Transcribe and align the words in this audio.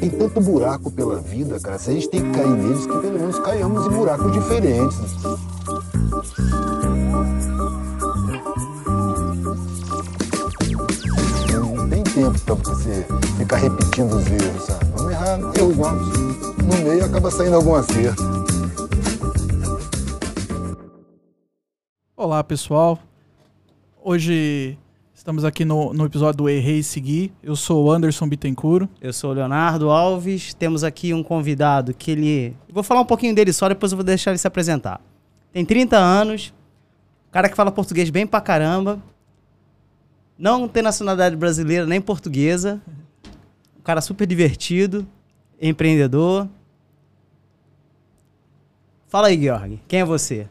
Tem 0.00 0.08
tanto 0.08 0.40
buraco 0.40 0.90
pela 0.90 1.20
vida, 1.20 1.60
cara. 1.60 1.78
Se 1.78 1.90
a 1.90 1.92
gente 1.92 2.08
tem 2.08 2.22
que 2.22 2.38
cair 2.38 2.48
neles, 2.48 2.86
que 2.86 2.98
pelo 2.98 3.12
menos 3.12 3.38
caiamos 3.40 3.86
em 3.86 3.90
buracos 3.90 4.32
diferentes. 4.32 4.96
Não 11.52 11.88
tem 11.90 12.02
tempo 12.02 12.40
pra 12.40 12.54
você 12.54 13.06
ficar 13.36 13.56
repetindo 13.58 14.16
os 14.16 14.26
erros, 14.26 14.62
sabe? 14.64 14.84
Vamos 14.96 15.12
errar 15.12 15.38
erros 15.58 15.76
novos. 15.76 16.18
No 16.56 16.88
meio 16.88 17.04
acaba 17.04 17.30
saindo 17.30 17.56
algum 17.56 17.74
acerto. 17.74 18.22
Olá, 22.16 22.42
pessoal. 22.42 22.98
Hoje 24.02 24.78
estamos 25.22 25.44
aqui 25.44 25.64
no, 25.64 25.94
no 25.94 26.04
episódio 26.04 26.38
do 26.38 26.48
Errei 26.48 26.80
e 26.80 26.82
Seguir. 26.82 27.32
Eu 27.40 27.54
sou 27.54 27.84
o 27.84 27.92
Anderson 27.92 28.28
Bittencourt. 28.28 28.88
Eu 29.00 29.12
sou 29.12 29.30
o 29.30 29.32
Leonardo 29.32 29.88
Alves. 29.88 30.52
Temos 30.52 30.82
aqui 30.82 31.14
um 31.14 31.22
convidado 31.22 31.94
que 31.94 32.10
ele. 32.10 32.56
Vou 32.68 32.82
falar 32.82 33.02
um 33.02 33.04
pouquinho 33.04 33.32
dele 33.32 33.52
só, 33.52 33.68
depois 33.68 33.92
eu 33.92 33.96
vou 33.96 34.04
deixar 34.04 34.32
ele 34.32 34.38
se 34.38 34.48
apresentar. 34.48 35.00
Tem 35.52 35.64
30 35.64 35.96
anos, 35.96 36.52
cara 37.30 37.48
que 37.48 37.54
fala 37.54 37.70
português 37.70 38.10
bem 38.10 38.26
pra 38.26 38.40
caramba. 38.40 39.00
Não 40.36 40.66
tem 40.66 40.82
nacionalidade 40.82 41.36
brasileira 41.36 41.86
nem 41.86 42.00
portuguesa. 42.00 42.82
Um 43.78 43.82
cara 43.82 44.00
super 44.00 44.26
divertido, 44.26 45.06
empreendedor. 45.60 46.48
Fala 49.06 49.28
aí, 49.28 49.40
Georg. 49.40 49.80
Quem 49.86 50.00
é 50.00 50.04
você? 50.04 50.48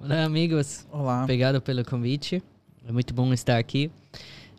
Olá, 0.00 0.24
amigos. 0.24 0.84
Olá. 0.90 1.22
Obrigado 1.22 1.62
pelo 1.62 1.84
convite. 1.84 2.42
É 2.86 2.92
muito 2.92 3.14
bom 3.14 3.32
estar 3.32 3.58
aqui. 3.58 3.90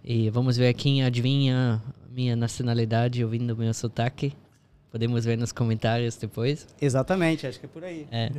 E 0.04 0.30
vamos 0.30 0.58
ver 0.58 0.73
quem 0.73 1.04
adivinha 1.04 1.81
minha 2.09 2.36
nacionalidade 2.36 3.23
ouvindo 3.23 3.55
meu 3.55 3.73
sotaque. 3.73 4.34
Podemos 4.91 5.26
ver 5.26 5.38
nos 5.38 5.52
comentários 5.52 6.16
depois. 6.16 6.67
Exatamente, 6.80 7.48
acho 7.48 7.59
que 7.59 7.66
é 7.66 7.70
por 7.70 7.83
aí. 7.83 8.08
É. 8.11 8.31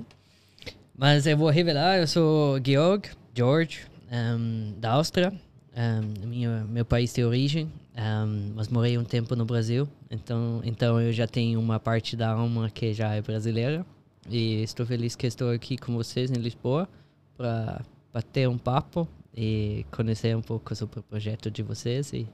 Mas 0.96 1.26
eu 1.26 1.36
vou 1.36 1.50
revelar, 1.50 1.98
eu 1.98 2.06
sou 2.06 2.60
Georg, 2.64 3.10
George, 3.34 3.80
um, 4.10 4.72
da 4.78 4.92
Áustria, 4.92 5.32
um, 5.76 6.28
minha, 6.28 6.64
meu 6.68 6.84
país 6.84 7.12
de 7.12 7.24
origem, 7.24 7.70
um, 7.96 8.52
mas 8.54 8.68
morei 8.68 8.96
um 8.96 9.02
tempo 9.02 9.34
no 9.34 9.44
Brasil, 9.44 9.88
então, 10.08 10.60
então 10.64 11.00
eu 11.00 11.12
já 11.12 11.26
tenho 11.26 11.58
uma 11.58 11.80
parte 11.80 12.14
da 12.16 12.30
alma 12.30 12.70
que 12.70 12.92
já 12.94 13.12
é 13.12 13.20
brasileira. 13.20 13.84
E 14.30 14.62
estou 14.62 14.86
feliz 14.86 15.16
que 15.16 15.26
estou 15.26 15.50
aqui 15.50 15.76
com 15.76 15.94
vocês 15.94 16.30
em 16.30 16.36
Lisboa 16.36 16.88
para 17.36 17.82
bater 18.12 18.48
um 18.48 18.56
papo 18.56 19.08
e 19.36 19.84
conhecer 19.90 20.36
um 20.36 20.42
pouco 20.42 20.74
sobre 20.74 21.00
o 21.00 21.02
projeto 21.02 21.50
de 21.50 21.62
vocês 21.62 22.12
e 22.12 22.28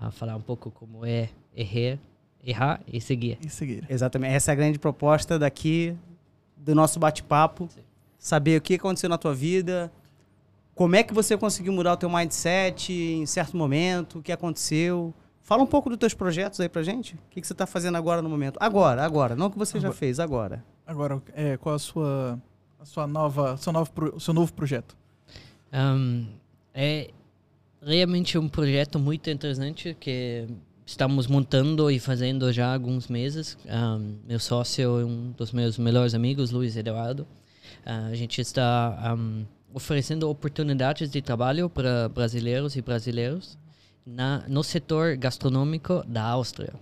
uh, 0.00 0.10
falar 0.10 0.36
um 0.36 0.40
pouco 0.40 0.70
como 0.70 1.06
é 1.06 1.28
errar, 1.54 1.98
errar 2.44 2.80
e 2.86 3.00
seguir. 3.00 3.38
E 3.40 3.48
seguir. 3.48 3.86
Exatamente. 3.88 4.34
Essa 4.34 4.50
é 4.50 4.52
a 4.52 4.56
grande 4.56 4.78
proposta 4.78 5.38
daqui 5.38 5.96
do 6.56 6.74
nosso 6.74 6.98
bate-papo. 6.98 7.68
Saber 8.18 8.58
o 8.58 8.60
que 8.60 8.74
aconteceu 8.74 9.08
na 9.08 9.16
tua 9.16 9.34
vida, 9.34 9.90
como 10.74 10.96
é 10.96 11.02
que 11.02 11.14
você 11.14 11.36
conseguiu 11.36 11.72
mudar 11.72 11.92
o 11.92 11.96
teu 11.96 12.10
mindset 12.10 12.92
em 12.92 13.24
certo 13.26 13.56
momento, 13.56 14.18
o 14.18 14.22
que 14.22 14.32
aconteceu. 14.32 15.14
Fala 15.42 15.62
um 15.62 15.66
pouco 15.66 15.88
dos 15.88 15.98
teus 15.98 16.14
projetos 16.14 16.60
aí 16.60 16.68
pra 16.68 16.82
gente. 16.82 17.14
O 17.14 17.18
que, 17.30 17.40
que 17.40 17.46
você 17.46 17.54
tá 17.54 17.66
fazendo 17.66 17.96
agora 17.96 18.22
no 18.22 18.28
momento? 18.28 18.56
Agora, 18.60 19.04
agora. 19.04 19.34
Não 19.34 19.46
o 19.46 19.50
que 19.50 19.58
você 19.58 19.80
já 19.80 19.88
Agora. 19.88 19.98
fez, 19.98 20.20
agora. 20.20 20.64
Agora, 20.86 21.22
é, 21.34 21.56
qual 21.56 21.74
a 21.74 21.78
sua, 21.78 22.38
a 22.78 22.84
sua 22.84 23.06
nova, 23.06 23.56
seu 23.56 23.72
novo, 23.72 23.90
seu 24.20 24.34
novo 24.34 24.52
projeto? 24.52 24.96
Um, 25.72 26.26
é 26.74 27.10
realmente 27.82 28.36
um 28.36 28.48
projeto 28.48 28.98
muito 28.98 29.30
interessante 29.30 29.96
que 29.98 30.46
estamos 30.84 31.26
montando 31.26 31.90
e 31.90 31.98
fazendo 31.98 32.52
já 32.52 32.68
há 32.68 32.74
alguns 32.74 33.08
meses. 33.08 33.56
Um, 33.66 34.16
meu 34.26 34.40
sócio 34.40 35.00
é 35.00 35.04
um 35.04 35.32
dos 35.32 35.52
meus 35.52 35.78
melhores 35.78 36.14
amigos, 36.14 36.50
Luiz 36.50 36.76
Eduardo. 36.76 37.26
Ah, 37.86 38.06
a 38.06 38.14
gente 38.14 38.40
está 38.40 39.16
um, 39.16 39.44
oferecendo 39.72 40.28
oportunidades 40.28 41.10
de 41.10 41.22
trabalho 41.22 41.70
para 41.70 42.08
brasileiros 42.08 42.76
e 42.76 42.82
brasileiros 42.82 43.56
na, 44.04 44.44
no 44.48 44.62
setor 44.62 45.16
gastronômico 45.16 46.04
da 46.06 46.22
Áustria. 46.24 46.74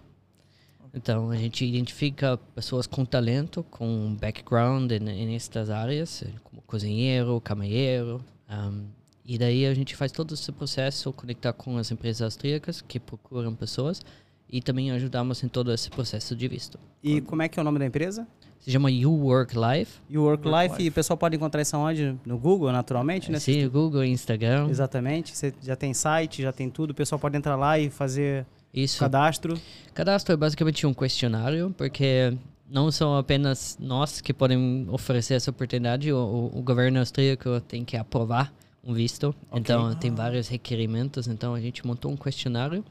Então, 0.94 1.30
a 1.30 1.36
gente 1.36 1.64
identifica 1.64 2.38
pessoas 2.54 2.86
com 2.86 3.04
talento, 3.04 3.62
com 3.70 4.16
background 4.18 4.90
em, 4.90 5.36
estas 5.36 5.68
áreas, 5.68 6.24
como 6.42 6.62
cozinheiro, 6.62 7.40
caminheiro. 7.42 8.24
Um, 8.50 8.86
e 9.24 9.36
daí 9.36 9.66
a 9.66 9.74
gente 9.74 9.94
faz 9.94 10.10
todo 10.10 10.32
esse 10.32 10.50
processo, 10.50 11.12
conectar 11.12 11.52
com 11.52 11.76
as 11.76 11.90
empresas 11.90 12.22
austríacas 12.22 12.80
que 12.80 12.98
procuram 12.98 13.54
pessoas 13.54 14.00
e 14.48 14.62
também 14.62 14.90
ajudamos 14.90 15.44
em 15.44 15.48
todo 15.48 15.72
esse 15.72 15.90
processo 15.90 16.34
de 16.34 16.48
visto. 16.48 16.78
E 17.02 17.20
como 17.20 17.42
é 17.42 17.48
que 17.48 17.58
é 17.58 17.62
o 17.62 17.64
nome 17.64 17.78
da 17.78 17.84
empresa? 17.84 18.26
Se 18.58 18.70
chama 18.70 18.90
You 18.90 19.12
Work 19.12 19.54
Life. 19.54 20.00
You 20.08 20.22
Work, 20.22 20.48
Work 20.48 20.62
Life. 20.62 20.72
Life. 20.74 20.84
E 20.84 20.88
o 20.88 20.92
pessoal 20.92 21.16
pode 21.16 21.36
encontrar 21.36 21.62
isso 21.62 21.76
onde? 21.76 22.16
No 22.24 22.38
Google, 22.38 22.72
naturalmente, 22.72 23.30
né? 23.30 23.38
Sim, 23.38 23.68
Google, 23.68 24.04
Instagram. 24.04 24.68
Exatamente. 24.68 25.36
Você 25.36 25.54
já 25.62 25.76
tem 25.76 25.92
site, 25.94 26.42
já 26.42 26.52
tem 26.52 26.70
tudo. 26.70 26.90
O 26.90 26.94
pessoal 26.94 27.18
pode 27.18 27.36
entrar 27.36 27.56
lá 27.56 27.78
e 27.78 27.90
fazer 27.90 28.46
Isso. 28.72 28.98
cadastro. 28.98 29.60
Cadastro 29.94 30.32
é 30.32 30.36
basicamente 30.36 30.86
um 30.86 30.94
questionário, 30.94 31.74
porque 31.76 32.36
não 32.70 32.90
são 32.90 33.16
apenas 33.16 33.76
nós 33.80 34.20
que 34.20 34.32
podem 34.34 34.86
oferecer 34.90 35.34
essa 35.34 35.50
oportunidade, 35.50 36.12
o, 36.12 36.50
o- 36.54 36.62
governo 36.62 36.98
austríaco 36.98 37.60
tem 37.62 37.84
que 37.84 37.96
aprovar 37.96 38.52
um 38.84 38.92
visto, 38.94 39.34
então 39.60 39.94
tem 39.94 40.10
vários 40.14 40.48
requerimentos, 40.48 41.26
então 41.28 41.54
a 41.54 41.60
gente 41.60 41.86
montou 41.86 42.10
um 42.10 42.16
questionário 42.16 42.84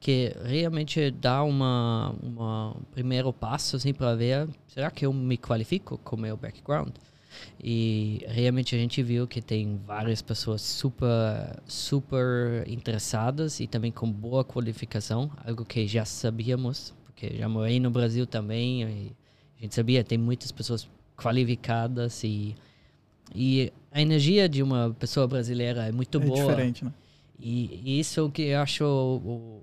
que 0.00 0.34
realmente 0.44 1.10
dá 1.10 1.42
uma, 1.42 2.14
uma 2.22 2.72
um 2.76 2.82
primeiro 2.92 3.32
passo 3.32 3.76
assim 3.76 3.94
para 3.94 4.14
ver 4.14 4.46
será 4.68 4.90
que 4.90 5.06
eu 5.06 5.12
me 5.12 5.38
qualifico 5.38 5.96
com 5.98 6.16
o 6.16 6.18
meu 6.18 6.36
background? 6.36 6.90
E 7.62 8.24
realmente 8.28 8.74
a 8.76 8.78
gente 8.78 9.02
viu 9.02 9.26
que 9.26 9.40
tem 9.40 9.80
várias 9.86 10.20
pessoas 10.22 10.60
super 10.62 11.58
super 11.66 12.64
interessadas 12.68 13.60
e 13.60 13.66
também 13.66 13.90
com 13.90 14.10
boa 14.10 14.44
qualificação 14.44 15.30
algo 15.44 15.64
que 15.64 15.86
já 15.86 16.04
sabíamos 16.04 16.92
porque 17.24 17.38
já 17.38 17.48
morei 17.48 17.80
no 17.80 17.90
Brasil 17.90 18.26
também 18.26 18.84
a 18.84 19.62
gente 19.62 19.74
sabia 19.74 20.04
tem 20.04 20.18
muitas 20.18 20.52
pessoas 20.52 20.88
qualificadas 21.16 22.22
e 22.24 22.54
e 23.34 23.72
a 23.90 24.02
energia 24.02 24.48
de 24.48 24.62
uma 24.62 24.94
pessoa 24.98 25.26
brasileira 25.26 25.86
é 25.86 25.92
muito 25.92 26.18
é 26.18 26.26
boa 26.26 26.46
diferente, 26.46 26.84
né? 26.84 26.92
e, 27.40 27.98
isso 27.98 28.30
que 28.30 28.42
eu 28.42 28.60
acho 28.60 29.62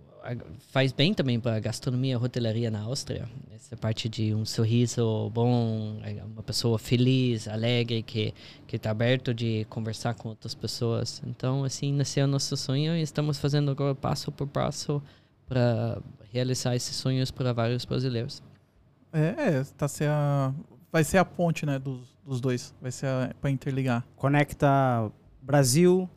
faz 0.72 0.92
bem 0.92 1.14
também 1.14 1.40
para 1.40 1.56
a 1.56 1.60
gastronomia 1.60 2.14
e 2.14 2.16
hotelaria 2.16 2.70
na 2.70 2.82
Áustria. 2.82 3.28
Essa 3.56 3.76
parte 3.76 4.08
de 4.08 4.36
um 4.36 4.46
sorriso 4.46 5.32
bom, 5.32 6.00
é, 6.04 6.24
uma 6.24 6.44
pessoa 6.44 6.78
feliz, 6.78 7.48
alegre, 7.48 8.04
que 8.04 8.34
que 8.68 8.76
está 8.76 8.92
aberto 8.92 9.34
de 9.34 9.66
conversar 9.68 10.14
com 10.14 10.30
outras 10.30 10.54
pessoas. 10.54 11.22
Então, 11.26 11.64
assim, 11.64 11.92
nasceu 11.92 12.28
nosso 12.28 12.56
sonho 12.56 12.96
e 12.96 13.02
estamos 13.02 13.40
fazendo 13.40 13.72
agora 13.72 13.96
passo 13.96 14.32
por 14.32 14.48
passo 14.48 15.02
para 15.52 15.98
realizar 16.32 16.78
esses 16.78 16.96
sonhos 16.96 17.30
para 17.30 17.52
vários 17.52 17.84
brasileiros. 17.84 18.42
É, 19.12 19.20
é 19.58 19.64
tá 19.78 19.86
ser 19.86 20.08
a, 20.08 20.54
vai 20.90 21.04
ser 21.04 21.18
a 21.18 21.26
ponte, 21.26 21.66
né, 21.66 21.78
dos, 21.78 22.16
dos 22.26 22.40
dois. 22.40 22.74
Vai 22.82 22.90
ser 22.90 23.08
a, 23.08 23.32
pra 23.42 23.52
interligar. 23.52 24.06
Conecta 24.16 25.12
Brasil 25.42 26.10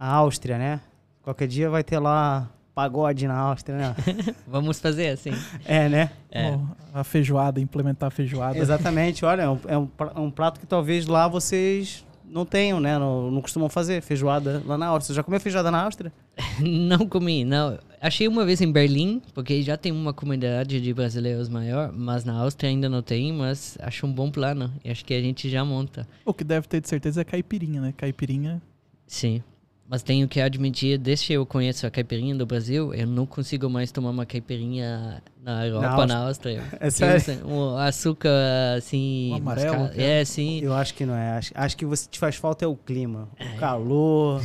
a 0.00 0.12
Áustria, 0.12 0.58
né? 0.58 0.80
Qualquer 1.22 1.46
dia 1.46 1.70
vai 1.70 1.84
ter 1.84 2.00
lá 2.00 2.50
pagode 2.74 3.28
na 3.28 3.36
Áustria, 3.36 3.78
né? 3.78 3.96
Vamos 4.48 4.80
fazer 4.80 5.10
assim. 5.10 5.30
é, 5.64 5.88
né? 5.88 6.10
É. 6.28 6.50
Ó, 6.50 6.60
A 6.92 7.04
feijoada, 7.04 7.60
implementar 7.60 8.08
a 8.08 8.10
feijoada. 8.10 8.58
Exatamente. 8.58 9.24
Olha, 9.24 9.42
é 9.42 9.48
um, 9.78 9.88
é 10.14 10.20
um 10.20 10.30
prato 10.30 10.58
que 10.58 10.66
talvez 10.66 11.06
lá 11.06 11.28
vocês 11.28 12.04
não 12.28 12.44
tenham, 12.44 12.80
né? 12.80 12.98
Não, 12.98 13.30
não 13.30 13.40
costumam 13.40 13.68
fazer 13.68 14.02
feijoada 14.02 14.62
lá 14.66 14.76
na 14.76 14.86
Áustria. 14.86 15.14
Você 15.14 15.16
já 15.16 15.22
comeu 15.22 15.40
feijoada 15.40 15.70
na 15.70 15.82
Áustria? 15.82 16.12
Não 16.60 17.08
comi, 17.08 17.44
não. 17.46 17.78
Achei 17.98 18.28
uma 18.28 18.44
vez 18.44 18.60
em 18.60 18.70
Berlim, 18.70 19.22
porque 19.32 19.62
já 19.62 19.74
tem 19.76 19.90
uma 19.90 20.12
comunidade 20.12 20.80
de 20.80 20.92
brasileiros 20.92 21.48
maior, 21.48 21.90
mas 21.92 22.24
na 22.24 22.34
Áustria 22.34 22.68
ainda 22.68 22.90
não 22.90 23.00
tem, 23.00 23.32
mas 23.32 23.78
acho 23.80 24.06
um 24.06 24.12
bom 24.12 24.30
plano. 24.30 24.70
E 24.84 24.90
acho 24.90 25.02
que 25.02 25.14
a 25.14 25.20
gente 25.20 25.48
já 25.48 25.64
monta. 25.64 26.06
O 26.26 26.34
que 26.34 26.44
deve 26.44 26.68
ter 26.68 26.80
de 26.82 26.88
certeza 26.88 27.22
é 27.22 27.24
caipirinha, 27.24 27.80
né? 27.80 27.94
Caipirinha. 27.96 28.60
Sim. 29.06 29.42
Mas 29.88 30.02
tenho 30.02 30.26
que 30.26 30.40
admitir, 30.40 30.98
desde 30.98 31.28
que 31.28 31.32
eu 31.34 31.46
conheço 31.46 31.86
a 31.86 31.90
caipirinha 31.90 32.34
do 32.34 32.44
Brasil, 32.44 32.92
eu 32.92 33.06
não 33.06 33.24
consigo 33.24 33.70
mais 33.70 33.92
tomar 33.92 34.10
uma 34.10 34.26
caipirinha 34.26 35.22
na 35.40 35.64
Europa, 35.64 36.06
na 36.06 36.18
Áustria. 36.26 36.62
É 36.80 36.90
sério? 36.90 37.46
Um 37.46 37.76
açúcar, 37.76 38.30
assim... 38.76 39.30
O 39.32 39.36
amarelo, 39.36 39.90
É, 39.94 40.24
sim. 40.24 40.60
Eu 40.60 40.74
acho 40.74 40.92
que 40.92 41.06
não 41.06 41.14
é. 41.14 41.38
Acho, 41.38 41.52
acho 41.54 41.76
que 41.76 41.84
você 41.86 42.08
te 42.10 42.18
faz 42.18 42.34
falta 42.34 42.64
é 42.64 42.68
o 42.68 42.74
clima. 42.74 43.28
O 43.40 43.58
calor, 43.58 44.42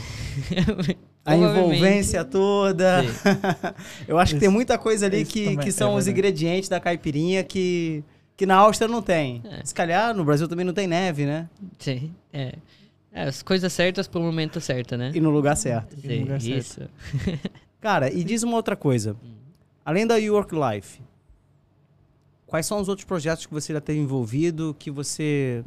a 1.25 1.35
envolvência 1.35 2.23
toda. 2.23 3.03
Eu 4.07 4.19
acho 4.19 4.35
que 4.35 4.39
tem 4.39 4.49
muita 4.49 4.77
coisa 4.77 5.07
ali 5.07 5.25
que, 5.25 5.57
que 5.57 5.69
é 5.69 5.71
são 5.71 5.95
os 5.95 6.05
verdade. 6.05 6.11
ingredientes 6.11 6.69
da 6.69 6.79
caipirinha 6.79 7.43
que, 7.43 8.03
que 8.38 8.45
na 8.45 8.57
Áustria 8.57 8.88
não 8.88 9.01
tem. 9.01 9.41
É. 9.43 9.65
Se 9.65 9.73
calhar 9.73 10.13
no 10.15 10.23
Brasil 10.23 10.47
também 10.47 10.65
não 10.65 10.73
tem 10.73 10.85
neve, 10.85 11.25
né? 11.25 11.49
Sim, 11.79 12.11
é. 12.31 12.53
É, 13.11 13.23
As 13.23 13.43
coisas 13.43 13.71
certas 13.73 14.07
pro 14.07 14.21
momento 14.21 14.61
certo, 14.61 14.95
né? 14.95 15.11
E 15.13 15.19
no 15.19 15.29
lugar 15.29 15.55
certo. 15.57 15.95
E 16.03 16.07
no 16.17 16.21
lugar 16.21 16.39
Sim, 16.41 16.61
certo. 16.61 16.91
isso. 16.95 17.49
Cara, 17.81 18.11
e 18.11 18.23
diz 18.23 18.43
uma 18.43 18.55
outra 18.55 18.75
coisa. 18.75 19.15
Além 19.83 20.05
da 20.07 20.15
Work 20.15 20.53
Life, 20.55 21.01
quais 22.45 22.65
são 22.65 22.79
os 22.79 22.87
outros 22.87 23.05
projetos 23.05 23.45
que 23.45 23.53
você 23.53 23.73
já 23.73 23.81
teve 23.81 23.99
envolvido, 23.99 24.75
que 24.77 24.91
você, 24.91 25.63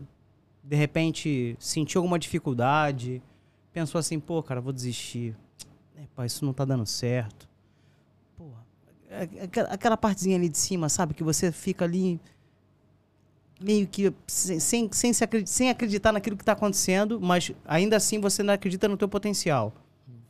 de 0.62 0.76
repente, 0.76 1.56
sentiu 1.58 2.00
alguma 2.00 2.19
dificuldade, 2.19 3.20
pensou 3.73 3.99
assim, 3.99 4.20
pô, 4.20 4.43
cara, 4.43 4.61
vou 4.61 4.73
desistir. 4.73 5.35
Pá, 6.14 6.25
isso 6.25 6.44
não 6.44 6.52
tá 6.52 6.64
dando 6.64 6.87
certo. 6.87 7.49
Porra, 8.37 8.64
é- 9.11 9.29
é 9.43 9.61
aquela 9.70 9.97
partezinha 9.97 10.37
ali 10.37 10.49
de 10.49 10.58
cima, 10.58 10.88
sabe? 10.88 11.12
Que 11.12 11.25
você 11.25 11.50
fica 11.50 11.85
ali 11.85 12.20
meio 13.61 13.87
que 13.87 14.12
sem, 14.27 14.59
sem, 14.61 14.89
sem, 14.93 15.12
se 15.12 15.25
acredi- 15.25 15.49
sem 15.49 15.71
acreditar 15.71 16.12
naquilo 16.12 16.37
que 16.37 16.43
está 16.43 16.53
acontecendo, 16.53 17.21
mas 17.21 17.53
ainda 17.65 17.97
assim 17.97 18.21
você 18.21 18.43
não 18.43 18.55
acredita 18.55 18.89
no 18.89 18.97
teu 18.97 19.09
potencial. 19.09 19.73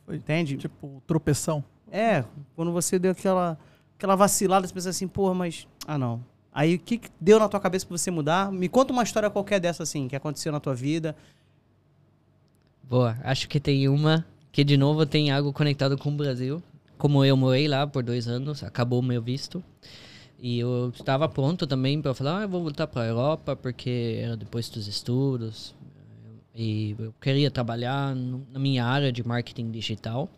Foi, 0.05 0.15
Entende? 0.17 0.57
Tipo, 0.57 1.01
tropeção. 1.07 1.63
É, 1.91 2.23
quando 2.55 2.71
você 2.71 2.99
deu 2.99 3.11
aquela, 3.11 3.57
aquela 3.97 4.15
vacilada, 4.15 4.67
você 4.67 4.73
pensa 4.73 4.89
assim, 4.89 5.07
porra, 5.07 5.33
mas. 5.33 5.67
Ah, 5.87 5.97
não. 5.97 6.23
Aí 6.53 6.75
o 6.75 6.79
que, 6.79 6.97
que 6.97 7.09
deu 7.19 7.39
na 7.39 7.49
tua 7.49 7.59
cabeça 7.59 7.85
pra 7.85 7.97
você 7.97 8.09
mudar? 8.11 8.51
Me 8.51 8.69
conta 8.69 8.93
uma 8.93 9.03
história 9.03 9.29
qualquer 9.29 9.59
dessa, 9.59 9.83
assim, 9.83 10.07
que 10.07 10.15
aconteceu 10.15 10.51
na 10.51 10.59
tua 10.59 10.73
vida. 10.73 11.15
Boa, 12.83 13.17
acho 13.23 13.49
que 13.49 13.59
tem 13.59 13.89
uma 13.89 14.25
que 14.51 14.63
de 14.63 14.77
novo 14.77 15.05
tem 15.05 15.31
algo 15.31 15.51
conectado 15.51 15.97
com 15.97 16.09
o 16.09 16.15
Brasil. 16.15 16.61
Como 16.97 17.25
eu 17.25 17.35
morei 17.35 17.67
lá 17.67 17.85
por 17.85 18.03
dois 18.03 18.27
anos, 18.27 18.63
acabou 18.63 18.99
o 18.99 19.03
meu 19.03 19.21
visto. 19.21 19.61
E 20.39 20.59
eu 20.59 20.91
estava 20.93 21.27
pronto 21.27 21.65
também 21.65 22.01
para 22.01 22.13
falar, 22.13 22.39
ah, 22.39 22.41
eu 22.43 22.49
vou 22.49 22.61
voltar 22.61 22.87
para 22.87 23.03
a 23.03 23.07
Europa 23.07 23.55
porque 23.55 24.19
era 24.21 24.35
depois 24.35 24.69
dos 24.69 24.87
estudos. 24.87 25.73
E 26.53 26.95
eu 26.97 27.13
queria 27.19 27.51
trabalhar 27.51 28.15
na 28.15 28.59
minha 28.59 28.85
área 28.85 29.11
de 29.11 29.25
marketing 29.25 29.71
digital. 29.71 30.29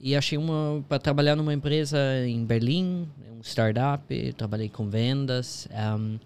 E 0.00 0.16
achei 0.16 0.36
uma 0.36 0.84
para 0.88 0.98
trabalhar 0.98 1.36
numa 1.36 1.54
empresa 1.54 1.98
em 2.26 2.44
Berlim, 2.44 3.08
um 3.30 3.40
startup, 3.42 4.32
trabalhei 4.32 4.68
com 4.68 4.88
vendas. 4.88 5.68
ehm, 5.70 6.18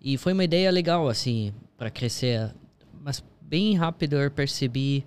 e 0.00 0.18
foi 0.18 0.32
uma 0.32 0.44
ideia 0.44 0.70
legal 0.70 1.08
assim 1.08 1.52
para 1.78 1.90
crescer, 1.90 2.54
mas 3.02 3.24
bem 3.40 3.74
rápido 3.74 4.16
eu 4.16 4.30
percebi 4.30 5.04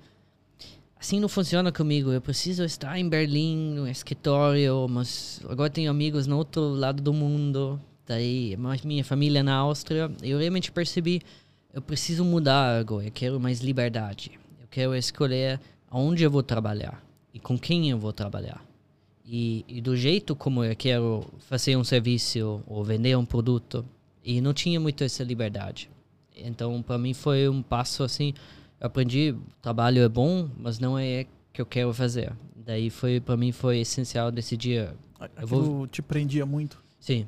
assim 0.99 1.19
não 1.19 1.29
funciona 1.29 1.71
comigo. 1.71 2.11
Eu 2.11 2.21
preciso 2.21 2.63
estar 2.63 2.97
em 2.97 3.07
Berlim, 3.07 3.73
no 3.73 3.87
escritório, 3.87 4.87
mas 4.89 5.41
agora 5.47 5.69
tenho 5.69 5.91
amigos 5.91 6.27
no 6.27 6.37
outro 6.37 6.61
lado 6.69 7.01
do 7.01 7.13
mundo. 7.13 7.79
Daí, 8.05 8.55
mas 8.57 8.83
minha 8.83 9.03
família 9.03 9.43
na 9.43 9.55
Áustria. 9.55 10.09
Eu 10.21 10.39
realmente 10.39 10.71
percebi, 10.71 11.21
eu 11.73 11.81
preciso 11.81 12.23
mudar 12.23 12.77
algo. 12.77 13.01
Eu 13.01 13.11
quero 13.11 13.39
mais 13.39 13.59
liberdade. 13.59 14.31
Eu 14.61 14.67
quero 14.69 14.95
escolher 14.95 15.59
aonde 15.89 16.23
eu 16.23 16.31
vou 16.31 16.43
trabalhar 16.43 17.03
e 17.33 17.39
com 17.39 17.57
quem 17.57 17.89
eu 17.89 17.99
vou 17.99 18.13
trabalhar. 18.13 18.63
E, 19.25 19.65
e 19.67 19.81
do 19.81 19.95
jeito 19.95 20.35
como 20.35 20.63
eu 20.63 20.75
quero 20.75 21.25
fazer 21.39 21.75
um 21.75 21.83
serviço 21.83 22.63
ou 22.65 22.83
vender 22.83 23.17
um 23.17 23.25
produto. 23.25 23.85
E 24.23 24.39
não 24.41 24.53
tinha 24.53 24.79
muito 24.79 25.03
essa 25.03 25.23
liberdade. 25.23 25.89
Então, 26.35 26.81
para 26.81 26.97
mim 26.97 27.13
foi 27.13 27.49
um 27.49 27.61
passo 27.61 28.03
assim, 28.03 28.33
eu 28.79 28.87
aprendi, 28.87 29.35
trabalho 29.61 30.01
é 30.03 30.09
bom, 30.09 30.49
mas 30.57 30.79
não 30.79 30.97
é 30.97 31.25
que 31.53 31.61
eu 31.61 31.65
quero 31.65 31.93
fazer. 31.93 32.31
Daí 32.55 32.89
foi 32.89 33.19
para 33.19 33.35
mim 33.37 33.51
foi 33.51 33.79
essencial 33.79 34.31
decidir, 34.31 34.89
Aquilo 35.19 35.47
vou- 35.47 35.87
te 35.87 36.01
prendia 36.01 36.45
muito. 36.45 36.77
sim, 36.99 37.25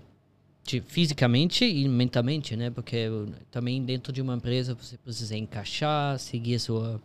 fisicamente 0.86 1.66
e 1.66 1.88
mentalmente, 1.88 2.56
né? 2.56 2.70
Porque 2.70 2.96
eu- 2.96 3.28
também 3.50 3.84
dentro 3.84 4.14
de 4.14 4.22
uma 4.22 4.36
empresa 4.36 4.76
você 4.76 4.98
precisa 4.98 5.36
encaixar, 5.36 6.20
seguir 6.20 6.60
sua 6.60 7.02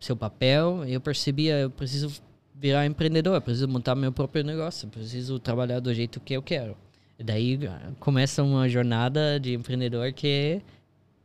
seu 0.00 0.16
papel. 0.16 0.84
Eu 0.86 1.00
percebia, 1.00 1.58
eu 1.60 1.70
preciso 1.70 2.20
virar 2.54 2.86
empreendedor, 2.86 3.34
eu 3.34 3.40
preciso 3.40 3.68
montar 3.68 3.94
meu 3.94 4.10
próprio 4.12 4.42
negócio, 4.42 4.86
eu 4.86 4.90
preciso 4.90 5.38
trabalhar 5.38 5.78
do 5.80 5.92
jeito 5.94 6.18
que 6.20 6.34
eu 6.34 6.42
quero. 6.42 6.76
E 7.18 7.22
daí 7.22 7.58
ah, 7.68 7.92
começa 8.00 8.42
uma 8.42 8.68
jornada 8.68 9.38
de 9.38 9.54
empreendedor 9.54 10.12
que 10.12 10.60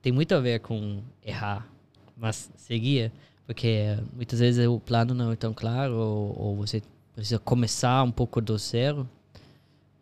tem 0.01 0.11
muito 0.11 0.35
a 0.35 0.39
ver 0.39 0.59
com 0.59 1.01
errar, 1.25 1.67
mas 2.17 2.49
seguir, 2.55 3.11
porque 3.45 3.97
muitas 4.13 4.39
vezes 4.39 4.67
o 4.67 4.79
plano 4.79 5.13
não 5.13 5.31
é 5.31 5.35
tão 5.35 5.53
claro 5.53 5.95
ou, 5.95 6.39
ou 6.39 6.55
você 6.55 6.81
precisa 7.13 7.39
começar 7.39 8.03
um 8.03 8.11
pouco 8.11 8.41
do 8.41 8.57
zero. 8.57 9.07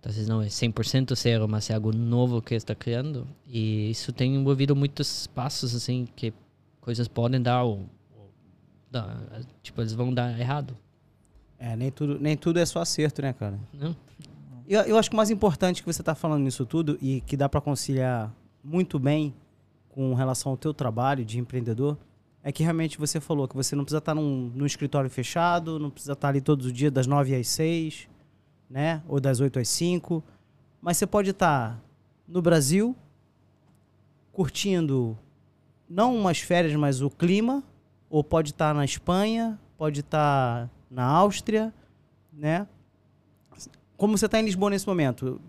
Às 0.06 0.16
vezes 0.16 0.28
não 0.28 0.42
é 0.42 0.48
100% 0.48 1.16
zero, 1.16 1.48
mas 1.48 1.70
é 1.70 1.76
algo 1.76 1.94
novo 1.94 2.42
que 2.42 2.54
está 2.56 2.76
criando. 2.76 3.26
E 3.48 3.90
isso 3.90 4.12
tem 4.12 4.36
envolvido 4.36 4.76
muitos 4.76 5.28
passos, 5.28 5.74
assim, 5.74 6.06
que 6.14 6.34
coisas 6.82 7.08
podem 7.08 7.42
dar 7.42 7.64
ou, 7.64 7.86
ou 8.18 8.30
dar, 8.92 9.18
tipo, 9.62 9.80
eles 9.80 9.94
vão 9.94 10.14
dar 10.14 10.38
errado. 10.38 10.76
É, 11.58 11.78
nem 11.78 11.90
tudo, 11.90 12.20
nem 12.20 12.36
tudo 12.36 12.60
é 12.60 12.66
só 12.66 12.82
acerto, 12.82 13.22
né, 13.22 13.32
cara? 13.32 13.58
Não? 13.74 13.96
Eu, 14.68 14.82
eu 14.82 14.98
acho 14.98 15.10
que 15.10 15.16
o 15.16 15.18
mais 15.18 15.30
importante 15.30 15.82
que 15.82 15.92
você 15.92 16.02
está 16.02 16.14
falando 16.14 16.44
nisso 16.44 16.66
tudo 16.66 16.98
e 17.02 17.22
que 17.22 17.38
dá 17.38 17.48
para 17.48 17.62
conciliar 17.62 18.34
muito 18.62 19.00
bem 19.00 19.34
com 19.94 20.14
relação 20.16 20.52
ao 20.52 20.58
teu 20.58 20.74
trabalho 20.74 21.24
de 21.24 21.40
empreendedor 21.40 21.98
é 22.44 22.52
que 22.52 22.64
realmente 22.64 22.98
você 22.98 23.20
falou 23.20 23.48
que 23.48 23.56
você 23.56 23.76
não 23.76 23.86
precisa 23.86 24.00
estar 24.00 24.16
num, 24.16 24.52
num 24.54 24.66
escritório 24.66 25.10
fechado, 25.10 25.80
não 25.80 25.90
precisa 25.90 26.14
estar 26.14 26.30
ali 26.30 26.42
todos 26.42 26.66
os 26.66 26.74
dias 26.74 26.92
das 26.92 27.08
9 27.08 27.36
às 27.36 27.48
6, 27.48 28.10
né? 28.70 29.02
Ou 29.08 29.20
das 29.20 29.40
8 29.40 29.60
às 29.60 29.70
5. 29.70 30.24
Mas 30.82 30.98
você 30.98 31.06
pode 31.08 31.30
estar 31.30 31.80
no 32.28 32.42
Brasil 32.42 32.96
curtindo 34.34 35.18
não 35.88 36.18
umas 36.18 36.40
férias, 36.40 36.76
mas 36.76 37.02
o 37.02 37.10
clima, 37.10 37.64
ou 38.10 38.24
pode 38.24 38.50
estar 38.50 38.74
na 38.74 38.84
Espanha, 38.84 39.60
pode 39.78 40.00
estar 40.00 40.70
na 40.90 41.06
Áustria, 41.06 41.72
né? 42.32 42.68
Como 43.96 44.18
você 44.18 44.26
está 44.26 44.40
em 44.40 44.46
Lisboa 44.46 44.72
nesse 44.72 44.88
momento? 44.88 45.40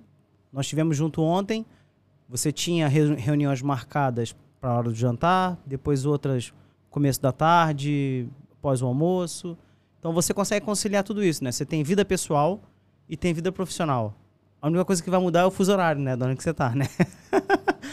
Nós 0.52 0.68
tivemos 0.68 0.96
junto 0.96 1.22
ontem, 1.22 1.64
você 2.36 2.50
tinha 2.50 2.88
re- 2.88 3.14
reuniões 3.14 3.62
marcadas 3.62 4.34
para 4.60 4.70
a 4.70 4.74
hora 4.78 4.88
do 4.88 4.94
jantar, 4.94 5.56
depois 5.64 6.04
outras 6.04 6.52
começo 6.90 7.20
da 7.22 7.30
tarde, 7.32 8.28
após 8.58 8.82
o 8.82 8.86
almoço. 8.86 9.56
Então 9.98 10.12
você 10.12 10.34
consegue 10.34 10.64
conciliar 10.66 11.04
tudo 11.04 11.22
isso, 11.24 11.42
né? 11.44 11.52
Você 11.52 11.64
tem 11.64 11.82
vida 11.82 12.04
pessoal 12.04 12.60
e 13.08 13.16
tem 13.16 13.32
vida 13.32 13.52
profissional. 13.52 14.14
A 14.60 14.66
única 14.66 14.84
coisa 14.84 15.02
que 15.02 15.10
vai 15.10 15.20
mudar 15.20 15.40
é 15.40 15.44
o 15.44 15.50
fuso 15.50 15.70
horário, 15.72 16.00
né? 16.00 16.16
Da 16.16 16.26
onde 16.26 16.36
que 16.36 16.42
você 16.42 16.54
tá, 16.54 16.70
né? 16.70 16.86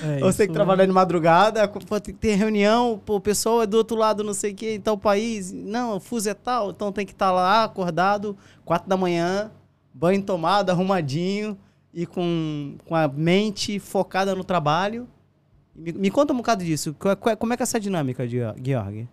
É, 0.04 0.18
Você 0.22 0.44
isso- 0.44 0.48
que 0.48 0.54
trabalha 0.54 0.88
de 0.88 0.92
madrugada, 0.94 1.68
tem 1.68 2.14
que 2.14 2.20
ter 2.20 2.34
reunião, 2.36 3.00
pô, 3.06 3.18
o 3.18 3.22
pessoal 3.22 3.62
é 3.62 3.68
do 3.68 3.78
outro 3.78 3.96
lado, 3.96 4.24
não 4.24 4.34
sei 4.34 4.52
o 4.52 4.56
que, 4.56 4.74
em 4.76 4.82
tal 4.82 4.98
país. 4.98 5.52
Não, 5.52 5.98
o 5.98 6.00
fuso 6.00 6.28
é 6.30 6.34
tal, 6.34 6.72
então 6.72 6.92
tem 6.92 7.06
que 7.06 7.12
estar 7.12 7.32
lá 7.32 7.66
acordado, 7.66 8.36
quatro 8.66 8.90
da 8.90 8.98
manhã, 8.98 9.52
banho 9.94 10.24
tomado, 10.24 10.70
arrumadinho 10.72 11.56
e 11.94 12.06
com, 12.06 12.76
com 12.86 12.96
a 12.96 13.08
mente 13.08 13.80
focada 13.80 14.34
no 14.36 14.44
trabalho. 14.44 15.08
Me, 15.76 15.92
me 15.94 16.12
conta 16.12 16.34
um 16.34 16.38
bocado 16.38 16.64
disso. 16.64 16.94
Qual- 17.00 17.16
qual- 17.18 17.38
como 17.38 17.54
é 17.54 17.58
que 17.58 17.64
é 17.64 17.66
essa 17.66 17.80
dinâmica, 17.80 18.28
Geo- 18.28 18.56
Georg? 18.64 19.08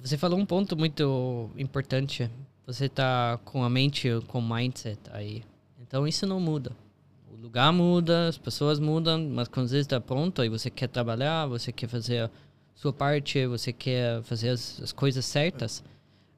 Você 0.00 0.16
falou 0.16 0.38
um 0.38 0.46
ponto 0.46 0.76
muito 0.76 1.50
importante. 1.56 2.30
Você 2.66 2.88
tá 2.88 3.38
com 3.44 3.62
a 3.62 3.70
mente, 3.70 4.08
com 4.28 4.38
o 4.38 4.42
mindset 4.42 4.98
aí. 5.12 5.42
Então 5.80 6.06
isso 6.06 6.26
não 6.26 6.40
muda. 6.40 6.72
O 7.32 7.36
lugar 7.40 7.72
muda, 7.72 8.28
as 8.28 8.38
pessoas 8.38 8.78
mudam, 8.80 9.28
mas 9.32 9.48
quando 9.48 9.68
você 9.68 9.78
está 9.78 10.00
pronto 10.00 10.42
e 10.44 10.48
você 10.48 10.68
quer 10.70 10.88
trabalhar, 10.88 11.46
você 11.46 11.70
quer 11.72 11.88
fazer 11.88 12.24
a 12.24 12.30
sua 12.74 12.92
parte, 12.92 13.46
você 13.46 13.72
quer 13.72 14.22
fazer 14.22 14.50
as, 14.50 14.80
as 14.82 14.92
coisas 14.92 15.24
certas, 15.24 15.82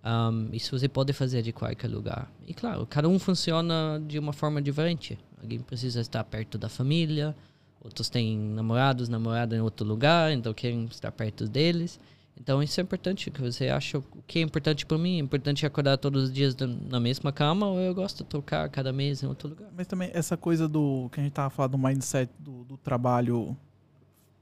um, 0.04 0.48
isso 0.52 0.78
você 0.78 0.88
pode 0.88 1.12
fazer 1.12 1.42
de 1.42 1.52
qualquer 1.52 1.88
lugar. 1.88 2.30
E 2.46 2.54
claro, 2.54 2.86
cada 2.86 3.08
um 3.08 3.18
funciona 3.18 4.00
de 4.06 4.18
uma 4.18 4.32
forma 4.32 4.60
diferente. 4.62 5.18
Alguém 5.40 5.60
precisa 5.60 6.00
estar 6.00 6.22
perto 6.24 6.56
da 6.58 6.68
família, 6.68 7.34
outros 7.80 8.08
têm 8.08 8.38
namorados, 8.38 9.08
namorada 9.08 9.56
em 9.56 9.60
outro 9.60 9.86
lugar, 9.86 10.32
então 10.32 10.52
querem 10.54 10.84
estar 10.86 11.12
perto 11.12 11.46
deles. 11.48 11.98
Então 12.40 12.62
isso 12.62 12.80
é 12.80 12.82
importante, 12.84 13.32
que 13.32 13.40
você 13.40 13.68
acha 13.68 13.98
o 13.98 14.04
que 14.24 14.38
é 14.38 14.42
importante 14.42 14.86
para 14.86 14.96
mim. 14.96 15.16
É 15.16 15.18
importante 15.18 15.66
acordar 15.66 15.96
todos 15.98 16.24
os 16.24 16.32
dias 16.32 16.54
na- 16.88 17.00
mesma 17.00 17.32
cama 17.32 17.66
ou 17.66 17.80
eu 17.80 17.92
gosto 17.92 18.18
de 18.18 18.30
trocar 18.30 18.68
cada 18.68 18.92
mês 18.92 19.22
em 19.22 19.26
outro 19.26 19.48
lugar. 19.48 19.68
Mas 19.76 19.88
também 19.88 20.10
essa 20.14 20.36
coisa 20.36 20.68
do 20.68 21.08
que 21.12 21.18
a 21.18 21.22
gente 21.24 21.32
tava 21.32 21.50
falando 21.50 21.72
do 21.72 21.78
mindset 21.78 22.30
do, 22.38 22.62
do 22.64 22.76
trabalho 22.76 23.56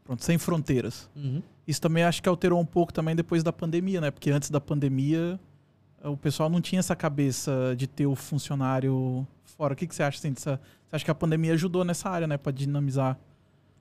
pronto, 0.05 0.23
sem 0.23 0.37
fronteiras. 0.37 1.09
Uhum. 1.17 1.43
Isso 1.67 1.81
também 1.81 2.05
acho 2.05 2.23
que 2.23 2.29
alterou 2.29 2.61
um 2.61 2.65
pouco 2.65 2.93
também 2.93 3.17
depois 3.17 3.43
da 3.43 3.53
pandemia, 3.53 4.01
né? 4.01 4.11
Porque 4.11 4.31
antes 4.31 4.51
da 4.51 4.61
pandemia 4.61 5.39
o 6.05 6.17
pessoal 6.17 6.49
não 6.49 6.61
tinha 6.61 6.79
essa 6.79 6.95
cabeça 6.95 7.75
de 7.77 7.87
ter 7.87 8.07
o 8.07 8.15
funcionário 8.15 9.27
fora. 9.45 9.75
O 9.75 9.77
que, 9.77 9.87
que 9.87 9.95
você 9.95 10.03
acha 10.03 10.19
assim, 10.19 10.33
dessa, 10.33 10.61
Você 10.87 10.97
acha 10.97 11.05
que 11.05 11.11
a 11.11 11.15
pandemia 11.15 11.53
ajudou 11.55 11.85
nessa 11.85 12.09
área, 12.09 12.27
né? 12.27 12.37
Pra 12.37 12.53
dinamizar? 12.53 13.19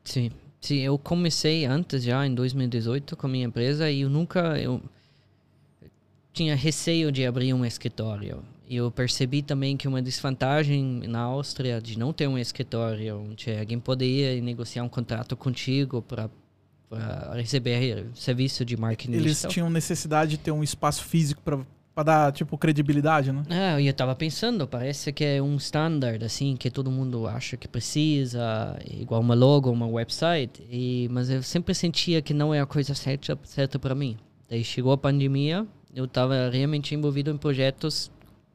Sim, 0.04 0.32
sim, 0.62 0.80
eu 0.80 0.98
comecei 0.98 1.66
antes 1.66 2.04
já 2.04 2.26
em 2.26 2.34
2018 2.34 3.16
com 3.16 3.28
a 3.28 3.30
minha 3.30 3.46
empresa 3.46 3.90
e 3.90 4.02
eu 4.02 4.10
nunca 4.10 4.60
eu 4.60 4.82
tinha 6.32 6.56
receio 6.56 7.12
de 7.12 7.26
abrir 7.26 7.54
um 7.54 7.66
escritório. 7.66 8.44
E 8.68 8.76
eu 8.76 8.90
percebi 8.90 9.42
também 9.42 9.78
que 9.78 9.88
uma 9.88 10.02
desvantagem 10.02 11.02
na 11.08 11.22
Áustria 11.22 11.80
de 11.80 11.98
não 11.98 12.12
ter 12.12 12.28
um 12.28 12.38
escritório 12.38 13.20
onde 13.20 13.52
alguém 13.56 13.80
poderia 13.80 14.42
negociar 14.42 14.84
um 14.84 14.90
contrato 14.90 15.38
contigo 15.38 16.02
para 16.02 16.30
receber 17.34 18.08
serviço 18.14 18.64
de 18.64 18.78
marketing 18.78 19.14
Eles 19.14 19.24
digital. 19.24 19.52
tinham 19.52 19.70
necessidade 19.70 20.32
de 20.32 20.38
ter 20.38 20.52
um 20.52 20.64
espaço 20.64 21.04
físico 21.04 21.42
pra 21.42 21.60
Pra 21.96 22.04
dar, 22.04 22.34
tipo, 22.34 22.58
credibilidade, 22.58 23.32
né? 23.32 23.42
É, 23.50 23.82
eu 23.82 23.94
tava 23.94 24.14
pensando, 24.14 24.68
parece 24.68 25.14
que 25.14 25.24
é 25.24 25.42
um 25.42 25.56
standard, 25.56 26.26
assim, 26.26 26.58
que 26.58 26.70
todo 26.70 26.92
mundo 26.92 27.26
acha 27.26 27.56
que 27.56 27.70
precisa, 27.70 28.78
igual 28.92 29.22
uma 29.22 29.34
logo, 29.34 29.72
uma 29.72 29.88
website, 29.88 30.62
e, 30.70 31.08
mas 31.10 31.30
eu 31.30 31.42
sempre 31.42 31.74
sentia 31.74 32.22
que 32.22 32.34
não 32.34 32.54
é 32.54 32.60
a 32.60 32.66
coisa 32.66 32.94
certa, 32.94 33.40
certa 33.46 33.80
para 33.80 33.96
mim. 33.96 34.18
Daí 34.50 34.62
chegou 34.62 34.92
a 34.92 34.98
pandemia, 34.98 35.66
eu 35.96 36.06
tava 36.06 36.50
realmente 36.50 36.94
envolvido 36.94 37.32
em 37.32 37.38
projetos 37.38 38.12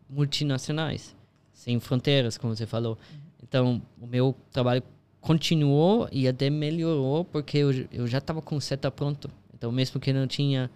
multinacionais, 0.06 1.16
sem 1.54 1.80
fronteiras, 1.80 2.36
como 2.36 2.54
você 2.54 2.66
falou. 2.66 2.98
Então, 3.42 3.80
o 3.98 4.06
meu 4.06 4.36
trabalho 4.52 4.82
continuou 5.20 6.08
e 6.10 6.26
até 6.26 6.48
melhorou, 6.50 7.24
porque 7.24 7.58
eu, 7.58 7.70
eu 7.92 8.06
já 8.06 8.20
tava 8.20 8.40
com 8.40 8.56
o 8.56 8.60
setup 8.60 8.96
pronto. 8.96 9.30
Então, 9.54 9.70
mesmo 9.70 10.00
que 10.00 10.12
não 10.12 10.26
tinha 10.26 10.70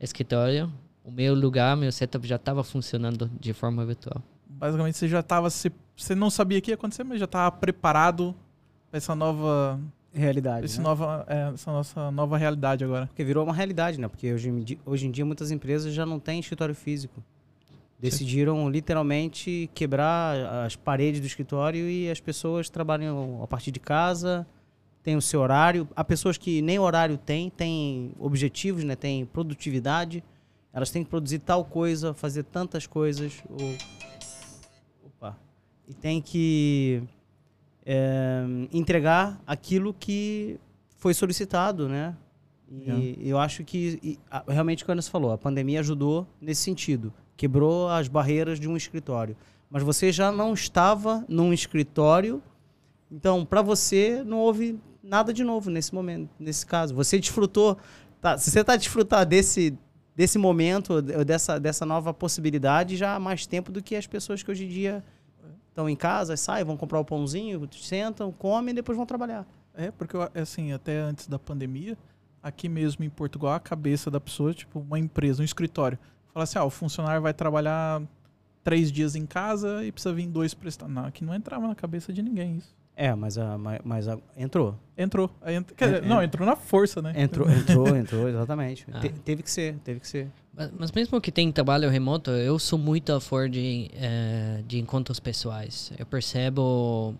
escritório, 0.00 0.72
o 1.04 1.10
meu 1.10 1.34
lugar, 1.34 1.76
meu 1.76 1.92
setup 1.92 2.26
já 2.26 2.36
estava 2.36 2.64
funcionando 2.64 3.30
de 3.38 3.52
forma 3.52 3.84
virtual. 3.84 4.22
Basicamente, 4.48 4.96
você 4.96 5.08
já 5.08 5.22
tava. 5.22 5.48
Você, 5.50 5.70
você 5.96 6.14
não 6.14 6.30
sabia 6.30 6.58
o 6.58 6.62
que 6.62 6.70
ia 6.70 6.74
acontecer, 6.74 7.04
mas 7.04 7.18
já 7.18 7.24
estava 7.24 7.50
preparado 7.52 8.34
pra 8.90 8.98
essa 8.98 9.14
nova. 9.14 9.78
Realidade. 10.12 10.66
Esse 10.66 10.78
né? 10.78 10.84
nova, 10.84 11.24
é, 11.28 11.52
essa 11.54 11.70
nossa 11.70 12.10
nova 12.10 12.36
realidade 12.36 12.82
agora. 12.82 13.06
Porque 13.06 13.22
virou 13.22 13.44
uma 13.44 13.54
realidade, 13.54 14.00
né? 14.00 14.08
Porque 14.08 14.32
hoje, 14.32 14.78
hoje 14.84 15.06
em 15.06 15.10
dia 15.10 15.24
muitas 15.24 15.52
empresas 15.52 15.94
já 15.94 16.04
não 16.04 16.18
têm 16.18 16.40
escritório 16.40 16.74
físico. 16.74 17.22
Decidiram 18.00 18.70
literalmente 18.70 19.70
quebrar 19.74 20.64
as 20.64 20.74
paredes 20.74 21.20
do 21.20 21.26
escritório 21.26 21.88
e 21.88 22.10
as 22.10 22.18
pessoas 22.18 22.70
trabalham 22.70 23.42
a 23.42 23.46
partir 23.46 23.70
de 23.70 23.78
casa, 23.78 24.46
tem 25.02 25.16
o 25.16 25.22
seu 25.22 25.40
horário. 25.40 25.86
Há 25.94 26.02
pessoas 26.02 26.38
que 26.38 26.62
nem 26.62 26.78
horário 26.78 27.18
têm, 27.18 27.50
têm 27.50 28.12
objetivos, 28.18 28.84
né? 28.84 28.96
Tem 28.96 29.26
produtividade. 29.26 30.24
Elas 30.72 30.90
têm 30.90 31.04
que 31.04 31.10
produzir 31.10 31.40
tal 31.40 31.64
coisa, 31.64 32.14
fazer 32.14 32.44
tantas 32.44 32.86
coisas. 32.86 33.42
Ou... 33.50 33.76
Opa. 35.04 35.36
E 35.86 35.92
tem 35.92 36.22
que 36.22 37.02
é, 37.84 38.44
entregar 38.72 39.40
aquilo 39.46 39.92
que 39.92 40.58
foi 40.96 41.12
solicitado, 41.12 41.88
né? 41.88 42.16
E 42.70 43.28
eu 43.28 43.36
acho 43.36 43.64
que 43.64 43.98
e, 44.00 44.18
realmente 44.46 44.84
quando 44.84 45.02
você 45.02 45.10
falou, 45.10 45.32
a 45.32 45.38
pandemia 45.38 45.80
ajudou 45.80 46.24
nesse 46.40 46.62
sentido, 46.62 47.12
quebrou 47.40 47.88
as 47.88 48.06
barreiras 48.06 48.60
de 48.60 48.68
um 48.68 48.76
escritório. 48.76 49.34
Mas 49.70 49.82
você 49.82 50.12
já 50.12 50.30
não 50.30 50.52
estava 50.52 51.24
num 51.26 51.54
escritório, 51.54 52.42
então 53.10 53.46
para 53.46 53.62
você 53.62 54.22
não 54.26 54.36
houve 54.36 54.78
nada 55.02 55.32
de 55.32 55.42
novo 55.42 55.70
nesse 55.70 55.94
momento, 55.94 56.28
nesse 56.38 56.66
caso. 56.66 56.94
Você 56.94 57.18
desfrutou, 57.18 57.78
tá, 58.20 58.36
se 58.36 58.50
você 58.50 58.60
está 58.60 58.76
desfrutar 58.76 59.24
desse 59.24 59.74
desse 60.14 60.36
momento, 60.36 61.00
dessa 61.00 61.58
dessa 61.58 61.86
nova 61.86 62.12
possibilidade 62.12 62.94
já 62.94 63.14
há 63.14 63.18
mais 63.18 63.46
tempo 63.46 63.72
do 63.72 63.82
que 63.82 63.96
as 63.96 64.06
pessoas 64.06 64.42
que 64.42 64.50
hoje 64.50 64.66
em 64.66 64.68
dia 64.68 65.02
estão 65.70 65.88
em 65.88 65.96
casa, 65.96 66.36
saem, 66.36 66.62
vão 66.62 66.76
comprar 66.76 67.00
o 67.00 67.04
pãozinho, 67.06 67.66
sentam, 67.72 68.30
comem 68.30 68.72
e 68.72 68.74
depois 68.74 68.98
vão 68.98 69.06
trabalhar. 69.06 69.46
É, 69.74 69.90
porque, 69.90 70.14
assim, 70.34 70.72
até 70.72 70.98
antes 70.98 71.26
da 71.26 71.38
pandemia, 71.38 71.96
aqui 72.42 72.68
mesmo 72.68 73.02
em 73.02 73.08
Portugal, 73.08 73.54
a 73.54 73.60
cabeça 73.60 74.10
da 74.10 74.20
pessoa, 74.20 74.52
tipo, 74.52 74.80
uma 74.80 74.98
empresa, 74.98 75.40
um 75.40 75.44
escritório, 75.44 75.98
fala 76.32 76.44
assim: 76.44 76.58
ah, 76.58 76.64
o 76.64 76.70
funcionário 76.70 77.20
vai 77.22 77.32
trabalhar 77.34 78.02
três 78.62 78.90
dias 78.92 79.14
em 79.14 79.24
casa 79.26 79.84
e 79.84 79.90
precisa 79.92 80.12
vir 80.14 80.26
dois 80.26 80.52
prestar. 80.54 80.88
Não, 80.88 81.04
aqui 81.06 81.24
não 81.24 81.34
entrava 81.34 81.66
na 81.66 81.74
cabeça 81.74 82.12
de 82.12 82.22
ninguém 82.22 82.56
isso. 82.58 82.74
É, 82.96 83.14
mas, 83.14 83.38
a, 83.38 83.56
mas, 83.82 84.08
a- 84.08 84.18
entrou. 84.36 84.76
Entrou. 84.98 85.30
Ent- 85.46 85.72
quer 85.74 85.86
dizer, 85.86 86.04
É, 86.04 86.06
não, 86.06 86.20
é. 86.20 86.24
entrou 86.24 86.46
na 86.46 86.54
força, 86.54 87.00
né? 87.00 87.14
Entrou, 87.16 87.48
entrou, 87.50 87.88
entrou, 87.96 88.28
exatamente. 88.28 88.86
Ah. 88.92 89.00
Te- 89.00 89.08
teve 89.08 89.42
que 89.42 89.50
ser, 89.50 89.76
teve 89.78 90.00
que 90.00 90.06
ser. 90.08 90.28
Mas, 90.52 90.70
mas 90.78 90.92
mesmo 90.92 91.18
que 91.18 91.32
tem 91.32 91.50
trabalho 91.50 91.88
remoto, 91.88 92.30
eu 92.30 92.58
sou 92.58 92.78
muito 92.78 93.10
a 93.12 93.20
favor 93.20 93.48
de, 93.48 93.90
eh, 93.94 94.62
de 94.66 94.78
encontros 94.78 95.18
pessoais. 95.18 95.92
Eu 95.98 96.04
percebo 96.04 97.14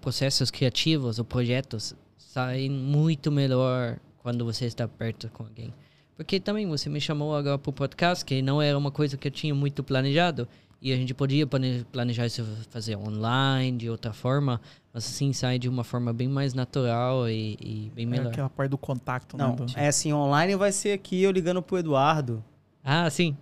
processos 0.00 0.50
criativos 0.50 1.18
ou 1.18 1.24
projetos 1.24 1.94
saem 2.16 2.70
muito 2.70 3.32
melhor 3.32 3.98
quando 4.22 4.44
você 4.44 4.66
está 4.66 4.86
perto 4.86 5.28
com 5.30 5.42
alguém. 5.42 5.74
Porque 6.20 6.38
também 6.38 6.66
você 6.68 6.90
me 6.90 7.00
chamou 7.00 7.34
agora 7.34 7.56
para 7.56 7.70
o 7.70 7.72
podcast, 7.72 8.22
que 8.22 8.42
não 8.42 8.60
era 8.60 8.76
uma 8.76 8.90
coisa 8.90 9.16
que 9.16 9.26
eu 9.28 9.32
tinha 9.32 9.54
muito 9.54 9.82
planejado. 9.82 10.46
E 10.82 10.92
a 10.92 10.96
gente 10.96 11.14
podia 11.14 11.46
plane- 11.46 11.82
planejar 11.90 12.26
isso 12.26 12.44
fazer 12.68 12.94
online, 12.94 13.78
de 13.78 13.88
outra 13.88 14.12
forma, 14.12 14.60
mas 14.92 15.06
assim 15.06 15.32
sai 15.32 15.58
de 15.58 15.66
uma 15.66 15.82
forma 15.82 16.12
bem 16.12 16.28
mais 16.28 16.52
natural 16.52 17.26
e, 17.26 17.56
e 17.58 17.92
bem 17.94 18.04
É 18.04 18.08
melhor. 18.08 18.26
aquela 18.26 18.50
parte 18.50 18.68
do 18.70 18.76
contato, 18.76 19.34
Não, 19.34 19.50
né? 19.50 19.56
do- 19.56 19.66
é 19.78 19.88
assim, 19.88 20.12
online 20.12 20.54
vai 20.56 20.72
ser 20.72 20.92
aqui 20.92 21.22
eu 21.22 21.30
ligando 21.30 21.62
pro 21.62 21.78
Eduardo. 21.78 22.44
Ah, 22.84 23.08
sim. 23.08 23.34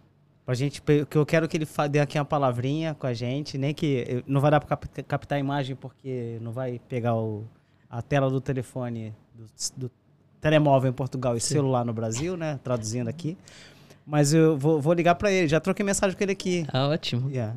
Pra 0.46 0.54
gente, 0.54 0.80
que 0.80 1.18
eu 1.18 1.26
quero 1.26 1.48
que 1.48 1.56
ele 1.56 1.66
dê 1.90 1.98
aqui 1.98 2.16
uma 2.16 2.24
palavrinha 2.24 2.94
com 2.94 3.08
a 3.08 3.12
gente, 3.12 3.58
nem 3.58 3.74
que 3.74 4.22
não 4.24 4.40
vai 4.40 4.52
dar 4.52 4.60
pra 4.60 4.68
cap- 4.76 5.02
captar 5.02 5.36
a 5.36 5.40
imagem 5.40 5.74
porque 5.74 6.38
não 6.40 6.52
vai 6.52 6.80
pegar 6.88 7.16
o, 7.16 7.44
a 7.90 8.00
tela 8.00 8.30
do 8.30 8.40
telefone 8.40 9.12
do, 9.34 9.44
do 9.76 9.90
telemóvel 10.40 10.90
em 10.90 10.94
Portugal 10.94 11.36
e 11.36 11.40
celular 11.40 11.84
no 11.84 11.92
Brasil, 11.92 12.36
né? 12.36 12.58
Traduzindo 12.62 13.08
aqui. 13.08 13.36
Mas 14.06 14.32
eu 14.32 14.56
vou, 14.56 14.80
vou 14.80 14.92
ligar 14.94 15.14
pra 15.16 15.30
ele, 15.30 15.48
já 15.48 15.60
troquei 15.60 15.84
mensagem 15.84 16.16
com 16.16 16.24
ele 16.24 16.32
aqui. 16.32 16.66
Ah, 16.72 16.88
ótimo. 16.88 17.30
Yeah. 17.30 17.54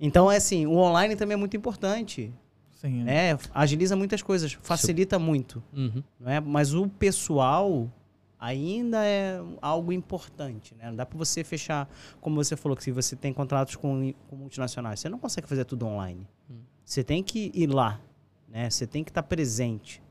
Então, 0.00 0.30
é 0.30 0.36
assim, 0.36 0.66
o 0.66 0.76
online 0.76 1.14
também 1.16 1.34
é 1.34 1.36
muito 1.36 1.56
importante. 1.56 2.32
Sim, 2.74 3.04
né? 3.04 3.38
Agiliza 3.54 3.96
muitas 3.96 4.20
coisas, 4.20 4.52
facilita 4.52 5.18
muito. 5.18 5.62
Uhum. 5.72 6.02
não 6.20 6.30
é? 6.30 6.40
Mas 6.40 6.74
o 6.74 6.88
pessoal 6.88 7.90
ainda 8.38 9.04
é 9.04 9.40
algo 9.62 9.92
importante, 9.92 10.74
né? 10.74 10.88
Não 10.88 10.96
dá 10.96 11.06
para 11.06 11.16
você 11.16 11.42
fechar, 11.42 11.88
como 12.20 12.36
você 12.36 12.56
falou, 12.56 12.76
que 12.76 12.84
se 12.84 12.92
você 12.92 13.16
tem 13.16 13.32
contratos 13.32 13.76
com, 13.76 14.12
com 14.28 14.36
multinacionais, 14.36 15.00
você 15.00 15.08
não 15.08 15.18
consegue 15.18 15.48
fazer 15.48 15.64
tudo 15.64 15.86
online. 15.86 16.26
Hum. 16.50 16.58
Você 16.84 17.02
tem 17.02 17.22
que 17.22 17.50
ir 17.54 17.68
lá, 17.68 18.00
né? 18.48 18.68
Você 18.68 18.86
tem 18.86 19.02
que 19.02 19.10
estar 19.10 19.22
presente. 19.22 20.02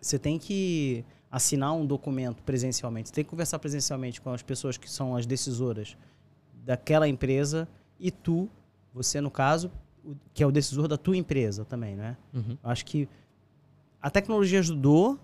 Você 0.00 0.18
tem 0.18 0.38
que 0.38 1.04
assinar 1.30 1.72
um 1.72 1.84
documento 1.84 2.42
presencialmente. 2.42 3.08
Você 3.08 3.14
tem 3.14 3.24
que 3.24 3.30
conversar 3.30 3.58
presencialmente 3.58 4.20
com 4.20 4.30
as 4.30 4.42
pessoas 4.42 4.76
que 4.76 4.90
são 4.90 5.16
as 5.16 5.26
decisoras 5.26 5.96
daquela 6.64 7.08
empresa 7.08 7.68
e 7.98 8.10
tu, 8.10 8.48
você 8.92 9.20
no 9.20 9.30
caso, 9.30 9.70
que 10.32 10.42
é 10.42 10.46
o 10.46 10.52
decisor 10.52 10.86
da 10.88 10.96
tua 10.96 11.16
empresa 11.16 11.64
também, 11.64 11.96
né? 11.96 12.16
Uhum. 12.32 12.56
Acho 12.62 12.84
que 12.84 13.08
a 14.00 14.10
tecnologia 14.10 14.60
ajudou 14.60 15.18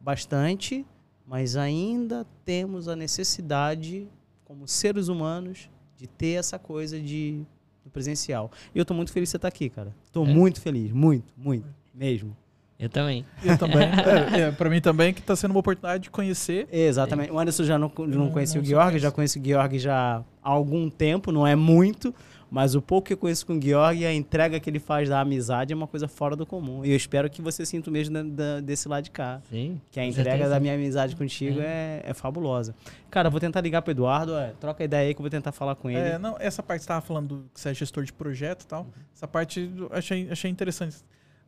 bastante, 0.00 0.84
mas 1.26 1.56
ainda 1.56 2.26
temos 2.44 2.88
a 2.88 2.96
necessidade, 2.96 4.08
como 4.44 4.66
seres 4.66 5.08
humanos, 5.08 5.70
de 5.96 6.06
ter 6.06 6.32
essa 6.38 6.58
coisa 6.58 7.00
de 7.00 7.44
do 7.84 7.90
presencial. 7.90 8.50
E 8.74 8.78
eu 8.78 8.84
tô 8.84 8.92
muito 8.92 9.10
feliz 9.12 9.28
de 9.28 9.30
você 9.32 9.36
estar 9.36 9.48
aqui, 9.48 9.70
cara. 9.70 9.94
Tô 10.12 10.24
É? 10.24 10.28
muito 10.28 10.60
feliz, 10.60 10.92
muito, 10.92 11.32
muito, 11.36 11.66
mesmo. 11.94 12.36
Eu 12.80 12.88
também. 12.88 13.24
Eu 13.44 13.58
também. 13.58 13.82
é, 14.34 14.40
é, 14.40 14.50
pra 14.50 14.70
mim 14.70 14.80
também, 14.80 15.12
que 15.12 15.20
tá 15.20 15.36
sendo 15.36 15.50
uma 15.50 15.60
oportunidade 15.60 16.04
de 16.04 16.10
conhecer. 16.10 16.66
Exatamente. 16.72 17.30
O 17.30 17.38
Anderson 17.38 17.64
já 17.64 17.78
não, 17.78 17.92
não 17.98 18.06
Não- 18.06 18.30
conhecia 18.30 18.56
não 18.56 18.62
o 18.62 18.66
Georg, 18.66 18.86
conhece. 18.88 19.02
já 19.02 19.10
conheço 19.10 19.38
o 19.38 19.44
Georg 19.44 19.78
já 19.78 20.22
há 20.42 20.48
algum 20.50 20.88
tempo, 20.88 21.30
não 21.30 21.46
é 21.46 21.54
muito, 21.54 22.14
mas 22.50 22.74
o 22.74 22.80
pouco 22.80 23.08
que 23.08 23.12
eu 23.12 23.18
conheço 23.18 23.44
com 23.46 23.52
o 23.58 23.62
Georg, 23.62 24.04
a 24.06 24.12
entrega 24.14 24.58
que 24.58 24.70
ele 24.70 24.78
faz 24.78 25.08
da 25.10 25.20
amizade 25.20 25.72
é 25.74 25.76
uma 25.76 25.86
coisa 25.86 26.08
fora 26.08 26.34
do 26.34 26.46
comum. 26.46 26.82
E 26.82 26.90
eu 26.90 26.96
espero 26.96 27.28
que 27.28 27.42
você 27.42 27.66
sinta 27.66 27.90
o 27.90 27.92
mesmo 27.92 28.14
da- 28.14 28.22
da- 28.22 28.60
desse 28.60 28.88
lado 28.88 29.04
de 29.04 29.10
cá. 29.10 29.42
Sim. 29.50 29.78
Que 29.90 30.00
a 30.00 30.06
entrega 30.06 30.48
da 30.48 30.58
minha 30.58 30.72
amizade 30.74 31.14
contigo 31.14 31.60
é, 31.60 32.00
é 32.02 32.14
fabulosa. 32.14 32.74
Cara, 33.10 33.28
vou 33.28 33.38
tentar 33.38 33.60
ligar 33.60 33.82
pro 33.82 33.90
Eduardo, 33.90 34.34
é, 34.36 34.54
troca 34.58 34.82
ideia 34.82 35.08
aí 35.08 35.14
que 35.14 35.20
eu 35.20 35.22
vou 35.22 35.30
tentar 35.30 35.52
falar 35.52 35.74
com 35.74 35.90
ele. 35.90 35.98
É, 36.00 36.18
não, 36.18 36.34
essa 36.40 36.62
parte 36.62 36.78
que 36.78 36.84
você 36.84 36.88
tava 36.88 37.02
falando 37.02 37.28
do- 37.28 37.44
que 37.52 37.60
você 37.60 37.68
é 37.68 37.74
gestor 37.74 38.04
de 38.04 38.12
projeto 38.12 38.62
e 38.62 38.66
tal. 38.66 38.86
Essa 39.14 39.28
parte 39.28 39.70
eu 39.76 39.88
achei, 39.92 40.28
achei 40.30 40.50
interessante. 40.50 40.96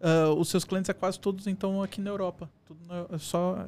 Ah, 0.03 0.31
os 0.37 0.49
seus 0.49 0.65
clientes 0.65 0.89
é 0.91 0.93
quase 0.93 1.19
todos, 1.21 1.47
então, 1.47 1.81
aqui 1.83 2.01
na 2.01 2.11
Europa. 2.11 2.51
Tudo 2.67 2.81
na- 2.89 3.07
é 3.15 3.19
só. 3.19 3.65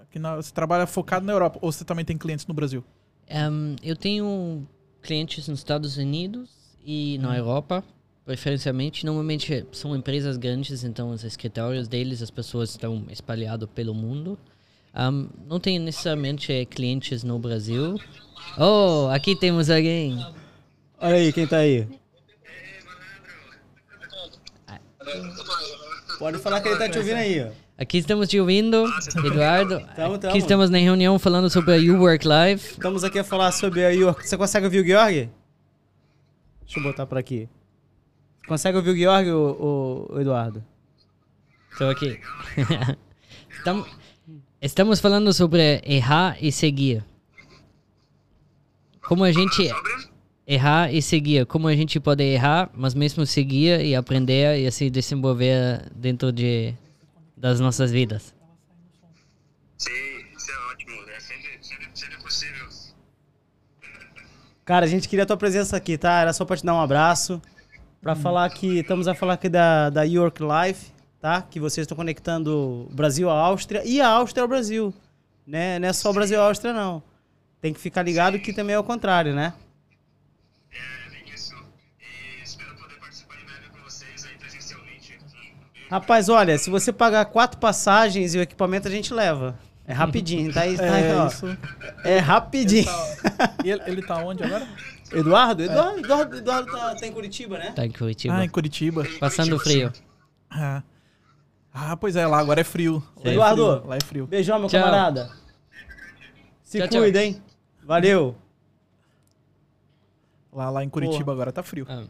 Aqui 0.00 0.18
na, 0.18 0.36
você 0.36 0.52
trabalha 0.52 0.86
focado 0.86 1.26
na 1.26 1.32
Europa. 1.32 1.58
Ou 1.60 1.70
você 1.70 1.84
também 1.84 2.04
tem 2.04 2.16
clientes 2.16 2.46
no 2.46 2.54
Brasil? 2.54 2.82
Ehm, 3.28 3.76
eu 3.82 3.94
tenho 3.94 4.66
clientes 5.02 5.46
nos 5.48 5.58
Estados 5.60 5.96
Unidos 5.98 6.48
e 6.84 7.18
na 7.18 7.36
Europa, 7.36 7.84
preferencialmente. 8.24 9.04
Normalmente 9.04 9.66
são 9.72 9.94
empresas 9.94 10.36
grandes, 10.36 10.82
então 10.84 11.10
os 11.10 11.24
escritórios 11.24 11.86
deles, 11.88 12.22
as 12.22 12.30
pessoas 12.30 12.70
estão 12.70 13.04
espalhadas 13.10 13.68
pelo 13.74 13.92
mundo. 13.94 14.38
Ehm, 14.94 15.26
não 15.46 15.60
tenho 15.60 15.82
necessariamente 15.82 16.52
eh, 16.52 16.64
clientes 16.64 17.22
no 17.22 17.38
Brasil. 17.38 18.00
Oh, 18.58 19.08
aqui 19.12 19.36
temos 19.36 19.68
alguém. 19.68 20.16
Olha 20.98 21.16
aí, 21.16 21.32
quem 21.32 21.46
tá 21.46 21.58
aí? 21.58 21.86
Pode 26.18 26.38
falar 26.38 26.60
que 26.60 26.68
ele 26.68 26.78
tá 26.78 26.88
te 26.88 26.98
ouvindo 26.98 27.16
aí, 27.16 27.42
ó. 27.42 27.50
Aqui 27.78 27.98
estamos 27.98 28.28
te 28.28 28.40
ouvindo, 28.40 28.86
Eduardo. 29.24 29.80
Tamo, 29.94 30.18
tamo. 30.18 30.30
Aqui 30.30 30.38
estamos 30.38 30.70
na 30.70 30.78
reunião 30.78 31.18
falando 31.18 31.50
sobre 31.50 31.74
a 31.74 31.76
You 31.76 32.00
Work 32.00 32.26
Live. 32.26 32.62
Estamos 32.62 33.04
aqui 33.04 33.18
a 33.18 33.24
falar 33.24 33.52
sobre 33.52 33.84
a 33.84 33.90
York. 33.90 34.26
Você 34.26 34.36
consegue 34.36 34.64
ouvir 34.64 34.80
o 34.80 34.86
Georg? 34.86 35.30
Deixa 36.62 36.80
eu 36.80 36.82
botar 36.82 37.06
por 37.06 37.18
aqui. 37.18 37.48
Consegue 38.48 38.78
ouvir 38.78 38.90
o 38.90 38.96
Georg, 38.96 39.30
o, 39.30 40.06
o 40.10 40.20
Eduardo? 40.20 40.64
Estou 41.70 41.90
aqui. 41.90 42.18
Estamos, 43.50 43.88
estamos 44.62 45.00
falando 45.00 45.32
sobre 45.32 45.82
errar 45.84 46.36
e 46.40 46.52
seguir. 46.52 47.04
como 49.02 49.24
a 49.24 49.32
gente 49.32 49.68
Sobre? 49.68 50.15
Errar 50.46 50.92
e 50.92 51.02
seguir, 51.02 51.44
como 51.46 51.66
a 51.66 51.74
gente 51.74 51.98
pode 51.98 52.22
errar, 52.22 52.70
mas 52.74 52.94
mesmo 52.94 53.26
seguir 53.26 53.84
e 53.84 53.96
aprender 53.96 54.60
e 54.60 54.66
assim 54.66 54.90
desenvolver 54.90 55.90
dentro 55.94 56.30
de 56.30 56.74
das 57.36 57.60
nossas 57.60 57.90
vidas. 57.90 58.34
Sim, 59.76 59.90
isso 60.36 60.50
é 60.50 60.72
ótimo. 60.72 60.92
É 61.10 61.20
sempre, 61.20 61.58
sempre, 61.60 61.88
sempre 61.92 62.16
possível. 62.22 62.66
Cara, 64.64 64.86
a 64.86 64.88
gente 64.88 65.08
queria 65.08 65.24
a 65.24 65.26
tua 65.26 65.36
presença 65.36 65.76
aqui, 65.76 65.98
tá? 65.98 66.20
Era 66.20 66.32
só 66.32 66.44
pra 66.44 66.56
te 66.56 66.64
dar 66.64 66.74
um 66.74 66.80
abraço. 66.80 67.42
Pra 68.00 68.14
falar 68.14 68.48
que. 68.50 68.78
Estamos 68.78 69.06
a 69.06 69.14
falar 69.14 69.34
aqui 69.34 69.48
da, 69.48 69.90
da 69.90 70.02
York 70.02 70.40
Life, 70.42 70.92
tá? 71.20 71.42
Que 71.42 71.60
vocês 71.60 71.84
estão 71.84 71.96
conectando 71.96 72.86
o 72.90 72.94
Brasil 72.94 73.28
à 73.28 73.34
Áustria 73.34 73.82
e 73.84 74.00
a 74.00 74.08
Áustria 74.08 74.42
ao 74.42 74.48
Brasil. 74.48 74.94
Né? 75.46 75.78
Não 75.78 75.88
é 75.88 75.92
só 75.92 76.10
o 76.10 76.14
Brasil 76.14 76.40
à 76.40 76.46
Áustria, 76.46 76.72
não. 76.72 77.02
Tem 77.60 77.72
que 77.72 77.80
ficar 77.80 78.02
ligado 78.02 78.38
que 78.38 78.52
também 78.52 78.74
é 78.74 78.78
o 78.78 78.84
contrário, 78.84 79.34
né? 79.34 79.52
Rapaz, 85.90 86.28
olha, 86.28 86.58
se 86.58 86.68
você 86.70 86.92
pagar 86.92 87.24
quatro 87.26 87.58
passagens 87.58 88.34
e 88.34 88.38
o 88.38 88.42
equipamento 88.42 88.88
a 88.88 88.90
gente 88.90 89.12
leva. 89.14 89.58
É 89.86 89.92
rapidinho, 89.92 90.52
tá 90.52 90.62
aí, 90.62 90.76
tá 90.76 90.82
aí, 90.94 91.04
É 91.04 91.14
ó. 91.16 91.26
isso. 91.28 91.58
É 92.04 92.18
rapidinho. 92.18 92.88
E 93.64 93.70
ele, 93.70 93.82
ele 93.86 94.02
tá 94.02 94.16
onde 94.16 94.42
agora? 94.42 94.66
Eduardo? 95.12 95.62
Eduardo, 95.62 96.00
Eduardo, 96.02 96.36
Eduardo 96.38 96.72
tá, 96.72 96.94
tá 96.96 97.06
em 97.06 97.12
Curitiba, 97.12 97.56
né? 97.58 97.70
Tá 97.70 97.86
em 97.86 97.92
Curitiba. 97.92 98.34
Ah, 98.34 98.44
em 98.44 98.48
Curitiba. 98.48 99.04
Passando 99.20 99.56
frio. 99.60 99.92
Ah. 100.50 100.82
Ah, 101.72 101.96
pois 101.96 102.16
é, 102.16 102.26
lá 102.26 102.38
agora 102.40 102.60
é 102.62 102.64
frio. 102.64 103.00
Lá 103.16 103.30
é 103.30 103.34
Eduardo. 103.34 103.76
frio, 103.76 103.88
Lá 103.88 103.96
é 103.96 104.00
frio. 104.04 104.26
Beijão, 104.26 104.58
meu 104.58 104.68
Tchau. 104.68 104.80
camarada. 104.82 105.30
Se 106.64 106.78
Tchau, 106.78 106.88
tchau. 106.88 107.02
cuida, 107.02 107.22
hein? 107.22 107.40
Valeu. 107.84 108.34
Lá, 110.52 110.68
lá 110.70 110.82
em 110.82 110.88
Curitiba 110.88 111.30
agora 111.32 111.52
tá 111.52 111.62
frio. 111.62 111.86
Ah. 111.88 112.02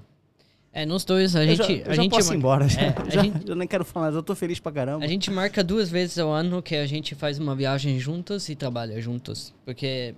É, 0.78 0.84
nós 0.84 1.04
dois, 1.06 1.34
a 1.34 1.42
Eu 1.42 1.56
gente. 1.56 1.58
já, 1.58 1.72
eu 1.72 1.90
a 1.90 1.94
já 1.94 2.02
gente 2.02 2.10
posso 2.10 2.34
ir 2.34 2.36
embora. 2.36 2.66
É, 2.66 2.68
a 3.00 3.08
já- 3.08 3.22
gente- 3.22 3.48
Eu 3.48 3.56
nem 3.56 3.66
quero 3.66 3.82
falar, 3.84 4.12
eu 4.12 4.22
tô 4.22 4.34
feliz 4.34 4.60
pra 4.60 4.70
caramba. 4.70 5.04
A 5.04 5.08
gente 5.08 5.30
marca 5.30 5.64
duas 5.64 5.88
vezes 5.88 6.18
ao 6.18 6.30
ano 6.30 6.60
que 6.62 6.76
a 6.76 6.84
gente 6.86 7.14
faz 7.14 7.38
uma 7.38 7.54
viagem 7.56 7.98
juntos 7.98 8.48
e 8.50 8.54
trabalha 8.54 9.00
juntos. 9.00 9.54
Porque, 9.64 10.14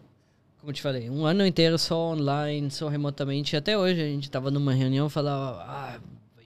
como 0.61 0.73
te 0.73 0.83
falei, 0.83 1.09
um 1.09 1.25
ano 1.25 1.47
inteiro 1.47 1.79
só 1.79 2.13
online, 2.13 2.71
só 2.73 2.89
remotamente. 2.89 3.55
Até 3.57 3.79
hoje 3.79 4.01
a 4.03 4.07
gente 4.07 4.29
tava 4.29 4.51
numa 4.51 4.73
reunião 4.75 5.07
e 5.07 5.11
falava, 5.11 5.63
ah, 5.63 6.01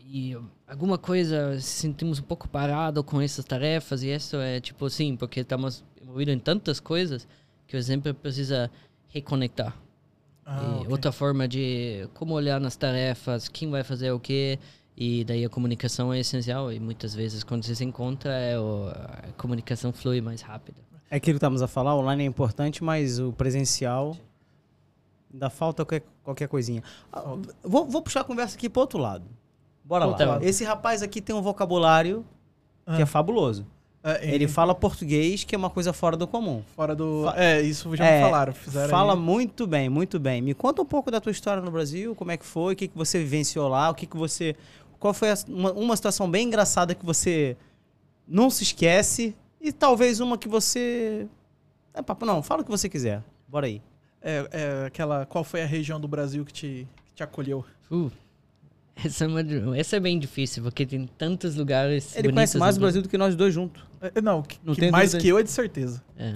e 0.07 0.37
alguma 0.69 0.99
coisa, 0.99 1.59
sentimos 1.59 2.19
um 2.19 2.23
pouco 2.23 2.47
parado 2.47 3.03
com 3.03 3.19
essas 3.19 3.47
tarefas. 3.47 4.03
E 4.03 4.09
isso 4.15 4.37
é 4.37 4.61
tipo 4.61 4.85
assim, 4.85 5.17
porque 5.17 5.41
estamos 5.41 5.83
envolvidos 6.03 6.35
em 6.35 6.39
tantas 6.39 6.79
coisas 6.81 7.27
que 7.67 7.75
eu 7.75 7.83
sempre 7.83 8.13
precisa 8.13 8.71
reconectar. 9.09 9.75
Ah, 10.45 10.61
E 10.63 10.77
ok. 10.81 10.89
Outra 10.91 11.13
forma 11.13 11.47
de 11.47 12.09
como 12.15 12.35
olhar 12.35 12.61
nas 12.61 12.77
tarefas, 12.77 13.49
quem 13.49 13.71
vai 13.71 13.83
fazer 13.85 14.11
o 14.13 14.19
quê. 14.21 14.59
E 14.97 15.25
daí 15.25 15.45
a 15.45 15.49
comunicação 15.49 16.13
é 16.13 16.19
essencial. 16.21 16.73
E 16.73 16.79
muitas 16.79 17.15
vezes, 17.15 17.43
quando 17.43 17.65
você 17.65 17.75
se 17.75 17.85
encontra, 17.85 18.31
é 18.33 18.59
o- 18.59 18.89
a 18.89 19.33
comunicação 19.39 19.93
flui 19.93 20.21
mais 20.21 20.43
rápido. 20.43 20.77
É 21.11 21.17
aquilo 21.17 21.35
que 21.35 21.39
estamos 21.39 21.63
a 21.63 21.69
falar, 21.69 21.95
o 21.95 22.01
online 22.01 22.25
é 22.25 22.27
importante, 22.27 22.83
mas 22.83 23.19
o 23.19 23.33
presencial 23.33 24.17
ainda 25.33 25.49
falta 25.51 25.85
qualquer, 25.85 26.03
qualquer 26.23 26.49
coisinha. 26.49 26.83
Ah, 27.13 27.37
Vou, 27.63 27.87
vou 27.87 28.03
puxar 28.03 28.21
a 28.21 28.25
conversa 28.25 28.57
aqui 28.57 28.69
pro 28.69 28.81
outro 28.83 28.99
lado. 28.99 29.25
Bora 29.85 30.07
Outro 30.07 30.25
lá. 30.27 30.33
lado. 30.35 30.45
Esse 30.45 30.65
rapaz 30.65 31.03
aqui 31.03 31.21
tem 31.21 31.35
um 31.35 31.43
vocabulário 31.43 32.25
que 32.87 32.93
Ah. 32.93 33.01
é 33.03 33.07
fabuloso. 33.07 33.67
É, 34.05 34.35
Ele 34.35 34.49
fala 34.49 34.75
português, 34.75 35.45
que 35.45 35.55
é 35.55 35.59
uma 35.59 35.71
coisa 35.71 35.93
fora 35.93 36.17
do 36.17 36.27
comum. 36.27 36.63
Fora 36.75 36.95
do. 36.95 37.23
Fa- 37.25 37.35
É, 37.41 37.61
isso 37.63 37.95
já 37.95 38.05
É, 38.05 38.17
me 38.19 38.25
falaram. 38.25 38.53
Fizeram 38.53 38.89
Fala 38.89 39.15
aí. 39.15 39.19
muito 39.21 39.65
bem, 39.67 39.89
muito 39.89 40.19
bem. 40.19 40.43
Me 40.43 40.55
conta 40.55 40.83
um 40.83 40.85
pouco 40.87 41.09
da 41.11 41.21
tua 41.21 41.31
história 41.31 41.63
no 41.63 41.71
Brasil, 41.71 42.15
como 42.17 42.31
é 42.33 42.37
que 42.37 42.45
foi, 42.45 42.73
o 42.75 42.77
que, 42.77 42.89
que 42.89 42.97
você 42.99 43.19
vivenciou 43.21 43.69
lá, 43.69 43.91
o 43.91 43.95
que, 43.95 44.07
que 44.07 44.17
você. 44.17 44.57
Qual 44.99 45.15
foi 45.15 45.31
a- 45.31 45.39
uma, 45.49 45.73
uma 45.73 45.95
situação 45.97 46.29
bem 46.29 46.49
engraçada 46.49 46.95
que 46.97 47.07
você 47.07 47.57
não 48.27 48.51
se 48.51 48.65
esquece 48.65 49.37
e 49.61 49.71
talvez 49.73 50.19
uma 50.19 50.37
que 50.37 50.49
você. 50.49 51.29
É 51.95 52.03
papo, 52.03 52.27
não, 52.27 52.43
fala 52.43 52.63
o 52.63 52.65
que 52.65 52.71
você 52.71 52.89
quiser. 52.89 53.23
Bora 53.47 53.67
aí. 53.67 53.81
É, 54.21 54.49
é 54.51 54.87
aquela. 54.87 55.27
Qual 55.27 55.45
foi 55.45 55.63
a 55.63 55.67
região 55.67 56.01
do 56.01 56.09
Brasil 56.09 56.45
que 56.45 56.53
te, 56.53 56.89
que 57.07 57.15
te 57.15 57.23
acolheu? 57.23 57.65
Uh, 57.89 58.11
essa, 58.97 59.25
é 59.25 59.29
uma, 59.29 59.79
essa 59.79 59.97
é 59.97 60.01
bem 60.01 60.19
difícil, 60.19 60.63
porque 60.65 60.85
tem 60.85 61.07
tantos 61.19 61.55
lugares 61.55 62.17
Ele 62.17 62.33
conhece 62.33 62.59
mais 62.59 62.77
o 62.77 62.81
Brasil 62.81 63.01
do 63.03 63.09
que 63.09 63.17
nós 63.17 63.37
dois 63.37 63.55
juntos. 63.55 63.92
É, 64.03 64.21
não, 64.21 64.43
que, 64.43 64.59
Não 64.65 64.75
que 64.75 64.91
mais 64.91 65.15
que 65.15 65.29
eu 65.29 65.39
é 65.39 65.45
de 65.45 65.51
certeza. 65.51 66.03
É. 66.19 66.35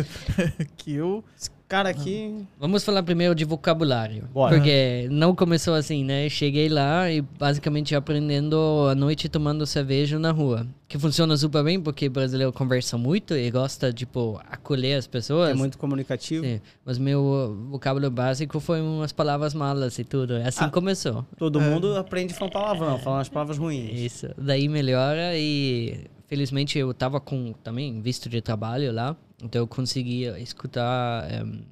que 0.78 0.94
eu. 0.94 1.22
Esse 1.38 1.50
cara 1.68 1.90
aqui. 1.90 2.46
Vamos 2.58 2.82
falar 2.82 3.02
primeiro 3.02 3.34
de 3.34 3.44
vocabulário. 3.44 4.26
Bora. 4.32 4.56
Porque 4.56 5.06
não 5.10 5.34
começou 5.34 5.74
assim, 5.74 6.02
né? 6.02 6.28
Cheguei 6.30 6.68
lá 6.68 7.10
e 7.10 7.20
basicamente 7.20 7.94
aprendendo 7.94 8.88
à 8.90 8.94
noite 8.94 9.28
tomando 9.28 9.66
cerveja 9.66 10.18
na 10.18 10.30
rua. 10.30 10.66
Que 10.86 10.98
funciona 10.98 11.36
super 11.36 11.64
bem, 11.64 11.80
porque 11.80 12.08
brasileiro 12.08 12.52
conversa 12.52 12.98
muito 12.98 13.34
e 13.34 13.50
gosta, 13.50 13.92
tipo, 13.92 14.40
acolher 14.48 14.98
as 14.98 15.06
pessoas. 15.06 15.50
É 15.50 15.54
muito 15.54 15.78
comunicativo. 15.78 16.44
Sim, 16.44 16.60
mas 16.84 16.98
meu 16.98 17.56
vocabulário 17.70 18.10
básico 18.14 18.60
foi 18.60 18.80
umas 18.80 19.10
palavras 19.10 19.54
malas 19.54 19.98
e 19.98 20.04
tudo. 20.04 20.34
Assim 20.36 20.64
Ah. 20.64 20.70
começou. 20.70 21.24
Todo 21.38 21.60
mundo 21.60 21.96
aprende 21.96 22.34
a 22.34 22.36
falar 22.36 22.50
palavrão, 22.50 22.98
falar 22.98 23.20
as 23.22 23.28
palavras 23.28 23.56
ruins. 23.58 23.98
Isso. 23.98 24.28
Daí 24.36 24.68
melhora 24.68 25.36
e 25.36 26.04
felizmente 26.26 26.78
eu 26.78 26.92
tava 26.92 27.18
com 27.18 27.52
também 27.64 28.00
visto 28.02 28.28
de 28.28 28.40
trabalho 28.42 28.92
lá, 28.92 29.16
então 29.42 29.62
eu 29.62 29.66
conseguia 29.66 30.38
escutar 30.38 31.26
em, 31.32 31.64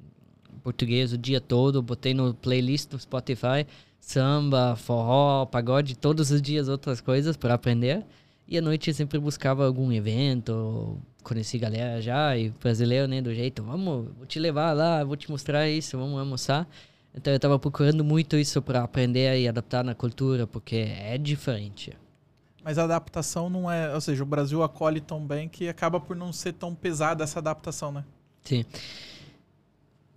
português 0.63 1.11
o 1.13 1.17
dia 1.17 1.39
todo, 1.41 1.81
botei 1.81 2.13
no 2.13 2.33
playlist 2.33 2.89
do 2.89 2.97
Spotify 2.99 3.65
samba, 3.99 4.75
forró, 4.75 5.45
pagode, 5.45 5.97
todos 5.97 6.29
os 6.29 6.41
dias 6.41 6.67
outras 6.67 6.99
coisas 6.99 7.37
para 7.37 7.53
aprender. 7.53 8.03
E 8.53 8.57
à 8.59 8.61
noite 8.61 8.91
eu 8.91 8.93
sempre 8.93 9.17
buscava 9.17 9.65
algum 9.65 9.91
evento, 9.91 11.01
conheci 11.23 11.57
galera 11.57 11.99
já, 11.99 12.37
e 12.37 12.51
brasileiro, 12.51 13.07
né, 13.07 13.19
do 13.19 13.33
jeito, 13.33 13.63
vamos, 13.63 14.09
vou 14.15 14.27
te 14.27 14.37
levar 14.37 14.73
lá, 14.73 15.03
vou 15.03 15.17
te 15.17 15.27
mostrar 15.31 15.67
isso, 15.67 15.97
vamos 15.97 16.19
almoçar. 16.19 16.69
Então 17.15 17.33
eu 17.33 17.39
tava 17.39 17.57
procurando 17.57 18.03
muito 18.03 18.37
isso 18.37 18.61
para 18.61 18.83
aprender 18.83 19.41
e 19.41 19.47
adaptar 19.47 19.83
na 19.83 19.95
cultura, 19.95 20.45
porque 20.45 20.75
é 20.75 21.17
diferente. 21.17 21.97
Mas 22.63 22.77
a 22.77 22.83
adaptação 22.83 23.49
não 23.49 23.71
é. 23.71 23.91
Ou 23.91 23.99
seja, 23.99 24.21
o 24.21 24.25
Brasil 24.27 24.61
acolhe 24.61 25.01
tão 25.01 25.25
bem 25.25 25.49
que 25.49 25.67
acaba 25.67 25.99
por 25.99 26.15
não 26.15 26.31
ser 26.31 26.53
tão 26.53 26.75
pesada 26.75 27.23
essa 27.23 27.39
adaptação, 27.39 27.91
né? 27.91 28.03
Sim. 28.43 28.63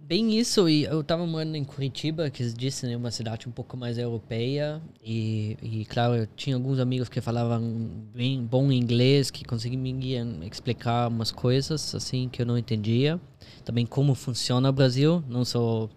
Bem 0.08 0.38
isso, 0.38 0.68
e 0.68 0.84
eu 0.84 1.02
tava 1.02 1.26
morando 1.26 1.56
em 1.56 1.64
Curitiba, 1.64 2.30
que 2.30 2.44
se 2.44 2.54
disse, 2.54 2.86
né, 2.86 2.96
uma 2.96 3.10
cidade 3.10 3.48
um 3.48 3.50
pouco 3.50 3.76
mais 3.76 3.98
europeia, 3.98 4.80
e, 5.04 5.56
e 5.60 5.84
claro, 5.84 6.14
eu 6.14 6.28
tinha 6.28 6.54
alguns 6.54 6.78
amigos 6.78 7.08
que 7.08 7.20
falavam 7.20 7.90
bem 8.14 8.40
bom 8.40 8.70
inglês, 8.70 9.32
que 9.32 9.44
conseguiam 9.44 10.44
explicar 10.44 11.08
umas 11.08 11.32
coisas, 11.32 11.92
assim, 11.92 12.28
que 12.28 12.40
eu 12.40 12.46
não 12.46 12.56
entendia. 12.56 13.20
Também 13.64 13.84
como 13.84 14.14
funciona 14.14 14.70
o 14.70 14.72
Brasil, 14.72 15.24
não 15.28 15.44
só 15.44 15.86
o 15.86 15.90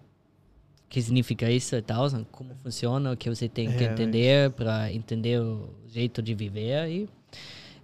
que 0.88 1.00
significa 1.00 1.48
isso 1.48 1.76
e 1.76 1.82
tal, 1.82 2.08
como 2.32 2.52
funciona, 2.64 3.12
o 3.12 3.16
que 3.16 3.30
você 3.30 3.48
tem 3.48 3.70
que 3.70 3.84
É, 3.84 3.92
entender 3.92 4.50
para 4.50 4.92
entender 4.92 5.40
o 5.40 5.70
jeito 5.86 6.20
de 6.20 6.34
viver, 6.34 6.90
e... 6.90 7.08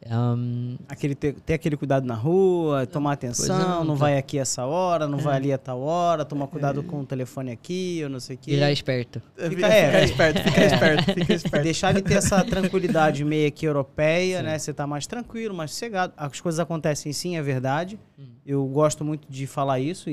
um, 0.08 0.76
Aquele 0.88 1.14
ter, 1.14 1.34
ter 1.34 1.54
aquele 1.54 1.76
cuidado 1.76 2.06
na 2.06 2.14
rua, 2.14 2.86
tomar 2.86 3.12
atenção, 3.12 3.58
não, 3.58 3.84
não 3.84 3.94
tá. 3.94 4.00
vai 4.00 4.18
aqui 4.18 4.38
essa 4.38 4.64
hora, 4.64 5.06
não 5.06 5.18
vai 5.18 5.36
ali 5.36 5.52
a 5.52 5.58
tal 5.58 5.80
hora, 5.80 6.24
tomar 6.24 6.46
cuidado 6.46 6.82
com 6.82 7.00
o 7.00 7.06
telefone 7.06 7.50
aqui, 7.50 8.00
ou 8.04 8.10
não 8.10 8.20
sei 8.20 8.36
o 8.36 8.38
quê. 8.38 8.52
virar 8.52 8.70
esperto. 8.72 9.22
Fica- 9.36 9.66
é, 9.66 9.86
fica 9.86 9.98
é. 9.98 10.04
esperto, 10.04 10.42
fica 10.42 10.64
esperto, 10.64 11.04
fica 11.14 11.34
esperto. 11.34 11.64
Deixar 11.64 11.94
de 11.94 12.02
ter 12.02 12.14
essa 12.14 12.44
tranquilidade 12.44 13.24
meio 13.24 13.50
que 13.50 13.66
europeia, 13.66 14.42
né? 14.42 14.58
Você 14.58 14.72
tá 14.72 14.86
mais 14.86 15.06
tranquilo, 15.06 15.54
mais 15.54 15.70
sossegado. 15.72 16.12
As 16.16 16.40
coisas 16.40 16.60
acontecem 16.60 17.12
sim, 17.12 17.36
é 17.36 17.42
verdade. 17.42 17.98
Eu 18.44 18.64
gosto 18.66 19.04
muito 19.04 19.26
de 19.30 19.46
falar 19.46 19.80
isso, 19.80 20.08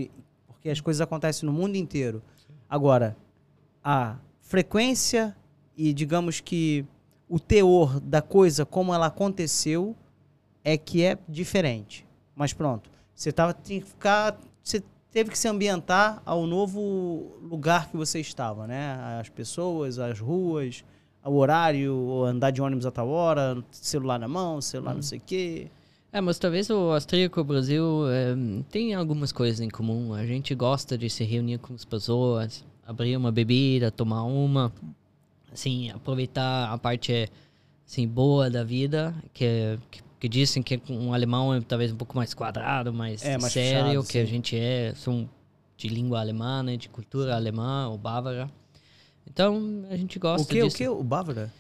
porque 0.48 0.69
as 0.69 0.82
coisas 0.82 1.02
acontecem 1.02 1.46
no 1.46 1.54
mundo 1.54 1.76
inteiro. 1.76 2.22
Agora, 2.69 3.15
a 3.84 4.15
frequência 4.41 5.36
e, 5.76 5.93
digamos 5.93 6.39
que, 6.39 6.86
o 7.34 7.39
teor 7.39 8.00
da 8.00 8.22
coisa 8.22 8.63
como 8.63 8.93
ela 8.93 9.08
aconteceu 9.08 9.96
é 10.63 10.78
que 10.78 11.02
é 11.02 11.17
diferente. 11.28 12.06
Mas 12.36 12.54
pronto, 12.54 12.91
você 13.15 13.32
tava, 13.32 13.56
tinha 13.56 13.82
que 13.82 13.88
ficar, 13.88 14.39
você 14.62 14.84
teve 15.12 15.32
que 15.32 15.38
se 15.39 15.48
ambientar 15.48 16.22
ao 16.28 16.46
novo 16.46 17.32
lugar 17.41 17.89
que 17.89 17.98
você 17.98 18.19
estava, 18.19 18.67
né? 18.67 19.17
As 19.19 19.30
pessoas, 19.30 19.98
as 19.98 20.19
ruas, 20.19 20.86
o 21.26 21.36
horário, 21.36 22.24
andar 22.24 22.52
de 22.52 22.62
ônibus 22.62 22.86
a 22.86 22.91
tal 22.91 23.10
hora, 23.10 23.63
celular 23.72 24.19
na 24.19 24.28
mão, 24.28 24.62
celular 24.62 24.93
não 24.93 25.02
sei 25.02 25.17
o 25.17 25.22
quê. 25.26 25.72
É, 26.12 26.22
mas 26.22 26.38
talvez 26.38 26.69
o 26.69 26.91
austríaco 26.91 27.41
o 27.41 27.43
Brasil 27.43 28.04
eh, 28.12 28.36
tem 28.69 28.93
algumas 28.93 29.32
coisas 29.32 29.60
em 29.60 29.72
comum. 29.72 30.13
A 30.13 30.24
gente 30.24 30.54
gosta 30.54 30.96
de 30.96 31.10
se 31.10 31.24
reunir 31.24 31.58
com 31.58 31.74
as 31.74 31.84
pessoas, 31.84 32.63
abrir 32.86 33.17
uma 33.17 33.32
bebida, 33.32 33.89
tomar 33.89 34.22
uma, 34.22 34.72
assim, 35.53 35.89
aproveitar 35.91 36.71
a 36.71 36.77
parte 36.77 37.29
assim 37.85 38.07
boa 38.07 38.49
da 38.49 38.63
vida, 38.63 39.13
que 39.33 39.77
que, 39.91 40.01
que 40.19 40.29
dizem 40.29 40.63
que 40.63 40.81
um 40.89 41.13
alemão 41.13 41.53
é 41.53 41.61
talvez 41.61 41.91
um 41.91 41.95
pouco 41.95 42.15
mais 42.15 42.33
quadrado, 42.33 42.93
mais, 42.93 43.23
É, 43.23 43.37
mais 43.37 43.53
sério, 43.53 44.01
fechado, 44.01 44.07
que 44.11 44.17
a 44.19 44.25
sim. 44.25 44.31
gente 44.31 44.57
é, 44.57 44.93
são 44.95 45.29
de 45.77 45.87
língua 45.87 46.19
alemã, 46.19 46.63
né, 46.63 46.77
de 46.77 46.89
cultura 46.89 47.35
alemã 47.35 47.89
ou 47.89 47.97
bávara. 47.97 48.49
Então 49.27 49.83
a 49.89 49.95
gente 49.95 50.19
gosta 50.19 50.43
O 50.43 50.47
que, 50.47 50.61
o 50.61 50.65
disso. 50.65 50.77
que? 50.77 50.87
O 50.87 51.03
Bávara? 51.03 51.51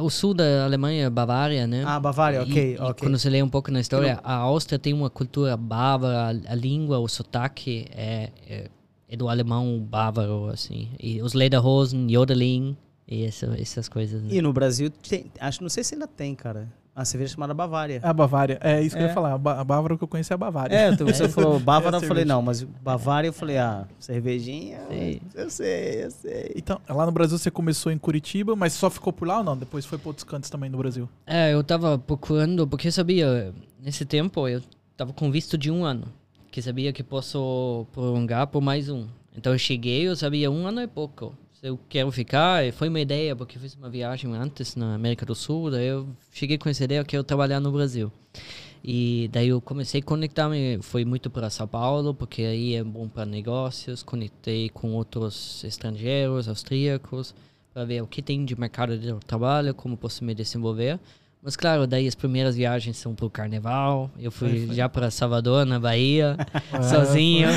O 0.00 0.08
sul 0.08 0.34
da 0.34 0.64
Alemanha, 0.64 1.10
Bavária, 1.10 1.66
né? 1.66 1.82
Ah, 1.84 1.98
Bavária, 1.98 2.42
ok, 2.42 2.74
e 2.74 2.78
ok. 2.78 2.94
Quando 3.08 3.18
você 3.18 3.28
lê 3.28 3.42
um 3.42 3.48
pouco 3.48 3.72
na 3.72 3.80
história, 3.80 4.20
a 4.22 4.34
Áustria 4.34 4.78
tem 4.78 4.92
uma 4.92 5.10
cultura 5.10 5.56
bávara, 5.56 6.26
a, 6.48 6.52
a 6.52 6.54
língua, 6.54 7.00
o 7.00 7.08
sotaque 7.08 7.86
é, 7.90 8.30
é, 8.48 8.70
é 9.08 9.16
do 9.16 9.28
alemão 9.28 9.80
bávaro, 9.80 10.46
assim. 10.48 10.90
E 11.00 11.20
os 11.20 11.32
Lederhosen, 11.32 12.08
Jodeling 12.08 12.76
e 13.06 13.24
essa, 13.24 13.46
essas 13.60 13.88
coisas. 13.88 14.22
Né? 14.22 14.28
E 14.32 14.42
no 14.42 14.52
Brasil, 14.52 14.90
tem, 14.90 15.26
acho, 15.40 15.62
não 15.62 15.68
sei 15.68 15.84
se 15.84 15.94
ainda 15.94 16.06
tem, 16.06 16.34
cara. 16.34 16.68
Uma 16.96 17.04
cerveja 17.04 17.34
chamada 17.34 17.52
Bavária. 17.52 18.00
É 18.00 18.06
a 18.06 18.12
Bavária. 18.12 18.56
É 18.62 18.80
isso 18.80 18.94
que 18.94 19.02
eu 19.02 19.06
É. 19.06 19.08
ia 19.08 19.14
falar. 19.14 19.30
A, 19.32 19.60
a 19.60 19.64
Bávara 19.64 19.98
que 19.98 20.04
eu 20.04 20.06
conheço 20.06 20.32
é 20.32 20.34
a 20.34 20.38
Bavária. 20.38 20.76
É, 20.76 20.90
então 20.90 21.04
você 21.04 21.26
falou 21.28 21.58
Bávara, 21.58 21.96
É 21.96 22.00
a 22.00 22.02
eu 22.04 22.06
falei, 22.08 22.24
não, 22.24 22.40
mas 22.40 22.62
Bavária 22.62 23.26
eu 23.26 23.32
falei, 23.32 23.58
ah, 23.58 23.84
cervejinha, 23.98 24.78
Sim. 24.88 25.20
eu 25.34 25.50
sei, 25.50 26.04
eu 26.04 26.10
sei. 26.12 26.52
Então, 26.54 26.80
lá 26.88 27.04
no 27.04 27.10
Brasil 27.10 27.36
você 27.36 27.50
começou 27.50 27.90
em 27.90 27.98
Curitiba, 27.98 28.54
mas 28.54 28.74
só 28.74 28.88
ficou 28.88 29.12
por 29.12 29.26
lá 29.26 29.38
ou 29.38 29.44
não? 29.44 29.56
Depois 29.56 29.84
foi 29.84 29.98
para 29.98 30.08
outros 30.08 30.22
cantos 30.22 30.48
também 30.48 30.70
no 30.70 30.78
Brasil? 30.78 31.08
É, 31.26 31.52
eu 31.52 31.64
tava 31.64 31.98
procurando, 31.98 32.64
porque 32.64 32.86
eu 32.86 32.92
sabia, 32.92 33.52
nesse 33.82 34.04
tempo 34.04 34.46
eu 34.46 34.62
tava 34.96 35.12
com 35.12 35.32
visto 35.32 35.58
de 35.58 35.72
um 35.72 35.84
ano, 35.84 36.04
que 36.52 36.62
sabia 36.62 36.92
que 36.92 37.02
posso 37.02 37.88
prolongar 37.92 38.46
por 38.46 38.60
mais 38.62 38.88
um. 38.88 39.08
Então 39.36 39.52
eu 39.52 39.58
cheguei, 39.58 40.06
eu 40.06 40.14
sabia 40.14 40.48
um 40.48 40.64
ano 40.64 40.78
é 40.78 40.86
pouco. 40.86 41.34
Eu 41.64 41.80
quero 41.88 42.12
ficar, 42.12 42.70
foi 42.74 42.90
uma 42.90 43.00
ideia, 43.00 43.34
porque 43.34 43.56
eu 43.56 43.62
fiz 43.62 43.74
uma 43.74 43.88
viagem 43.88 44.30
antes 44.34 44.76
na 44.76 44.96
América 44.96 45.24
do 45.24 45.34
Sul, 45.34 45.70
daí 45.70 45.86
eu 45.86 46.06
cheguei 46.30 46.58
com 46.58 46.68
essa 46.68 46.84
ideia, 46.84 46.98
eu 46.98 47.06
quero 47.06 47.24
trabalhar 47.24 47.58
no 47.58 47.72
Brasil. 47.72 48.12
E 48.84 49.30
daí 49.32 49.48
eu 49.48 49.62
comecei 49.62 50.02
a 50.02 50.04
conectar-me, 50.04 50.78
foi 50.82 51.06
muito 51.06 51.30
para 51.30 51.48
São 51.48 51.66
Paulo, 51.66 52.12
porque 52.12 52.42
aí 52.42 52.74
é 52.74 52.84
bom 52.84 53.08
para 53.08 53.24
negócios, 53.24 54.02
conectei 54.02 54.68
com 54.68 54.92
outros 54.92 55.64
estrangeiros, 55.64 56.50
austríacos, 56.50 57.34
para 57.72 57.86
ver 57.86 58.02
o 58.02 58.06
que 58.06 58.20
tem 58.20 58.44
de 58.44 58.60
mercado 58.60 58.98
de 58.98 59.14
trabalho, 59.26 59.72
como 59.72 59.96
posso 59.96 60.22
me 60.22 60.34
desenvolver. 60.34 61.00
Mas 61.42 61.56
claro, 61.56 61.86
daí 61.86 62.06
as 62.06 62.14
primeiras 62.14 62.56
viagens 62.56 62.98
são 62.98 63.14
pro 63.14 63.30
carnaval. 63.30 64.10
Eu 64.18 64.30
fui 64.30 64.68
já 64.74 64.86
para 64.86 65.10
Salvador, 65.10 65.64
na 65.64 65.80
Bahia, 65.80 66.36
sozinho. 66.90 67.48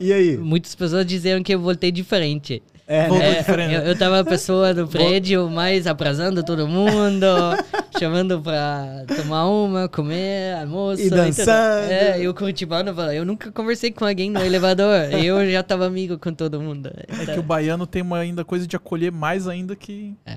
E 0.00 0.12
aí? 0.12 0.36
Muitas 0.36 0.74
pessoas 0.74 1.04
dizeram 1.06 1.42
que 1.42 1.54
eu 1.54 1.60
voltei 1.60 1.90
diferente. 1.90 2.62
É, 2.86 3.08
né? 3.08 3.38
diferente. 3.38 3.74
Eu, 3.74 3.80
eu 3.82 3.98
tava 3.98 4.20
a 4.20 4.24
pessoa 4.24 4.74
do 4.74 4.86
prédio, 4.86 5.48
mais 5.48 5.86
abraçando 5.86 6.42
todo 6.42 6.66
mundo, 6.66 7.26
chamando 7.98 8.40
pra 8.40 9.04
tomar 9.16 9.46
uma, 9.46 9.88
comer, 9.88 10.56
almoço. 10.56 11.02
E 11.02 11.08
dançando. 11.08 11.90
É, 11.90 12.20
eu 12.20 12.34
curitibano, 12.34 12.94
fala, 12.94 13.14
eu 13.14 13.24
nunca 13.24 13.50
conversei 13.52 13.92
com 13.92 14.04
alguém 14.04 14.30
no 14.30 14.40
elevador. 14.40 15.12
eu 15.14 15.50
já 15.50 15.62
tava 15.62 15.86
amigo 15.86 16.18
com 16.18 16.32
todo 16.34 16.60
mundo. 16.60 16.90
É 17.08 17.32
que 17.32 17.38
o 17.38 17.42
baiano 17.42 17.86
tem 17.86 18.02
uma 18.02 18.18
ainda 18.18 18.44
coisa 18.44 18.66
de 18.66 18.76
acolher 18.76 19.12
mais 19.12 19.46
ainda 19.46 19.76
que. 19.76 20.14
É 20.26 20.36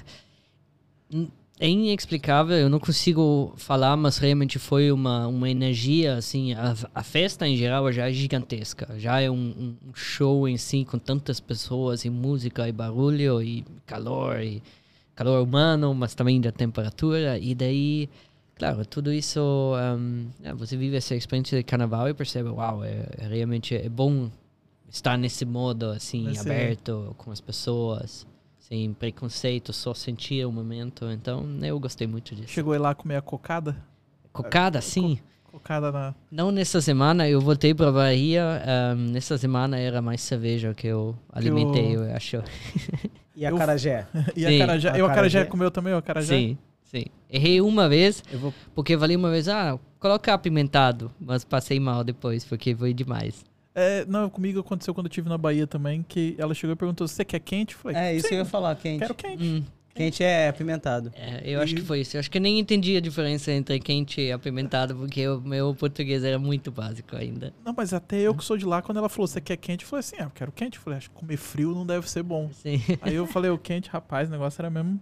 inexplicável, 1.60 2.58
eu 2.58 2.70
não 2.70 2.80
consigo 2.80 3.54
falar, 3.56 3.96
mas 3.96 4.18
realmente 4.18 4.60
foi 4.60 4.92
uma, 4.92 5.26
uma 5.28 5.50
energia, 5.50 6.16
assim, 6.18 6.54
a, 6.54 6.76
a 6.94 7.02
festa 7.04 7.48
em 7.48 7.56
geral 7.56 7.90
já 7.94 8.10
é 8.10 8.14
gigantesca, 8.14 8.94
já 9.00 9.22
é 9.22 9.32
um, 9.32 9.36
um- 9.88 9.94
show 9.94 10.48
em 10.50 10.58
si, 10.58 10.84
com 10.84 11.00
tantas 11.00 11.40
pessoas, 11.40 12.04
e 12.04 12.10
música, 12.10 12.68
e 12.68 12.74
barulho, 12.74 13.42
e 13.42 13.64
calor, 13.86 14.42
e 14.42 14.62
calor 15.16 15.42
humano, 15.42 15.94
mas 15.94 16.14
também 16.14 16.42
da 16.42 16.52
temperatura, 16.52 17.40
e 17.40 17.56
daí, 17.56 18.10
claro, 18.58 18.86
tudo 18.86 19.14
isso, 19.14 19.40
um, 19.98 20.28
é, 20.44 20.54
você 20.54 20.76
vive 20.76 20.98
essa 20.98 21.16
experiência 21.16 21.58
de 21.58 21.64
carnaval 21.64 22.10
e 22.10 22.14
percebe, 22.14 22.50
uau, 22.50 22.84
é, 22.84 23.08
é 23.18 23.28
realmente 23.30 23.74
é 23.74 23.88
bom 23.88 24.30
estar 24.90 25.18
nesse 25.18 25.46
modo, 25.46 25.86
assim, 25.86 26.26
Nesse- 26.26 26.42
aberto 26.42 27.16
com 27.18 27.32
as 27.32 27.40
pessoas 27.40 28.28
sem 28.68 28.94
preconceito, 28.94 29.72
só 29.72 29.94
sentir 29.94 30.46
o 30.46 30.52
momento. 30.52 31.06
Então, 31.12 31.46
eu 31.62 31.80
gostei 31.80 32.08
muito 32.08 32.34
disso. 32.34 32.50
Chegou 32.50 32.74
aí 32.74 32.80
lá 32.80 32.96
comer 32.96 33.18
a 33.18 33.22
cocada. 33.22 33.76
Cocada, 34.34 34.82
sim. 34.82 35.20
Cocada 35.52 35.92
na. 35.92 36.16
Não 36.32 36.52
nessa 36.52 36.82
semana, 36.82 37.30
eu 37.30 37.40
voltei 37.40 37.74
pra 37.74 37.92
Bahia. 37.92 38.62
ahm, 38.66 39.12
nessa 39.12 39.38
semana 39.38 39.78
era 39.80 40.02
mais 40.02 40.22
cerveja 40.22 40.74
que 40.74 40.88
eu 40.88 41.16
alimentei, 41.32 41.96
eu 41.96 42.04
acho. 42.16 42.38
E 43.36 43.46
a 43.46 43.52
Eu- 43.52 43.58
Carajé? 43.58 44.08
E 44.36 44.42
Sim. 44.46 44.56
a 44.62 44.66
carajé. 44.66 44.90
Eu 44.90 44.94
a 45.06 45.10
carajé 45.10 45.40
acarajé? 45.40 45.46
comeu 45.46 45.70
também, 45.72 45.94
o 45.94 45.98
acarajé? 45.98 46.36
Sim, 46.36 46.58
sim. 46.84 47.06
Errei 47.30 47.62
uma 47.62 47.88
vez, 47.88 48.24
Eu 48.32 48.40
vou... 48.40 48.54
porque 48.74 48.96
eu 48.96 49.00
falei 49.00 49.16
uma 49.16 49.30
vez, 49.30 49.48
ah, 49.48 49.78
coloca 50.00 50.34
apimentado. 50.34 51.12
Mas 51.20 51.46
passei 51.46 51.80
mal 51.80 52.04
depois, 52.04 52.44
porque 52.44 52.76
foi 52.76 52.94
demais. 52.94 53.46
É, 53.76 54.06
não, 54.06 54.30
comigo 54.30 54.60
aconteceu 54.62 54.94
quando 54.94 55.08
eu 55.08 55.10
estive 55.10 55.28
na 55.28 55.38
Bahia 55.38 55.68
também, 55.68 56.02
que 56.08 56.34
ela 56.38 56.54
chegou 56.54 56.74
e 56.74 56.78
perguntou: 56.78 57.08
você 57.08 57.26
quer 57.26 57.40
quente? 57.40 57.74
Eu 57.76 57.80
falei, 57.82 57.98
É, 57.98 58.14
isso 58.16 58.24
"Sim, 58.24 58.30
que 58.30 58.36
eu 58.36 58.40
ia 58.40 58.46
falar, 58.46 58.74
quente. 58.78 59.00
quero 59.00 59.14
quente. 59.14 59.44
Hum, 59.44 59.64
Quente 59.94 60.22
é 60.26 60.50
apimentado. 60.50 61.10
é, 61.16 61.42
eu 61.46 61.62
acho 61.62 61.72
E- 61.74 61.78
que 61.78 61.82
foi 61.82 62.02
isso. 62.02 62.18
Eu 62.18 62.20
acho 62.20 62.30
que 62.30 62.38
eu 62.38 62.42
nem 62.42 62.60
entendi 62.60 62.98
a 62.98 63.00
diferença 63.00 63.50
entre 63.52 63.80
quente 63.80 64.20
e 64.20 64.30
apimentado, 64.32 64.94
porque 64.94 65.26
o 65.26 65.40
meu 65.40 65.74
português 65.74 66.22
era 66.22 66.38
muito 66.38 66.70
básico 66.70 67.16
ainda. 67.16 67.54
Não, 67.64 67.74
mas 67.76 67.94
até 67.94 68.18
eu 68.20 68.36
que 68.36 68.44
sou 68.44 68.58
de 68.58 68.66
lá, 68.66 68.82
quando 68.82 68.98
ela 68.98 69.08
falou, 69.08 69.26
você 69.26 69.40
quer 69.40 69.56
quente? 69.56 69.84
Eu 69.86 69.90
falei 69.90 70.02
assim, 70.02 70.18
ah, 70.20 70.24
eu 70.24 70.32
quero 70.32 70.52
quente. 70.52 70.78
Eu 70.78 70.84
falei, 70.84 70.98
acho 70.98 71.10
que 71.10 71.16
comer 71.16 71.38
frio 71.38 71.74
não 71.74 71.86
deve 71.86 72.10
ser 72.10 72.24
bom. 72.24 72.50
Sim. 72.52 72.82
Aí 73.02 73.16
eu 73.16 73.26
falei, 73.26 73.50
o 73.50 73.58
quente, 73.58 73.90
rapaz, 73.90 74.28
o 74.28 74.32
negócio 74.32 74.62
era 74.62 74.70
mesmo. 74.70 75.00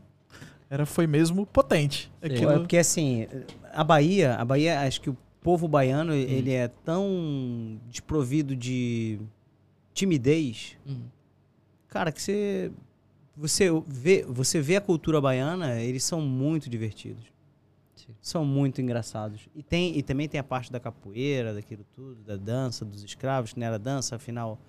Era, 0.69 0.85
foi 0.85 1.07
mesmo 1.07 1.43
potente. 1.45 2.11
Aquilo- 2.21 2.51
É 2.51 2.57
porque 2.59 2.77
assim, 2.77 3.25
a 3.73 3.83
Bahia, 3.83 4.35
a 4.35 4.45
Bahia, 4.45 4.79
acho 4.81 5.01
que 5.01 5.09
o 5.09 5.17
povo 5.43 5.67
baiano, 5.67 6.13
ele 6.13 6.51
é 6.51 6.67
tão 6.67 7.79
desprovido 7.89 8.55
de 8.55 9.19
timidez, 9.93 10.77
Hum. 10.87 11.01
cara, 11.87 12.11
que 12.11 12.21
você 12.21 12.71
você 13.35 13.67
vê, 13.87 14.23
você 14.27 14.61
vê 14.61 14.75
a 14.75 14.81
cultura 14.81 15.19
baiana, 15.19 15.81
eles 15.81 16.03
são 16.03 16.21
muito 16.21 16.69
divertidos. 16.69 17.25
Sim. 17.95 18.13
São 18.21 18.45
muito 18.45 18.79
engraçados. 18.81 19.47
E 19.55 19.63
tem 19.63 19.97
e 19.97 20.03
também 20.03 20.27
tem 20.29 20.39
a 20.39 20.43
parte 20.43 20.71
da 20.71 20.79
capoeira, 20.79 21.53
daquilo 21.53 21.83
tudo, 21.95 22.21
da 22.23 22.35
dança 22.37 22.85
dos 22.85 23.03
escravos, 23.03 23.53
que 23.53 23.59
não 23.59 23.65
era 23.67 23.79
dança, 23.79 24.15
afinal 24.15 24.59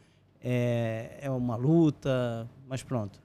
é, 0.42 1.18
é 1.20 1.30
uma 1.30 1.56
luta, 1.56 2.48
mas 2.68 2.82
pronto. 2.82 3.22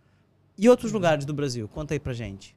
E 0.57 0.67
outros 0.67 0.91
lugares 0.91 1.23
do 1.25 1.33
Brasil? 1.33 1.67
Conta 1.69 1.93
aí 1.93 1.99
pra 1.99 2.11
gente. 2.11 2.53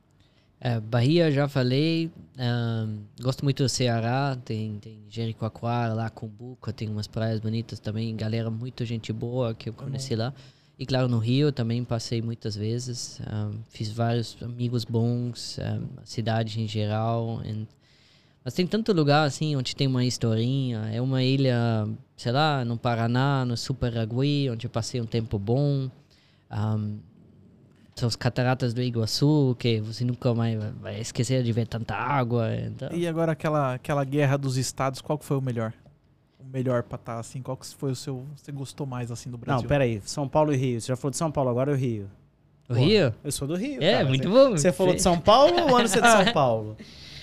É, 0.65 0.79
Bahia, 0.79 1.29
já 1.33 1.49
falei. 1.49 2.09
ahn, 2.39 2.99
gosto 3.21 3.43
muito 3.43 3.65
do 3.65 3.69
Ceará. 3.69 4.37
Tem, 4.45 4.79
tem 4.79 5.01
Jericoacoara, 5.09 5.93
lá 5.93 6.09
Cumbuca. 6.09 6.73
Tem 6.73 6.89
umas 6.89 7.09
praias 7.09 7.41
bonitas 7.41 7.81
também. 7.81 8.15
Galera, 8.15 8.49
muita 8.49 8.85
gente 8.85 9.13
boa 9.13 9.55
que 9.55 9.69
eu 9.69 9.73
conheci 9.73 10.15
lá. 10.15 10.33
E 10.79 10.87
claro, 10.87 11.09
no 11.09 11.19
Rio 11.19 11.51
também 11.51 11.83
passei 11.85 12.23
muitas 12.23 12.55
vezes. 12.55 13.21
ahn, 13.27 13.55
fiz 13.71 13.91
vários 13.91 14.37
amigos 14.41 14.85
bons. 14.85 15.59
ahn, 15.59 15.83
a 16.01 16.07
cidade 16.07 16.61
em 16.61 16.69
geral. 16.69 17.41
and- 17.45 17.67
Mas 18.45 18.55
tem 18.55 18.65
tanto 18.65 18.93
lugar 18.93 19.27
assim 19.27 19.57
onde 19.57 19.75
tem 19.75 19.89
uma 19.89 20.05
historinha. 20.05 20.89
É 20.93 21.01
uma 21.01 21.25
ilha, 21.25 21.89
sei 22.17 22.31
lá, 22.31 22.65
no 22.65 22.79
Paraná, 22.79 23.45
no 23.45 23.57
Superagui, 23.57 24.49
onde 24.49 24.67
eu 24.67 24.71
passei 24.71 25.01
um 25.01 25.07
tempo 25.07 25.41
bom. 25.41 25.91
Ahn, 26.49 26.99
são 27.95 28.07
as 28.09 28.17
cataratas 28.17 28.73
do 28.75 28.83
Iguaçu, 28.83 29.55
que 29.59 29.81
você 29.81 30.05
nunca 30.05 30.33
mais 30.35 30.59
vai- 30.81 31.01
esquecer 31.01 31.43
de 31.43 31.53
ver 31.53 31.67
tanta 31.67 31.95
água. 31.95 32.55
Então, 32.57 32.91
E 32.93 33.07
agora 33.07 33.33
aquela, 33.33 33.75
aquela 33.75 34.05
guerra 34.05 34.37
dos 34.37 34.57
estados, 34.57 35.01
qual 35.01 35.19
que 35.19 35.25
foi 35.25 35.37
o 35.37 35.43
melhor? 35.43 35.73
O 36.41 36.45
melhor 36.53 36.83
pra 36.83 36.97
estar 36.97 37.19
assim? 37.19 37.41
Qual 37.43 37.57
que 37.57 37.67
foi 37.75 37.93
o 37.93 37.97
seu. 37.97 38.25
Você 38.37 38.51
gostou 38.51 38.87
mais 38.87 39.11
assim 39.11 39.31
do 39.31 39.39
Brasil? 39.39 39.63
Não, 39.63 39.69
peraí. 39.69 40.01
São 40.05 40.27
Paulo 40.29 40.53
e 40.53 40.57
Rio. 40.57 40.81
Você 40.81 40.89
já 40.89 40.97
falou 40.97 41.11
de 41.11 41.17
São 41.17 41.31
Paulo, 41.31 41.51
agora 41.51 41.71
é 41.71 41.75
o 41.75 41.77
Rio. 41.77 42.11
o 42.69 42.75
Rio? 42.75 43.15
Eu 43.23 43.31
sou 43.33 43.47
do 43.47 43.55
Rio. 43.55 43.83
É, 43.83 43.93
cara. 43.99 44.09
muito 44.09 44.29
Você- 44.29 44.49
bom. 44.49 44.51
Você 44.57 44.73
falou 44.73 44.95
de 44.95 45.03
São 45.03 45.19
Paulo 45.21 45.53
ou 45.69 45.77
ano 45.77 45.87
você 45.89 45.99
é 45.99 46.03
de 46.03 46.09
São 46.11 46.25
Paulo? 46.33 46.77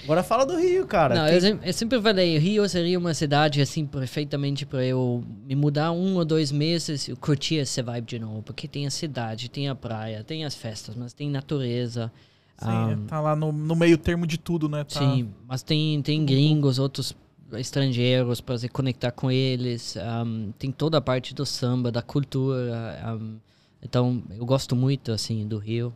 Agora 0.04 0.24
fala 0.24 0.46
do 0.46 0.58
Rio, 0.58 0.86
cara. 0.88 1.16
Não, 1.16 1.26
Tem- 1.26 1.36
eu, 1.36 1.42
sem- 1.42 1.60
eu 1.64 1.74
sempre 1.74 2.02
falei, 2.02 2.38
Rio 2.38 2.68
seria 2.70 2.98
uma 2.98 3.14
cidade 3.14 3.62
assim 3.62 3.86
perfeitamente 3.86 4.66
para 4.66 4.84
eu 4.86 5.24
me 5.46 5.56
mudar 5.56 5.92
um 5.92 6.16
ou 6.16 6.24
dois 6.26 6.52
meses 6.52 7.08
e 7.08 7.16
curtir 7.16 7.60
essa 7.60 7.84
vibe 7.84 8.06
de 8.06 8.20
novo, 8.20 8.42
porque 8.44 8.68
tem 8.68 8.88
a 8.88 8.92
cidade, 8.92 9.50
tem 9.50 9.68
a 9.68 9.76
praia, 9.76 10.24
tem 10.24 10.46
as 10.46 10.56
festas, 10.56 10.96
mas 10.96 11.14
tem 11.14 11.30
natureza. 11.30 12.12
Sim, 12.58 12.68
ah, 12.68 12.98
tá 13.08 13.20
lá 13.22 13.36
no, 13.36 13.52
no 13.52 13.76
meio 13.76 13.98
termo 13.98 14.26
de 14.28 14.38
tudo, 14.38 14.68
né? 14.70 14.84
Tá- 14.84 15.00
Sim, 15.00 15.30
mas 15.48 15.64
tem, 15.64 16.02
tem 16.02 16.26
gringos, 16.26 16.78
outros 16.80 17.16
estrangeiros 17.54 18.42
para 18.42 18.58
se 18.58 18.70
conectar 18.70 19.12
com 19.12 19.30
eles. 19.32 19.98
ahm, 19.98 20.52
tem 20.58 20.72
toda 20.72 20.98
a 20.98 21.02
parte 21.02 21.34
do 21.34 21.46
samba, 21.46 21.92
da 21.92 22.02
cultura. 22.02 23.00
ahm, 23.04 23.38
então, 23.82 24.22
eu 24.38 24.46
gosto 24.46 24.76
muito, 24.76 25.12
assim, 25.12 25.48
do 25.48 25.58
Rio. 25.58 25.94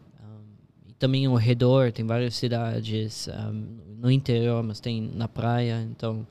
Também 1.00 1.26
ao 1.26 1.36
redor, 1.36 1.92
tem 1.92 2.06
várias 2.06 2.36
cidades 2.36 3.28
ahm, 3.30 3.66
no 4.00 4.10
interior, 4.12 4.64
mas 4.64 4.80
tem 4.80 5.02
na 5.02 5.28
praia. 5.28 5.82
Então, 5.90 6.26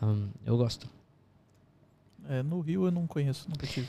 ahm, 0.00 0.28
eu 0.44 0.56
gosto. 0.56 0.88
É, 2.28 2.42
no 2.42 2.60
Rio 2.60 2.86
eu 2.86 2.90
não 2.90 3.06
conheço, 3.06 3.48
nunca 3.48 3.66
tive. 3.66 3.86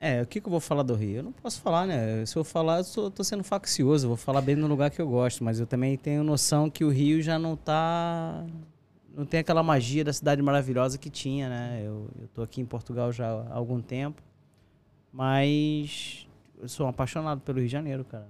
É, 0.00 0.22
o 0.22 0.26
que, 0.26 0.40
que 0.40 0.46
eu 0.46 0.50
vou 0.50 0.60
falar 0.60 0.82
do 0.84 0.94
Rio? 0.94 1.16
Eu 1.16 1.22
não 1.24 1.32
posso 1.32 1.60
falar, 1.60 1.84
né? 1.86 2.24
Se 2.24 2.36
eu 2.36 2.44
falar, 2.44 2.78
eu 2.78 2.84
sou- 2.84 3.10
tô 3.10 3.24
sendo 3.24 3.42
faccioso. 3.42 4.06
Vou 4.06 4.16
falar 4.16 4.40
bem 4.40 4.54
no 4.54 4.66
lugar 4.68 4.90
que 4.90 5.00
eu 5.00 5.08
gosto. 5.08 5.42
Mas 5.42 5.58
eu 5.58 5.66
também 5.66 5.96
tenho 5.96 6.22
noção 6.22 6.70
que 6.70 6.84
o 6.84 6.88
Rio 6.90 7.20
já 7.20 7.36
não 7.38 7.56
tá... 7.56 8.46
não 9.16 9.26
tem 9.26 9.40
aquela 9.40 9.60
magia 9.62 10.04
da 10.04 10.12
cidade 10.12 10.40
maravilhosa 10.40 10.98
que 10.98 11.10
tinha, 11.10 11.48
né? 11.48 11.82
Eu, 11.84 12.08
eu 12.20 12.28
tô 12.28 12.42
aqui 12.42 12.60
em 12.60 12.64
Portugal 12.64 13.10
já 13.10 13.26
há 13.28 13.54
algum 13.54 13.80
tempo, 13.80 14.22
mas 15.12 16.28
eu 16.60 16.68
sou 16.68 16.86
um 16.86 16.88
apaixonado 16.90 17.40
pelo 17.40 17.58
Rio 17.58 17.66
de 17.66 17.72
Janeiro, 17.72 18.04
cara. 18.04 18.28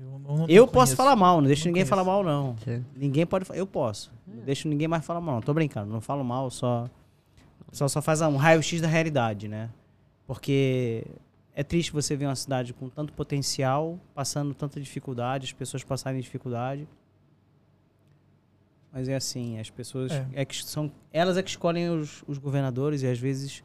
Eu, 0.00 0.18
não- 0.18 0.36
não 0.38 0.46
Eu 0.48 0.66
posso 0.68 0.94
falar 0.94 1.16
mal, 1.16 1.40
não 1.40 1.46
deixo 1.46 1.62
Não 1.64 1.70
ninguém 1.70 1.82
conheço. 1.82 1.90
falar 1.90 2.04
mal, 2.04 2.22
não. 2.22 2.56
Sim. 2.64 2.84
Ninguém 2.94 3.26
pode. 3.26 3.46
Eu 3.54 3.66
posso. 3.66 4.12
Não 4.26 4.44
deixo 4.44 4.68
ninguém 4.68 4.86
mais 4.88 5.04
falar 5.04 5.20
mal, 5.20 5.36
não. 5.36 5.42
Tô 5.42 5.52
brincando, 5.54 5.90
não 5.92 6.00
falo 6.00 6.22
mal, 6.24 6.50
só. 6.50 6.88
Só, 7.72 7.86
só 7.88 8.00
faz 8.00 8.20
um 8.22 8.36
raio-x 8.36 8.80
da 8.80 8.88
realidade, 8.88 9.48
né? 9.48 9.68
Porque 10.26 11.04
é 11.54 11.62
triste 11.62 11.92
você 11.92 12.14
ver 12.16 12.26
uma 12.26 12.36
cidade 12.36 12.72
com 12.72 12.88
tanto 12.88 13.12
potencial, 13.12 13.98
passando 14.14 14.54
tanta 14.54 14.80
dificuldade, 14.80 15.46
as 15.46 15.52
pessoas 15.52 15.82
passarem 15.84 16.20
dificuldade. 16.20 16.86
Mas 18.92 19.08
é 19.08 19.16
assim, 19.16 19.58
as 19.58 19.68
pessoas 19.68 20.12
É. 20.12 20.26
é. 20.34 20.44
que 20.44 20.64
são. 20.64 20.90
Elas 21.12 21.36
é 21.36 21.42
que 21.42 21.50
escolhem 21.50 21.90
os, 21.90 22.22
os 22.26 22.38
governadores 22.38 23.02
e 23.02 23.06
às 23.06 23.18
vezes 23.18 23.62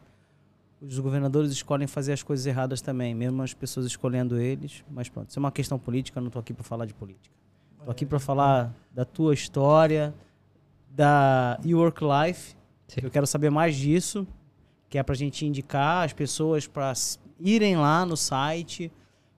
os 0.85 0.99
governadores 0.99 1.51
escolhem 1.51 1.87
fazer 1.87 2.13
as 2.13 2.21
coisas 2.21 2.45
erradas 2.45 2.81
também, 2.81 3.15
mesmo 3.15 3.41
as 3.41 3.53
pessoas 3.53 3.85
escolhendo 3.85 4.39
eles. 4.39 4.83
Mas 4.91 5.07
pronto, 5.07 5.29
isso 5.29 5.39
é 5.39 5.41
uma 5.41 5.51
questão 5.51 5.79
política, 5.79 6.19
eu 6.19 6.23
não 6.23 6.29
tô 6.29 6.39
aqui 6.39 6.53
para 6.53 6.63
falar 6.63 6.85
de 6.85 6.93
política. 6.93 7.33
Tô 7.85 7.91
aqui 7.91 8.05
para 8.05 8.19
falar 8.19 8.73
da 8.93 9.05
tua 9.05 9.33
história, 9.33 10.13
da 10.89 11.59
Your 11.65 11.81
Work 11.81 12.01
Life. 12.03 12.55
Sim. 12.87 13.01
Eu 13.03 13.11
quero 13.11 13.25
saber 13.25 13.49
mais 13.49 13.75
disso, 13.75 14.27
que 14.89 14.97
é 14.97 15.03
pra 15.03 15.15
gente 15.15 15.45
indicar 15.45 16.05
as 16.05 16.13
pessoas 16.13 16.67
para 16.67 16.93
irem 17.39 17.77
lá 17.77 18.05
no 18.05 18.15
site, 18.15 18.91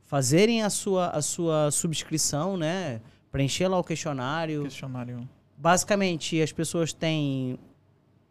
fazerem 0.03 0.63
a 0.63 0.69
sua, 0.69 1.09
a 1.09 1.21
sua 1.21 1.71
subscrição, 1.71 2.57
né? 2.57 3.01
Preencher 3.31 3.67
lá 3.67 3.79
o 3.79 3.83
questionário. 3.83 4.63
Questionário. 4.63 5.27
Basicamente, 5.57 6.41
as 6.41 6.51
pessoas 6.51 6.91
têm 6.91 7.57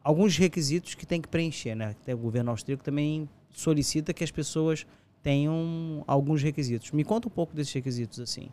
alguns 0.05 0.37
requisitos 0.37 0.95
que 0.95 1.07
tem 1.07 1.21
que 1.21 1.29
preencher, 1.29 1.75
né? 1.75 1.97
O 2.09 2.17
governo 2.19 2.51
austríaco 2.51 2.85
também 2.85 3.29
solicita 3.51 4.13
que 4.13 4.23
as 4.23 4.31
pessoas 4.31 4.87
tenham 5.23 6.05
alguns 6.07 6.43
requisitos. 6.43 6.91
Me 6.91 7.03
conta 7.03 7.27
um 7.29 7.31
pouco 7.31 7.57
desses 7.57 7.73
requisitos, 7.73 8.21
assim. 8.21 8.51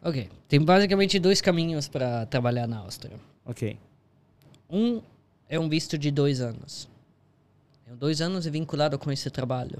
Ok. 0.00 0.28
Tem 0.46 0.64
basicamente 0.64 1.18
dois 1.18 1.40
caminhos 1.40 1.88
para 1.88 2.24
trabalhar 2.26 2.68
na 2.68 2.78
Áustria. 2.78 3.18
Ok. 3.44 3.76
Um 4.70 5.02
é 5.48 5.58
um 5.58 5.68
visto 5.68 5.98
de 5.98 6.12
dois 6.12 6.40
anos. 6.40 6.88
É 7.90 7.94
dois 7.94 8.20
anos 8.20 8.46
é 8.46 8.50
vinculado 8.50 8.96
com 8.98 9.10
esse 9.10 9.28
trabalho 9.30 9.78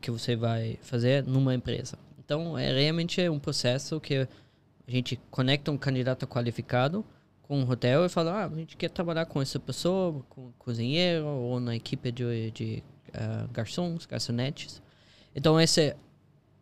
que 0.00 0.10
você 0.10 0.34
vai 0.34 0.78
fazer 0.82 1.22
numa 1.24 1.54
empresa. 1.54 1.96
Então, 2.18 2.58
é 2.58 2.72
realmente 2.72 3.28
um 3.28 3.38
processo 3.38 4.00
que 4.00 4.16
a 4.16 4.90
gente 4.90 5.20
conecta 5.30 5.70
um 5.70 5.78
candidato 5.78 6.26
qualificado 6.26 7.04
com 7.50 7.58
um 7.58 7.68
hotel 7.68 8.06
e 8.06 8.08
fala, 8.08 8.30
ah, 8.30 8.46
a 8.46 8.54
gente 8.54 8.76
quer 8.76 8.88
trabalhar 8.90 9.26
com 9.26 9.42
essa 9.42 9.58
pessoa, 9.58 10.24
com 10.28 10.52
cozinheiro 10.56 11.26
ou 11.26 11.58
na 11.58 11.74
equipe 11.74 12.12
de, 12.12 12.52
de 12.52 12.80
ah, 13.12 13.48
garçons, 13.52 14.06
garçonetes. 14.06 14.80
Então, 15.34 15.60
esse 15.60 15.80
é 15.80 15.96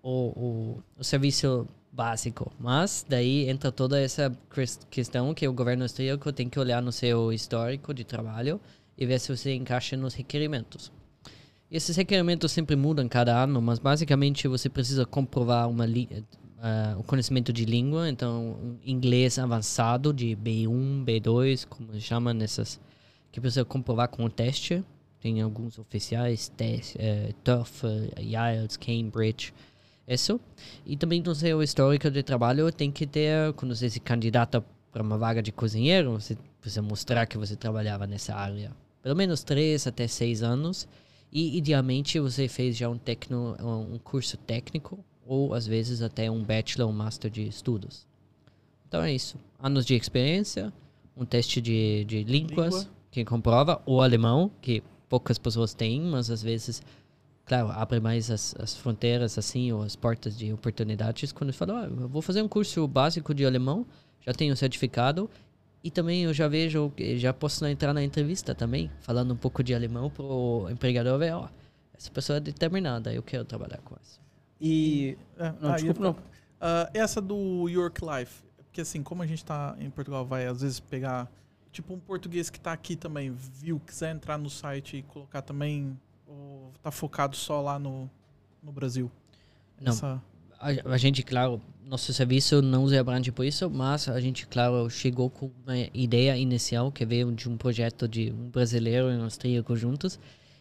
o, 0.03 0.11
o, 0.11 0.83
o 0.99 1.05
serviço 1.05 1.69
básico. 1.93 2.51
Mas 2.59 3.05
daí 3.07 3.51
entra 3.51 3.71
toda 3.71 4.01
essa 4.01 4.35
ques- 4.49 4.81
questão 4.89 5.35
que 5.35 5.47
o 5.47 5.53
governo 5.53 5.83
austríaco 5.83 6.33
tem 6.33 6.49
que 6.49 6.59
olhar 6.59 6.81
no 6.81 6.91
seu 6.91 7.31
histórico 7.35 7.93
de 7.93 8.03
trabalho 8.03 8.59
e 8.97 9.05
ver 9.05 9.21
se 9.21 9.37
você 9.37 9.53
encaixa 9.55 9.95
nos 9.95 10.15
requerimentos. 10.15 10.91
Esses 11.71 11.97
requerimentos 11.97 12.51
sempre 12.51 12.75
mudam 12.77 13.07
cada 13.11 13.43
ano, 13.43 13.61
mas 13.61 13.79
basicamente 13.79 14.49
você 14.49 14.71
precisa 14.71 15.05
comprovar 15.05 15.69
uma 15.69 15.85
li- 15.85 16.25
ah, 16.61 16.97
o 16.99 17.03
conhecimento 17.05 17.53
de 17.53 17.65
língua, 17.65 18.09
então 18.09 18.79
inglês 18.85 19.39
avançado 19.39 20.13
de 20.13 20.37
B1, 20.37 21.05
B2, 21.05 21.67
como 21.67 21.93
se 21.93 22.01
chama 22.01 22.35
nessas, 22.35 22.81
que 23.31 23.41
precisa 23.41 23.65
comprovar 23.65 24.09
com 24.09 24.25
o 24.25 24.31
teste. 24.31 24.85
Tem 25.21 25.41
alguns 25.41 25.79
oficiais, 25.79 26.51
eh, 26.99 27.33
TOEFL, 27.43 27.87
IELTS, 28.21 28.77
Cambridge, 28.77 29.53
isso. 30.07 30.41
E 30.87 30.97
também 30.97 31.21
no 31.21 31.35
seu 31.35 31.63
histórico 31.63 32.11
de 32.11 32.23
trabalho 32.23 32.71
tem 32.73 32.91
que 32.91 33.07
ter, 33.07 33.53
quando 33.55 33.75
você 33.75 33.91
se 33.91 34.01
candidata 34.01 34.65
para 34.93 35.03
uma 35.03 35.19
vaga 35.19 35.43
de 35.43 35.53
cozinheiro, 35.53 36.13
você 36.13 36.37
precisa 36.61 36.83
mostrar 36.83 37.27
que 37.27 37.37
você 37.37 37.57
trabalhava 37.57 38.07
nessa 38.07 38.35
área. 38.35 38.73
Pelo 39.03 39.17
menos 39.17 39.43
três 39.43 39.87
até 39.87 40.07
seis 40.07 40.43
anos. 40.43 40.89
E 41.31 41.59
idealmente 41.59 42.19
você 42.19 42.49
fez 42.49 42.77
já 42.77 42.89
um, 42.89 42.97
tecno, 42.97 43.57
um 43.61 43.99
curso 43.99 44.37
técnico 44.39 45.05
ou 45.29 45.53
às 45.53 45.67
vezes 45.67 46.01
até 46.01 46.31
um 46.31 46.43
bachelor 46.43 46.89
ou 46.89 46.93
master 46.93 47.31
de 47.31 47.47
estudos. 47.47 48.07
Então 48.89 49.03
é 49.03 49.13
isso. 49.13 49.37
Anos 49.63 49.85
de 49.85 49.95
experiência, 49.95 50.73
um 51.15 51.25
teste 51.25 51.61
de, 51.61 52.05
de 52.07 52.25
línguas 52.25 52.75
Língua. 52.75 52.91
que 53.11 53.25
comprova, 53.25 53.83
o 53.85 54.01
alemão, 54.01 54.51
que 54.63 54.83
poucas 55.09 55.39
pessoas 55.39 55.75
têm, 55.75 56.01
mas 56.01 56.31
às 56.31 56.43
vezes 56.43 56.83
claro, 57.45 57.71
abre 57.71 57.99
mais 57.99 58.31
as, 58.31 58.55
as 58.59 58.77
fronteiras, 58.77 59.39
assim, 59.39 59.73
ou 59.73 59.83
as 59.83 59.97
portas 59.97 60.37
de 60.37 60.53
oportunidades 60.53 61.33
quando 61.33 61.53
fala, 61.53 61.83
ah, 61.83 61.85
eu 61.87 62.09
vou 62.09 62.21
fazer 62.21 62.43
um 62.43 62.49
curso 62.49 62.87
básico 62.87 63.35
de 63.35 63.45
alemão, 63.45 63.87
já 64.21 64.33
tenho 64.33 64.55
certificado, 64.57 65.31
e 65.83 65.91
também 65.91 66.25
eu 66.25 66.35
já 66.35 66.47
vejo, 66.47 66.91
que 66.95 67.19
já 67.19 67.33
posso 67.33 67.65
entrar 67.67 67.95
na 67.95 68.03
entrevista 68.03 68.55
também, 68.55 68.91
falando 69.01 69.33
um 69.33 69.37
pouco 69.37 69.63
de 69.63 69.75
alemão 69.75 70.11
pro 70.11 70.69
empregador 70.71 71.19
ver, 71.19 71.33
ó, 71.35 71.49
essa 71.97 72.11
pessoa 72.11 72.37
é 72.37 72.41
determinada, 72.41 73.13
eu 73.13 73.23
quero 73.23 73.45
trabalhar 73.45 73.79
com 73.79 73.95
essa. 73.97 74.21
E. 74.61 75.17
É, 75.39 75.53
Não, 75.61 75.71
ah, 75.71 75.75
desculpa, 75.77 76.01
não. 76.03 76.17
Ah, 76.61 76.91
essa 76.93 77.21
do 77.21 77.69
York 77.69 78.01
Life, 78.05 78.43
porque 78.65 78.81
assim, 78.81 79.03
como 79.03 79.23
a 79.23 79.27
gente 79.27 79.45
tá 79.45 79.77
em 79.79 79.91
Portugal, 79.91 80.25
vai 80.27 80.47
às 80.47 80.61
vezes 80.63 80.81
pegar, 80.81 81.31
tipo 81.71 81.95
um 81.95 81.99
português 82.01 82.51
que 82.51 82.59
tá 82.59 82.73
aqui 82.73 82.97
também, 82.97 83.31
viu, 83.33 83.81
quiser 83.81 84.15
entrar 84.15 84.37
no 84.39 84.51
site 84.51 84.97
e 84.99 85.03
colocar 85.03 85.43
também, 85.43 85.97
ou 86.27 86.73
tá 86.83 86.91
focado 86.91 87.37
só 87.37 87.61
lá 87.61 87.79
no, 87.79 88.11
no 88.63 88.73
Brasil? 88.73 89.11
Não. 89.81 89.93
Essa- 89.93 90.21
A, 90.61 90.93
a 90.93 90.99
gente, 90.99 91.23
claro, 91.23 91.61
nosso 91.87 92.13
serviço 92.13 92.61
não 92.61 92.89
se 92.89 92.99
abrange 92.99 93.31
por 93.31 93.45
isso, 93.45 93.71
mas 93.71 94.09
a 94.09 94.21
gente, 94.21 94.45
claro, 94.49 94.91
chegou 94.91 95.31
com 95.31 95.53
uma 95.65 95.79
ideia 95.95 96.37
inicial 96.37 96.91
que 96.91 97.07
veio 97.07 97.31
de 97.31 97.49
um 97.49 97.57
projeto 97.57 98.09
de 98.09 98.33
um 98.33 98.51
brasileiro 98.51 99.09
e 99.09 99.17
um 99.17 99.23
austríaco 99.23 99.77
juntos. 99.77 100.19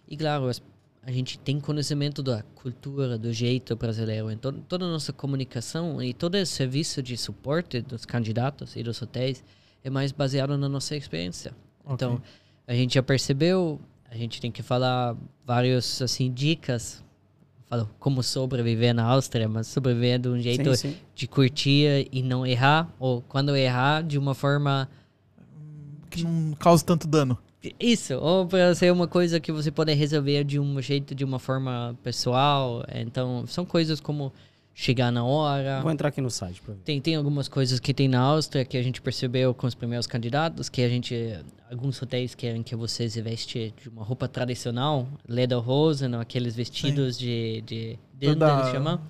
E, 0.07 0.15
claro, 0.15 0.47
as- 0.47 0.61
a 1.07 1.11
gente 1.13 1.39
tem 1.39 1.57
conhecimento 1.57 2.21
da 2.21 2.43
cultura, 2.53 3.17
do 3.17 3.31
jeito 3.31 3.73
brasileiro. 3.77 4.29
Então, 4.29 4.51
toda 4.51 4.83
a 4.83 4.89
nossa 4.89 5.13
comunicação 5.13 6.03
e 6.03 6.13
todo 6.13 6.35
esse 6.35 6.51
serviço 6.51 7.01
de 7.01 7.15
suporte 7.15 7.79
dos 7.79 8.05
candidatos 8.05 8.75
e 8.75 8.83
dos 8.83 9.01
hotéis 9.01 9.41
é 9.85 9.89
mais 9.89 10.11
baseado 10.11 10.57
na 10.57 10.67
nossa 10.67 10.97
experiência. 10.97 11.53
Então, 11.89 12.15
Ok. 12.15 12.25
a 12.67 12.73
gente 12.73 12.95
já 12.95 13.01
percebeu, 13.01 13.79
a 14.11 14.17
gente 14.17 14.41
tem 14.41 14.51
que 14.51 14.61
falar 14.61 15.15
várias 15.45 16.01
assim 16.01 16.29
dicas, 16.29 17.01
falo 17.67 17.89
como 17.99 18.21
sobreviver 18.21 18.93
na 18.93 19.05
Áustria, 19.05 19.47
mas 19.47 19.67
sobreviver 19.67 20.19
de 20.19 20.27
um 20.27 20.37
jeito 20.37 20.75
Sim, 20.75 20.89
sim. 20.91 20.97
de 21.15 21.25
curtir 21.25 22.09
e 22.11 22.21
não 22.21 22.45
errar, 22.45 22.93
ou 22.99 23.21
quando 23.21 23.55
errar 23.55 24.01
de 24.03 24.17
uma 24.17 24.35
forma 24.35 24.89
que 26.09 26.21
não 26.21 26.51
causa 26.55 26.83
tanto 26.83 27.07
dano. 27.07 27.37
Isso, 27.79 28.15
ou 28.15 28.45
para 28.47 28.73
ser 28.75 28.91
uma 28.91 29.07
coisa 29.07 29.39
que 29.39 29.51
você 29.51 29.71
pode 29.71 29.93
resolver 29.93 30.43
de 30.43 30.59
um 30.59 30.81
jeito, 30.81 31.13
de 31.15 31.23
uma 31.23 31.39
forma 31.39 31.97
pessoal. 32.03 32.83
Então, 32.93 33.45
são 33.47 33.65
coisas 33.65 33.99
como 33.99 34.31
chegar 34.73 35.11
na 35.11 35.23
hora. 35.25 35.81
Vou 35.81 35.91
entrar 35.91 36.09
aqui 36.09 36.21
no 36.21 36.29
site 36.29 36.61
ver. 36.65 36.75
Tem, 36.85 37.01
tem 37.01 37.15
algumas 37.15 37.47
coisas 37.47 37.79
que 37.79 37.93
tem 37.93 38.07
na 38.07 38.19
Áustria 38.19 38.63
que 38.63 38.77
a 38.77 38.83
gente 38.83 39.01
percebeu 39.01 39.53
com 39.53 39.65
os 39.65 39.73
primeiros 39.73 40.05
candidatos, 40.05 40.69
que 40.69 40.81
a 40.83 40.87
gente, 40.89 41.15
alguns 41.71 41.99
hotéis 42.01 42.35
querem 42.35 42.61
que 42.61 42.75
você 42.75 43.09
se 43.09 43.19
veste 43.21 43.73
de 43.81 43.89
uma 43.89 44.03
roupa 44.03 44.27
tradicional, 44.27 45.07
lederhosen, 45.27 46.13
aqueles 46.15 46.55
vestidos 46.55 47.17
de, 47.17 47.61
de 47.65 47.99
Toda- 48.21 48.45
Dirndl, 48.45 48.59
eles 48.61 48.71
chamam. 48.71 49.01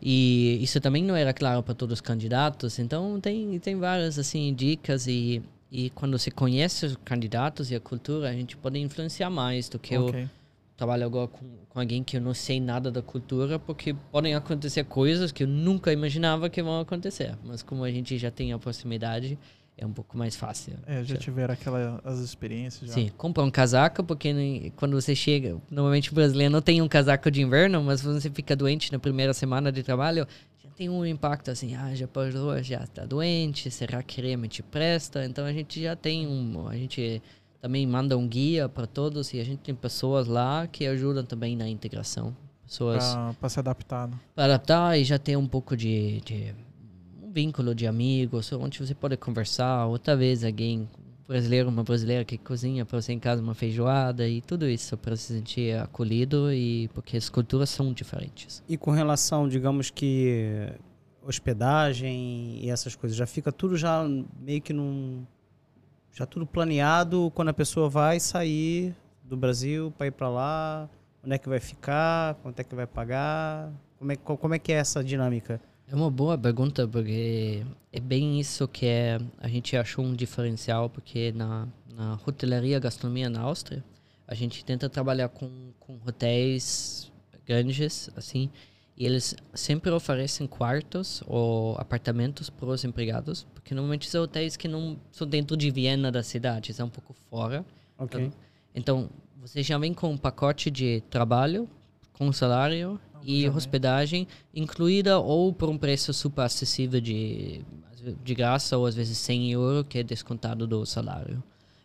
E 0.00 0.58
isso 0.62 0.80
também 0.80 1.04
não 1.04 1.14
era 1.14 1.32
claro 1.32 1.62
para 1.62 1.74
todos 1.74 1.94
os 1.94 2.00
candidatos, 2.00 2.78
então 2.78 3.20
tem, 3.20 3.56
tem 3.60 3.76
várias 3.76 4.18
assim 4.18 4.52
dicas 4.52 5.06
e, 5.06 5.40
e 5.72 5.88
quando 5.88 6.18
você 6.18 6.30
conhece 6.30 6.84
os 6.84 6.96
candidatos 7.02 7.70
e 7.70 7.74
a 7.74 7.80
cultura, 7.80 8.28
a 8.28 8.32
gente 8.34 8.58
pode 8.58 8.78
influenciar 8.78 9.30
mais 9.30 9.70
do 9.70 9.78
que 9.78 9.94
eu 9.94 10.04
Ok. 10.04 10.28
trabalho 10.76 11.06
agora 11.06 11.28
com, 11.28 11.46
com 11.66 11.80
alguém 11.80 12.04
que 12.04 12.18
eu 12.18 12.20
não 12.20 12.34
sei 12.34 12.60
nada 12.60 12.90
da 12.90 13.00
cultura, 13.00 13.58
porque 13.58 13.94
podem 14.10 14.34
acontecer 14.34 14.84
coisas 14.84 15.32
que 15.32 15.44
eu 15.44 15.48
nunca 15.48 15.90
imaginava 15.90 16.50
que 16.50 16.62
vão 16.62 16.78
acontecer. 16.78 17.34
Mas 17.42 17.62
como 17.62 17.84
a 17.84 17.90
gente 17.90 18.18
já 18.18 18.30
tem 18.30 18.52
a 18.52 18.58
proximidade, 18.58 19.38
é 19.78 19.86
um 19.86 19.92
pouco 19.92 20.18
mais 20.18 20.36
fácil. 20.36 20.74
É, 20.86 21.02
já 21.02 21.16
tiveram 21.16 21.54
aquelas 21.54 21.98
as 22.04 22.18
experiências 22.18 22.88
já. 22.90 22.94
Sim, 22.94 23.10
compra 23.16 23.42
um 23.42 23.50
casaco, 23.50 24.04
porque 24.04 24.70
quando 24.76 24.92
você 25.00 25.14
chega, 25.14 25.56
normalmente 25.70 26.12
o 26.12 26.14
brasileiro 26.14 26.52
não 26.52 26.60
tem 26.60 26.82
um 26.82 26.88
casaco 26.88 27.30
de 27.30 27.40
inverno, 27.40 27.82
mas 27.82 28.02
você 28.02 28.28
fica 28.28 28.54
doente 28.54 28.92
na 28.92 28.98
primeira 28.98 29.32
semana 29.32 29.72
de 29.72 29.82
trabalho, 29.82 30.28
tem 30.82 30.90
um 30.90 31.06
impacto 31.06 31.48
assim, 31.48 31.76
ah, 31.76 31.94
já 31.94 32.08
parou, 32.08 32.60
já 32.60 32.82
está 32.82 33.06
doente, 33.06 33.70
será 33.70 34.02
que 34.02 34.20
realmente 34.20 34.64
presta? 34.64 35.24
Então 35.24 35.44
a 35.44 35.52
gente 35.52 35.80
já 35.80 35.94
tem 35.94 36.26
um, 36.26 36.66
a 36.66 36.74
gente 36.74 37.22
também 37.60 37.86
manda 37.86 38.18
um 38.18 38.26
guia 38.26 38.68
para 38.68 38.84
todos 38.84 39.32
e 39.32 39.38
a 39.38 39.44
gente 39.44 39.60
tem 39.60 39.74
pessoas 39.76 40.26
lá 40.26 40.66
que 40.66 40.84
ajudam 40.86 41.24
também 41.24 41.54
na 41.56 41.68
integração. 41.68 42.36
Pessoas 42.66 43.04
pra 43.38 43.48
se 43.48 43.60
adaptar. 43.60 44.08
né? 44.08 44.18
para 44.34 44.44
adaptar 44.46 44.98
e 44.98 45.04
já 45.04 45.18
ter 45.20 45.36
um 45.36 45.46
pouco 45.46 45.76
de, 45.76 46.20
de 46.22 46.52
um 47.22 47.30
vínculo 47.30 47.76
de 47.76 47.86
amigos, 47.86 48.52
onde 48.52 48.80
você 48.84 48.94
pode 48.94 49.16
conversar, 49.16 49.86
outra 49.86 50.16
vez 50.16 50.42
alguém, 50.42 50.88
brasileiro, 51.32 51.68
uma 51.70 51.82
brasileira 51.82 52.24
que 52.24 52.36
cozinha 52.36 52.84
para 52.84 53.00
você 53.00 53.12
em 53.12 53.18
casa 53.18 53.40
uma 53.40 53.54
feijoada 53.54 54.28
e 54.28 54.42
tudo 54.42 54.68
isso 54.68 54.98
para 54.98 55.16
se 55.16 55.32
sentir 55.32 55.78
acolhido 55.78 56.52
e 56.52 56.88
porque 56.88 57.16
as 57.16 57.30
culturas 57.30 57.70
são 57.70 57.90
diferentes. 57.92 58.62
E 58.68 58.76
com 58.76 58.90
relação, 58.90 59.48
digamos 59.48 59.90
que 59.90 60.68
hospedagem 61.22 62.58
e 62.62 62.68
essas 62.68 62.94
coisas, 62.94 63.16
já 63.16 63.26
fica 63.26 63.50
tudo 63.50 63.76
já 63.76 64.04
meio 64.38 64.60
que 64.60 64.72
num 64.72 65.24
já 66.12 66.26
tudo 66.26 66.44
planeado 66.44 67.32
quando 67.34 67.48
a 67.48 67.54
pessoa 67.54 67.88
vai 67.88 68.20
sair 68.20 68.94
do 69.24 69.34
Brasil 69.34 69.90
para 69.96 70.08
ir 70.08 70.10
para 70.10 70.28
lá, 70.28 70.90
onde 71.24 71.34
é 71.34 71.38
que 71.38 71.48
vai 71.48 71.60
ficar, 71.60 72.34
quanto 72.42 72.60
é 72.60 72.64
que 72.64 72.74
vai 72.74 72.86
pagar, 72.86 73.72
como 73.98 74.12
é, 74.12 74.16
como 74.16 74.52
é 74.52 74.58
que 74.58 74.70
é 74.70 74.76
essa 74.76 75.02
dinâmica? 75.02 75.58
É 75.92 75.94
uma 75.94 76.10
boa 76.10 76.38
pergunta, 76.38 76.88
porque 76.88 77.62
é 77.92 78.00
bem 78.00 78.40
isso 78.40 78.66
que 78.66 78.86
é, 78.86 79.20
a 79.36 79.46
gente 79.46 79.76
achou 79.76 80.02
um 80.02 80.14
diferencial, 80.14 80.88
porque 80.88 81.32
na, 81.32 81.68
na 81.94 82.18
hotelaria 82.26 82.80
gastronomia 82.80 83.28
na 83.28 83.42
Áustria, 83.42 83.84
a 84.26 84.34
gente 84.34 84.64
tenta 84.64 84.88
trabalhar 84.88 85.28
com, 85.28 85.50
com 85.78 86.00
hotéis 86.06 87.12
grandes, 87.46 88.08
assim, 88.16 88.48
e 88.96 89.04
eles 89.04 89.36
sempre 89.52 89.90
oferecem 89.90 90.46
quartos 90.46 91.22
ou 91.26 91.76
apartamentos 91.76 92.48
para 92.48 92.70
os 92.70 92.82
empregados, 92.84 93.46
porque 93.52 93.74
normalmente 93.74 94.08
são 94.08 94.22
hotéis 94.22 94.56
que 94.56 94.68
não 94.68 94.98
são 95.10 95.26
dentro 95.26 95.58
de 95.58 95.70
Viena 95.70 96.10
da 96.10 96.22
cidade, 96.22 96.72
são 96.72 96.86
um 96.86 96.90
pouco 96.90 97.12
fora. 97.28 97.66
Ok. 97.98 98.32
Então, 98.74 99.10
você 99.38 99.62
já 99.62 99.76
vem 99.76 99.92
com 99.92 100.10
um 100.10 100.16
pacote 100.16 100.70
de 100.70 101.02
trabalho, 101.10 101.68
com 102.14 102.32
salário 102.32 102.98
e 103.24 103.48
hospedagem 103.48 104.26
incluída 104.54 105.18
ou 105.18 105.52
por 105.52 105.68
um 105.68 105.78
preço 105.78 106.12
super 106.12 106.42
acessível 106.42 107.00
de, 107.00 107.62
de 108.22 108.34
graça 108.34 108.76
ou 108.76 108.86
às 108.86 108.94
vezes 108.94 109.18
100 109.18 109.52
euros, 109.52 109.86
que 109.88 109.98
é 109.98 110.02
descontado 110.02 110.66
do 110.66 110.84
salário. 110.84 111.42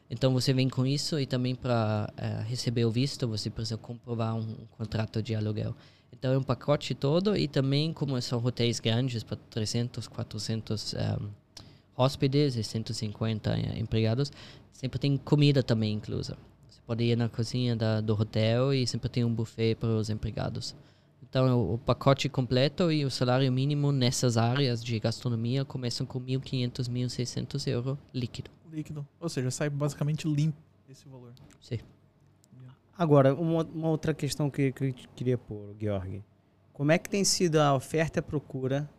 Então 0.09 0.33
você 0.33 0.53
vem 0.53 0.69
com 0.69 0.85
isso 0.85 1.19
e 1.19 1.25
também 1.25 1.53
para 1.53 2.11
receber 2.47 2.85
o 2.85 2.91
visto 2.91 3.27
você 3.27 3.49
precisa 3.49 3.77
comprovar 3.77 4.35
um, 4.35 4.55
contrato 4.77 5.21
de 5.21 5.35
aluguel. 5.35 5.75
Então 6.11 6.33
é 6.33 6.37
um 6.37 6.43
pacote 6.43 6.95
todo 6.95 7.35
e 7.35 7.47
também 7.47 7.91
como 7.91 8.19
são 8.21 8.43
hotéis 8.43 8.79
grandes 8.79 9.23
para 9.23 9.37
300, 9.49 10.07
400 10.07 10.93
um, 10.93 11.29
hóspedes 11.97 12.55
e 12.55 12.63
150 12.63 13.57
eh, 13.57 13.79
empregados, 13.79 14.31
sempre 14.71 14.99
tem 14.99 15.17
comida 15.17 15.63
também 15.63 15.93
inclusa. 15.93 16.37
Você 16.69 16.79
pode 16.85 17.03
ir 17.03 17.17
na 17.17 17.27
cozinha 17.27 17.75
da, 17.75 17.99
do 17.99 18.13
hotel 18.13 18.73
e 18.73 18.85
sempre 18.85 19.09
tem 19.09 19.25
um 19.25 19.33
buffet 19.33 19.75
para 19.75 19.89
os 19.89 20.09
empregados. 20.09 20.75
Então, 21.29 21.73
o, 21.73 21.77
pacote 21.77 22.29
completo 22.29 22.91
e 22.91 23.03
o 23.03 23.11
salário 23.11 23.51
mínimo 23.51 23.91
nessas 23.91 24.37
áreas 24.37 24.83
de 24.83 24.97
gastronomia 24.99 25.65
começam 25.65 26.05
com 26.05 26.21
1.500, 26.21 26.89
1.600 26.89 27.67
euros 27.67 27.97
líquido. 28.13 28.49
Líquido. 28.71 29.05
Ou 29.19 29.27
seja, 29.27 29.51
sai 29.51 29.69
basicamente 29.69 30.27
limpo 30.27 30.57
esse 30.89 31.07
valor. 31.07 31.33
Sim. 31.59 31.79
Agora, 32.97 33.35
uma, 33.35 33.63
uma 33.63 33.89
outra 33.89 34.13
questão 34.13 34.49
que, 34.49 34.71
que 34.71 34.85
eu 34.85 34.95
queria 35.15 35.37
pôr, 35.37 35.75
Georg. 35.79 36.23
Como 36.73 36.91
é 36.91 36.97
que 36.97 37.09
tem 37.09 37.23
sido 37.23 37.57
a 37.57 37.73
oferta 37.73 38.19
e 38.19 38.21
a 38.21 38.23
procura 38.23 38.89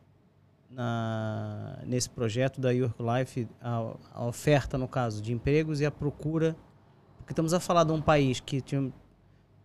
na, 0.71 1.79
nesse 1.85 2.11
projeto 2.11 2.61
da 2.61 2.71
York 2.71 2.97
Life, 3.03 3.49
a, 3.61 3.97
a 4.13 4.25
oferta, 4.25 4.77
no 4.77 4.87
caso, 4.87 5.23
de 5.23 5.33
empregos 5.33 5.81
e 5.81 5.87
a 5.87 5.91
procura? 5.91 6.55
Porque 7.19 7.33
estamos 7.33 7.55
a 7.55 7.61
falar 7.61 7.85
de 7.85 7.93
um 7.93 8.01
país 8.01 8.39
que 8.39 8.61
tinha, 8.61 8.93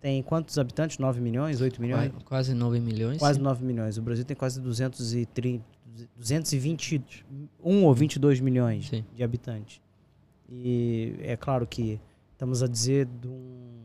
tem 0.04 0.22
quantos 0.22 0.58
habitantes? 0.60 0.98
9 0.98 1.22
milhões, 1.22 1.62
8 1.62 1.82
milhões? 1.82 2.12
Qua- 2.12 2.22
Quase 2.26 2.54
9 2.54 2.78
milhões. 2.82 3.18
Quase 3.18 3.38
sim. 3.40 3.44
9 3.44 3.64
milhões. 3.66 3.98
O 3.98 4.02
Brasil 4.02 4.26
tem 4.26 4.36
quase 4.36 4.60
230, 4.60 5.64
221 6.18 7.84
ou 7.86 7.94
22 7.94 8.42
milhões 8.42 8.90
Sim. 8.90 9.06
de 9.16 9.24
habitantes. 9.24 9.80
E 10.50 11.16
é 11.22 11.38
claro 11.38 11.66
que 11.66 12.02
estamos 12.34 12.62
a 12.62 12.68
dizer 12.68 13.06
de, 13.06 13.30
um- 13.30 13.80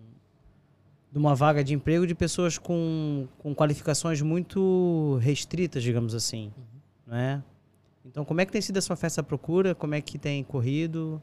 de 1.12 1.18
uma 1.18 1.36
vaga 1.36 1.62
de 1.62 1.72
emprego 1.72 2.04
de 2.04 2.16
pessoas 2.16 2.58
com, 2.58 3.28
com 3.38 3.54
qualificações 3.54 4.20
muito 4.20 5.18
restritas, 5.22 5.84
digamos 5.84 6.14
assim. 6.14 6.50
Não 7.06 7.16
é? 7.16 7.42
Então, 8.04 8.24
como 8.24 8.40
é 8.40 8.44
que 8.46 8.50
tem 8.50 8.60
sido 8.60 8.76
a 8.78 8.82
sua 8.82 8.96
festa 8.96 9.20
à 9.20 9.24
procura? 9.24 9.72
Como 9.74 9.94
é 9.94 10.00
que 10.00 10.18
tem 10.18 10.42
corrido? 10.42 11.22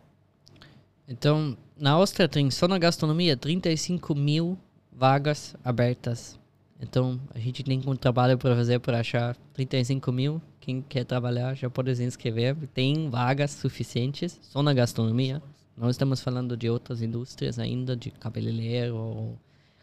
Então, 1.08 1.58
na 1.78 1.92
Áustria 1.92 2.30
tem 2.30 2.50
só 2.50 2.66
na 2.68 2.78
gastronomia 2.78 3.36
35 3.36 4.16
mil 4.16 4.58
vagas 4.98 5.56
abertas. 5.64 6.40
Então, 6.80 7.20
a 7.34 7.40
gente 7.40 7.64
tem 7.64 7.82
um 7.86 7.96
trabalho 7.96 8.38
para 8.38 8.56
fazer 8.56 8.80
para 8.80 9.00
achar 9.00 9.36
35 9.54 10.12
mil. 10.12 10.42
Quem 10.60 10.82
quer 10.82 11.06
trabalhar 11.06 11.56
já 11.56 11.70
pode 11.70 11.96
se 11.96 12.04
inscrever. 12.04 12.56
Tem 12.74 13.10
vagas 13.10 13.52
suficientes 13.52 14.40
só 14.42 14.62
na 14.62 14.74
gastronomia. 14.74 15.42
Não 15.78 15.90
estamos 15.90 16.22
falando 16.22 16.56
de 16.56 16.70
outras 16.70 17.02
indústrias 17.02 17.60
ainda, 17.60 17.96
de 17.96 18.12
cabeleireiro 18.12 18.96
ou 18.96 19.40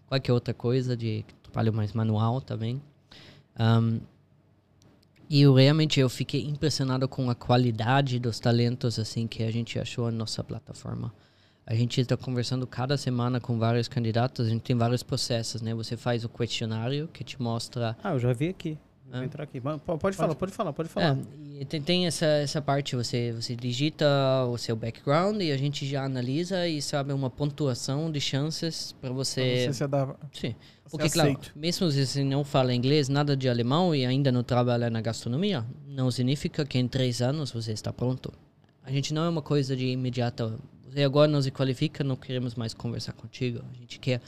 qualquer 0.06 0.32
outra 0.32 0.54
coisa, 0.54 0.96
de 0.96 1.24
trabalho 1.42 1.72
mais 1.72 1.92
manual 1.92 2.40
também. 2.40 2.80
Ahm, 3.58 4.00
e 5.28 5.42
eu 5.42 5.54
realmente 5.54 5.98
eu 5.98 6.08
fiquei 6.08 6.44
impressionado 6.44 7.08
com 7.08 7.30
a 7.30 7.34
qualidade 7.34 8.18
dos 8.18 8.38
talentos 8.38 8.98
assim 8.98 9.26
que 9.26 9.42
a 9.42 9.50
gente 9.50 9.78
achou 9.78 10.10
na 10.10 10.18
nossa 10.18 10.44
plataforma. 10.44 11.12
A 11.72 11.74
gente 11.74 11.98
está 12.02 12.18
conversando 12.18 12.66
cada 12.66 12.98
semana 12.98 13.40
com 13.40 13.58
vários 13.58 13.88
candidatos, 13.88 14.46
a 14.46 14.50
gente 14.50 14.60
tem 14.60 14.76
vários 14.76 15.02
processos, 15.02 15.62
né? 15.62 15.72
Você 15.74 15.96
faz 15.96 16.22
o 16.22 16.28
questionário 16.28 17.08
que 17.10 17.24
te 17.24 17.40
mostra 17.40 17.96
Ah, 18.04 18.12
eu 18.12 18.18
já 18.18 18.30
vi 18.34 18.50
aqui. 18.50 18.76
Vou 19.10 19.18
Ah. 19.18 19.24
entrar 19.24 19.44
aqui. 19.44 19.58
Mas 19.58 19.80
po- 19.80 19.96
Pode 19.96 20.14
falar, 20.14 20.34
pode 20.34 20.52
falar, 20.52 20.72
pode 20.74 20.90
falar. 20.90 21.16
É, 21.58 21.64
tem, 21.64 21.80
tem 21.80 22.06
essa, 22.06 22.26
essa 22.26 22.60
parte, 22.60 22.94
você, 22.94 23.32
você 23.32 23.56
digita 23.56 24.04
o 24.50 24.58
seu 24.58 24.76
background 24.76 25.40
e 25.40 25.50
a 25.50 25.56
gente 25.56 25.86
já 25.86 26.04
analisa 26.04 26.68
e 26.68 26.82
sabe 26.82 27.10
uma 27.14 27.30
pontuação 27.30 28.12
de 28.12 28.20
chances 28.20 28.92
para 29.00 29.08
Pra 29.08 29.16
você... 29.16 29.64
você 29.68 29.72
se 29.72 29.84
adapta. 29.84 30.26
Sim. 30.30 30.54
Você 30.84 30.90
Porque, 30.98 31.08
claro, 31.08 31.38
mesmo 31.56 31.90
se 31.90 32.06
você 32.06 32.22
não 32.22 32.44
fala 32.44 32.74
inglês, 32.74 33.08
nada 33.08 33.34
de 33.34 33.48
alemão 33.48 33.94
e 33.94 34.04
ainda 34.04 34.30
não 34.30 34.42
trabalha 34.42 34.90
na 34.90 35.00
gastronomia, 35.00 35.64
não 35.88 36.10
significa 36.10 36.66
que 36.66 36.78
em 36.78 36.86
três 36.86 37.22
anos 37.22 37.50
você 37.50 37.72
está 37.72 37.90
pronto. 37.90 38.30
A 38.84 38.90
gente 38.92 39.14
não 39.14 39.24
é 39.24 39.28
uma 39.30 39.40
coisa 39.40 39.74
de 39.74 39.86
imediata. 39.86 40.52
Você 40.92 41.04
agora 41.04 41.26
não 41.26 41.40
se 41.40 41.50
qualifica, 41.50 42.04
não 42.04 42.16
queremos 42.16 42.54
mais 42.54 42.74
conversar 42.74 43.14
contigo. 43.14 43.64
A 43.72 43.78
gente 43.78 43.98
quer 43.98 44.20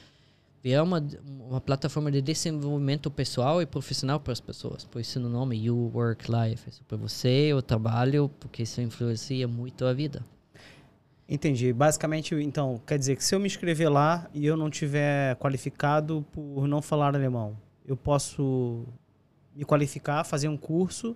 virar 0.62 0.82
uma, 0.82 1.06
uma 1.46 1.60
plataforma 1.60 2.10
de 2.10 2.22
desenvolvimento 2.22 3.10
pessoal 3.10 3.60
e 3.60 3.66
profissional 3.66 4.18
para 4.18 4.32
as 4.32 4.40
pessoas. 4.40 4.82
Por 4.82 4.98
isso 4.98 5.20
no 5.20 5.28
nome 5.28 5.62
You 5.62 5.92
Work 5.94 6.24
Life. 6.30 6.66
É 6.66 6.72
para 6.88 6.96
você, 6.96 7.52
o 7.52 7.60
trabalho, 7.60 8.30
porque 8.40 8.62
isso 8.62 8.80
influencia 8.80 9.46
muito 9.46 9.84
a 9.84 9.92
vida. 9.92 10.24
Entendi. 11.28 11.70
Basicamente, 11.70 12.34
então, 12.36 12.80
quer 12.86 12.98
dizer 12.98 13.16
que 13.16 13.24
se 13.24 13.34
eu 13.34 13.40
me 13.40 13.46
inscrever 13.46 13.92
lá 13.92 14.26
e 14.32 14.46
eu 14.46 14.56
não 14.56 14.70
tiver 14.70 15.36
qualificado 15.36 16.24
por 16.32 16.66
não 16.66 16.80
falar 16.80 17.14
alemão, 17.14 17.58
eu 17.84 17.94
posso 17.94 18.86
me 19.54 19.66
qualificar, 19.66 20.24
fazer 20.24 20.48
um 20.48 20.56
curso 20.56 21.14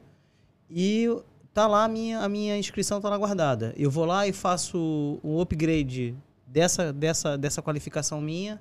e 0.69 1.09
tá 1.53 1.67
lá 1.67 1.85
a 1.85 1.89
minha, 1.89 2.21
a 2.21 2.29
minha 2.29 2.57
inscrição 2.57 3.01
tá 3.01 3.09
lá 3.09 3.19
guardada. 3.19 3.75
Eu 3.77 3.91
vou 3.91 4.05
lá 4.05 4.27
e 4.27 4.33
faço 4.33 5.19
um 5.23 5.41
upgrade 5.41 6.15
dessa, 6.47 6.93
dessa, 6.93 7.37
dessa 7.37 7.63
qualificação 7.63 8.21
minha 8.21 8.61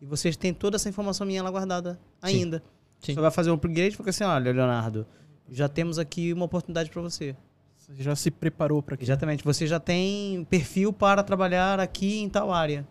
e 0.00 0.06
vocês 0.06 0.36
têm 0.36 0.52
toda 0.52 0.76
essa 0.76 0.88
informação 0.88 1.26
minha 1.26 1.42
lá 1.42 1.50
guardada 1.50 1.98
ainda. 2.20 2.62
Sim. 3.00 3.14
Você 3.14 3.20
vai 3.20 3.30
fazer 3.30 3.50
um 3.50 3.54
upgrade 3.54 3.96
porque 3.96 4.10
assim, 4.10 4.24
olha, 4.24 4.52
Leonardo, 4.52 5.06
já 5.50 5.68
temos 5.68 5.98
aqui 5.98 6.32
uma 6.32 6.44
oportunidade 6.44 6.90
para 6.90 7.02
você. 7.02 7.36
Você 7.76 8.02
já 8.02 8.16
se 8.16 8.30
preparou 8.30 8.82
para 8.82 8.94
aquilo. 8.94 9.10
Exatamente. 9.10 9.44
Você 9.44 9.66
já 9.66 9.78
tem 9.78 10.44
perfil 10.48 10.92
para 10.92 11.22
trabalhar 11.22 11.78
aqui 11.78 12.20
em 12.20 12.28
tal 12.28 12.52
área. 12.52 12.86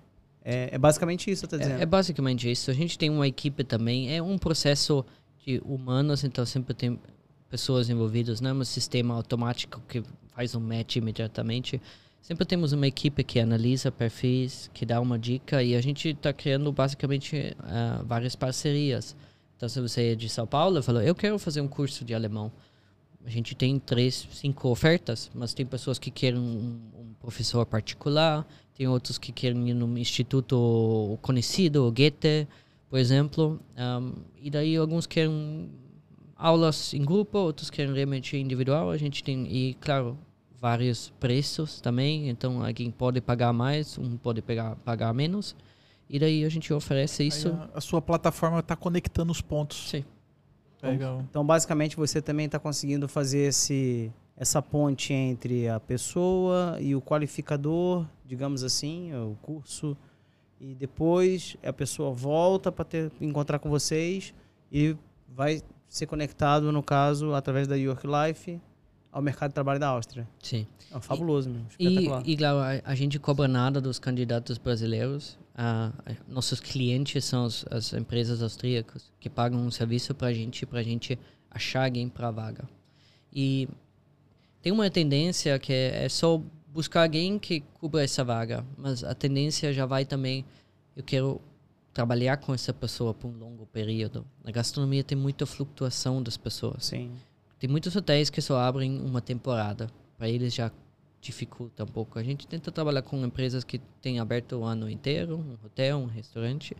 É, 0.45 0.69
é 0.73 0.77
basicamente 0.77 1.31
isso, 1.31 1.47
tá 1.47 1.57
dizendo? 1.57 1.79
É, 1.79 1.83
é 1.83 1.85
basicamente 1.85 2.49
isso. 2.51 2.69
A 2.69 2.73
gente 2.73 2.97
tem 2.97 3.09
uma 3.09 3.27
equipe 3.27 3.63
também. 3.63 4.15
É 4.15 4.21
um 4.21 4.37
processo 4.37 5.03
de 5.45 5.61
humanos, 5.65 6.23
então 6.23 6.45
sempre 6.45 6.73
tem 6.73 6.99
pessoas 7.53 7.87
envolvidas. 7.87 8.41
Não 8.41 8.49
é 8.49 8.53
um 8.53 8.63
sistema 8.63 9.13
automático 9.13 9.79
que 9.87 10.03
faz 10.29 10.55
um 10.55 10.59
match 10.59 10.95
imediatamente. 10.95 11.79
Sempre 12.19 12.45
temos 12.45 12.73
uma 12.73 12.87
equipe 12.87 13.23
que 13.23 13.39
analisa 13.39 13.91
perfis, 13.91 14.71
que 14.73 14.87
dá 14.87 14.99
uma 14.99 15.19
dica 15.19 15.61
e 15.61 15.75
a 15.75 15.81
gente 15.81 16.09
está 16.09 16.33
criando 16.33 16.71
basicamente 16.71 17.55
ah, 17.59 18.01
várias 18.07 18.35
parcerias. 18.35 19.15
Então, 19.55 19.69
se 19.69 19.79
você 19.79 20.13
é 20.13 20.15
de 20.15 20.27
São 20.29 20.47
Paulo 20.47 20.81
falou, 20.81 21.03
eu 21.03 21.13
quero 21.13 21.37
fazer 21.37 21.61
um 21.61 21.67
curso 21.67 22.03
de 22.03 22.15
alemão. 22.15 22.51
A 23.23 23.29
gente 23.29 23.53
tem 23.53 23.77
três, 23.77 24.27
cinco 24.31 24.69
ofertas, 24.69 25.29
mas 25.31 25.53
tem 25.53 25.63
pessoas 25.63 25.99
que 25.99 26.09
querem 26.09 26.39
um, 26.39 26.81
um 26.97 27.13
professor 27.21 27.67
particular, 27.67 28.47
tem 28.73 28.87
outros 28.87 29.19
que 29.19 29.31
querem 29.31 29.69
ir 29.69 29.75
num 29.75 29.95
instituto 29.95 31.19
conhecido, 31.21 31.87
o 31.87 31.91
Goethe, 31.91 32.47
por 32.89 32.97
exemplo. 32.97 33.59
Um, 33.77 34.13
e 34.41 34.49
daí 34.49 34.75
alguns 34.75 35.05
querem 35.05 35.69
aulas 36.35 36.93
em 36.93 37.03
grupo, 37.03 37.37
outros 37.37 37.69
querem 37.69 37.93
realmente 37.93 38.37
individual. 38.37 38.91
A 38.91 38.97
gente 38.97 39.23
tem, 39.23 39.45
e 39.47 39.73
claro, 39.75 40.17
vários 40.59 41.11
preços 41.19 41.81
também. 41.81 42.29
Então, 42.29 42.63
alguém 42.65 42.89
pode 42.89 43.19
pagar 43.21 43.51
mais, 43.51 43.97
um 43.97 44.17
pode 44.17 44.41
pegar, 44.41 44.75
pagar 44.77 45.13
menos. 45.13 45.55
E 46.09 46.19
daí 46.19 46.45
a 46.45 46.49
gente 46.49 46.73
oferece 46.73 47.25
isso. 47.25 47.49
A, 47.49 47.77
a 47.77 47.81
sua 47.81 48.01
plataforma 48.01 48.59
está 48.59 48.75
conectando 48.75 49.31
os 49.31 49.41
pontos. 49.41 49.89
Sim. 49.89 50.05
Legal. 50.81 51.23
Então, 51.29 51.45
basicamente, 51.45 51.95
você 51.95 52.21
também 52.21 52.45
está 52.45 52.59
conseguindo 52.59 53.07
fazer 53.07 53.47
esse, 53.47 54.11
essa 54.35 54.61
ponte 54.61 55.13
entre 55.13 55.67
a 55.67 55.79
pessoa 55.79 56.77
e 56.79 56.95
o 56.95 57.01
qualificador, 57.01 58.05
digamos 58.25 58.63
assim, 58.63 59.13
o 59.13 59.37
curso, 59.41 59.97
e 60.59 60.73
depois 60.75 61.57
a 61.63 61.73
pessoa 61.73 62.11
volta 62.11 62.71
para 62.71 62.85
encontrar 63.19 63.59
com 63.59 63.69
vocês 63.69 64.33
e 64.71 64.95
vai 65.27 65.61
ser 65.93 66.07
conectado, 66.07 66.71
no 66.71 66.81
caso, 66.81 67.35
através 67.35 67.67
da 67.67 67.75
York 67.75 68.07
Life, 68.07 68.59
ao 69.11 69.21
mercado 69.21 69.51
de 69.51 69.53
trabalho 69.53 69.79
da 69.79 69.89
Áustria. 69.89 70.27
Sim. 70.41 70.65
É 70.91 70.99
fabuloso 70.99 71.51
mesmo. 71.51 71.67
E, 71.77 71.85
espetacular. 71.85 72.23
e 72.25 72.35
claro, 72.35 72.57
a, 72.57 72.91
a 72.91 72.95
gente 72.95 73.19
cobra 73.19 73.47
nada 73.47 73.79
dos 73.79 73.99
candidatos 73.99 74.57
brasileiros. 74.57 75.37
Ah, 75.55 75.91
nossos 76.27 76.59
clientes 76.59 77.23
são 77.23 77.45
as, 77.45 77.63
as 77.69 77.93
empresas 77.93 78.41
austríacas 78.41 79.11
que 79.19 79.29
pagam 79.29 79.59
um 79.59 79.69
serviço 79.69 80.15
para 80.15 80.29
a 80.29 80.33
gente, 80.33 80.65
para 80.65 80.79
a 80.79 80.83
gente 80.83 81.19
achar 81.51 81.85
alguém 81.85 82.09
para 82.09 82.29
a 82.29 82.31
vaga. 82.31 82.67
E 83.31 83.69
tem 84.63 84.71
uma 84.71 84.89
tendência 84.89 85.59
que 85.59 85.71
é, 85.71 86.05
é 86.05 86.09
só 86.09 86.41
buscar 86.73 87.03
alguém 87.03 87.37
que 87.37 87.59
cubra 87.75 88.03
essa 88.03 88.23
vaga, 88.23 88.65
mas 88.75 89.03
a 89.03 89.13
tendência 89.13 89.71
já 89.71 89.85
vai 89.85 90.05
também, 90.05 90.43
eu 90.97 91.03
quero 91.03 91.39
trabalhar 91.93 92.37
com 92.37 92.53
essa 92.53 92.73
pessoa 92.73 93.13
por 93.13 93.27
um 93.27 93.37
longo 93.37 93.65
período. 93.67 94.25
Na 94.43 94.51
gastronomia 94.51 95.03
tem 95.03 95.17
muita 95.17 95.45
flutuação 95.45 96.21
das 96.21 96.35
pessoas. 96.35 96.85
Sim. 96.85 97.11
Tem 97.59 97.69
muitos 97.69 97.95
hotéis 97.95 98.29
que 98.29 98.41
só 98.41 98.57
abrem 98.57 98.99
uma 98.99 99.21
temporada. 99.21 99.87
Para 100.17 100.27
eles 100.27 100.53
já 100.53 100.71
dificulta 101.21 101.83
um 101.83 101.87
pouco. 101.87 102.19
A 102.19 102.23
gente 102.23 102.45
tenta 102.45 102.71
trabalhar 102.71 103.01
com 103.01 103.23
empresas 103.23 103.63
que 103.63 103.79
têm 104.01 104.19
aberto 104.19 104.57
o 104.57 104.63
ano 104.63 104.89
inteiro, 104.89 105.37
um 105.37 105.65
hotel, 105.65 105.99
um 105.99 106.05
restaurante, 106.05 106.75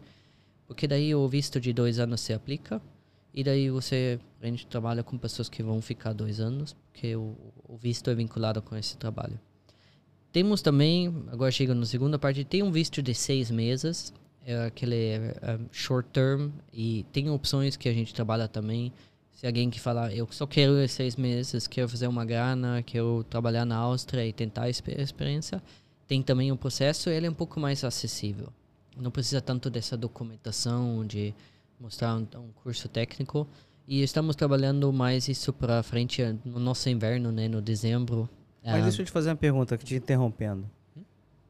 porque 0.68 0.88
daí 0.88 1.16
o 1.16 1.28
visto 1.28 1.60
de 1.62 1.72
dois 1.72 2.00
anos 2.00 2.20
se 2.20 2.34
aplica 2.34 2.82
e 3.34 3.44
daí 3.44 3.70
você 3.70 4.20
a 4.42 4.46
gente 4.46 4.68
trabalha 4.68 5.02
com 5.02 5.18
pessoas 5.18 5.48
que 5.48 5.64
vão 5.64 5.82
ficar 5.82 6.12
dois 6.12 6.40
anos, 6.40 6.76
porque 6.92 7.16
o, 7.16 7.36
o 7.64 7.78
visto 7.78 8.10
é 8.10 8.16
vinculado 8.16 8.62
com 8.62 8.76
esse 8.76 8.98
trabalho. 8.98 9.40
Temos 10.32 10.62
também, 10.62 11.08
agora 11.32 11.52
chega 11.52 11.74
na 11.74 11.86
segunda 11.86 12.20
parte, 12.20 12.44
tem 12.44 12.62
um 12.62 12.72
visto 12.72 13.02
de 13.02 13.14
seis 13.14 13.50
meses, 13.50 14.14
é 14.46 14.66
aquele 14.66 15.18
um, 15.42 15.68
short 15.72 16.10
term, 16.12 16.50
e 16.72 17.06
tem 17.12 17.30
opções 17.30 17.76
que 17.76 17.88
a 17.88 17.94
gente 17.94 18.14
trabalha 18.14 18.48
também. 18.48 18.92
Se 19.32 19.48
alguém 19.48 19.70
que 19.70 19.80
fala, 19.80 20.14
eu 20.14 20.28
só 20.32 20.46
quero 20.46 20.88
seis 20.88 21.16
meses, 21.16 21.68
quero 21.68 21.90
fazer 21.90 22.08
uma 22.08 22.24
grana, 22.24 22.82
quero 22.84 23.24
trabalhar 23.30 23.66
na 23.66 23.78
Áustria 23.78 24.26
e 24.26 24.32
tentar 24.32 24.64
a 24.64 24.70
experiência, 24.70 25.62
tem 26.08 26.22
também 26.22 26.52
um 26.52 26.58
processo, 26.58 27.10
ele 27.10 27.28
é 27.28 27.30
um 27.30 27.34
pouco 27.34 27.60
mais 27.60 27.84
acessível. 27.84 28.50
Não 28.96 29.10
precisa 29.10 29.42
tanto 29.42 29.70
dessa 29.70 29.98
documentação, 29.98 31.06
de 31.06 31.34
mostrar 31.80 32.16
um, 32.16 32.28
um 32.38 32.52
curso 32.64 32.88
técnico. 32.88 33.48
E 33.88 34.02
estamos 34.02 34.36
trabalhando 34.36 34.94
mais 34.94 35.28
isso 35.28 35.52
para 35.52 35.84
frente 35.84 36.22
no 36.46 36.60
nosso 36.60 36.88
inverno, 36.90 37.32
né, 37.32 37.50
no 37.50 37.62
dezembro. 37.62 38.30
Mas 38.64 38.76
Ah, 38.76 38.82
deixa 38.82 39.02
eu 39.02 39.06
te 39.06 39.12
fazer 39.12 39.30
uma 39.30 39.36
pergunta, 39.36 39.78
que 39.78 39.84
te 39.84 39.96
interrompendo. 39.96 40.70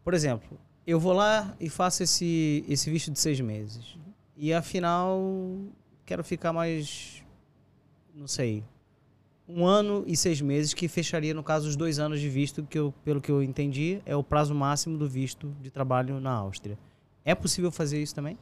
Por 0.03 0.13
exemplo, 0.13 0.57
eu 0.85 0.99
vou 0.99 1.13
lá 1.13 1.55
e 1.59 1.69
faço 1.69 2.03
esse, 2.03 2.63
esse 2.67 2.89
visto 2.89 3.11
de 3.11 3.19
seis 3.19 3.39
meses. 3.39 3.97
E 4.35 4.53
afinal, 4.53 5.21
quero 6.05 6.23
ficar 6.23 6.51
mais, 6.51 7.23
não 8.13 8.27
sei, 8.27 8.63
um 9.47 9.65
ano 9.65 10.03
e 10.07 10.15
seis 10.15 10.41
meses, 10.41 10.73
que 10.73 10.87
fecharia, 10.87 11.33
no 11.33 11.43
caso, 11.43 11.67
os 11.67 11.75
dois 11.75 11.99
anos 11.99 12.19
de 12.19 12.29
visto, 12.29 12.63
que 12.63 12.79
eu, 12.79 12.93
pelo 13.03 13.21
que 13.21 13.31
eu 13.31 13.43
entendi, 13.43 14.01
é 14.05 14.15
o 14.15 14.23
prazo 14.23 14.55
máximo 14.55 14.97
do 14.97 15.07
visto 15.07 15.53
de 15.61 15.69
trabalho 15.69 16.19
na 16.19 16.31
Áustria. 16.31 16.77
É 17.25 17.35
possível 17.35 17.71
fazer 17.71 18.01
isso 18.01 18.15
também? 18.15 18.37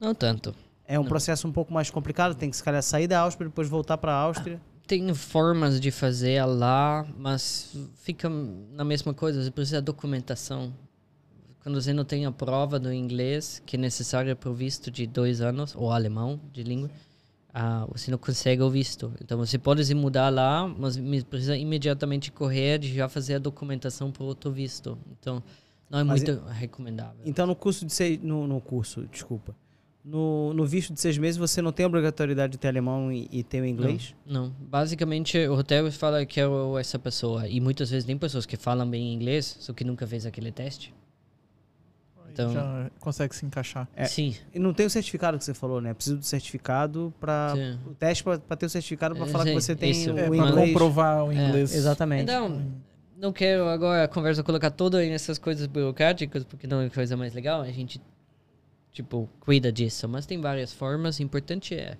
Não 0.00 0.14
tanto. 0.14 0.54
É 0.86 0.98
um 0.98 1.02
Não. 1.02 1.08
processo 1.08 1.46
um 1.48 1.52
pouco 1.52 1.72
mais 1.72 1.90
complicado, 1.90 2.34
tem 2.34 2.48
que 2.50 2.56
se 2.56 2.62
calhar 2.62 2.82
sair 2.82 3.08
da 3.08 3.20
Áustria, 3.20 3.48
depois 3.48 3.68
voltar 3.68 3.98
para 3.98 4.12
a 4.12 4.16
Áustria. 4.16 4.60
Tem 4.86 5.12
formas 5.14 5.80
de 5.80 5.90
fazer 5.90 6.44
lá, 6.44 7.04
mas 7.18 7.76
fica 7.96 8.28
na 8.28 8.84
mesma 8.84 9.12
coisa. 9.12 9.42
Você 9.42 9.50
precisa 9.50 9.80
de 9.80 9.84
documentação. 9.84 10.72
Quando 11.66 11.82
você 11.82 11.92
não 11.92 12.04
tem 12.04 12.24
a 12.24 12.30
prova 12.30 12.78
do 12.78 12.92
inglês, 12.92 13.60
que 13.66 13.74
é 13.74 13.78
necessária 13.78 14.36
para 14.36 14.48
o 14.48 14.54
visto 14.54 14.88
de 14.88 15.04
dois 15.04 15.40
anos, 15.40 15.74
ou 15.74 15.90
alemão, 15.90 16.40
de 16.52 16.62
língua, 16.62 16.88
ah, 17.52 17.84
você 17.90 18.08
não 18.08 18.18
consegue 18.18 18.62
o 18.62 18.70
visto. 18.70 19.12
Então 19.20 19.36
você 19.36 19.58
pode 19.58 19.84
se 19.84 19.92
mudar 19.92 20.28
lá, 20.28 20.68
mas 20.68 20.96
precisa 21.24 21.56
imediatamente 21.56 22.30
correr 22.30 22.78
de 22.78 22.94
já 22.94 23.08
fazer 23.08 23.34
a 23.34 23.38
documentação 23.40 24.12
para 24.12 24.22
outro 24.22 24.52
visto. 24.52 24.96
Então 25.18 25.42
não 25.90 25.98
é 25.98 26.04
Mas 26.04 26.22
muito 26.22 26.40
recomendável. 26.46 27.20
Então, 27.24 27.48
no 27.48 27.56
curso 27.56 27.84
de 27.84 27.92
seis, 27.92 28.22
no, 28.22 28.46
no 28.46 28.60
curso, 28.60 29.04
desculpa, 29.10 29.52
no, 30.04 30.54
no 30.54 30.64
visto 30.64 30.94
de 30.94 31.00
seis 31.00 31.18
meses 31.18 31.36
você 31.36 31.60
não 31.60 31.72
tem 31.72 31.82
a 31.82 31.88
obrigatoriedade 31.88 32.52
de 32.52 32.58
ter 32.58 32.68
alemão 32.68 33.10
e, 33.10 33.28
e 33.32 33.42
ter 33.42 33.60
o 33.60 33.66
inglês? 33.66 34.14
Não, 34.24 34.54
basicamente 34.60 35.36
o 35.48 35.54
hotel 35.54 35.90
fala 35.90 36.24
que 36.24 36.40
é 36.40 36.44
essa 36.78 36.96
pessoa 36.96 37.48
e 37.48 37.60
muitas 37.60 37.90
vezes 37.90 38.06
tem 38.06 38.16
pessoas 38.16 38.46
que 38.46 38.56
falam 38.56 38.88
bem 38.88 39.12
inglês, 39.12 39.56
só 39.58 39.72
que 39.72 39.82
nunca 39.82 40.06
fez 40.06 40.24
aquele 40.24 40.52
teste. 40.52 40.94
Então- 42.42 42.52
Já 42.52 42.90
consegue 43.00 43.34
se 43.34 43.44
encaixar. 43.46 43.88
É. 43.94 44.04
Sim. 44.06 44.34
E 44.54 44.58
não 44.58 44.72
tem 44.74 44.86
o 44.86 44.90
certificado 44.90 45.38
que 45.38 45.44
você 45.44 45.54
falou, 45.54 45.80
né? 45.80 45.94
Precisa 45.94 46.16
do 46.16 46.24
certificado 46.24 47.12
para 47.18 47.54
o 47.86 47.94
teste 47.94 48.22
para 48.24 48.38
ter 48.56 48.66
o 48.66 48.70
certificado 48.70 49.14
para 49.16 49.24
É, 49.26 49.28
falar 49.28 49.44
que 49.44 49.50
sim, 49.50 49.60
você 49.60 49.74
tem 49.76 49.90
isso. 49.90 50.12
o 50.12 50.18
É, 50.18 50.26
inglês. 50.26 50.68
comprovar 50.72 51.24
o 51.24 51.32
É, 51.32 51.34
inglês. 51.34 51.74
Exatamente. 51.74 52.22
Então, 52.24 52.62
não 53.18 53.32
quero 53.32 53.68
agora 53.68 54.04
a 54.04 54.08
conversa 54.08 54.42
colocar 54.42 54.70
toda 54.70 54.98
nessas 55.04 55.38
coisas 55.38 55.66
burocráticas, 55.66 56.44
porque 56.44 56.66
não 56.66 56.80
é 56.80 56.86
a 56.86 56.90
coisa 56.90 57.16
mais 57.16 57.32
legal. 57.34 57.62
A 57.62 57.70
gente, 57.72 58.00
tipo, 58.92 59.28
cuida 59.40 59.72
disso. 59.72 60.08
Mas 60.08 60.26
tem 60.26 60.40
várias 60.40 60.72
formas. 60.72 61.18
O 61.18 61.22
importante 61.22 61.74
é 61.74 61.96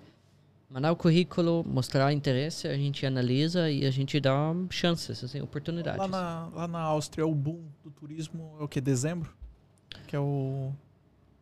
mandar 0.69 0.91
o 0.91 0.95
currículo, 0.97 1.63
mostrar 1.65 2.11
interesse, 2.11 2.67
a 2.67 2.75
gente 2.75 3.05
analisa 3.05 3.71
e 3.71 3.85
a 3.85 3.89
gente 3.91 4.19
dá 4.19 4.53
chances, 4.69 5.23
assim, 5.23 5.39
oportunidades. 5.41 5.97
Lá 5.97 6.07
na, 6.09 6.47
lá 6.53 6.67
na 6.67 6.79
Áustria, 6.81 7.25
o 7.25 7.33
boom 7.33 7.61
do 7.83 7.89
turismo 7.89 8.57
é 8.59 8.63
o 8.63 8.67
que? 8.67 8.81
Dezembro? 8.81 9.33
Que 10.07 10.15
é 10.15 10.19
o. 10.19 10.71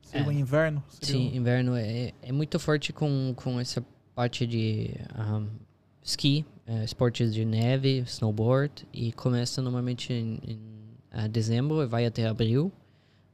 Seria 0.01 0.25
É. 0.25 0.29
o 0.29 0.31
inverno? 0.31 0.83
Seria 0.89 1.15
Sim, 1.15 1.31
o- 1.31 1.35
inverno 1.35 1.75
é, 1.75 2.13
é 2.21 2.31
muito 2.31 2.59
forte 2.59 2.93
com, 2.93 3.33
com 3.35 3.59
essa 3.59 3.83
parte 4.13 4.45
de 4.47 4.91
um, 5.17 5.47
ski, 6.03 6.45
eh, 6.67 6.83
esportes 6.83 7.33
de 7.33 7.43
neve, 7.43 7.99
snowboard, 8.07 8.87
e 8.93 9.11
começa 9.11 9.61
normalmente 9.61 10.13
em, 10.13 10.39
em 10.47 11.29
dezembro 11.29 11.81
e 11.81 11.87
vai 11.87 12.05
até 12.05 12.27
abril, 12.27 12.71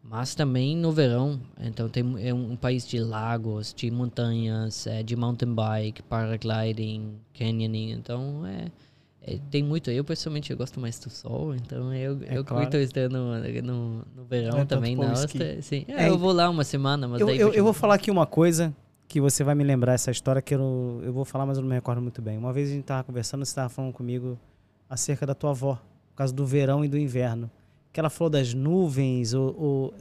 mas 0.04 0.34
também 0.34 0.76
no 0.78 0.92
verão. 0.92 1.40
Então 1.60 1.88
tem, 1.90 2.04
é 2.26 2.34
um, 2.34 2.54
um 2.54 2.56
país 2.56 2.88
de 2.88 3.00
lagos, 3.00 3.74
de 3.74 3.92
montanhas, 3.92 4.88
eh, 4.88 5.04
de 5.04 5.16
mountain 5.16 5.54
bike, 5.54 6.02
paragliding, 6.04 7.16
canyoning, 7.34 7.92
então 7.92 8.46
é, 8.48 8.72
é, 9.24 9.38
tem 9.52 9.62
muito. 9.64 9.90
Eu 9.92 10.04
pessoalmente 10.04 10.52
eu 10.52 10.58
gosto 10.58 10.80
mais 10.80 10.98
do 11.00 11.10
sol, 11.10 11.54
então 11.56 11.94
eu, 11.94 12.20
É 12.28 12.38
eu 12.38 12.44
claro. 12.44 12.64
curto 12.66 12.78
estar 12.78 13.08
no, 13.10 13.36
no, 13.62 13.98
no 14.16 14.24
verão 14.30 14.60
é 14.60 14.66
também 14.66 14.96
na. 14.96 15.12
Áustria. 15.12 15.62
Sim. 15.62 15.86
É, 15.88 16.06
É, 16.06 16.10
eu 16.10 16.18
vou 16.18 16.32
lá 16.32 16.50
uma 16.50 16.64
semana, 16.64 17.08
mas 17.08 17.22
Eu, 17.22 17.28
daí 17.28 17.40
eu, 17.40 17.54
eu 17.54 17.64
vou 17.64 17.74
falar 17.74 17.96
aqui 17.96 18.10
uma 18.10 18.26
coisa 18.26 18.74
que 19.08 19.20
você 19.22 19.44
vai 19.44 19.54
me 19.54 19.64
lembrar 19.64 19.94
essa 19.94 20.10
história 20.10 20.42
que 20.42 20.56
eu, 20.56 21.02
eu 21.04 21.12
vou 21.14 21.26
falar, 21.26 21.46
mas 21.46 21.58
eu 21.58 21.62
não 21.62 21.70
me 21.70 21.76
recordo 21.76 22.02
muito 22.02 22.22
bem. 22.22 22.38
Uma 22.38 22.52
vez 22.54 22.70
a 22.70 22.74
gente 22.74 22.84
tava 22.86 23.04
conversando, 23.04 23.46
você 23.46 23.52
estava 23.52 23.70
falando 23.70 23.92
comigo 23.94 24.40
acerca 24.90 25.26
da 25.26 25.36
tua 25.36 25.50
avó, 25.52 25.76
por 26.10 26.16
causa 26.16 26.34
do 26.34 26.46
verão 26.46 26.84
e 26.84 26.88
do 26.88 26.98
inverno. 26.98 27.50
Que 27.94 28.00
ela 28.00 28.10
falou 28.10 28.30
das 28.30 28.54
nuvens, 28.54 29.34
ou, 29.34 29.54
ou- 29.60 29.94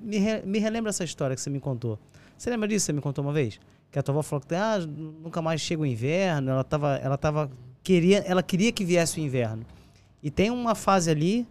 me, 0.00 0.18
re- 0.18 0.42
me 0.46 0.58
relembra 0.60 0.90
essa 0.90 1.02
história 1.04 1.34
que 1.34 1.42
você 1.42 1.50
me 1.50 1.58
contou. 1.60 1.98
Você 2.36 2.48
lembra 2.48 2.68
disso? 2.68 2.86
Você 2.86 2.92
me 2.92 3.00
contou 3.00 3.24
uma 3.24 3.32
vez? 3.32 3.58
Que 3.90 3.98
a 3.98 4.02
tua 4.02 4.12
avó 4.12 4.22
falou 4.22 4.44
que 4.46 4.54
ah, 4.54 4.78
nunca 4.86 5.42
mais 5.42 5.60
chega 5.60 5.82
o 5.82 5.86
inverno, 5.86 6.50
ela 6.52 6.62
tava, 6.62 6.94
ela 6.96 7.16
tava 7.18 7.50
queria, 7.88 8.18
ela 8.18 8.42
queria 8.42 8.70
que 8.70 8.84
viesse 8.84 9.18
o 9.18 9.22
inverno. 9.24 9.64
E 10.22 10.30
tem 10.30 10.50
uma 10.50 10.74
fase 10.74 11.10
ali, 11.10 11.46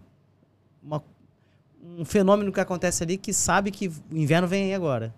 uma- 0.80 1.02
um 1.82 2.04
fenômeno 2.04 2.52
que 2.52 2.60
acontece 2.60 3.02
ali 3.02 3.16
que 3.16 3.32
sabe 3.32 3.72
que 3.72 3.88
o 3.88 3.92
inverno 4.12 4.46
vem 4.46 4.64
aí 4.66 4.74
agora. 4.74 5.12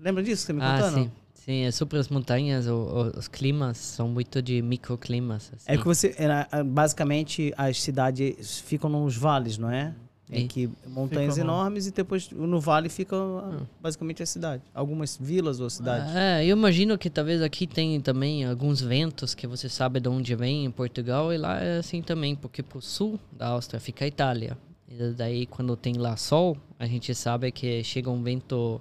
Lembra 0.00 0.22
disso 0.22 0.40
que 0.42 0.46
você 0.46 0.52
me 0.54 0.60
contou? 0.60 0.86
Ah, 0.86 0.90
não? 0.90 1.04
sim. 1.04 1.10
Sim, 1.34 1.64
é 1.66 1.70
sobre 1.70 1.98
as 1.98 2.08
montanhas, 2.08 2.66
o- 2.66 2.72
o- 2.72 3.18
os 3.18 3.28
climas 3.28 3.76
são 3.76 4.08
muito 4.08 4.40
de 4.40 4.62
microclimas. 4.62 5.52
Assim. 5.54 5.64
É 5.66 5.76
que 5.76 5.84
você, 5.84 6.16
ah, 6.50 6.64
basicamente, 6.64 7.52
as 7.58 7.82
cidades 7.82 8.60
ficam 8.60 8.88
nos 8.88 9.14
vales, 9.14 9.58
não 9.58 9.70
é? 9.70 9.92
É 10.30 10.40
E- 10.40 10.48
que 10.48 10.70
montanhas 10.86 11.36
enormes 11.36 11.86
e 11.86 11.90
depois 11.90 12.30
no 12.30 12.58
vale 12.58 12.88
fica 12.88 13.14
ah, 13.14 13.60
basicamente 13.80 14.22
a 14.22 14.26
cidade. 14.26 14.62
Algumas 14.72 15.18
vilas 15.20 15.60
ou 15.60 15.68
cidades. 15.68 16.14
Ah, 16.16 16.40
é, 16.40 16.44
eu 16.46 16.56
imagino 16.56 16.96
que 16.96 17.10
talvez 17.10 17.42
aqui 17.42 17.66
tem 17.66 18.00
também 18.00 18.44
alguns 18.44 18.80
ventos 18.80 19.34
que 19.34 19.46
você 19.46 19.68
sabe 19.68 20.00
de 20.00 20.08
onde 20.08 20.34
vem 20.34 20.64
em 20.64 20.70
Portugal 20.70 21.32
e 21.32 21.36
lá 21.36 21.60
é 21.60 21.78
assim 21.78 22.00
também, 22.00 22.34
porque 22.34 22.62
pro 22.62 22.80
sul 22.80 23.20
da 23.32 23.48
Áustria 23.48 23.78
fica 23.78 24.04
a 24.04 24.08
Itália. 24.08 24.56
E 24.88 25.12
daí 25.12 25.44
quando 25.44 25.76
tem 25.76 25.94
lá 25.94 26.16
sol, 26.16 26.56
a 26.78 26.86
gente 26.86 27.14
sabe 27.14 27.52
que 27.52 27.84
chega 27.84 28.10
um 28.10 28.22
vento 28.22 28.80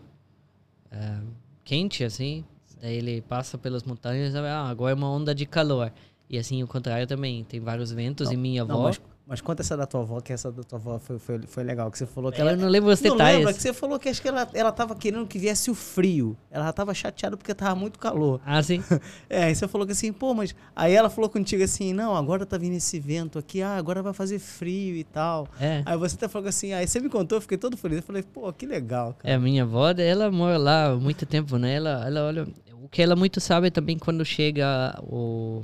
ah, 0.92 1.22
quente 1.66 2.06
assim, 2.06 2.46
daí 2.82 2.96
ele 2.96 3.22
passa 3.22 3.58
pelas 3.58 3.84
montanhas 3.84 4.34
e 4.34 4.38
ah, 4.38 4.64
agora 4.70 4.94
é 4.94 4.96
uma 4.96 5.10
onda 5.10 5.36
de 5.36 5.46
calor. 5.46 5.92
E 6.30 6.38
assim 6.38 6.64
o 6.64 6.68
contrário 6.68 7.06
também, 7.06 7.44
tem 7.44 7.60
vários 7.60 7.92
ventos 7.92 8.32
e 8.32 8.38
minha 8.38 8.64
Não, 8.64 8.76
avó 8.76 8.84
mas 8.86 9.02
Mas 9.26 9.40
conta 9.40 9.62
essa 9.62 9.78
da 9.78 9.86
tua 9.86 10.02
avó, 10.02 10.20
que 10.20 10.34
essa 10.34 10.52
da 10.52 10.64
tua 10.64 10.78
avó 10.78 11.00
foi, 11.00 11.18
foi, 11.18 11.42
foi 11.48 11.64
legal. 11.64 11.90
Que 11.90 11.98
você 11.98 12.06
falou 12.06 12.30
que 12.30 12.42
Eu 12.42 12.48
ela. 12.48 12.58
não 12.58 12.68
lembro 12.68 12.92
os 12.92 13.02
Não 13.02 13.12
detalhes. 13.12 13.38
lembra 13.38 13.54
que 13.54 13.62
você 13.62 13.72
falou 13.72 13.98
que 13.98 14.10
acho 14.10 14.22
que 14.22 14.28
ela, 14.28 14.48
ela 14.54 14.72
tava 14.72 14.94
querendo 14.96 15.26
que 15.26 15.40
viesse 15.40 15.72
o 15.72 15.74
frio. 15.76 16.36
Ela 16.52 16.66
já 16.66 16.74
tava 16.74 16.94
chateada 16.94 17.38
porque 17.38 17.54
tava 17.54 17.74
muito 17.74 17.98
calor. 17.98 18.42
Ah, 18.46 18.62
sim? 18.62 18.84
É, 19.30 19.46
aí 19.46 19.56
você 19.56 19.66
falou 19.68 19.88
que 19.88 19.94
assim, 19.94 20.12
pô, 20.12 20.34
mas. 20.34 20.54
Aí 20.76 20.94
ela 20.94 21.10
falou 21.10 21.30
contigo 21.30 21.64
assim, 21.64 21.94
não, 21.94 22.16
agora 22.16 22.46
tá 22.46 22.58
vindo 22.58 22.76
esse 22.76 23.00
vento 23.00 23.40
aqui, 23.40 23.62
ah, 23.62 23.78
agora 23.78 24.04
vai 24.04 24.14
fazer 24.14 24.40
frio 24.40 24.96
e 24.96 25.04
tal. 25.06 25.48
É. 25.60 25.82
Aí 25.86 25.98
você 25.98 26.16
até 26.16 26.28
falou 26.28 26.50
assim, 26.50 26.74
aí 26.74 26.86
você 26.86 27.00
me 27.00 27.10
contou, 27.10 27.38
eu 27.38 27.42
fiquei 27.42 27.58
todo 27.58 27.78
feliz. 27.78 27.98
Eu 28.00 28.04
falei, 28.04 28.24
pô, 28.24 28.52
que 28.52 28.66
legal, 28.66 29.14
cara. 29.18 29.34
É, 29.34 29.38
minha 29.38 29.64
avó, 29.64 29.90
ela 29.92 30.30
mora 30.30 30.58
lá 30.58 30.88
há 30.92 30.96
muito 30.96 31.26
tempo, 31.26 31.58
né? 31.58 31.76
Ela, 31.76 32.06
ela 32.06 32.24
olha. 32.28 32.48
O 32.82 32.90
que 32.90 33.02
ela 33.02 33.16
muito 33.16 33.40
sabe 33.40 33.68
é 33.68 33.72
também 33.72 33.98
quando 33.98 34.26
chega 34.26 35.00
o, 35.02 35.62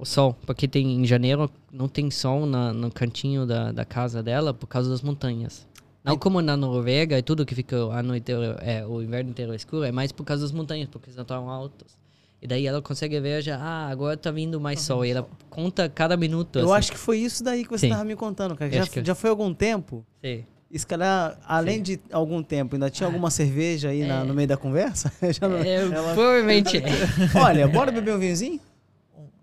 o 0.00 0.04
sol. 0.04 0.36
Porque 0.46 0.66
tem, 0.66 0.96
em 1.02 1.04
janeiro 1.06 1.50
não 1.72 1.88
tem 1.88 2.10
sol 2.10 2.46
na, 2.46 2.72
no 2.72 2.90
cantinho 2.90 3.46
da, 3.46 3.70
da 3.72 3.84
casa 3.84 4.22
dela 4.22 4.52
por 4.54 4.66
causa 4.66 4.88
das 4.90 5.02
montanhas. 5.02 5.66
Não 6.02 6.16
como 6.16 6.40
na 6.40 6.56
Noruega 6.56 7.18
e 7.18 7.22
tudo 7.22 7.44
que 7.44 7.54
fica 7.54 7.76
o 7.84 7.90
ano 7.90 8.16
inteiro, 8.16 8.42
é, 8.60 8.86
o 8.86 9.02
inverno 9.02 9.28
inteiro 9.30 9.54
escuro, 9.54 9.84
é 9.84 9.92
mais 9.92 10.10
por 10.10 10.24
causa 10.24 10.42
das 10.42 10.50
montanhas, 10.52 10.88
porque 10.90 11.10
elas 11.10 11.20
estão 11.20 11.50
altas. 11.50 11.98
E 12.40 12.46
daí 12.46 12.66
ela 12.66 12.80
consegue 12.80 13.20
ver 13.20 13.42
já, 13.42 13.58
ah, 13.58 13.88
agora 13.90 14.16
tá 14.16 14.30
vindo 14.30 14.58
mais 14.58 14.80
sol. 14.80 15.04
E 15.04 15.10
ela 15.10 15.28
conta 15.50 15.90
cada 15.90 16.16
minuto. 16.16 16.58
Eu 16.58 16.64
assim. 16.72 16.78
acho 16.78 16.92
que 16.92 16.98
foi 16.98 17.18
isso 17.18 17.44
daí 17.44 17.64
que 17.64 17.70
você 17.70 17.86
Sim. 17.86 17.90
tava 17.92 18.04
me 18.04 18.16
contando, 18.16 18.56
cara. 18.56 18.70
Já, 18.72 18.86
que- 18.86 19.04
já 19.04 19.14
foi 19.14 19.28
algum 19.28 19.52
tempo? 19.52 20.02
Sim. 20.24 20.44
Isso, 20.70 20.86
calhar, 20.86 21.36
além 21.46 21.82
de 21.82 22.00
algum 22.10 22.42
tempo, 22.42 22.76
ainda 22.76 22.88
tinha 22.88 23.06
alguma 23.06 23.28
cerveja 23.28 23.90
aí 23.90 24.06
na- 24.06 24.24
no 24.24 24.32
meio 24.32 24.48
da 24.48 24.56
conversa? 24.56 25.12
Já 25.38 25.46
não- 25.48 25.58
É, 25.58 25.74
ela- 25.84 26.14
Provavelmente. 26.14 26.78
é. 26.78 26.82
Olha, 27.44 27.68
bora 27.68 27.90
beber 27.92 28.14
um 28.14 28.18
vinhozinho? 28.18 28.58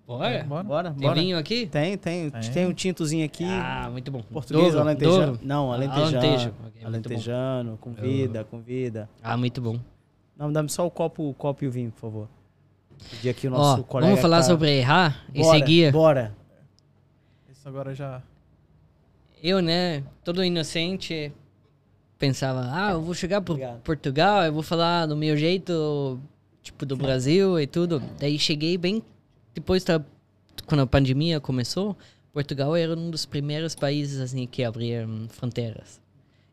Bora? 0.07 0.43
Bora. 0.45 0.63
Bora, 0.63 0.91
Tem 0.91 1.01
bora. 1.01 1.19
vinho 1.19 1.37
aqui? 1.37 1.65
Tem, 1.67 1.97
tem. 1.97 2.29
Tem. 2.29 2.51
Tem 2.51 2.65
um 2.65 2.73
tintozinho 2.73 3.25
aqui. 3.25 3.43
Ah, 3.43 3.89
muito 3.91 4.09
bom. 4.09 4.21
português, 4.31 4.71
Douro, 4.71 4.87
alentejano. 4.87 5.25
Douro. 5.33 5.39
Não, 5.43 5.73
alentejano. 5.73 6.17
Alentejo. 6.17 6.49
Ok, 6.49 6.61
muito 6.61 6.79
bom. 6.79 6.87
alentejano, 6.87 7.77
convida, 7.77 8.43
convida. 8.45 9.09
Ah, 9.21 9.35
muito 9.35 9.61
bom. 9.61 9.77
Não, 10.37 10.51
dá-me 10.51 10.69
só 10.69 10.85
o 10.87 10.89
copo, 10.91 11.29
o 11.29 11.33
copo 11.33 11.65
e 11.65 11.67
o 11.67 11.71
vinho, 11.71 11.91
por 11.91 11.99
favor. 11.99 12.27
Pedir 13.11 13.29
aqui 13.29 13.47
o 13.49 13.53
Ó, 13.53 13.57
nosso 13.57 13.83
colega. 13.83 14.07
vamos 14.07 14.21
falar 14.21 14.37
tá- 14.37 14.43
sobre 14.43 14.77
errar 14.79 15.25
e 15.33 15.43
seguir. 15.43 15.91
Bora. 15.91 16.33
Isso 17.51 17.67
agora 17.67 17.93
já. 17.93 18.21
Eu, 19.43 19.61
né, 19.61 20.03
todo 20.23 20.43
inocente, 20.43 21.31
pensava, 22.17 22.61
ah, 22.71 22.91
eu 22.91 23.01
vou 23.01 23.13
chegar 23.13 23.41
pro 23.41 23.55
Obrigado. 23.55 23.81
Portugal, 23.81 24.43
eu 24.45 24.53
vou 24.53 24.63
falar 24.63 25.05
do 25.05 25.17
meu 25.17 25.35
jeito, 25.35 26.17
tipo, 26.63 26.85
do 26.85 26.95
Brasil 26.95 27.59
e 27.59 27.67
tudo. 27.67 28.01
Daí 28.19 28.39
cheguei 28.39 28.77
bem 28.77 29.03
depois 29.59 29.83
da 29.83 30.03
quando 30.65 30.81
a 30.81 30.87
pandemia 30.87 31.39
começou, 31.39 31.95
Portugal 32.33 32.75
era 32.75 32.93
um 32.95 33.09
dos 33.09 33.25
primeiros 33.25 33.73
países 33.75 34.19
assim 34.19 34.45
que 34.45 34.63
abriram 34.63 35.27
fronteiras. 35.29 35.99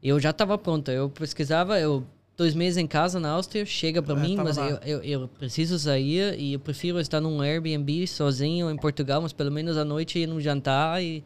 Eu 0.03 0.21
já 0.21 0.31
estava 0.31 0.57
pronto, 0.59 0.91
eu 0.91 1.09
pesquisava, 1.11 1.79
eu 1.81 2.05
dois 2.37 2.55
meses 2.55 2.77
em 2.77 2.87
casa 2.87 3.19
na 3.21 3.31
Áustria, 3.31 3.65
chega 3.65 4.03
para 4.03 4.15
É, 4.15 4.23
mim, 4.23 4.37
mas 4.37 4.57
eu, 4.57 4.77
eu, 4.85 5.03
eu 5.03 5.29
preciso 5.29 5.79
sair 5.79 6.39
e 6.39 6.53
eu 6.55 6.61
prefiro 6.61 7.01
estar 7.01 7.21
num 7.21 7.41
Airbnb 7.41 8.07
sozinho 8.07 8.71
em 8.71 8.77
Portugal, 8.77 9.23
mas 9.23 9.33
pelo 9.33 9.51
menos 9.53 9.77
à 9.77 9.85
noite 9.85 10.19
ir 10.19 10.27
num 10.27 10.41
jantar 10.41 11.03
e 11.03 11.23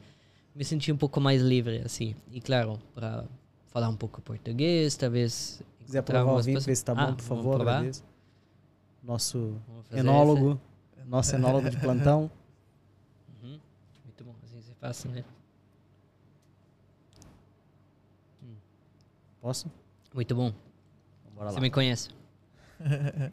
me 0.54 0.64
sentir 0.64 0.92
um 0.92 0.96
pouco 0.96 1.20
mais 1.20 1.40
livre, 1.42 1.82
assim. 1.84 2.14
E 2.32 2.40
claro, 2.40 2.78
para 2.94 3.24
falar 3.68 3.88
um 3.88 3.96
pouco 3.96 4.20
português, 4.20 4.96
talvez. 4.96 5.32
Se 5.32 5.84
quiser 5.84 6.02
provar 6.02 6.32
o 6.34 6.42
vinho, 6.42 6.60
ver 6.60 6.76
se 6.76 6.84
tá 6.84 6.94
bom, 6.94 7.00
Ah, 7.00 7.12
por 7.12 7.22
vamos 7.22 7.44
favor, 7.44 7.60
agradeço. 7.62 8.04
Nosso 9.02 9.54
enólogo. 9.92 10.60
Nosso 11.08 11.34
enólogo 11.34 11.70
de 11.70 11.76
plantão. 11.78 12.30
Uhum. 13.42 13.60
Muito 14.04 14.24
bom, 14.24 14.34
assim 14.42 14.60
você 14.60 14.74
faz, 14.74 15.04
né? 15.04 15.24
Posso? 19.40 19.70
Muito 20.12 20.34
bom. 20.34 20.52
Bora 21.34 21.50
Você 21.50 21.56
lá. 21.56 21.60
me 21.60 21.70
conhece. 21.70 22.08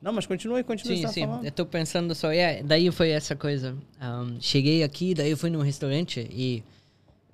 Não, 0.00 0.12
mas 0.14 0.24
continue, 0.24 0.64
continue. 0.64 0.96
Sim, 0.96 1.08
sim. 1.08 1.26
falando. 1.26 1.44
Eu 1.44 1.52
tô 1.52 1.66
pensando 1.66 2.14
só. 2.14 2.32
É, 2.32 2.62
daí 2.62 2.90
foi 2.90 3.10
essa 3.10 3.36
coisa. 3.36 3.76
Ahm, 4.00 4.38
cheguei 4.40 4.82
aqui, 4.82 5.12
daí 5.12 5.30
eu 5.30 5.36
fui 5.36 5.50
num 5.50 5.60
restaurante 5.60 6.26
e 6.32 6.64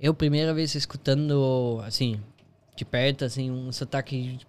eu, 0.00 0.12
primeira 0.12 0.52
vez 0.52 0.74
escutando, 0.74 1.80
assim, 1.84 2.20
de 2.74 2.84
perto, 2.84 3.24
assim, 3.24 3.52
um 3.52 3.70
sotaque 3.70 4.40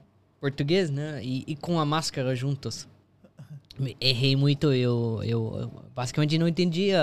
português, 0.42 0.90
né? 0.90 1.24
E, 1.24 1.44
e 1.46 1.56
com 1.56 1.80
a 1.80 1.86
máscara 1.86 2.36
juntos. 2.36 2.88
Errei 4.02 4.36
muito, 4.36 4.74
eu, 4.74 5.22
eu 5.24 5.60
eu 5.62 5.72
basicamente 5.96 6.38
não 6.38 6.48
entendia 6.48 7.02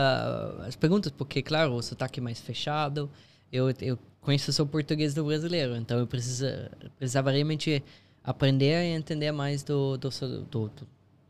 as 0.67 0.75
perguntas, 0.77 1.13
porque, 1.13 1.43
claro, 1.43 1.73
o 1.75 1.83
sotaque 1.83 2.21
é 2.21 2.23
mais 2.23 2.41
fechado. 2.41 3.11
Eu, 3.53 3.67
eu 3.81 3.99
conheço 4.21 4.53
só 4.53 4.63
o 4.63 4.67
português 4.67 5.15
do 5.15 5.25
brasileiro, 5.25 5.77
então 5.77 5.99
eu 5.99 6.07
precisa, 6.07 6.71
precisava 6.99 7.31
realmente 7.31 7.83
aprender 8.25 8.85
e 8.85 8.95
entender 8.97 9.31
mais 9.33 9.63
do, 9.63 9.97
do, 9.97 10.09
do, 10.11 10.69
do- 10.69 10.89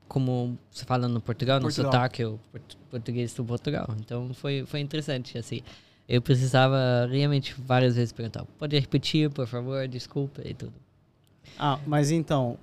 como 0.09 0.57
se 0.71 0.85
fala 0.85 1.09
no 1.09 1.21
Portugal, 1.21 1.57
no 1.59 1.63
Portugal. 1.65 1.93
sotaque 1.93 2.25
o 2.25 2.39
port- 2.53 2.77
português 2.91 3.35
do 3.35 3.45
Portugal. 3.45 3.89
Então 3.99 4.33
foi, 4.33 4.65
foi 4.67 4.81
interessante, 4.81 5.37
assim. 5.37 5.61
Eu 6.09 6.23
precisava 6.23 7.07
realmente 7.11 7.55
várias 7.59 7.97
vezes 7.97 8.13
perguntar, 8.13 8.45
pode 8.59 8.79
repetir, 8.79 9.31
por 9.31 9.47
favor, 9.47 9.87
desculpa 9.89 10.41
e 10.45 10.55
tudo. 10.55 10.73
Ah, 11.59 11.79
mas 11.87 12.11
então. 12.11 12.59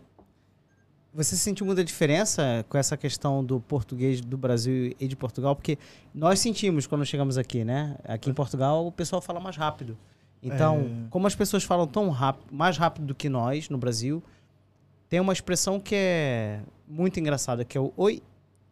Você 1.14 1.36
sentiu 1.36 1.66
muita 1.66 1.84
diferença 1.84 2.66
com 2.70 2.78
essa 2.78 2.96
questão 2.96 3.44
do 3.44 3.60
português 3.60 4.22
do 4.22 4.38
Brasil 4.38 4.96
e 4.98 5.08
de 5.08 5.16
Portugal? 5.16 5.56
Porque 5.56 5.78
nós 6.16 6.40
sentimos 6.40 6.88
quando 6.88 7.06
chegamos 7.06 7.38
aqui, 7.38 7.66
né? 7.66 7.98
Aqui 8.06 8.30
em 8.30 8.34
Portugal 8.34 8.88
o 8.88 8.92
pessoal 8.92 9.22
fala 9.22 9.40
mais 9.40 9.58
rápido. 9.58 9.98
Então, 10.42 10.80
É. 10.80 11.10
como 11.10 11.28
as 11.28 11.36
pessoas 11.36 11.64
falam 11.64 11.86
tão 11.86 12.10
rápido, 12.10 12.46
mais 12.56 12.78
rápido 12.78 13.08
do 13.08 13.14
que 13.16 13.28
nós 13.28 13.70
no 13.70 13.78
Brasil, 13.78 14.24
tem 15.10 15.20
uma 15.20 15.34
expressão 15.34 15.80
que 15.82 15.94
é 15.96 16.62
muito 16.88 17.20
engraçada, 17.20 17.66
que 17.66 17.78
é 17.78 17.82
o 17.82 17.92
oi, 17.98 18.24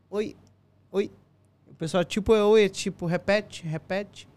oi, 0.09 0.35
oi. 0.91 1.11
O 1.69 1.73
pessoal, 1.75 2.03
tipo, 2.05 2.33
é 2.33 2.43
oi, 2.43 2.63
é 2.65 2.69
tipo, 2.69 3.05
repete, 3.05 3.67
repete. 3.67 4.27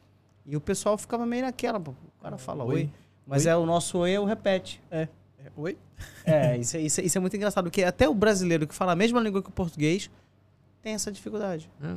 E 0.44 0.56
o 0.56 0.60
pessoal 0.60 0.98
ficava 0.98 1.24
meio 1.24 1.42
naquela, 1.44 1.78
o 1.78 1.94
cara 2.20 2.36
fala 2.36 2.64
oi. 2.64 2.74
Oi. 2.74 2.90
Mas 3.24 3.46
Oi. 3.46 3.52
é 3.52 3.56
o 3.56 3.64
nosso 3.64 3.98
oi 3.98 4.12
é 4.12 4.20
o 4.20 4.24
repete. 4.24 4.82
É, 4.90 5.06
oi? 5.56 5.76
É, 6.24 6.56
isso, 6.56 6.76
é- 6.76 6.80
isso, 6.80 7.00
é- 7.00 7.04
isso 7.04 7.18
é 7.18 7.20
muito 7.20 7.36
engraçado, 7.36 7.64
porque 7.64 7.82
até 7.82 8.08
o 8.08 8.14
brasileiro 8.14 8.66
que 8.66 8.74
fala 8.74 8.92
a 8.92 8.96
mesma 8.96 9.20
língua 9.20 9.42
que 9.42 9.48
o 9.48 9.52
português 9.52 10.10
tem 10.82 10.94
essa 10.94 11.10
dificuldade 11.12 11.70
Ah, 11.82 11.96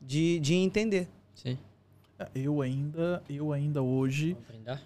de, 0.00 0.38
de 0.40 0.54
entender. 0.54 1.08
sim. 1.34 1.58
É, 2.18 2.28
Eu 2.34 2.62
ainda, 2.62 3.22
eu 3.28 3.52
ainda 3.52 3.82
hoje. 3.82 4.32
Vamos 4.34 4.46
brindar? 4.48 4.82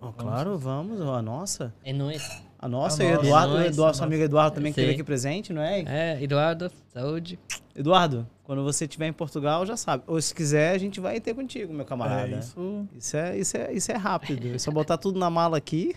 Oh, 0.00 0.12
claro, 0.14 0.56
vamos, 0.56 0.98
a 1.02 1.20
nossa. 1.20 1.74
É 1.84 1.92
nóis. 1.92 2.42
A 2.58 2.66
nossa, 2.66 3.04
e 3.04 3.10
nossa. 3.12 3.26
Eduardo, 3.26 3.52
É 3.58 3.66
Eduardo, 3.66 3.76
nosso 3.82 4.02
amigo 4.04 4.22
Eduardo 4.22 4.54
também 4.54 4.72
que 4.72 4.80
esteve 4.80 4.94
aqui 4.94 5.04
presente, 5.04 5.52
não 5.52 5.60
é? 5.60 5.80
É, 5.82 6.22
Eduardo, 6.22 6.70
saúde. 6.88 7.38
Eduardo, 7.76 8.26
quando 8.44 8.64
você 8.64 8.84
estiver 8.86 9.06
em 9.08 9.12
Portugal, 9.12 9.66
já 9.66 9.76
sabe. 9.76 10.02
Ou 10.06 10.20
se 10.22 10.34
quiser, 10.34 10.74
a 10.74 10.78
gente 10.78 11.00
vai 11.00 11.20
ter 11.20 11.34
contigo, 11.34 11.70
meu 11.72 11.84
camarada. 11.84 12.34
É, 12.34 12.38
isso. 12.38 12.88
Isso 12.96 13.16
é, 13.18 13.38
isso 13.38 13.56
é, 13.58 13.72
isso 13.74 13.92
é 13.92 13.96
rápido. 13.96 14.54
É 14.54 14.58
só 14.58 14.70
botar 14.70 14.96
tudo 14.96 15.18
na 15.18 15.28
mala 15.28 15.58
aqui. 15.58 15.94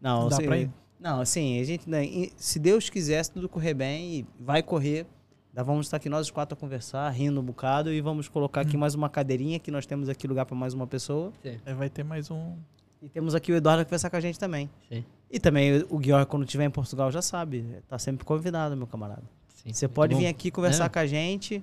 Não, 0.00 0.28
Dá 0.28 0.36
assim, 0.36 0.46
pra 0.46 0.58
ir? 0.58 0.70
Não, 0.98 1.20
assim, 1.20 1.60
a 1.60 1.64
gente, 1.64 1.88
né, 1.88 2.02
se 2.36 2.58
Deus 2.58 2.88
quiser, 2.90 3.22
se 3.24 3.30
tudo 3.32 3.48
correr 3.48 3.74
bem, 3.74 4.14
e 4.20 4.26
vai 4.38 4.62
correr, 4.62 5.06
nós 5.54 5.66
vamos 5.66 5.86
estar 5.86 5.96
aqui 5.96 6.08
nós 6.08 6.26
os 6.26 6.30
quatro 6.30 6.56
a 6.56 6.60
conversar, 6.60 7.08
rindo 7.10 7.40
um 7.40 7.44
bocado 7.44 7.92
e 7.92 8.00
vamos 8.00 8.28
colocar 8.28 8.60
Hum. 8.64 8.68
aqui 8.68 8.76
mais 8.76 8.94
uma 8.94 9.08
cadeirinha, 9.08 9.58
que 9.58 9.70
nós 9.70 9.86
temos 9.86 10.08
aqui 10.08 10.26
lugar 10.26 10.44
para 10.46 10.56
mais 10.56 10.74
uma 10.74 10.86
pessoa. 10.86 11.32
É, 11.44 11.74
vai 11.74 11.88
ter 11.90 12.02
mais 12.04 12.30
um. 12.30 12.56
E 13.02 13.08
temos 13.08 13.34
aqui 13.34 13.50
o 13.50 13.56
Eduardo 13.56 13.80
a 13.82 13.84
conversar 13.84 14.10
com 14.10 14.16
a 14.16 14.20
gente 14.20 14.38
também. 14.38 14.68
Sim. 14.88 15.04
E 15.30 15.40
também 15.40 15.84
o 15.88 15.96
Guior, 15.98 16.26
quando 16.26 16.44
estiver 16.44 16.64
em 16.66 16.70
Portugal, 16.70 17.10
já 17.10 17.22
sabe, 17.22 17.64
tá 17.88 17.98
sempre 17.98 18.24
convidado, 18.26 18.76
meu 18.76 18.86
camarada. 18.86 19.22
Sim, 19.54 19.72
Você 19.72 19.86
muito 19.86 19.94
pode 19.94 20.14
bom. 20.14 20.20
vir 20.20 20.26
aqui 20.26 20.50
conversar 20.50 20.84
É. 20.84 20.88
com 20.88 20.98
a 20.98 21.06
gente, 21.06 21.62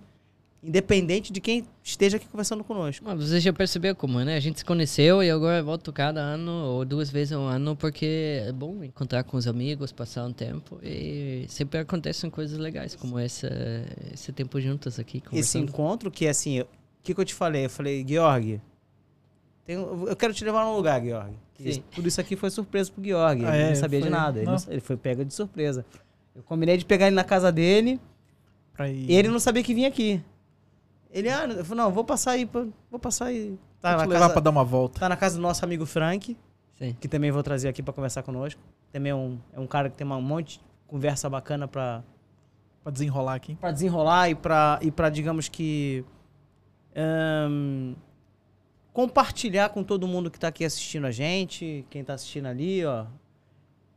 independente 0.64 1.32
de 1.32 1.40
quem 1.40 1.66
esteja 1.84 2.18
aqui 2.18 2.28
conversando 2.28 2.64
conosco. 2.64 3.06
Mas 3.06 3.30
você 3.30 3.40
já 3.40 3.54
percebeu 3.54 3.96
como, 3.96 4.20
né? 4.22 4.36
A 4.36 4.40
gente 4.40 4.60
se 4.60 4.66
conheceu 4.66 5.22
e 5.24 5.30
agora 5.30 5.60
eu 5.60 5.66
volto 5.66 5.94
cada 5.94 6.20
ano 6.20 6.52
ou 6.52 6.84
duas 6.86 7.10
vezes 7.10 7.34
ao 7.34 7.44
ano 7.44 7.76
porque 7.76 8.42
é 8.46 8.52
bom 8.52 8.84
encontrar 8.84 9.24
com 9.24 9.38
os 9.38 9.48
amigos, 9.48 9.92
passar 9.92 10.26
um 10.26 10.34
tempo 10.34 10.80
e 10.84 11.46
sempre 11.48 11.80
acontecem 11.80 12.30
coisas 12.30 12.58
legais 12.58 12.96
como 12.96 13.20
essa, 13.20 13.50
esse 14.14 14.32
tempo 14.34 14.60
juntos 14.60 15.00
aqui 15.00 15.22
esse 15.32 15.58
encontro 15.60 16.10
que 16.10 16.28
assim, 16.28 16.62
o 16.62 16.68
que, 17.04 17.14
que 17.14 17.22
eu 17.22 17.26
te 17.26 17.34
falei? 17.34 17.66
Eu 17.66 17.70
falei, 17.70 18.04
Georg, 18.08 18.60
um- 19.70 20.08
eu 20.08 20.16
quero 20.16 20.34
te 20.34 20.44
levar 20.44 20.66
num 20.66 20.76
lugar, 20.76 21.02
Georg. 21.02 21.34
Tudo 21.92 22.08
isso 22.08 22.20
aqui 22.22 22.36
foi 22.36 22.50
surpresa 22.50 22.92
pro 22.92 23.04
Georg. 23.04 23.44
Ah, 23.46 23.54
ele 23.56 23.64
é? 23.64 23.70
não 23.70 23.76
sabia 23.76 24.00
de 24.00 24.08
Foi- 24.08 24.12
nada. 24.16 24.40
Ele, 24.40 24.46
não- 24.46 24.58
ele 24.70 24.82
foi 24.82 24.96
pega 24.98 25.24
de 25.26 25.34
surpresa. 25.34 25.86
Eu 26.36 26.44
combinei 26.44 26.78
de 26.78 26.86
pegar 26.86 27.08
ele 27.08 27.16
na 27.16 27.24
casa 27.24 27.52
dele 27.52 28.00
Pra 28.74 28.90
ir. 28.90 29.10
e 29.10 29.16
ele 29.16 29.28
não 29.28 29.40
sabia 29.40 29.64
que 29.64 29.74
vinha 29.74 29.88
aqui. 29.88 30.22
Ele, 31.12 31.30
ah, 31.30 31.46
eu 31.46 31.64
falei, 31.66 31.84
não, 31.84 31.92
vou 31.92 32.04
passar 32.04 32.32
aí, 32.32 32.46
pô, 32.46 32.68
vou 32.92 33.00
passar 33.00 33.26
aí. 33.26 33.58
Tá 33.80 33.90
Vou 33.92 33.98
na, 34.00 34.04
te 34.06 34.10
levar 34.10 34.20
casa, 34.22 34.34
pra 34.34 34.42
dar 34.42 34.50
uma 34.50 34.64
volta. 34.64 35.00
tá 35.00 35.10
na 35.10 35.16
casa 35.16 35.36
do 35.36 35.42
nosso 35.42 35.64
amigo 35.64 35.86
Frank, 35.86 36.36
Sim. 36.78 36.96
que 37.00 37.08
também 37.08 37.32
vou 37.32 37.42
trazer 37.44 37.68
aqui 37.70 37.82
pra 37.84 37.94
conversar 37.94 38.24
conosco. 38.24 38.60
Também 38.92 39.12
é 39.12 39.16
um, 39.16 39.38
é 39.54 39.60
um 39.60 39.68
cara 39.68 39.90
que 39.90 39.96
tem 39.96 40.06
um 40.06 40.22
monte 40.22 40.60
de 40.60 40.66
conversa 40.88 41.30
bacana 41.30 41.68
pra, 41.68 42.04
Pra 42.84 42.92
desenrolar 42.92 43.36
aqui. 43.36 43.56
para 43.56 43.72
desenrolar 43.72 44.30
e 44.30 44.36
para 44.36 44.80
e 44.82 44.90
para 44.92 45.10
digamos 45.10 45.48
que 45.50 46.04
Ahn, 46.96 47.94
compartilhar 48.94 49.70
com 49.70 49.84
todo 49.84 50.08
mundo 50.08 50.32
que 50.32 50.38
está 50.38 50.48
aqui 50.48 50.66
assistindo 50.66 51.06
a 51.06 51.12
gente, 51.12 51.86
quem 51.90 52.02
está 52.02 52.14
assistindo 52.14 52.48
ali, 52.48 52.84
ó. 52.86 53.06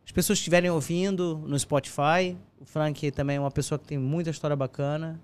As 0.05 0.13
pessoas 0.13 0.39
que 0.39 0.43
estiverem 0.43 0.71
ouvindo 0.71 1.39
no 1.47 1.59
Spotify. 1.59 2.37
O 2.61 2.65
Frank 2.67 3.11
também 3.13 3.37
é 3.37 3.41
uma 3.41 3.51
pessoa 3.51 3.79
que 3.79 3.87
tem 3.87 3.97
muita 3.97 4.29
história 4.31 4.57
bacana. 4.57 5.21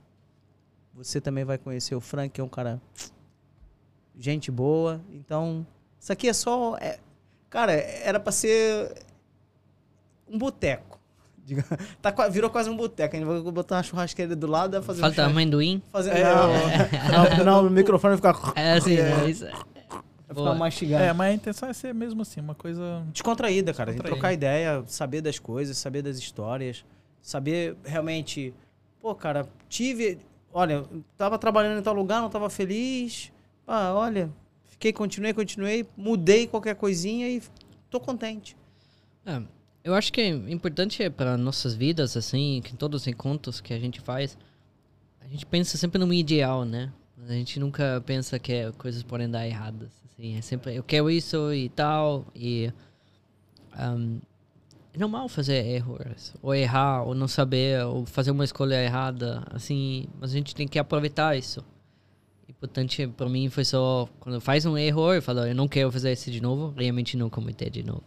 Você 0.97 1.21
também 1.21 1.45
vai 1.45 1.59
conhecer 1.59 1.95
o 1.95 2.01
Frank, 2.01 2.31
que 2.31 2.41
é 2.41 2.45
um 2.45 2.49
cara 2.49 2.81
gente 4.19 4.51
boa. 4.51 5.01
Então, 5.13 5.67
isso 6.01 6.13
aqui 6.13 6.29
é 6.29 6.33
só. 6.33 6.77
é- 6.79 6.99
cara, 7.51 7.73
era 7.73 8.19
pra 8.19 8.33
ser 8.33 8.95
um 10.29 10.39
boteco. 10.39 10.97
Tá, 12.03 12.11
virou 12.29 12.51
quase 12.51 12.69
um 12.69 12.77
boteco. 12.77 13.15
A 13.15 13.19
gente 13.19 13.29
vai 13.29 13.41
botar 13.53 13.77
uma 13.77 13.83
churrasqueira 13.83 14.35
do 14.35 14.47
lado 14.49 14.77
e 14.77 14.83
fazer 14.83 14.99
um 15.01 15.03
Falta 15.03 15.17
chá- 15.17 15.27
amendoim? 15.27 15.81
fazer 15.93 16.11
É, 16.11 16.25
não, 16.25 16.49
não, 17.39 17.45
não, 17.63 17.67
o 17.69 17.71
microfone 17.71 18.17
vai 18.17 18.35
ficar, 18.35 18.53
É 18.59 18.73
assim, 18.73 18.97
É. 18.97 19.25
é 19.25 19.31
isso. 19.31 19.45
vai 19.45 19.55
ficar 20.29 20.35
Boa. 20.35 20.55
mastigando. 20.57 21.05
É, 21.05 21.13
mas 21.13 21.31
a 21.31 21.35
intenção 21.35 21.69
é 21.69 21.73
ser 21.73 21.95
mesmo 21.95 22.23
assim, 22.23 22.41
uma 22.41 22.55
coisa. 22.55 23.05
Descontraída, 23.13 23.73
cara. 23.73 23.91
A 23.91 23.93
gente 23.93 24.03
Descontraída. 24.03 24.17
trocar 24.21 24.33
ideia, 24.33 24.83
saber 24.89 25.21
das 25.21 25.39
coisas, 25.39 25.77
saber 25.79 26.03
das 26.03 26.19
histórias, 26.19 26.85
saber 27.23 27.77
realmente. 27.85 28.53
Pô, 29.01 29.15
cara, 29.15 29.47
tive. 29.69 30.19
Olha, 30.59 30.87
tava 31.19 31.39
trabalhando 31.39 31.79
em 31.79 31.83
tal 31.83 31.93
lugar, 31.93 32.23
não 32.23 32.31
tava 32.31 32.49
feliz. 32.49 33.31
Ah, 33.67 33.93
olha, 33.93 34.33
fiquei, 34.71 34.91
continuei, 34.91 35.35
continuei, 35.35 35.87
mudei 35.95 36.47
qualquer 36.47 36.75
coisinha 36.77 37.29
e 37.29 37.43
tô 37.91 38.01
contente. 38.01 38.57
É, 39.27 39.43
eu 39.85 39.95
acho 39.95 40.11
que 40.11 40.19
é 40.19 40.29
importante 40.29 41.11
para 41.11 41.37
nossas 41.37 41.75
vidas, 41.75 42.17
assim, 42.17 42.63
que 42.65 42.73
em 42.73 42.77
todos 42.77 43.03
os 43.03 43.07
encontros 43.07 43.61
que 43.61 43.75
a 43.75 43.79
gente 43.79 44.01
faz, 44.01 44.39
a 45.21 45.29
gente 45.29 45.45
pensa 45.45 45.77
sempre 45.77 45.99
no 45.99 46.11
ideal, 46.11 46.65
né? 46.65 46.91
A 47.29 47.33
gente 47.33 47.61
nunca 47.61 48.03
pensa 48.07 48.39
que 48.39 48.51
é- 48.55 48.73
coisas 48.73 49.03
podem 49.03 49.29
dar 49.29 49.47
erradas. 49.47 49.91
Assim, 50.07 50.39
é 50.39 50.41
sempre, 50.41 50.75
eu 50.75 50.83
quero 50.83 51.11
isso 51.11 51.53
e 51.53 51.69
tal, 51.69 52.25
e... 52.35 52.73
ahm, 53.73 54.21
é 54.97 54.99
normal 55.01 55.29
fazer 55.29 55.65
erros, 55.65 56.35
ou 56.43 56.55
errar, 56.55 57.03
ou 57.03 57.15
não 57.15 57.29
saber, 57.29 57.85
ou 57.85 58.07
fazer 58.07 58.31
uma 58.31 58.45
escolha 58.45 58.83
errada, 58.83 59.43
assim, 59.51 60.07
mas 60.21 60.31
a 60.31 60.35
gente 60.35 60.55
tem 60.55 60.67
que 60.67 60.79
aproveitar 60.79 61.37
isso. 61.37 61.65
Importante 62.49 63.07
para 63.09 63.29
mim 63.29 63.49
foi 63.51 63.65
só, 63.65 64.09
quando 64.21 64.41
faz 64.41 64.65
um 64.65 64.77
erro, 64.79 65.13
eu 65.13 65.21
falo, 65.23 65.41
eu 65.41 65.55
não 65.55 65.67
quero 65.69 65.91
fazer 65.91 66.13
isso 66.13 66.31
de 66.31 66.41
novo, 66.41 66.73
realmente 66.77 67.17
não 67.17 67.29
cometer 67.29 67.69
de 67.71 67.83
novo. 67.83 68.03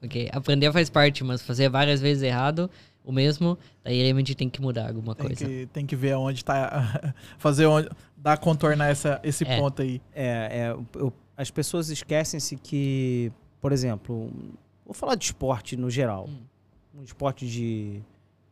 Porque 0.00 0.28
aprender 0.32 0.70
faz 0.72 0.90
parte, 0.90 1.24
mas 1.24 1.40
fazer 1.40 1.68
várias 1.70 2.00
vezes 2.00 2.22
errado, 2.22 2.68
o 3.02 3.10
mesmo, 3.12 3.56
daí 3.82 4.02
realmente 4.02 4.34
tem 4.34 4.50
que 4.50 4.60
mudar 4.60 4.88
alguma 4.88 5.14
Tem 5.14 5.26
coisa. 5.26 5.46
que, 5.46 5.66
tem 5.72 5.86
que 5.86 5.96
ver 5.96 6.14
onde 6.16 6.44
tá. 6.44 7.14
fazer 7.38 7.66
onde. 7.66 7.88
Dar 8.16 8.36
contornar 8.38 8.88
essa, 8.90 9.20
esse 9.22 9.44
É. 9.44 9.58
ponto 9.58 9.80
aí. 9.82 10.00
É, 10.14 10.26
é, 10.26 10.76
eu- 10.98 11.12
as 11.36 11.50
pessoas 11.50 11.88
esquecem-se 11.90 12.56
que, 12.56 13.30
por 13.60 13.72
exemplo, 13.72 14.30
vou 14.84 14.94
falar 14.94 15.14
de 15.14 15.24
esporte 15.24 15.76
no 15.76 15.90
geral. 15.90 16.28
Um 16.94 17.02
esporte 17.02 17.46
de 17.46 18.02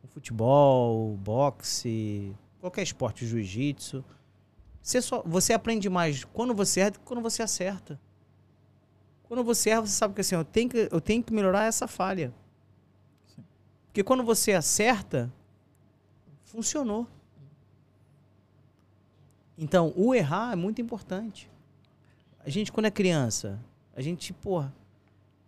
futebol, 0.09 1.15
boxe, 1.17 2.35
qualquer 2.59 2.83
esporte, 2.83 3.25
jiu-jitsu. 3.25 4.03
Você, 4.81 5.01
só, 5.01 5.23
você 5.25 5.53
aprende 5.53 5.89
mais 5.89 6.23
quando 6.25 6.53
você 6.53 6.81
erra 6.81 6.91
do 6.91 6.99
que 6.99 7.05
quando 7.05 7.21
você 7.21 7.41
acerta. 7.41 7.99
Quando 9.23 9.43
você 9.43 9.69
erra, 9.69 9.81
você 9.81 9.93
sabe 9.93 10.13
que 10.13 10.21
assim, 10.21 10.35
eu 10.35 10.43
tenho 10.43 10.69
que, 10.69 10.89
eu 10.91 11.01
tenho 11.01 11.23
que 11.23 11.33
melhorar 11.33 11.65
essa 11.65 11.87
falha. 11.87 12.33
Porque 13.85 14.03
quando 14.03 14.23
você 14.23 14.53
acerta, 14.53 15.31
funcionou. 16.43 17.07
Então, 19.57 19.93
o 19.95 20.13
errar 20.13 20.53
é 20.53 20.55
muito 20.55 20.81
importante. 20.81 21.49
A 22.39 22.49
gente, 22.49 22.71
quando 22.71 22.87
é 22.87 22.91
criança, 22.91 23.59
a 23.95 24.01
gente, 24.01 24.33
porra, 24.33 24.73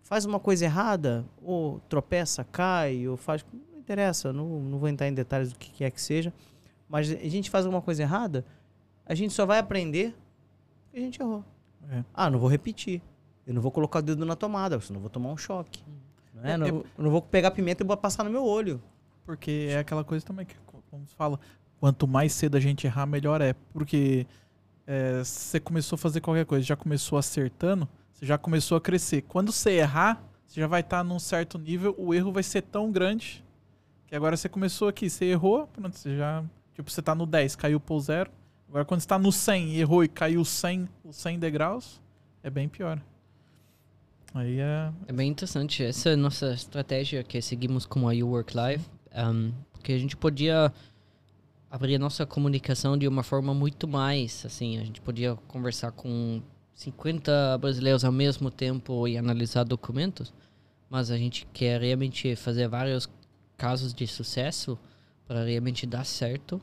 faz 0.06 0.24
uma 0.24 0.40
coisa 0.40 0.64
errada, 0.66 1.26
ou 1.42 1.80
tropeça, 1.90 2.44
cai, 2.46 3.08
ou 3.08 3.18
faz. 3.18 3.46
Não 3.52 3.80
interessa, 3.80 4.32
não, 4.32 4.48
não 4.62 4.78
vou 4.80 4.88
entrar 4.88 5.08
em 5.08 5.14
detalhes 5.14 5.52
do 5.52 5.60
que 5.60 5.70
quer 5.72 5.92
que 5.92 6.00
seja. 6.02 6.32
Mas 6.88 7.12
a 7.12 7.16
gente 7.30 7.50
faz 7.50 7.66
alguma 7.66 7.82
coisa 7.82 8.04
errada, 8.04 8.46
a 9.06 9.14
gente 9.16 9.34
só 9.34 9.46
vai 9.46 9.58
aprender 9.60 10.16
que 10.92 10.98
a 10.98 11.02
gente 11.02 11.20
errou. 11.22 11.44
É. 11.90 12.04
Ah, 12.14 12.30
não 12.30 12.40
vou 12.40 12.48
repetir. 12.50 13.02
Eu 13.46 13.54
não 13.54 13.62
vou 13.62 13.72
colocar 13.72 14.00
o 14.00 14.02
dedo 14.02 14.26
na 14.26 14.36
tomada, 14.36 14.80
senão 14.80 15.00
vou 15.00 15.10
tomar 15.10 15.30
um 15.30 15.38
choque. 15.38 15.84
Não, 16.34 16.44
é? 16.46 16.52
É, 16.54 16.58
Não- 16.58 16.66
é- 16.68 16.70
eu 16.70 16.86
não 16.98 17.12
vou 17.12 17.22
pegar 17.22 17.52
pimenta 17.52 17.84
e 17.84 17.86
vou 17.86 17.98
passar 17.98 18.24
no 18.24 18.30
meu 18.30 18.44
olho. 18.46 18.82
Porque 19.26 19.68
é 19.72 19.80
aquela 19.80 20.04
coisa 20.04 20.24
também 20.26 20.46
que, 20.46 20.56
como 20.90 21.06
se 21.08 21.16
fala, 21.16 21.40
quanto 21.80 22.08
mais 22.08 22.32
cedo 22.34 22.56
a 22.58 22.60
gente 22.60 22.86
errar, 22.88 23.06
melhor 23.08 23.42
é. 23.42 23.54
Porque 23.74 24.26
é, 24.88 25.24
você 25.24 25.60
começou 25.60 25.96
a 25.96 26.00
fazer 26.00 26.22
qualquer 26.22 26.46
coisa, 26.46 26.64
já 26.66 26.76
começou 26.76 27.18
acertando, 27.18 27.88
você 28.16 28.26
já 28.26 28.38
começou 28.38 28.78
a 28.78 28.82
crescer. 28.82 29.22
Quando 29.24 29.52
você 29.52 29.72
errar, 29.72 30.24
você 30.48 30.62
já 30.62 30.68
vai 30.68 30.80
estar 30.80 31.04
num 31.04 31.20
certo 31.20 31.60
nível, 31.60 31.94
o 31.98 32.14
erro 32.14 32.32
vai 32.32 32.44
ser 32.44 32.62
tão 32.62 32.90
grande 32.90 33.44
que 34.08 34.16
agora 34.16 34.38
você 34.38 34.48
começou 34.48 34.88
aqui, 34.88 35.10
você 35.10 35.26
errou, 35.26 35.68
pronto, 35.68 35.98
você 35.98 36.16
já. 36.16 36.44
Tipo, 36.74 36.90
você 36.90 37.02
tá 37.02 37.14
no 37.14 37.26
10, 37.26 37.56
caiu 37.56 37.80
pro 37.80 38.00
zero. 38.00 38.32
Agora 38.70 38.86
quando 38.86 39.02
você 39.02 39.08
tá 39.08 39.20
no 39.20 39.32
100 39.32 39.70
e 39.70 39.80
errou 39.82 40.04
e 40.04 40.08
caiu 40.08 40.46
100, 40.46 40.88
os 41.04 41.16
100 41.18 41.40
degraus, 41.40 42.02
é 42.42 42.50
bem 42.50 42.70
pior. 42.70 43.02
Aí 44.34 44.60
é. 44.60 44.92
É 45.08 45.14
bem 45.14 45.30
interessante. 45.30 45.84
Essa 45.84 46.16
nossa 46.16 46.54
estratégia 46.54 47.24
que 47.24 47.42
seguimos 47.42 47.86
com 47.86 48.08
a 48.08 48.14
You 48.14 48.30
Work 48.30 48.56
Live. 48.56 48.86
um, 49.16 49.52
porque 49.74 49.92
a 49.92 49.98
gente 49.98 50.16
podia 50.16 50.74
abrir 51.70 51.96
a 51.96 52.00
nossa 52.00 52.26
comunicação 52.26 52.98
de 52.98 53.08
uma 53.08 53.24
forma 53.24 53.54
muito 53.54 53.88
mais, 53.88 54.46
assim, 54.46 54.78
a 54.78 54.84
gente 54.84 55.02
podia 55.02 55.36
conversar 55.48 55.92
com 55.92 56.42
50 56.76 57.58
brasileiros 57.58 58.04
ao 58.04 58.12
mesmo 58.12 58.52
tempo 58.52 59.08
e 59.08 59.18
analisar 59.18 59.64
documentos, 59.64 60.34
mas 60.90 61.10
a 61.10 61.18
gente 61.18 61.48
quer 61.54 61.82
realmente 61.82 62.36
fazer 62.36 62.68
vários 62.68 63.10
casos 63.58 63.94
de 63.94 64.06
sucesso 64.06 64.78
para 65.26 65.44
realmente 65.44 65.88
dar 65.88 66.06
certo 66.06 66.62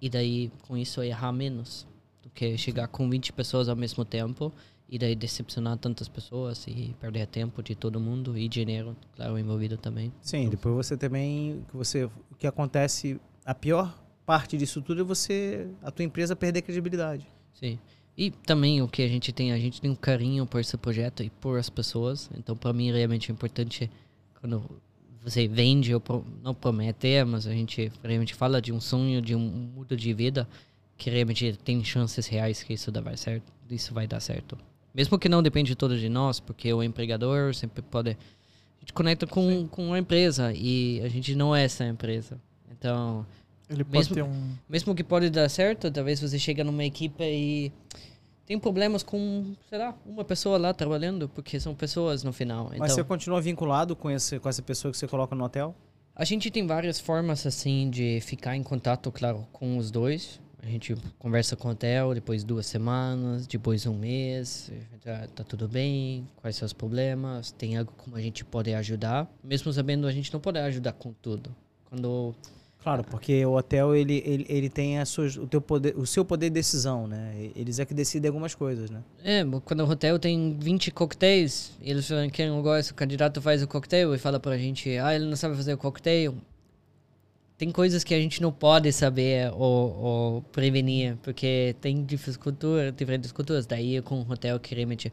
e 0.00 0.10
daí 0.10 0.50
com 0.66 0.76
isso 0.76 1.02
errar 1.02 1.32
menos 1.32 1.86
do 2.22 2.28
que 2.28 2.58
chegar 2.58 2.88
com 2.88 3.08
20 3.08 3.32
pessoas 3.32 3.68
ao 3.68 3.76
mesmo 3.76 4.04
tempo 4.04 4.52
e 4.88 4.98
daí 4.98 5.14
decepcionar 5.14 5.78
tantas 5.78 6.08
pessoas 6.08 6.66
e 6.66 6.94
perder 6.98 7.28
tempo 7.28 7.62
de 7.62 7.76
todo 7.76 8.00
mundo 8.00 8.36
e 8.36 8.48
dinheiro, 8.48 8.96
claro, 9.14 9.38
envolvido 9.38 9.76
também. 9.76 10.12
Sim, 10.20 10.48
depois 10.48 10.74
você 10.74 10.96
também. 10.96 11.64
que 11.70 11.76
Você, 11.76 12.04
o 12.04 12.34
que 12.36 12.46
acontece. 12.46 13.20
A 13.44 13.54
pior 13.54 13.96
parte 14.26 14.58
disso 14.58 14.82
tudo 14.82 15.02
é 15.02 15.04
você. 15.04 15.68
A 15.80 15.92
tua 15.92 16.04
empresa 16.04 16.34
perder 16.34 16.62
credibilidade. 16.62 17.24
Sim. 17.54 17.78
E 18.16 18.30
também 18.30 18.82
o 18.82 18.88
que 18.88 19.02
a 19.02 19.08
gente 19.08 19.32
tem, 19.32 19.52
a 19.52 19.58
gente 19.58 19.80
tem 19.80 19.90
um 19.90 19.94
carinho 19.94 20.46
por 20.46 20.60
esse 20.60 20.76
projeto 20.76 21.22
e 21.22 21.30
por 21.30 21.58
as 21.58 21.70
pessoas. 21.70 22.30
Então, 22.36 22.56
para 22.56 22.72
mim, 22.72 22.92
realmente 22.92 23.30
é 23.30 23.32
importante 23.32 23.90
quando 24.40 24.62
você 25.22 25.46
vende 25.48 25.94
ou 25.94 26.00
pro- 26.00 26.24
não 26.42 26.54
promete, 26.54 27.08
é, 27.08 27.24
mas 27.24 27.46
a 27.46 27.52
gente 27.52 27.90
realmente 28.02 28.34
fala 28.34 28.60
de 28.60 28.72
um 28.72 28.80
sonho, 28.80 29.20
de 29.22 29.34
um 29.34 29.40
mundo 29.40 29.96
de 29.96 30.12
vida 30.12 30.48
que 30.96 31.08
realmente 31.08 31.58
tem 31.64 31.82
chances 31.82 32.26
reais 32.26 32.62
que 32.62 32.74
isso 32.74 32.92
vai 32.92 33.16
certo, 33.16 33.44
isso 33.70 33.94
vai 33.94 34.06
dar 34.06 34.20
certo. 34.20 34.58
Mesmo 34.94 35.18
que 35.18 35.28
não 35.28 35.42
depende 35.42 35.74
todo 35.74 35.98
de 35.98 36.08
nós, 36.08 36.40
porque 36.40 36.72
o 36.72 36.82
empregador 36.82 37.54
sempre 37.54 37.80
pode 37.80 38.10
a 38.10 38.80
gente 38.80 38.92
conecta 38.94 39.26
com, 39.26 39.68
com 39.68 39.92
a 39.92 39.98
empresa 39.98 40.52
e 40.54 41.00
a 41.02 41.08
gente 41.08 41.34
não 41.34 41.54
é 41.54 41.64
essa 41.64 41.84
empresa. 41.86 42.40
Então, 42.70 43.26
Ele 43.70 43.84
pode 43.84 43.96
Mesmo- 43.98 44.14
ter 44.16 44.22
um. 44.22 44.52
mesmo 44.68 44.94
que 44.94 45.04
pode 45.04 45.30
dar 45.30 45.48
certo, 45.48 45.90
talvez 45.90 46.20
você 46.20 46.38
chega 46.38 46.64
numa 46.64 46.84
equipe 46.84 47.22
e 47.22 47.72
tem 48.44 48.58
problemas 48.58 49.02
com, 49.04 49.54
sei 49.68 49.78
lá, 49.78 49.94
uma 50.04 50.24
pessoa 50.24 50.58
lá 50.58 50.74
trabalhando, 50.74 51.28
porque 51.28 51.60
são 51.60 51.72
pessoas 51.74 52.24
no 52.24 52.32
final. 52.32 52.64
Mas 52.64 52.74
Então, 52.76 52.88
você 52.88 53.04
continua 53.04 53.40
vinculado 53.40 53.94
com, 53.94 54.10
esse, 54.10 54.40
com 54.40 54.48
essa 54.48 54.60
pessoa 54.60 54.90
que 54.90 54.98
você 54.98 55.06
coloca 55.06 55.34
no 55.36 55.44
hotel? 55.44 55.74
a 56.16 56.24
gente 56.24 56.50
tem 56.50 56.66
várias 56.66 57.00
formas, 57.00 57.46
assim, 57.46 57.88
de 57.88 58.20
ficar 58.20 58.54
em 58.54 58.62
contato, 58.62 59.10
claro, 59.10 59.46
com 59.52 59.78
os 59.78 59.90
dois. 59.90 60.38
A 60.62 60.66
gente 60.66 60.94
conversa 61.18 61.56
com 61.56 61.68
o 61.68 61.70
hotel, 61.70 62.12
depois 62.12 62.44
duas 62.44 62.66
semanas, 62.66 63.46
depois 63.46 63.86
um 63.86 63.94
mês. 63.96 64.70
Tá, 65.02 65.26
tá 65.34 65.42
tudo 65.44 65.66
bem? 65.66 66.28
Quais 66.36 66.56
são 66.56 66.66
os 66.66 66.74
problemas? 66.74 67.50
Tem 67.52 67.78
algo 67.78 67.90
como 67.96 68.16
a 68.16 68.20
gente 68.20 68.44
pode 68.44 68.74
ajudar? 68.74 69.26
Mesmo 69.42 69.72
sabendo 69.72 70.06
a 70.06 70.12
gente 70.12 70.30
não 70.30 70.40
pode 70.40 70.58
ajudar 70.58 70.92
com 70.92 71.14
tudo. 71.14 71.54
Quando 71.88 72.34
Claro, 72.82 73.04
porque 73.04 73.44
o 73.44 73.56
hotel 73.56 73.94
ele, 73.94 74.22
ele, 74.24 74.46
ele 74.48 74.68
tem 74.70 74.98
a 74.98 75.04
suas, 75.04 75.36
o, 75.36 75.46
teu 75.46 75.60
poder, 75.60 75.94
o 75.98 76.06
seu 76.06 76.24
poder 76.24 76.48
de 76.48 76.54
decisão, 76.54 77.06
né? 77.06 77.50
Eles 77.54 77.78
é 77.78 77.84
que 77.84 77.92
decidem 77.92 78.28
algumas 78.28 78.54
coisas, 78.54 78.88
né? 78.88 79.02
É, 79.22 79.44
quando 79.64 79.80
o 79.80 79.90
hotel 79.90 80.18
tem 80.18 80.56
20 80.58 80.90
coquetéis, 80.90 81.72
eles 81.82 82.08
falam 82.08 82.30
que 82.30 82.46
não 82.46 82.62
gosta, 82.62 82.92
o 82.92 82.96
candidato 82.96 83.40
faz 83.42 83.62
o 83.62 83.68
coquetel 83.68 84.14
e 84.14 84.18
fala 84.18 84.40
pra 84.40 84.56
gente, 84.56 84.96
ah, 84.96 85.14
ele 85.14 85.26
não 85.26 85.36
sabe 85.36 85.54
fazer 85.56 85.74
o 85.74 85.78
coquetel. 85.78 86.34
Tem 87.58 87.70
coisas 87.70 88.02
que 88.02 88.14
a 88.14 88.18
gente 88.18 88.40
não 88.40 88.50
pode 88.50 88.90
saber 88.90 89.52
ou, 89.52 90.02
ou 90.02 90.42
prevenir, 90.44 91.18
porque 91.22 91.76
tem 91.82 92.02
diferentes 92.02 92.38
culturas, 92.38 92.94
diferentes 92.96 93.30
culturas. 93.30 93.66
Daí 93.66 94.00
com 94.00 94.22
o 94.22 94.32
hotel 94.32 94.58
que 94.58 94.74
realmente, 94.74 95.12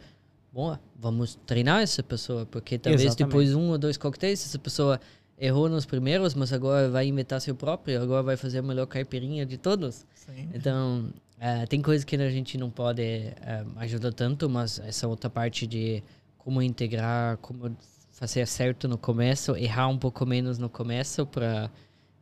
bom, 0.53 0.77
vamos 0.97 1.37
treinar 1.45 1.81
essa 1.81 2.01
pessoa, 2.01 2.45
porque 2.45 2.77
talvez 2.77 3.01
Exatamente. 3.01 3.29
depois 3.29 3.53
um 3.53 3.71
ou 3.71 3.77
dois 3.77 3.97
coquetéis, 3.97 4.45
essa 4.45 4.57
pessoa 4.57 4.97
errou 5.37 5.69
nos 5.69 5.85
primeiros, 5.85 6.33
mas 6.33 6.51
agora 6.51 6.89
vai 6.89 7.07
inventar 7.07 7.39
seu 7.39 7.55
próprio, 7.55 8.01
agora 8.01 8.23
vai 8.23 8.37
fazer 8.37 8.59
a 8.59 8.61
melhor 8.61 8.87
caipirinha 8.87 9.45
de 9.45 9.57
todos. 9.57 10.05
Sim. 10.15 10.49
Então, 10.53 11.09
eh, 11.39 11.65
tem 11.67 11.81
coisas 11.81 12.03
que 12.03 12.15
a 12.15 12.29
gente 12.29 12.57
não 12.57 12.69
pode 12.69 13.03
eh, 13.03 13.65
ajudar 13.77 14.11
tanto, 14.13 14.49
mas 14.49 14.79
essa 14.79 15.07
outra 15.07 15.29
parte 15.29 15.67
de 15.67 16.03
como 16.37 16.61
integrar, 16.61 17.37
como 17.37 17.75
fazer 18.11 18.47
certo 18.47 18.87
no 18.87 18.97
começo, 18.97 19.55
errar 19.55 19.87
um 19.89 19.97
pouco 19.97 20.25
menos 20.25 20.57
no 20.57 20.69
começo 20.69 21.25
para 21.25 21.69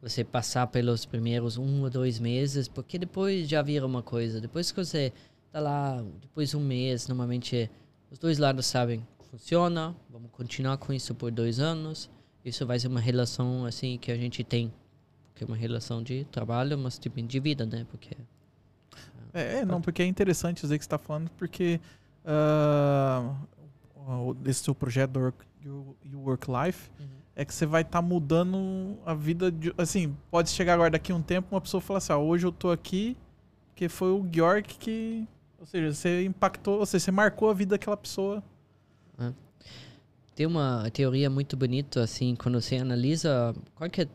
você 0.01 0.23
passar 0.23 0.67
pelos 0.67 1.05
primeiros 1.05 1.57
um 1.57 1.83
ou 1.83 1.89
dois 1.89 2.19
meses, 2.19 2.67
porque 2.67 2.99
depois 2.99 3.47
já 3.47 3.61
vira 3.61 3.85
uma 3.85 4.03
coisa. 4.03 4.41
Depois 4.41 4.71
que 4.71 4.83
você 4.83 5.13
tá 5.51 5.61
lá, 5.61 6.03
depois 6.21 6.49
de 6.49 6.57
um 6.57 6.59
mês, 6.59 7.07
normalmente 7.07 7.71
os 8.11 8.19
dois 8.19 8.37
lados 8.37 8.65
sabem, 8.65 9.07
funciona, 9.31 9.95
vamos 10.09 10.29
continuar 10.31 10.77
com 10.77 10.91
isso 10.91 11.15
por 11.15 11.31
dois 11.31 11.59
anos. 11.59 12.09
Isso 12.45 12.65
vai 12.65 12.79
ser 12.79 12.87
uma 12.87 12.99
relação 12.99 13.65
assim 13.65 13.97
que 13.97 14.11
a 14.11 14.15
gente 14.15 14.43
tem, 14.43 14.71
que 15.33 15.43
é 15.43 15.47
uma 15.47 15.57
relação 15.57 16.01
de 16.03 16.23
trabalho, 16.25 16.77
mas 16.77 16.97
também 16.99 17.25
de 17.25 17.39
vida, 17.39 17.65
né? 17.65 17.85
Porque 17.89 18.15
É, 19.33 19.57
é, 19.59 19.65
não, 19.65 19.81
porque 19.81 20.01
é 20.01 20.05
interessante 20.05 20.61
dizer 20.61 20.77
que 20.77 20.83
você 20.83 20.87
está 20.87 20.97
falando, 20.97 21.29
porque 21.31 21.81
o- 24.07 24.33
desse 24.35 24.63
seu 24.63 24.73
projeto 24.75 25.11
do 25.11 25.19
Work, 25.19 25.45
You, 25.63 25.95
You 26.05 26.19
Work 26.21 26.47
Life 26.49 26.89
é 27.35 27.43
que 27.43 27.53
você 27.53 27.65
vai 27.65 27.81
estar 27.81 28.01
mudando 28.01 28.97
a 29.05 29.13
vida 29.13 29.51
de. 29.51 29.73
Assim, 29.77 30.15
pode 30.31 30.49
chegar 30.51 30.75
agora 30.75 30.91
daqui 30.91 31.11
a 31.11 31.15
um 31.15 31.21
tempo 31.21 31.53
uma 31.53 31.59
pessoa 31.61 31.81
falar 31.81 31.97
assim: 31.97 32.13
ah, 32.13 32.17
hoje 32.17 32.45
eu 32.45 32.51
tô 32.51 32.71
aqui 32.71 33.17
porque 33.67 33.89
foi 33.89 34.09
o 34.11 34.25
Georg 34.31 34.63
que. 34.79 35.27
Ou 35.59 35.65
seja, 35.65 35.93
você 35.93 36.23
impactou, 36.23 36.79
ou 36.79 36.85
seja, 36.85 37.05
você 37.05 37.11
marcou 37.11 37.49
a 37.49 37.53
vida 37.53 37.71
daquela 37.71 37.97
pessoa. 37.97 38.41
Tem 40.35 40.45
uma 40.45 40.89
teoria 40.91 41.29
muito 41.29 41.55
bonita 41.55 42.03
assim 42.03 42.35
quando 42.35 42.61
você 42.61 42.75
analisa 42.75 43.55
qualquer 43.73 44.09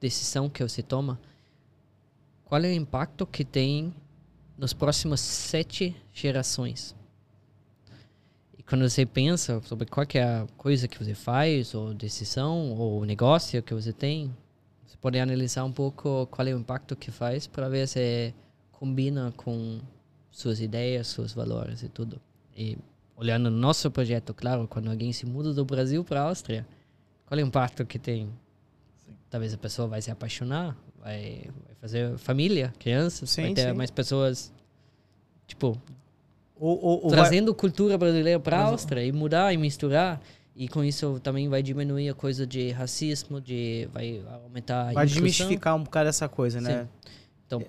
decisão 0.00 0.48
que 0.48 0.62
você 0.62 0.82
toma 0.82 1.20
qual 2.44 2.62
é 2.62 2.68
o 2.68 2.72
impacto 2.72 3.26
que 3.26 3.44
tem 3.44 3.92
nos 4.56 4.72
próximos 4.72 5.20
sete 5.20 5.94
gerações. 6.14 6.96
E 8.56 8.62
quando 8.62 8.88
você 8.88 9.04
pensa 9.04 9.60
sobre 9.62 9.86
qualquer 9.86 10.46
coisa 10.56 10.88
que 10.88 10.98
você 10.98 11.14
faz 11.14 11.74
ou 11.74 11.92
decisão 11.92 12.72
ou 12.72 13.04
negócio 13.04 13.62
que 13.62 13.74
você 13.74 13.92
tem 13.92 14.34
você 14.86 14.96
pode 14.96 15.18
analisar 15.18 15.64
um 15.64 15.72
pouco 15.72 16.26
qual 16.28 16.46
é 16.46 16.54
o 16.54 16.58
impacto 16.58 16.96
que 16.96 17.10
faz 17.10 17.46
para 17.46 17.68
ver 17.68 17.86
se 17.86 18.32
combina 18.70 19.32
com 19.36 19.80
suas 20.30 20.60
ideias 20.60 21.08
seus 21.08 21.34
valores 21.34 21.82
e 21.82 21.88
tudo. 21.88 22.20
E 22.56 22.78
olhando 23.16 23.50
no 23.50 23.56
nosso 23.56 23.90
projeto, 23.90 24.34
claro, 24.34 24.66
quando 24.68 24.90
alguém 24.90 25.12
se 25.12 25.24
muda 25.26 25.52
do 25.52 25.64
Brasil 25.64 26.04
para 26.04 26.20
a 26.20 26.24
Áustria, 26.24 26.66
qual 27.26 27.38
é 27.38 27.42
o 27.42 27.46
impacto 27.46 27.84
que 27.84 27.98
tem? 27.98 28.30
Talvez 29.30 29.52
a 29.54 29.58
pessoa 29.58 29.88
vai 29.88 30.00
se 30.02 30.10
apaixonar, 30.10 30.76
vai, 31.00 31.44
vai 31.66 31.74
fazer 31.80 32.16
família, 32.18 32.72
crianças, 32.78 33.30
Sim, 33.30 33.42
vai 33.42 33.54
ter 33.54 33.68
sim. 33.70 33.76
mais 33.76 33.90
pessoas, 33.90 34.52
tipo, 35.46 35.76
Ou, 36.58 36.78
ou- 36.82 36.94
ou 37.04 37.10
vai- 37.10 37.18
trazendo 37.20 37.54
cultura 37.54 37.96
brasileira 37.98 38.38
para 38.38 38.58
a 38.58 38.64
Áustria 38.66 39.04
e 39.04 39.12
mudar 39.12 39.52
e 39.52 39.56
misturar. 39.56 40.20
E 40.58 40.68
com 40.68 40.82
isso 40.82 41.20
também 41.22 41.48
vai 41.50 41.62
diminuir 41.62 42.08
a 42.08 42.14
coisa 42.14 42.46
de 42.46 42.70
racismo, 42.70 43.40
de 43.42 43.86
vai 43.92 44.22
aumentar 44.44 44.88
a 44.88 44.92
vai 44.92 45.06
desmistificar 45.06 45.76
um 45.76 45.82
bocado 45.82 46.08
essa 46.08 46.28
coisa, 46.30 46.60
né? 46.62 46.84
Sim. 46.84 47.10
Então- 47.46 47.62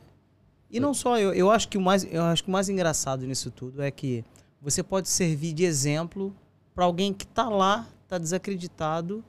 e 0.72 0.80
não 0.80 0.94
só 0.94 1.18
eu, 1.20 1.34
eu 1.34 1.52
acho 1.52 1.68
que 1.68 1.78
o 1.78 1.82
mais, 1.82 2.06
eu 2.10 2.24
acho 2.24 2.44
que 2.44 2.50
o 2.50 2.52
mais 2.52 2.70
engraçado 2.70 3.26
nisso 3.26 3.52
tudo 3.52 3.82
é 3.82 3.92
que 3.92 4.24
você 4.62 4.82
pode 4.84 5.10
servir 5.10 5.54
de 5.54 5.64
exemplo 5.64 6.36
para 6.74 6.86
alguém 6.86 7.14
que 7.14 7.26
tá 7.26 7.50
lá, 7.50 7.88
tá 8.08 8.18
desacreditado 8.18 9.24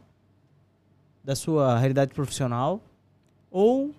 da 1.22 1.36
sua 1.36 1.78
realidade 1.78 2.14
profissional 2.14 2.80
ou 3.50 3.94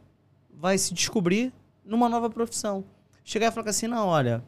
vai 0.53 0.77
se 0.77 0.93
descobrir 0.93 1.53
numa 1.85 2.09
nova 2.09 2.29
profissão. 2.29 2.83
Chegar 3.23 3.47
e 3.47 3.51
falar 3.51 3.69
assim, 3.69 3.87
não, 3.87 4.07
olha, 4.07 4.43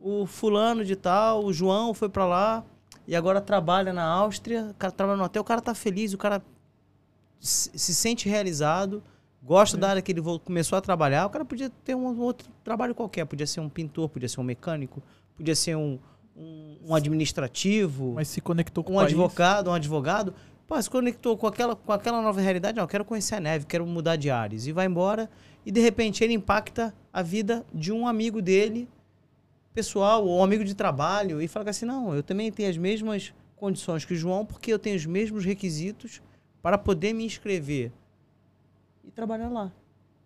o 0.00 0.26
fulano 0.26 0.84
de 0.84 0.96
tal, 0.96 1.44
o 1.44 1.52
João 1.52 1.94
foi 1.94 2.08
para 2.08 2.24
lá 2.24 2.64
e 3.06 3.14
agora 3.14 3.40
trabalha 3.40 3.92
na 3.92 4.04
Áustria, 4.04 4.68
o 4.70 4.74
cara 4.74 4.92
trabalha 4.92 5.18
no 5.18 5.24
hotel, 5.24 5.42
o 5.42 5.44
cara 5.44 5.60
tá 5.60 5.74
feliz, 5.74 6.12
o 6.12 6.18
cara 6.18 6.42
se 7.38 7.70
se 7.78 7.94
sente 7.94 8.28
realizado, 8.28 9.02
gosta 9.42 9.76
da 9.76 9.90
área 9.90 10.02
que 10.02 10.12
ele 10.12 10.22
começou 10.44 10.78
a 10.78 10.80
trabalhar, 10.80 11.26
o 11.26 11.30
cara 11.30 11.44
podia 11.44 11.68
ter 11.68 11.94
um 11.94 12.18
outro 12.20 12.48
trabalho 12.62 12.94
qualquer, 12.94 13.24
podia 13.24 13.46
ser 13.46 13.60
um 13.60 13.68
pintor, 13.68 14.08
podia 14.08 14.28
ser 14.28 14.40
um 14.40 14.44
mecânico, 14.44 15.02
podia 15.36 15.54
ser 15.54 15.76
um, 15.76 15.98
um, 16.36 16.78
um 16.88 16.94
administrativo, 16.94 18.12
Mas 18.14 18.28
se 18.28 18.40
conectou 18.40 18.82
com 18.82 18.94
um 18.94 19.00
advogado, 19.00 19.70
um 19.70 19.74
advogado. 19.74 20.34
Pô, 20.66 20.80
se 20.80 20.88
conectou 20.88 21.36
com 21.36 21.46
aquela, 21.46 21.76
com 21.76 21.92
aquela 21.92 22.22
nova 22.22 22.40
realidade, 22.40 22.76
não, 22.76 22.84
eu 22.84 22.88
quero 22.88 23.04
conhecer 23.04 23.34
a 23.34 23.40
neve, 23.40 23.66
quero 23.66 23.86
mudar 23.86 24.16
de 24.16 24.30
ares. 24.30 24.66
E 24.66 24.72
vai 24.72 24.86
embora, 24.86 25.28
e 25.66 25.70
de 25.70 25.80
repente 25.80 26.24
ele 26.24 26.32
impacta 26.32 26.94
a 27.12 27.22
vida 27.22 27.64
de 27.74 27.92
um 27.92 28.06
amigo 28.06 28.40
dele, 28.40 28.88
pessoal, 29.74 30.24
ou 30.26 30.40
um 30.40 30.44
amigo 30.44 30.64
de 30.64 30.74
trabalho, 30.74 31.42
e 31.42 31.48
fala 31.48 31.68
assim, 31.68 31.84
não, 31.84 32.14
eu 32.14 32.22
também 32.22 32.50
tenho 32.50 32.70
as 32.70 32.76
mesmas 32.76 33.34
condições 33.56 34.04
que 34.04 34.14
o 34.14 34.16
João, 34.16 34.46
porque 34.46 34.72
eu 34.72 34.78
tenho 34.78 34.96
os 34.96 35.06
mesmos 35.06 35.44
requisitos 35.44 36.22
para 36.62 36.78
poder 36.78 37.12
me 37.12 37.24
inscrever 37.24 37.92
e 39.04 39.10
trabalhar 39.10 39.48
lá. 39.48 39.72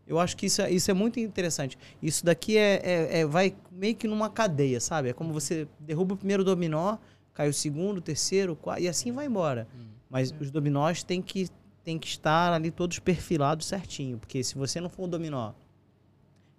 Eu 0.07 0.19
acho 0.21 0.37
que 0.37 0.47
isso 0.47 0.63
é, 0.63 0.71
isso 0.71 0.91
é 0.91 0.95
muito 0.95 1.19
interessante. 1.19 1.77
Isso 2.03 2.25
daqui 2.25 2.57
é, 2.57 2.81
é- 2.85 3.21
é- 3.21 3.27
vai 3.27 3.55
meio 3.73 3.95
que 3.97 4.07
numa 4.07 4.31
cadeia, 4.31 4.79
sabe? 4.81 5.09
É 5.09 5.13
como 5.13 5.33
você 5.33 5.67
derruba 5.81 6.15
o 6.15 6.17
primeiro 6.17 6.45
dominó, 6.45 6.97
cai 7.35 7.49
o 7.49 7.53
segundo, 7.55 7.99
o 7.99 8.01
terceiro, 8.01 8.53
o 8.53 8.57
quarto, 8.57 8.83
e 8.83 8.89
assim 8.89 9.11
vai 9.13 9.27
embora. 9.27 9.67
Mas 10.09 10.33
os 10.41 10.51
dominós 10.53 11.03
têm 11.03 11.21
que, 11.21 11.49
têm 11.83 11.99
que 11.99 12.07
estar 12.07 12.53
ali 12.53 12.71
todos 12.71 12.99
perfilados 13.01 13.67
certinho, 13.67 14.19
porque 14.19 14.45
se 14.45 14.55
você 14.57 14.81
não 14.81 14.89
for 14.89 15.05
um 15.07 15.09
dominó 15.09 15.53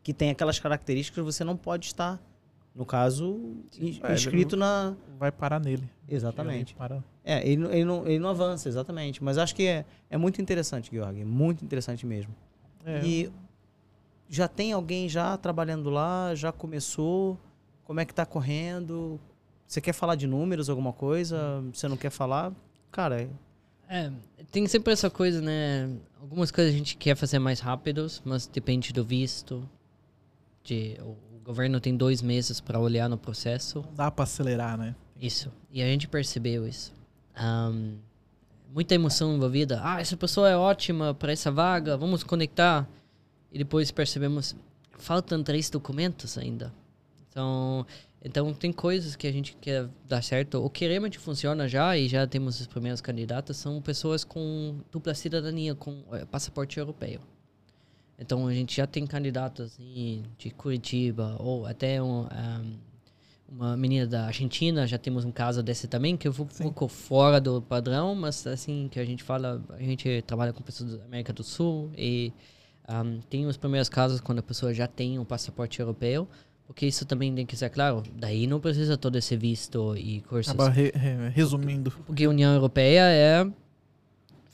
que 0.03 0.13
tem 0.13 0.29
aquelas 0.29 0.59
características, 0.59 1.23
você 1.23 1.43
não 1.43 1.55
pode 1.57 1.85
estar, 1.87 2.21
no 2.75 2.85
caso, 2.85 3.55
É, 4.03 4.13
inscrito 4.13 4.55
na... 4.55 4.95
Vai 5.17 5.31
parar 5.31 5.59
nele. 5.59 5.89
Exatamente. 6.07 6.71
Ele 6.73 6.77
para- 6.77 7.03
É, 7.23 7.45
ele, 7.47 7.57
não- 7.57 7.71
ele, 7.71 7.85
não, 7.85 8.07
ele 8.07 8.19
não 8.19 8.29
avança, 8.29 8.69
exatamente. 8.69 9.23
Mas 9.23 9.37
acho 9.37 9.53
que 9.55 9.65
é, 9.65 9.85
é 10.09 10.17
muito 10.17 10.41
interessante, 10.41 10.91
Georg. 10.91 11.23
Muito 11.25 11.63
interessante 11.65 12.05
mesmo. 12.05 12.33
É, 12.87 13.05
E 13.05 13.31
já 14.29 14.47
tem 14.47 14.71
alguém 14.73 15.07
já 15.09 15.37
trabalhando 15.37 15.89
lá? 15.89 16.33
Já 16.35 16.51
começou? 16.51 17.37
Como 17.83 17.99
é 17.99 18.05
que 18.05 18.13
tá 18.13 18.25
correndo? 18.25 19.19
Você 19.67 19.81
quer 19.81 19.93
falar 19.93 20.15
de 20.15 20.25
números, 20.25 20.69
alguma 20.69 20.93
coisa? 20.93 21.61
Você 21.73 21.87
não 21.87 21.97
quer 21.97 22.09
falar? 22.09 22.53
Cara, 22.91 23.21
é- 23.21 23.29
É, 23.89 24.11
tem 24.51 24.65
sempre 24.67 24.91
essa 24.93 25.09
coisa, 25.09 25.41
né? 25.41 25.89
Algumas 26.21 26.51
coisas 26.51 26.73
a 26.73 26.77
gente 26.77 26.97
quer 26.97 27.15
fazer 27.15 27.39
mais 27.39 27.59
rápidos, 27.61 28.21
mas 28.25 28.45
depende 28.47 28.91
do 28.93 29.03
visto. 29.03 29.67
De, 30.63 30.97
o, 31.01 31.11
o 31.37 31.39
governo 31.43 31.79
tem 31.79 31.95
dois 31.95 32.21
meses 32.21 32.59
para 32.59 32.79
olhar 32.79 33.07
no 33.09 33.17
processo. 33.17 33.81
Não 33.81 33.93
dá 33.93 34.11
pra 34.11 34.23
acelerar, 34.23 34.77
né? 34.77 34.93
Isso. 35.19 35.51
E 35.71 35.81
a 35.81 35.85
gente 35.85 36.07
percebeu 36.07 36.67
isso. 36.67 36.93
Ahn, 37.35 37.95
muita 38.73 38.95
emoção 38.95 39.35
envolvida. 39.35 39.79
Ah, 39.83 39.99
essa 39.99 40.17
pessoa 40.17 40.49
é 40.49 40.55
ótima 40.55 41.13
para 41.13 41.31
essa 41.31 41.51
vaga, 41.51 41.97
vamos 41.97 42.23
conectar. 42.23 42.87
E 43.51 43.57
depois 43.57 43.91
percebemos, 43.91 44.55
faltam 44.97 45.41
três 45.43 45.69
documentos 45.69 46.37
ainda. 46.37 46.73
Então, 47.29 47.85
então 48.23 48.53
tem 48.53 48.71
coisas 48.71 49.15
que 49.15 49.27
a 49.27 49.31
gente 49.31 49.55
quer 49.61 49.87
dar 50.07 50.21
certo. 50.21 50.63
O 50.63 50.69
que 50.69 50.87
realmente 50.87 51.17
funciona 51.17 51.67
já, 51.67 51.97
e 51.97 52.07
já 52.07 52.27
temos 52.27 52.59
os 52.59 52.67
primeiros 52.67 53.01
candidatos, 53.01 53.57
são 53.57 53.81
pessoas 53.81 54.23
com 54.23 54.79
dupla 54.91 55.13
cidadania, 55.13 55.75
com 55.75 56.03
eh, 56.11 56.25
passaporte 56.25 56.77
europeu. 56.77 57.21
Então 58.19 58.47
a 58.47 58.53
gente 58.53 58.75
já 58.75 58.87
tem 58.87 59.05
candidatos 59.05 59.77
de 59.77 60.49
Curitiba, 60.57 61.37
ou 61.39 61.67
até 61.67 62.01
um, 62.01 62.27
ahm, 62.31 62.73
uma 63.49 63.77
menina 63.77 64.05
da 64.05 64.25
Argentina, 64.25 64.85
já 64.85 64.97
temos 64.97 65.23
um 65.25 65.31
caso 65.31 65.63
desse 65.63 65.87
também, 65.87 66.17
que 66.17 66.27
eu 66.27 66.31
vou 66.31 66.45
um 66.45 66.63
pouco 66.63 66.87
fora 66.87 67.39
do 67.39 67.61
padrão, 67.61 68.13
mas 68.13 68.45
assim, 68.45 68.87
que 68.91 68.99
a 68.99 69.05
gente 69.05 69.23
fala, 69.23 69.61
a 69.69 69.81
gente 69.81 70.21
trabalha 70.27 70.51
com 70.53 70.61
pessoas 70.61 70.97
da 70.97 71.05
América 71.05 71.31
do 71.31 71.43
Sul 71.43 71.89
e 71.97 72.33
ahm, 72.87 73.19
tem 73.29 73.45
os 73.45 73.55
primeiros 73.57 73.87
casos 73.89 74.19
quando 74.19 74.39
a 74.39 74.43
pessoa 74.43 74.73
já 74.73 74.85
tem 74.87 75.17
um 75.17 75.23
passaporte 75.25 75.79
europeu, 75.79 76.27
porque 76.65 76.85
isso 76.85 77.05
também 77.05 77.33
tem 77.33 77.45
que 77.45 77.55
ser 77.55 77.69
claro, 77.69 78.03
daí 78.17 78.45
não 78.47 78.59
precisa 78.59 78.97
todo 78.97 79.17
esse 79.17 79.37
visto 79.37 79.95
e 79.95 80.19
cursos. 80.21 80.53
Acaba 80.53 80.69
re- 80.69 80.91
re- 80.93 81.29
resumindo. 81.29 81.91
Porque 82.05 82.25
a 82.25 82.29
União 82.29 82.53
Europeia 82.53 83.03
é. 83.03 83.47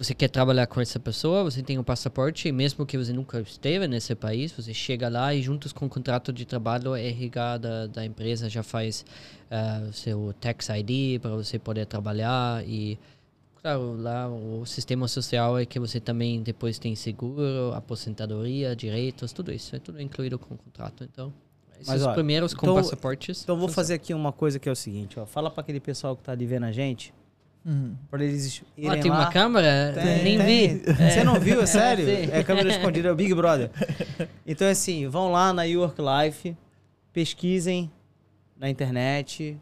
Você 0.04 0.14
quer 0.14 0.28
trabalhar 0.28 0.68
com 0.68 0.82
essa 0.82 1.00
pessoa, 1.00 1.46
você 1.46 1.64
tem 1.64 1.80
um 1.80 1.84
passaporte, 1.84 2.50
e 2.50 2.52
mesmo 2.52 2.86
que 2.86 2.98
você 2.98 3.14
nunca 3.14 3.40
esteve 3.40 3.88
nesse 3.88 4.14
país, 4.14 4.52
você 4.52 4.74
chega 4.74 5.08
lá 5.08 5.34
e, 5.34 5.42
juntos 5.42 5.72
com 5.72 5.86
o 5.86 5.90
contrato 5.90 6.34
de 6.34 6.44
trabalho, 6.44 6.92
a 6.92 7.00
RH 7.00 7.58
da, 7.60 7.88
da 7.88 8.06
empresa 8.06 8.50
já 8.50 8.62
faz 8.64 9.06
o 9.88 9.94
seu 9.94 10.34
Tax 10.42 10.68
ID 10.68 11.22
para 11.22 11.32
você 11.32 11.58
poder 11.58 11.86
trabalhar. 11.86 12.68
E, 12.68 13.00
claro, 13.62 13.96
lá 13.96 14.28
o 14.28 14.66
sistema 14.66 15.08
social 15.08 15.58
é 15.58 15.66
que 15.66 15.80
você 15.80 16.02
também 16.02 16.44
depois 16.44 16.78
tem 16.78 16.96
seguro, 16.98 17.72
aposentadoria, 17.74 18.76
direitos, 18.76 19.32
tudo 19.32 19.54
isso. 19.54 19.74
É 19.74 19.80
tudo 19.80 20.02
incluído 20.02 20.38
com 20.38 20.56
o 20.56 20.58
contrato. 20.58 21.06
Então, 21.06 21.32
esses 21.76 21.88
Mas, 21.88 22.04
olha, 22.04 22.14
primeiros 22.14 22.54
com 22.54 22.66
então- 22.66 22.76
passaportes. 22.76 23.42
então 23.44 23.58
vou 23.58 23.70
fazer 23.70 23.94
aqui 23.94 24.14
uma 24.14 24.34
coisa 24.34 24.60
que 24.60 24.68
é 24.68 24.72
o 24.72 24.76
seguinte, 24.76 25.18
ó. 25.18 25.26
Fala 25.26 25.50
para 25.50 25.62
aquele 25.62 25.80
pessoal 25.80 26.14
que 26.18 26.24
tá 26.24 26.34
ali 26.34 26.46
vendo 26.46 26.66
a 26.66 26.74
gente, 26.74 27.14
Uhum. 27.66 27.96
Pra 28.10 28.22
eles 28.24 28.62
irem 28.78 28.90
Ó, 28.92 29.02
tem 29.02 29.10
lá. 29.10 29.20
uma 29.20 29.32
câmera? 29.32 29.94
Tem, 29.94 30.24
Nem 30.24 30.38
tem. 30.38 30.78
vi. 30.80 30.84
Você 31.10 31.24
não 31.24 31.40
viu? 31.40 31.62
É 31.62 31.66
sério? 31.68 32.06
Sim. 32.06 32.30
É 32.32 32.44
câmera 32.44 32.70
escondida, 32.70 33.08
é 33.08 33.12
o 33.12 33.16
Big 33.16 33.34
Brother. 33.34 33.70
Então, 34.46 34.68
assim, 34.68 35.08
vão 35.08 35.32
lá 35.32 35.54
na 35.54 35.64
York 35.64 35.96
Life, 36.02 36.58
pesquisem 37.14 37.90
na 38.58 38.70
internet. 38.70 39.58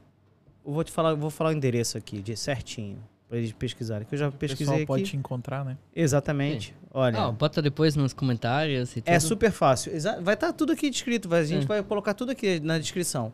Eu 0.65 0.73
vou 0.73 0.83
te 0.83 0.91
falar, 0.91 1.13
vou 1.13 1.29
falar 1.29 1.51
o 1.51 1.53
endereço 1.53 1.97
aqui, 1.99 2.19
de 2.19 2.35
certinho, 2.35 2.97
pra 3.29 3.37
eles 3.37 3.51
pesquisarem. 3.51 4.07
Que 4.07 4.15
eu 4.15 4.19
já 4.19 4.29
O 4.29 4.31
pesquisei 4.31 4.65
pessoal 4.65 4.77
aqui. 4.77 4.85
pode 4.87 5.03
te 5.03 5.15
encontrar, 5.17 5.63
né? 5.63 5.77
Exatamente. 5.95 6.75
Olha. 6.91 7.27
Ó, 7.27 7.31
bota 7.31 7.61
depois 7.61 7.95
nos 7.95 8.11
comentários 8.13 8.91
e 8.97 9.01
tudo. 9.01 9.13
É 9.13 9.19
super 9.19 9.51
fácil. 9.51 9.91
Vai 10.23 10.33
estar 10.33 10.51
tudo 10.53 10.73
aqui 10.73 10.89
descrito. 10.89 11.31
A 11.33 11.43
gente 11.43 11.67
vai 11.67 11.83
colocar 11.83 12.15
tudo 12.15 12.31
aqui 12.31 12.59
na 12.59 12.79
descrição. 12.79 13.31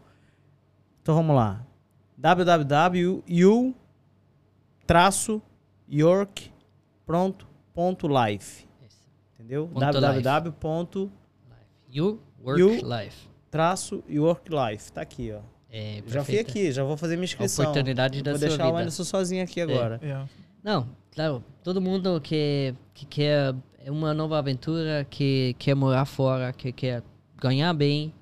Então 1.01 1.15
vamos 1.15 1.34
lá. 1.36 1.65
www.u 2.18 3.74
traço 4.88 5.41
york 5.91 6.51
pronto 7.05 7.47
ponto 7.73 8.07
life. 8.07 8.65
Entendeu? 9.35 9.67
Ponto 9.67 9.79
www 9.79 10.51
ponto 10.53 11.11
You 11.89 12.19
work 12.43 12.59
You- 12.59 12.81
life. 12.83 13.27
traço 13.51 14.03
york 14.09 14.49
life. 14.49 14.91
Tá 14.91 15.01
aqui, 15.01 15.31
ó. 15.31 15.39
É, 15.69 16.01
Já 16.07 16.23
fui 16.23 16.39
aqui, 16.39 16.71
já 16.71 16.83
vou 16.83 16.95
fazer 16.97 17.15
minha 17.17 17.25
inscrição. 17.25 17.65
Oportunidade 17.65 18.21
da 18.23 18.31
Vou 18.31 18.39
sua 18.39 18.47
deixar 18.47 18.71
o. 18.71 18.77
Anderson 18.77 19.03
sozinho 19.03 19.43
aqui 19.43 19.59
agora. 19.61 19.99
É. 20.01 20.25
Não, 20.63 20.88
claro, 21.13 21.43
todo 21.63 21.81
mundo 21.81 22.19
que, 22.21 22.73
que 22.93 23.05
quer 23.05 23.53
uma 23.88 24.13
nova 24.13 24.38
aventura, 24.39 25.05
que 25.09 25.55
quer 25.59 25.75
morar 25.75 26.05
fora, 26.05 26.51
que 26.53 26.71
quer 26.71 27.03
ganhar 27.38 27.73
bem, 27.73 28.13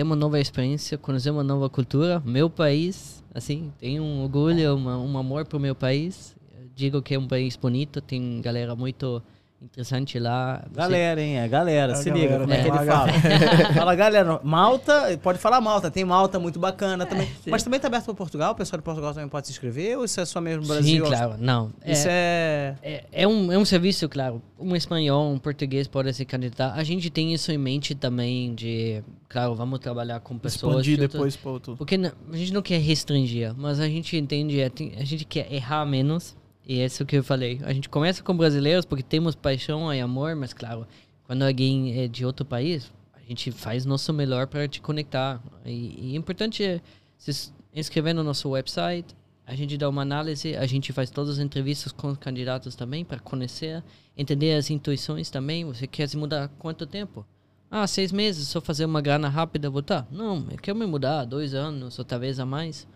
ter 0.00 0.04
uma 0.04 0.16
nova 0.16 0.40
experiência, 0.40 0.96
conhecer 0.96 1.28
uma 1.28 1.44
nova 1.44 1.68
cultura, 1.68 2.22
meu 2.24 2.48
país, 2.48 3.22
assim, 3.34 3.70
tenho 3.78 4.02
um 4.02 4.22
orgulho, 4.22 4.74
uma, 4.74 4.96
um 4.96 5.18
amor 5.18 5.44
pro 5.44 5.60
meu 5.60 5.74
país. 5.74 6.34
Digo 6.74 7.02
que 7.02 7.14
é 7.14 7.18
um 7.18 7.28
país 7.28 7.54
bonito, 7.54 8.00
tem 8.00 8.40
galera 8.40 8.74
muito 8.74 9.22
interessante 9.62 10.18
lá. 10.18 10.62
Você- 10.68 10.76
Galera, 10.80 11.20
hein? 11.22 11.38
É 11.38 11.48
galera. 11.48 11.92
É 11.92 11.96
Se 11.96 12.08
galera, 12.10 12.26
liga 12.26 12.40
como 12.40 12.52
é 12.52 12.62
que 12.62 12.70
né? 12.70 12.76
ele 12.78 12.86
fala. 12.86 13.12
fala, 13.74 13.94
galera. 13.94 14.40
Malta, 14.42 15.18
pode 15.22 15.38
falar 15.38 15.60
Malta. 15.60 15.90
Tem 15.90 16.04
Malta 16.04 16.38
muito 16.38 16.58
bacana 16.58 17.04
também. 17.06 17.26
sim. 17.44 17.50
Mas 17.50 17.62
também 17.62 17.78
tá 17.78 17.88
aberto 17.88 18.06
para 18.06 18.14
Portugal? 18.14 18.52
O 18.52 18.54
pessoal 18.54 18.78
de 18.78 18.84
Portugal 18.84 19.12
também 19.12 19.28
pode 19.28 19.46
se 19.46 19.52
inscrever? 19.52 19.98
Ou 19.98 20.04
isso 20.04 20.20
é 20.20 20.24
só 20.24 20.40
mesmo 20.40 20.66
Brasil? 20.66 21.04
Sim, 21.04 21.10
claro, 21.10 21.34
não. 21.38 21.70
Isso 21.84 22.06
é... 22.08 22.74
É, 22.82 23.04
é, 23.12 23.28
um, 23.28 23.52
é 23.52 23.58
um 23.58 23.64
serviço, 23.64 24.08
claro. 24.08 24.42
Um 24.58 24.74
espanhol, 24.74 25.30
um 25.30 25.38
português 25.38 25.86
pode 25.86 26.12
se 26.14 26.24
candidatar. 26.24 26.72
A 26.74 26.82
gente 26.82 27.10
tem 27.10 27.32
isso 27.34 27.52
em 27.52 27.58
mente 27.58 27.94
também 27.94 28.54
de, 28.54 29.02
claro, 29.28 29.54
vamos 29.54 29.78
trabalhar 29.78 30.20
com 30.20 30.36
pessoas. 30.38 30.72
Expandir 30.86 30.98
depois 30.98 31.36
para 31.36 31.50
outro. 31.50 31.76
Porque 31.76 31.96
não- 31.98 32.12
a 32.32 32.36
gente 32.36 32.52
não 32.52 32.62
quer 32.62 32.78
restringir, 32.80 33.54
mas 33.56 33.78
a 33.80 33.86
gente 33.86 34.16
entende, 34.16 34.60
é, 34.60 34.70
a 34.98 35.04
gente 35.04 35.24
quer 35.24 35.52
errar 35.52 35.84
menos. 35.86 36.36
E 36.70 36.78
é 36.78 36.84
isso 36.84 37.04
que 37.04 37.16
eu 37.16 37.24
falei. 37.24 37.58
A 37.64 37.72
gente 37.72 37.88
começa 37.88 38.22
com 38.22 38.36
brasileiros 38.36 38.84
porque 38.84 39.02
temos 39.02 39.34
paixão 39.34 39.92
e 39.92 40.00
amor, 40.00 40.36
mas 40.36 40.52
claro, 40.52 40.86
quando 41.24 41.42
alguém 41.42 42.00
é 42.00 42.06
de 42.06 42.24
outro 42.24 42.46
país, 42.46 42.92
a 43.12 43.18
gente 43.28 43.50
faz 43.50 43.84
nosso 43.84 44.12
melhor 44.12 44.46
para 44.46 44.68
te 44.68 44.80
conectar. 44.80 45.42
E, 45.66 45.98
e 46.00 46.14
é 46.14 46.16
importante 46.16 46.62
é 46.62 46.80
se 47.18 47.52
inscrever 47.74 48.14
no 48.14 48.22
nosso 48.22 48.48
website. 48.48 49.16
A 49.44 49.56
gente 49.56 49.76
dá 49.76 49.88
uma 49.88 50.02
análise, 50.02 50.54
a 50.54 50.64
gente 50.64 50.92
faz 50.92 51.10
todas 51.10 51.40
as 51.40 51.44
entrevistas 51.44 51.90
com 51.90 52.06
os 52.06 52.18
candidatos 52.18 52.76
também 52.76 53.04
para 53.04 53.18
conhecer, 53.18 53.82
entender 54.16 54.54
as 54.54 54.70
intuições 54.70 55.28
também. 55.28 55.64
Você 55.64 55.88
quer 55.88 56.08
se 56.08 56.16
mudar 56.16 56.46
quanto 56.56 56.86
tempo? 56.86 57.26
Ah, 57.68 57.84
seis 57.84 58.12
meses, 58.12 58.46
só 58.46 58.60
fazer 58.60 58.84
uma 58.84 59.00
grana 59.00 59.28
rápida, 59.28 59.68
voltar? 59.68 60.06
Não, 60.08 60.46
eu 60.48 60.56
quero 60.56 60.78
me 60.78 60.86
mudar, 60.86 61.24
dois 61.24 61.52
anos, 61.52 61.98
ou 61.98 62.04
talvez 62.04 62.38
a 62.38 62.46
mais. 62.46 62.86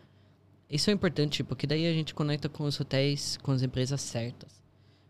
Isso 0.74 0.90
é 0.90 0.92
importante, 0.92 1.44
porque 1.44 1.66
daí 1.66 1.86
a 1.86 1.92
gente 1.92 2.12
conecta 2.14 2.48
com 2.48 2.64
os 2.64 2.80
hotéis, 2.80 3.38
com 3.42 3.52
as 3.52 3.62
empresas 3.62 4.00
certas. 4.00 4.60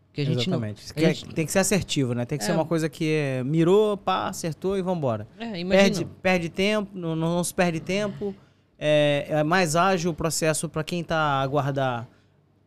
Porque 0.09 0.21
a 0.21 0.25
gente 0.27 0.49
Exatamente. 0.49 0.85
não... 0.97 1.05
A 1.05 1.09
gente- 1.13 1.35
Tem 1.35 1.47
que 1.47 1.51
ser 1.51 1.59
assertivo, 1.61 2.15
né? 2.15 2.25
Tem 2.25 2.37
que 2.39 2.45
É. 2.45 2.47
ser 2.47 2.53
uma 2.53 2.65
coisa 2.67 2.89
que 2.89 3.11
é, 3.11 3.43
mirou, 3.43 3.97
pá, 3.97 4.29
acertou 4.29 4.77
e 4.79 4.83
vambora. 4.83 5.27
É, 5.39 5.59
imagina. 5.59 5.67
Perde, 5.69 6.05
perde 6.23 6.49
tempo, 6.51 6.91
não, 6.97 7.17
não 7.17 7.43
se 7.43 7.53
perde 7.55 7.81
tempo. 7.81 8.35
É, 8.79 9.27
é 9.29 9.43
mais 9.43 9.75
ágil 9.75 10.11
o 10.11 10.15
processo 10.15 10.69
para 10.69 10.85
quem 10.85 11.03
tá 11.03 11.17
a 11.17 11.41
aguardar 11.41 12.07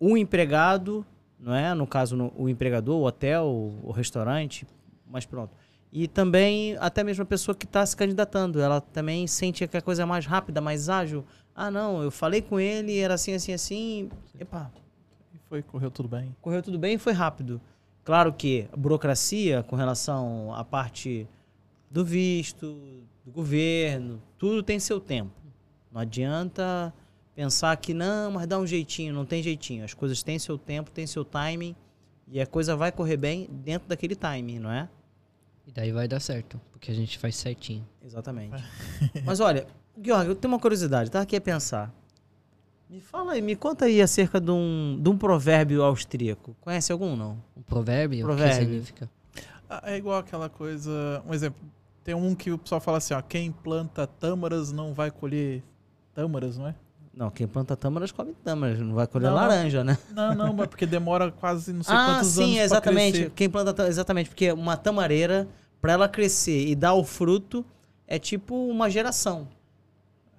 um 0.02 0.18
empregado, 0.18 1.06
não 1.40 1.54
é? 1.54 1.74
No 1.74 1.86
caso, 1.86 2.16
no- 2.18 2.34
o 2.36 2.50
empregador, 2.50 2.98
o 3.00 3.06
hotel, 3.06 3.46
o 3.84 3.92
restaurante, 3.92 4.66
mas 5.10 5.26
pronto. 5.26 5.52
E 5.94 6.08
também 6.08 6.76
até 6.80 7.04
mesmo 7.04 7.24
a 7.24 7.26
pessoa 7.26 7.56
que 7.56 7.66
está 7.66 7.86
se 7.86 7.96
candidatando, 7.96 8.60
ela 8.60 8.82
também 8.82 9.26
sente 9.28 9.66
que 9.68 9.78
a 9.78 9.82
coisa 9.82 10.02
é 10.04 10.06
mais 10.06 10.26
rápida, 10.26 10.60
mais 10.60 10.90
ágil. 10.90 11.24
Ah, 11.60 11.72
não, 11.72 12.04
eu 12.04 12.12
falei 12.12 12.40
com 12.40 12.60
ele, 12.60 13.00
era 13.00 13.16
assim, 13.16 13.34
assim, 13.34 13.52
assim. 13.52 14.10
Epa, 14.40 14.72
E 15.34 15.40
foi, 15.50 15.64
correu 15.64 15.90
tudo 15.90 16.08
bem. 16.08 16.36
correu 16.40 16.62
tudo 16.62 16.78
bem 16.78 16.94
e 16.94 16.98
foi 17.00 17.14
rápido. 17.14 17.60
Claro 18.04 18.32
que 18.32 18.68
a 18.72 18.78
burocracia 18.78 19.64
com 19.64 19.76
relação 19.76 20.54
à 20.54 20.64
parte 20.64 21.28
do 21.90 22.06
visto, 22.06 22.80
do 23.26 23.32
governo, 23.32 24.22
tudo 24.38 24.62
tem 24.62 24.80
seu 24.80 25.00
tempo. 25.00 25.32
Não 25.92 26.00
adianta 26.02 26.94
pensar 27.34 27.76
que 27.78 27.92
não, 27.92 28.32
mas 28.32 28.46
dá 28.46 28.60
um 28.60 28.68
jeitinho, 28.68 29.12
não 29.12 29.26
tem 29.26 29.42
jeitinho. 29.42 29.84
As 29.84 29.96
coisas 29.96 30.22
têm 30.22 30.38
seu 30.38 30.60
tempo, 30.60 30.92
têm 30.92 31.08
seu 31.08 31.26
timing 31.26 31.76
e 32.28 32.40
a 32.40 32.46
coisa 32.46 32.76
vai 32.76 32.92
correr 32.92 33.18
bem 33.18 33.48
dentro 33.52 33.88
daquele 33.88 34.16
timing, 34.16 34.60
não 34.60 34.72
é? 34.72 34.88
E 35.66 35.72
daí 35.72 35.92
vai 35.92 36.08
dar 36.08 36.20
certo, 36.20 36.62
porque 36.72 36.92
a 36.92 36.94
gente 36.94 37.18
faz 37.18 37.36
certinho. 37.36 37.86
Exatamente. 38.06 38.56
mas 39.26 39.40
olha, 39.40 39.68
Georg, 40.02 40.28
eu 40.30 40.36
tenho 40.36 40.54
uma 40.54 40.60
curiosidade, 40.60 41.10
tá 41.10 41.22
aqui 41.22 41.36
a 41.36 41.42
pensar. 41.42 41.94
Me 42.90 43.02
fala 43.02 43.34
aí, 43.34 43.42
me 43.42 43.56
conta 43.56 43.86
aí 43.86 44.02
acerca 44.02 44.40
de 44.40 44.50
um, 44.52 44.98
de 45.02 45.10
um 45.10 45.18
provérbio 45.18 45.84
austríaco. 45.84 46.56
Conhece 46.62 46.92
algum, 46.92 47.16
não? 47.16 47.38
O 47.56 47.62
provérbio, 47.62 48.22
o 48.22 48.24
Provérbio. 48.28 48.58
que 48.58 48.64
significa? 48.64 49.10
Ah, 49.70 49.82
É 49.92 49.98
igual 49.98 50.20
aquela 50.20 50.48
coisa. 50.48 51.22
Um 51.28 51.34
exemplo. 51.34 51.60
Tem 52.04 52.16
um 52.16 52.34
que 52.34 52.52
o 52.52 52.58
pessoal 52.58 52.80
fala 52.80 53.00
assim, 53.00 53.14
ó, 53.14 53.22
quem 53.22 53.52
planta 53.52 54.08
tâmaras 54.08 54.72
não 54.72 54.94
vai 54.94 55.12
colher 55.12 55.62
tâmaras, 56.14 56.58
não 56.58 56.68
é? 56.68 56.76
Não, 57.14 57.30
quem 57.30 57.46
planta 57.48 57.76
tâmaras 57.76 58.12
come 58.12 58.34
tâmaras, 58.44 58.80
não 58.80 58.94
vai 58.94 59.08
colher 59.08 59.28
Não, 59.30 59.36
laranja, 59.36 59.84
né? 59.84 59.98
Não, 60.12 60.34
não, 60.36 60.54
mas 60.54 60.68
porque 60.68 60.86
demora 60.86 61.32
quase 61.32 61.74
não 61.74 61.84
sei 61.84 61.94
ah, 61.94 62.06
quantos 62.06 62.38
anos 62.38 62.50
sim, 62.52 62.60
exatamente. 62.60 63.14
crescer. 63.14 63.32
Quem 63.32 63.50
planta 63.50 63.88
exatamente, 63.88 64.30
porque 64.30 64.52
uma 64.54 64.78
tamareira, 64.78 65.48
para 65.82 65.94
ela 65.94 66.08
crescer 66.08 66.68
e 66.68 66.76
dar 66.76 66.94
o 66.94 67.04
fruto, 67.04 67.66
é 68.08 68.18
tipo 68.18 68.56
uma 68.70 68.90
geração. 68.90 69.48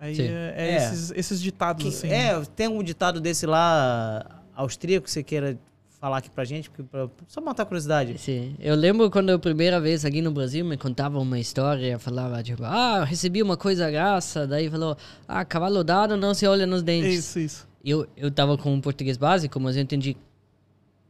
Aí 0.00 0.14
Sim. 0.14 0.22
é, 0.28 0.54
é 0.56 0.70
É. 0.70 0.76
Esses, 0.76 1.10
esses 1.12 1.40
ditados 1.40 1.82
Que- 1.82 1.88
assim. 1.88 2.08
É, 2.08 2.40
tem 2.54 2.68
um 2.68 2.82
ditado 2.82 3.20
desse 3.20 3.46
lá 3.46 4.42
austríaco 4.54 5.04
que 5.04 5.10
você 5.10 5.22
queira 5.22 5.58
falar 6.00 6.18
aqui 6.18 6.30
pra 6.30 6.44
gente, 6.44 6.70
porque 6.70 6.84
pra- 6.84 7.08
só 7.26 7.40
matar 7.40 7.64
a 7.64 7.66
curiosidade. 7.66 8.16
Sim. 8.18 8.54
Eu 8.60 8.76
lembro 8.76 9.10
quando 9.10 9.30
a 9.30 9.38
primeira 9.38 9.80
vez 9.80 10.04
aqui 10.04 10.22
no 10.22 10.30
Brasil 10.30 10.64
me 10.64 10.76
contava 10.76 11.18
uma 11.18 11.40
história, 11.40 11.98
falava 11.98 12.40
tipo, 12.42 12.62
ah, 12.64 13.02
recebi 13.04 13.42
uma 13.42 13.56
coisa 13.56 13.90
graça, 13.90 14.46
daí 14.46 14.70
falou, 14.70 14.96
ah, 15.26 15.44
cavalo 15.44 15.82
dado 15.82 16.16
não 16.16 16.32
se 16.34 16.46
olha 16.46 16.64
nos 16.66 16.82
dentes. 16.82 17.14
Isso, 17.18 17.38
isso. 17.40 17.68
Eu, 17.84 18.06
eu 18.16 18.30
tava 18.30 18.56
com 18.56 18.72
um 18.72 18.80
português 18.80 19.16
básico, 19.16 19.58
mas 19.58 19.74
eu 19.76 19.82
entendi 19.82 20.16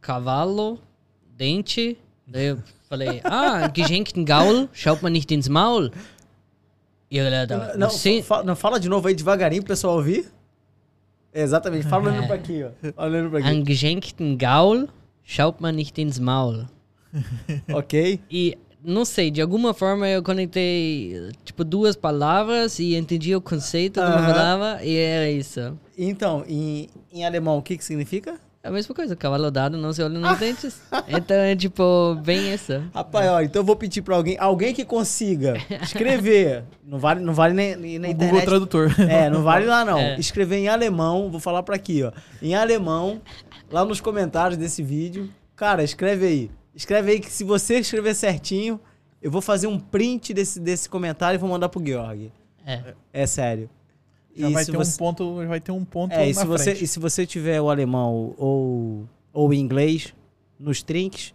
cavalo, 0.01 0.79
dente, 1.37 1.97
daí 2.27 2.47
eu 2.47 2.59
falei, 2.89 3.21
ah, 3.23 3.69
geschenkten 3.75 4.23
Gaul, 4.25 4.69
schaut 4.73 5.03
man 5.03 5.11
nicht 5.11 5.31
ins 5.33 5.47
Maul. 5.47 5.91
E 7.11 7.17
eu 7.17 7.47
tava, 7.47 7.75
Não, 7.77 7.89
você... 7.89 8.21
fa- 8.21 8.43
não, 8.43 8.55
fala 8.55 8.79
de 8.79 8.87
novo 8.87 9.07
aí 9.07 9.15
devagarinho 9.15 9.61
pro 9.63 9.69
pessoal 9.73 9.95
ouvir. 9.95 10.31
Exatamente, 11.33 11.87
fala 11.87 12.09
olhando 12.09 12.23
É. 12.23 12.27
pra 12.27 12.35
aqui, 12.35 12.63
ó. 12.63 12.91
Fala 12.93 13.09
olhando 13.09 13.29
pra 13.29 13.39
aqui. 13.39 13.47
An 13.47 13.63
geschenkten 13.65 14.35
Gaul, 14.37 14.87
schaut 15.23 15.61
man 15.61 15.71
nicht 15.73 15.99
ins 16.01 16.19
Maul. 16.19 16.65
ok? 17.73 18.19
E 18.29 18.57
não 18.83 19.03
sei, 19.05 19.29
de 19.31 19.41
alguma 19.41 19.73
forma 19.73 20.07
eu 20.07 20.21
conectei 20.23 21.31
tipo 21.43 21.63
duas 21.63 21.95
palavras 21.95 22.79
e 22.79 22.95
entendi 22.95 23.35
o 23.35 23.41
conceito 23.41 23.99
de 23.99 24.05
uma 24.05 24.15
Aham. 24.17 24.25
palavra 24.33 24.85
e 24.85 24.95
era 24.95 25.29
isso. 25.29 25.77
Então, 25.97 26.43
em, 26.47 26.87
em 27.11 27.25
alemão, 27.25 27.57
o 27.57 27.61
que 27.61 27.77
que 27.77 27.83
significa? 27.83 28.39
É 28.61 28.67
a 28.67 28.71
mesma 28.71 28.93
coisa, 28.93 29.15
cavalo 29.15 29.49
dado 29.49 29.77
não 29.77 29.93
se 29.93 30.03
olha 30.03 30.19
nos 30.19 30.37
dentes. 30.39 30.81
Então 31.07 31.37
é 31.37 31.55
tipo 31.55 32.15
bem 32.23 32.53
isso. 32.53 32.73
Rapaz, 32.93 33.29
ó, 33.29 33.41
então 33.41 33.61
eu 33.61 33.65
vou 33.65 33.75
pedir 33.75 34.01
pra 34.01 34.17
alguém, 34.17 34.35
alguém 34.37 34.73
que 34.73 34.83
consiga 34.83 35.53
escrever. 35.81 36.65
Não 36.83 36.99
vale, 36.99 37.21
não 37.21 37.33
vale 37.33 37.53
nem, 37.53 37.75
nem 37.77 37.97
na 37.99 38.09
o 38.09 38.11
Google 38.11 38.27
internet. 38.27 38.45
Tradutor. 38.45 38.93
É, 38.99 39.29
não 39.29 39.43
vale 39.43 39.65
lá 39.65 39.85
não. 39.85 39.97
É. 39.99 40.19
Escrever 40.19 40.57
em 40.57 40.67
alemão, 40.67 41.31
vou 41.31 41.39
falar 41.39 41.63
pra 41.63 41.75
aqui, 41.75 42.03
ó. 42.03 42.11
Em 42.41 42.53
alemão, 42.53 43.21
lá 43.71 43.85
nos 43.85 44.01
comentários 44.01 44.57
desse 44.57 44.83
vídeo. 44.83 45.29
Cara, 45.55 45.81
escreve 45.83 46.25
aí. 46.25 46.51
Escreve 46.75 47.11
aí 47.11 47.19
que 47.19 47.31
se 47.31 47.43
você 47.45 47.79
escrever 47.79 48.13
certinho, 48.13 48.79
eu 49.21 49.31
vou 49.31 49.41
fazer 49.41 49.67
um 49.67 49.79
print 49.79 50.33
desse, 50.33 50.59
desse 50.59 50.89
comentário 50.89 51.37
e 51.37 51.39
vou 51.39 51.49
mandar 51.49 51.69
pro 51.69 51.85
Georg. 51.85 52.31
É. 52.65 52.93
É 53.13 53.25
sério. 53.25 53.69
Já 54.35 54.49
E 54.49 54.53
vai 54.53 54.63
se 54.63 54.71
ter 54.71 54.77
você- 54.77 54.93
um 54.95 54.97
ponto, 54.97 55.35
vai 55.47 55.59
ter 55.59 55.71
um 55.71 55.83
ponto 55.85 56.13
É, 56.13 56.29
e 56.29 56.33
se, 56.33 56.45
você, 56.45 56.63
frente. 56.65 56.83
e 56.83 56.87
se 56.87 56.99
você 56.99 57.25
tiver 57.25 57.59
o 57.61 57.69
alemão 57.69 58.33
ou, 58.37 59.07
ou 59.33 59.49
o 59.49 59.53
inglês 59.53 60.13
nos 60.59 60.81
trinks, 60.83 61.33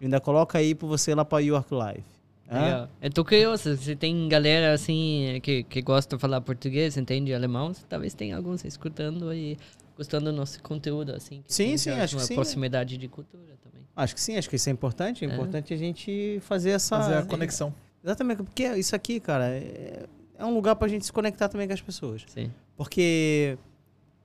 ainda 0.00 0.20
coloca 0.20 0.58
aí 0.58 0.74
pra 0.74 0.86
você 0.88 1.14
lá 1.14 1.24
pra 1.24 1.38
York 1.38 1.72
Live. 1.72 2.04
Hã? 2.50 2.64
Legal. 2.64 2.88
Eu 3.00 3.10
tô 3.10 3.24
curioso, 3.24 3.76
se 3.76 3.96
tem 3.96 4.28
galera 4.28 4.74
assim 4.74 5.38
que, 5.42 5.62
que 5.62 5.80
gosta 5.80 6.16
de 6.16 6.20
falar 6.20 6.40
português, 6.42 6.96
entende 6.98 7.32
alemão, 7.32 7.72
talvez 7.88 8.12
tenha 8.12 8.36
alguns 8.36 8.64
escutando 8.64 9.28
aí. 9.30 9.56
gostando 9.96 10.30
do 10.30 10.36
nosso 10.36 10.60
conteúdo, 10.62 11.12
assim. 11.12 11.42
que 11.46 11.52
Sim, 11.54 11.76
sim, 11.76 11.90
já 11.90 12.02
acho 12.04 12.16
que 12.16 12.20
uma 12.22 12.26
sim, 12.26 12.34
proximidade 12.34 12.98
de 12.98 13.08
cultura 13.08 13.54
também. 13.62 13.86
Acho 13.94 14.14
que 14.14 14.20
sim, 14.20 14.36
acho 14.36 14.50
que 14.50 14.56
isso 14.56 14.68
é 14.68 14.72
importante. 14.72 15.24
É, 15.24 15.28
É. 15.28 15.32
importante 15.32 15.72
a 15.72 15.76
gente 15.76 16.38
fazer 16.42 16.70
essa. 16.70 16.98
Fazer 16.98 17.14
a 17.14 17.22
conexão. 17.22 17.72
Exatamente, 18.04 18.42
porque 18.42 18.64
isso 18.76 18.96
aqui, 18.96 19.20
cara, 19.20 19.46
é, 19.48 20.04
é 20.42 20.46
um 20.46 20.54
lugar 20.54 20.76
pra 20.76 20.88
gente 20.88 21.04
se 21.06 21.12
conectar 21.12 21.48
também 21.48 21.66
com 21.66 21.74
as 21.74 21.80
pessoas. 21.80 22.22
Sim. 22.26 22.50
Porque 22.76 23.56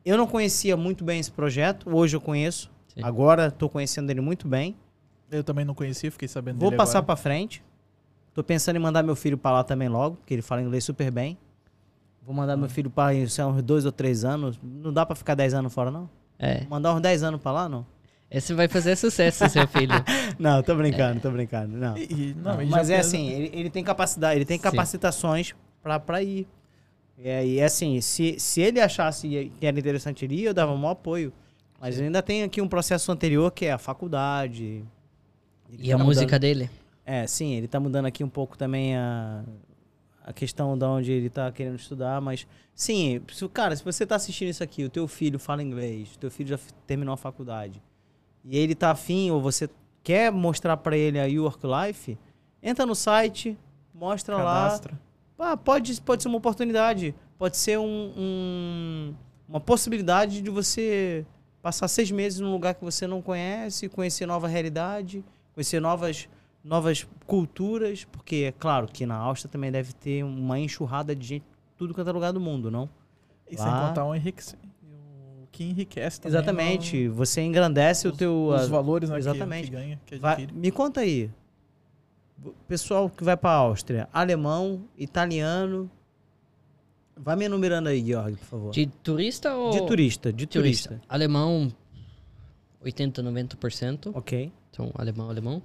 eu 0.06 0.18
não 0.18 0.28
conhecia 0.28 0.76
muito 0.76 1.04
bem 1.04 1.20
esse 1.20 1.32
projeto, 1.32 1.90
hoje 1.96 2.16
eu 2.16 2.22
conheço. 2.22 2.72
Sim. 2.88 3.02
Agora 3.04 3.52
tô 3.52 3.70
conhecendo 3.70 4.10
ele 4.10 4.22
muito 4.22 4.48
bem. 4.48 4.76
Eu 5.30 5.44
também 5.44 5.66
não 5.66 5.74
conhecia, 5.76 6.10
fiquei 6.12 6.28
sabendo 6.28 6.60
Vou 6.60 6.70
dele 6.70 6.78
passar 6.78 7.04
pra 7.04 7.16
frente. 7.16 7.64
Tô 8.34 8.44
pensando 8.44 8.76
em 8.78 8.80
mandar 8.80 9.04
meu 9.04 9.16
filho 9.16 9.38
pra 9.38 9.52
lá 9.52 9.64
também 9.64 9.90
logo, 9.90 10.16
porque 10.18 10.34
ele 10.34 10.42
fala 10.42 10.62
inglês 10.62 10.84
super 10.84 11.12
bem. 11.12 11.38
Vou 12.26 12.34
mandar 12.36 12.56
Hum. 12.56 12.62
meu 12.62 12.70
filho 12.70 12.90
pra 12.90 13.14
isso 13.14 13.40
é 13.42 13.46
uns 13.46 13.62
dois 13.62 13.86
ou 13.86 13.92
três 13.92 14.24
anos. 14.26 14.60
Não 14.64 14.92
dá 14.94 15.06
pra 15.06 15.16
ficar 15.16 15.36
dez 15.36 15.54
anos 15.54 15.74
fora, 15.74 15.92
não? 15.92 16.10
É. 16.40 16.66
Mandar 16.70 16.94
uns 16.94 17.02
dez 17.02 17.24
anos 17.24 17.42
pra 17.42 17.52
lá, 17.52 17.70
não? 17.70 17.86
Esse 18.30 18.54
vai 18.54 18.68
fazer 18.68 18.96
sucesso, 18.96 19.48
seu 19.50 19.66
filho. 19.70 19.94
Não, 20.38 20.62
tô 20.62 20.76
brincando, 20.76 21.20
tô 21.22 21.32
brincando. 21.32 21.78
Não. 21.78 21.98
E- 21.98 22.04
e- 22.04 22.36
não, 22.38 22.58
Não, 22.58 22.66
mas 22.68 22.90
é 22.90 23.00
assim, 23.00 23.30
ele, 23.30 23.50
ele 23.54 23.70
tem 23.70 23.84
capacidade, 23.84 24.38
ele 24.38 24.46
tem 24.46 24.58
Sim. 24.58 24.64
capacitações 24.64 25.56
pra, 25.82 26.00
pra 26.00 26.22
ir. 26.24 26.48
E 27.18 27.30
aí, 27.30 27.62
assim, 27.62 28.00
se, 28.02 28.40
se 28.40 28.62
ele 28.62 28.80
achasse 28.80 29.52
que 29.60 29.66
era 29.66 29.78
interessante 29.80 30.26
ir, 30.26 30.44
eu 30.44 30.54
dava 30.54 30.72
o 30.72 30.78
maior 30.78 30.92
apoio. 30.92 31.34
Mas 31.80 32.00
ainda 32.00 32.22
tem 32.22 32.44
aqui 32.44 32.62
um 32.62 32.68
processo 32.68 33.12
anterior 33.12 33.52
que 33.52 33.66
é 33.66 33.72
a 33.72 33.78
faculdade. 33.78 34.84
E 35.78 35.92
a 35.92 35.98
tá 35.98 36.04
música 36.04 36.26
mudando- 36.26 36.42
dele? 36.42 36.70
É, 37.06 37.26
sim, 37.26 37.54
ele 37.54 37.68
tá 37.68 37.80
mudando 37.80 38.06
aqui 38.06 38.24
um 38.24 38.30
pouco 38.30 38.58
também 38.58 38.96
a, 38.96 39.44
a 40.26 40.34
questão 40.34 40.78
de 40.78 40.84
onde 40.84 41.12
ele 41.12 41.30
tá 41.30 41.50
querendo 41.54 41.78
estudar, 41.78 42.20
mas 42.20 42.46
sim, 42.76 43.22
cara, 43.54 43.74
se 43.76 43.84
você 43.84 44.06
tá 44.06 44.16
assistindo 44.18 44.50
isso 44.50 44.62
aqui, 44.62 44.84
o 44.84 44.90
teu 44.90 45.08
filho 45.08 45.40
fala 45.40 45.64
inglês, 45.64 46.16
o 46.16 46.20
teu 46.20 46.30
filho 46.30 46.50
já 46.50 46.60
terminou 46.86 47.14
a 47.14 47.18
faculdade, 47.18 47.82
e 48.44 48.58
ele 48.58 48.76
tá 48.76 48.92
afim, 48.92 49.32
ou 49.32 49.42
você 49.42 49.70
quer 50.04 50.34
mostrar 50.34 50.76
pra 50.76 50.98
ele 50.98 51.18
a 51.18 51.42
Work 51.42 51.62
Life, 51.66 52.18
entra 52.62 52.86
no 52.86 52.94
site, 52.94 53.58
mostra 53.94 54.36
lá. 54.36 54.78
Ah, 55.40 55.56
pode, 55.56 56.02
pode 56.02 56.24
ser 56.24 56.30
uma 56.30 56.38
oportunidade, 56.38 57.14
pode 57.38 57.58
ser 57.58 57.78
um, 57.78 58.12
um- 58.18 59.14
uma 59.48 59.60
possibilidade 59.60 60.42
de 60.42 60.50
você 60.50 61.26
passar 61.62 61.88
seis 61.88 62.10
meses 62.12 62.40
num 62.40 62.52
lugar 62.52 62.74
que 62.76 62.84
você 62.84 63.06
não 63.06 63.22
conhece, 63.22 63.88
conhecer 63.90 64.26
nova 64.26 64.48
realidade, 64.48 65.24
conhecer 65.54 65.80
novas, 65.80 66.28
novas 66.64 67.08
culturas, 67.26 68.04
porque 68.06 68.46
é 68.48 68.52
claro 68.52 68.88
que 68.88 69.06
na 69.06 69.16
Áustria 69.16 69.52
também 69.52 69.72
deve 69.72 69.94
ter 69.94 70.24
uma 70.24 70.60
enxurrada 70.60 71.16
de 71.16 71.26
gente 71.28 71.46
tudo 71.78 71.94
quanto 71.94 72.10
é 72.10 72.14
lugar 72.14 72.34
do 72.34 72.40
mundo, 72.40 72.72
não? 72.72 72.90
E 73.50 73.56
sem 73.56 73.66
Lá- 73.66 73.88
contar 73.90 74.06
o, 74.06 74.14
o 74.14 75.48
que 75.52 75.64
enriquece 75.64 76.20
também. 76.20 76.36
Exatamente, 76.38 77.08
você 77.08 77.42
engrandece 77.42 78.08
os, 78.08 78.14
o 78.16 78.18
teu... 78.18 78.48
os 78.48 78.64
a- 78.64 78.68
valores 78.68 79.10
né, 79.10 79.16
que- 79.16 79.20
exatamente. 79.22 79.66
Que, 79.66 79.72
ganha, 79.72 80.00
que 80.06 80.18
Vai- 80.18 80.34
adquire. 80.34 80.54
me 80.60 80.72
conta 80.72 81.02
aí, 81.02 81.26
o 81.26 81.47
pessoal 82.68 83.10
que 83.10 83.24
vai 83.24 83.36
pra 83.38 83.52
Áustria, 83.52 84.08
alemão, 84.14 84.84
italiano, 84.98 85.90
vai 87.16 87.36
me 87.36 87.46
enumerando 87.46 87.90
aí, 87.90 88.04
Georg, 88.06 88.36
por 88.38 88.46
favor. 88.46 88.72
De 88.72 88.86
turista 88.88 89.56
ou... 89.56 89.72
De 89.72 89.86
turista, 89.86 90.32
de 90.32 90.46
turista. 90.46 90.90
turista. 90.90 91.06
Alemão, 91.10 91.72
80, 92.82 93.24
90%. 93.24 94.12
Ok, 94.14 94.52
Então, 94.72 94.92
alemão, 94.96 95.30
alemão. 95.30 95.62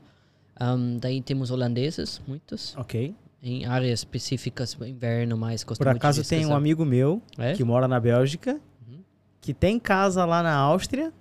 Ahm, 0.58 0.98
daí 0.98 1.20
temos 1.22 1.50
holandeses, 1.50 2.20
muitos. 2.26 2.74
ok. 2.76 3.14
Em 3.42 3.64
áreas 3.64 4.00
específicas, 4.00 4.76
inverno 4.80 5.36
mais, 5.36 5.64
Por 5.64 5.88
acaso 5.88 6.22
tem 6.26 6.46
um 6.46 6.54
amigo 6.54 6.84
meu 6.84 7.20
É? 7.36 7.54
que 7.54 7.64
mora 7.64 7.88
na 7.88 7.98
Bélgica, 7.98 8.60
Uhum. 8.88 9.00
que 9.40 9.52
tem 9.52 9.78
casa 9.80 10.24
lá 10.24 10.42
na 10.42 10.54
Áustria. 10.54 11.12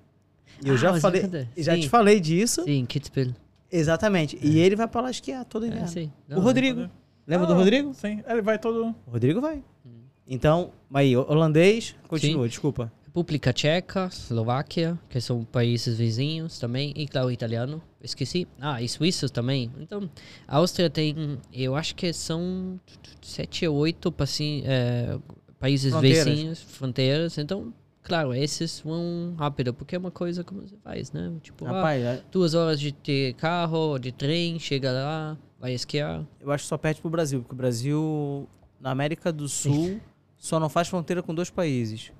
E 0.64 0.68
eu 0.70 0.76
Ah, 0.76 0.78
já 0.78 0.99
falei, 0.99 1.24
é 1.56 1.62
já 1.64 1.76
te 1.76 1.89
falei 1.89 2.20
disso. 2.20 2.64
Sim, 2.64 2.86
Kitzbühel. 2.86 3.34
Exatamente. 3.72 4.38
E 4.41 4.59
ele 4.59 4.76
vai 4.76 4.88
pra 4.88 5.01
lá 5.01 5.11
esquiar 5.11 5.45
todo 5.45 5.65
É, 5.65 5.69
inverno. 5.69 5.88
sim. 5.88 6.11
o 6.30 6.34
Não, 6.36 6.41
Rodrigo. 6.41 6.89
Lembra 7.28 7.47
do 7.47 7.53
Ah, 7.53 7.57
Rodrigo? 7.57 7.93
Sim, 7.93 8.22
ele 8.28 8.41
vai 8.41 8.57
todo. 8.59 8.93
O 9.07 9.11
Rodrigo 9.11 9.39
vai. 9.39 9.63
Hum. 9.86 10.01
Então, 10.28 10.72
aí, 10.93 11.15
holandês, 11.15 11.95
continua, 12.07 12.47
desculpa. 12.49 12.91
República 13.05 13.51
Tcheca, 13.51 14.07
Eslováquia, 14.11 14.97
que 15.09 15.19
são 15.19 15.43
países 15.43 15.97
vizinhos 15.97 16.57
também, 16.59 16.93
e 16.95 17.05
claro, 17.07 17.30
italiano, 17.30 17.82
esqueci. 18.01 18.47
Ah, 18.59 18.82
e 18.82 18.88
suíços 18.88 19.30
também. 19.30 19.69
Então, 19.80 20.09
a 20.47 20.57
Áustria 20.57 20.89
tem, 20.89 21.38
eu 21.53 21.76
acho 21.76 21.93
que 21.93 22.11
são 22.13 22.80
sete 23.22 23.67
ou 23.67 23.76
oito 23.78 24.11
paci- 24.13 24.63
eh, 24.65 25.17
países 25.59 25.91
Fronteiras. 25.91 26.26
vizinhos, 26.28 26.61
fronteiras. 26.61 27.38
Então, 27.38 27.74
claro, 28.12 28.34
esses 28.34 28.82
vão 28.82 29.34
rápido, 29.38 29.74
porque 29.74 29.95
é 29.95 29.97
uma 29.97 30.12
coisa 30.12 30.43
como 30.43 30.62
você 30.62 30.76
faz, 30.84 31.14
né? 31.14 31.32
Tipo, 31.41 31.66
ah, 31.66 31.72
Rapaz, 31.72 32.03
é- 32.03 32.22
duas 32.30 32.53
horas 32.53 32.78
de, 32.78 32.91
de 32.91 33.34
carro, 33.38 33.97
de 33.97 34.12
trem, 34.12 34.59
chega 34.59 34.91
lá, 34.91 35.38
vai 35.57 35.72
esquiar. 35.74 36.26
eu 36.41 36.51
acho 36.51 36.66
que 36.66 36.68
só 36.68 36.78
perde 36.78 36.99
pro 36.99 37.09
Brasil, 37.09 37.39
porque 37.39 37.53
o 37.53 37.57
Brasil, 37.57 38.49
na 38.82 38.91
América 38.91 39.32
do 39.32 39.47
Sul, 39.47 40.01
só 40.36 40.59
não 40.59 40.68
faz 40.68 40.89
fronteira 40.89 41.24
com 41.24 41.34
dois 41.34 41.49
países. 41.49 42.12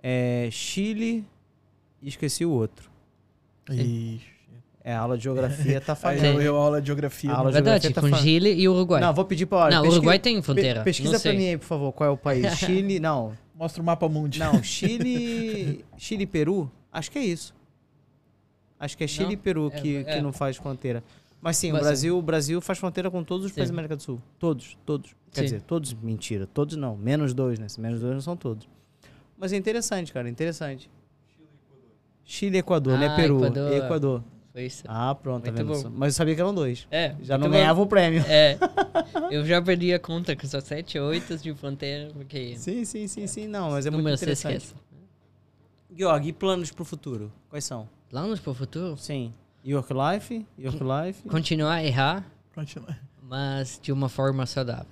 É 0.00 0.48
Chile 0.52 1.24
e 2.00 2.08
esqueci 2.08 2.44
o 2.44 2.50
outro. 2.52 2.88
Ixi. 3.68 4.20
É, 4.84 4.92
a 4.94 5.00
aula 5.00 5.18
de 5.18 5.24
geografia 5.24 5.80
tá 5.80 5.96
falhando. 5.96 6.40
eu, 6.40 6.42
eu 6.42 6.56
aula 6.56 6.80
de 6.80 6.86
geografia. 6.86 7.28
A 7.32 7.38
aula 7.38 7.44
não- 7.44 7.50
de 7.50 7.54
Verdade, 7.54 7.82
geografia 7.82 8.02
com 8.02 8.10
tá 8.10 8.16
fa- 8.18 8.22
Chile 8.22 8.52
e 8.54 8.68
Uruguai. 8.68 9.00
Não, 9.00 9.12
vou 9.12 9.24
pedir 9.24 9.46
pra... 9.46 9.62
Não, 9.68 9.70
pesquisa- 9.82 9.96
Uruguai 9.96 10.18
tem 10.20 10.40
fronteira. 10.40 10.78
Pe- 10.80 10.84
pesquisa 10.84 11.12
não 11.14 11.20
pra 11.20 11.32
mim 11.32 11.48
aí, 11.48 11.58
por 11.58 11.64
favor, 11.66 11.92
qual 11.92 12.08
é 12.08 12.12
o 12.12 12.16
país. 12.16 12.54
Chile, 12.56 13.00
não. 13.00 13.32
Mostra 13.58 13.82
o 13.82 13.84
mapa 13.84 14.08
mundi. 14.08 14.38
Não, 14.38 14.60
Chile... 14.62 15.84
Chile 15.96 16.24
e 16.24 16.26
Peru? 16.26 16.70
Acho 16.92 17.10
que 17.10 17.18
é 17.18 17.24
isso. 17.24 17.54
Acho 18.78 18.96
que 18.96 19.04
é 19.04 19.06
Chile 19.06 19.24
Não? 19.26 19.32
e 19.32 19.36
Peru 19.36 19.70
É, 19.72 19.80
que, 19.80 19.96
é. 19.96 20.04
que 20.04 20.20
não 20.20 20.32
faz 20.32 20.56
fronteira. 20.58 21.02
Mas 21.40 21.56
sim, 21.56 21.70
o 21.70 21.74
Mas, 21.74 21.82
Brasil, 21.82 22.18
o 22.18 22.22
Brasil 22.22 22.60
faz 22.60 22.78
fronteira 22.78 23.10
com 23.10 23.22
todos 23.22 23.46
os 23.46 23.52
países 23.52 23.68
Sim. 23.68 23.74
da 23.74 23.78
América 23.80 23.96
do 23.96 24.02
Sul. 24.02 24.20
Todos, 24.38 24.76
todos. 24.84 25.14
Quer 25.30 25.40
Sim. 25.40 25.44
dizer, 25.44 25.62
todos, 25.62 25.92
mentira. 25.94 26.46
Todos 26.46 26.76
não. 26.76 26.96
Menos 26.96 27.32
dois, 27.32 27.58
né? 27.58 27.66
Menos 27.78 28.00
dois 28.00 28.14
não 28.14 28.20
são 28.20 28.36
todos. 28.36 28.68
Mas 29.38 29.52
é 29.52 29.56
interessante, 29.56 30.12
cara, 30.12 30.28
interessante. 30.28 30.90
Chile 32.24 32.56
e 32.56 32.60
Equador, 32.60 32.98
né? 32.98 33.06
Ah, 33.08 33.16
Peru. 33.16 33.36
Equador. 33.38 33.72
e 33.72 33.76
Equador. 33.76 34.24
Foi 34.56 34.64
isso. 34.64 34.84
Ah, 34.88 35.14
pronto, 35.14 35.44
tá 35.44 35.52
Muito 35.52 35.66
vendo? 35.70 35.82
bom. 35.90 35.94
Mas 35.98 36.14
eu 36.14 36.16
sabia 36.16 36.34
que 36.34 36.40
eram 36.40 36.54
dois. 36.54 36.86
É, 36.90 37.14
Já 37.20 37.34
não 37.36 37.40
muito 37.42 37.52
bom. 37.52 37.58
ganhava 37.58 37.82
o 37.82 37.86
prêmio. 37.86 38.24
É. 38.26 38.56
Eu 39.30 39.44
já 39.44 39.60
perdi 39.60 39.92
a 39.92 39.98
conta, 39.98 40.34
que 40.34 40.48
são 40.48 40.58
sete, 40.62 40.98
oito 40.98 41.36
de 41.36 41.52
fronteira, 41.52 42.10
porque 42.14 42.56
Sim, 42.56 42.82
sim, 42.86 43.06
sim, 43.06 43.26
sim. 43.26 43.46
Não, 43.46 43.72
mas 43.72 43.84
é 43.84 43.90
muito 43.90 43.98
número 44.00 44.16
você 44.16 44.24
interessante. 44.24 44.56
esquece. 44.56 44.74
Georg, 45.94 46.26
e 46.26 46.32
planos 46.32 46.70
pro 46.70 46.86
futuro? 46.86 47.30
Quais 47.50 47.66
são? 47.66 47.86
Planos 48.08 48.40
para 48.40 48.50
o 48.50 48.54
futuro? 48.54 48.96
Sim. 48.96 49.34
York 49.62 49.92
Life, 49.92 50.46
York 50.58 50.78
Life. 50.82 51.22
Continuar 51.28 51.74
a 51.74 51.84
errar, 51.84 52.24
Continua. 52.54 52.96
mas 53.22 53.78
de 53.82 53.92
uma 53.92 54.08
forma 54.08 54.46
saudável. 54.46 54.86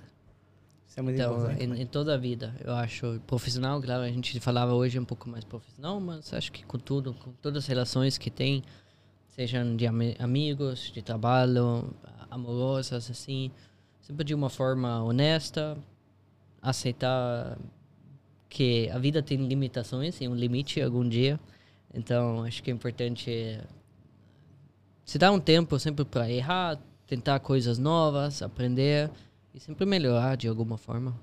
Isso 0.87 0.99
é 0.99 1.01
muito 1.01 1.19
Então, 1.19 1.37
importante. 1.37 1.63
em, 1.63 1.81
em 1.81 1.85
toda 1.87 2.13
a 2.13 2.17
vida, 2.17 2.53
eu 2.63 2.71
acho. 2.75 3.19
Profissional, 3.25 3.81
claro, 3.81 4.03
a 4.03 4.09
gente 4.09 4.39
falava 4.39 4.75
hoje 4.75 4.99
um 4.99 5.05
pouco 5.05 5.27
mais 5.27 5.43
profissional, 5.43 5.99
mas 5.99 6.31
acho 6.35 6.51
que 6.51 6.63
com 6.63 6.77
tudo, 6.77 7.15
com 7.15 7.31
todas 7.41 7.63
as 7.63 7.67
relações 7.67 8.17
que 8.19 8.29
tem, 8.29 8.61
sejam 9.35 9.75
de 9.75 9.85
ami- 9.85 10.15
amigos, 10.19 10.91
de 10.93 11.01
trabalho, 11.01 11.93
amorosas, 12.31 13.09
assim, 13.11 13.51
sempre 14.01 14.23
de 14.23 14.33
uma 14.33 14.49
forma 14.49 15.03
honesta, 15.03 15.77
aceitar 16.61 17.57
que 18.49 18.89
a 18.91 18.97
vida 18.97 19.21
tem 19.21 19.37
limitações 19.45 20.21
e 20.21 20.27
um 20.27 20.35
limite 20.35 20.81
algum 20.81 21.07
dia. 21.07 21.37
Então, 21.93 22.43
acho 22.43 22.63
que 22.63 22.71
é 22.71 22.73
importante 22.73 23.59
se 25.03 25.17
dar 25.17 25.31
um 25.31 25.39
tempo 25.39 25.77
sempre 25.79 26.05
para 26.05 26.29
errar, 26.31 26.79
tentar 27.05 27.39
coisas 27.39 27.77
novas, 27.77 28.41
aprender 28.41 29.09
e 29.53 29.59
sempre 29.59 29.85
melhorar 29.85 30.35
de 30.37 30.47
alguma 30.47 30.77
forma. 30.77 31.13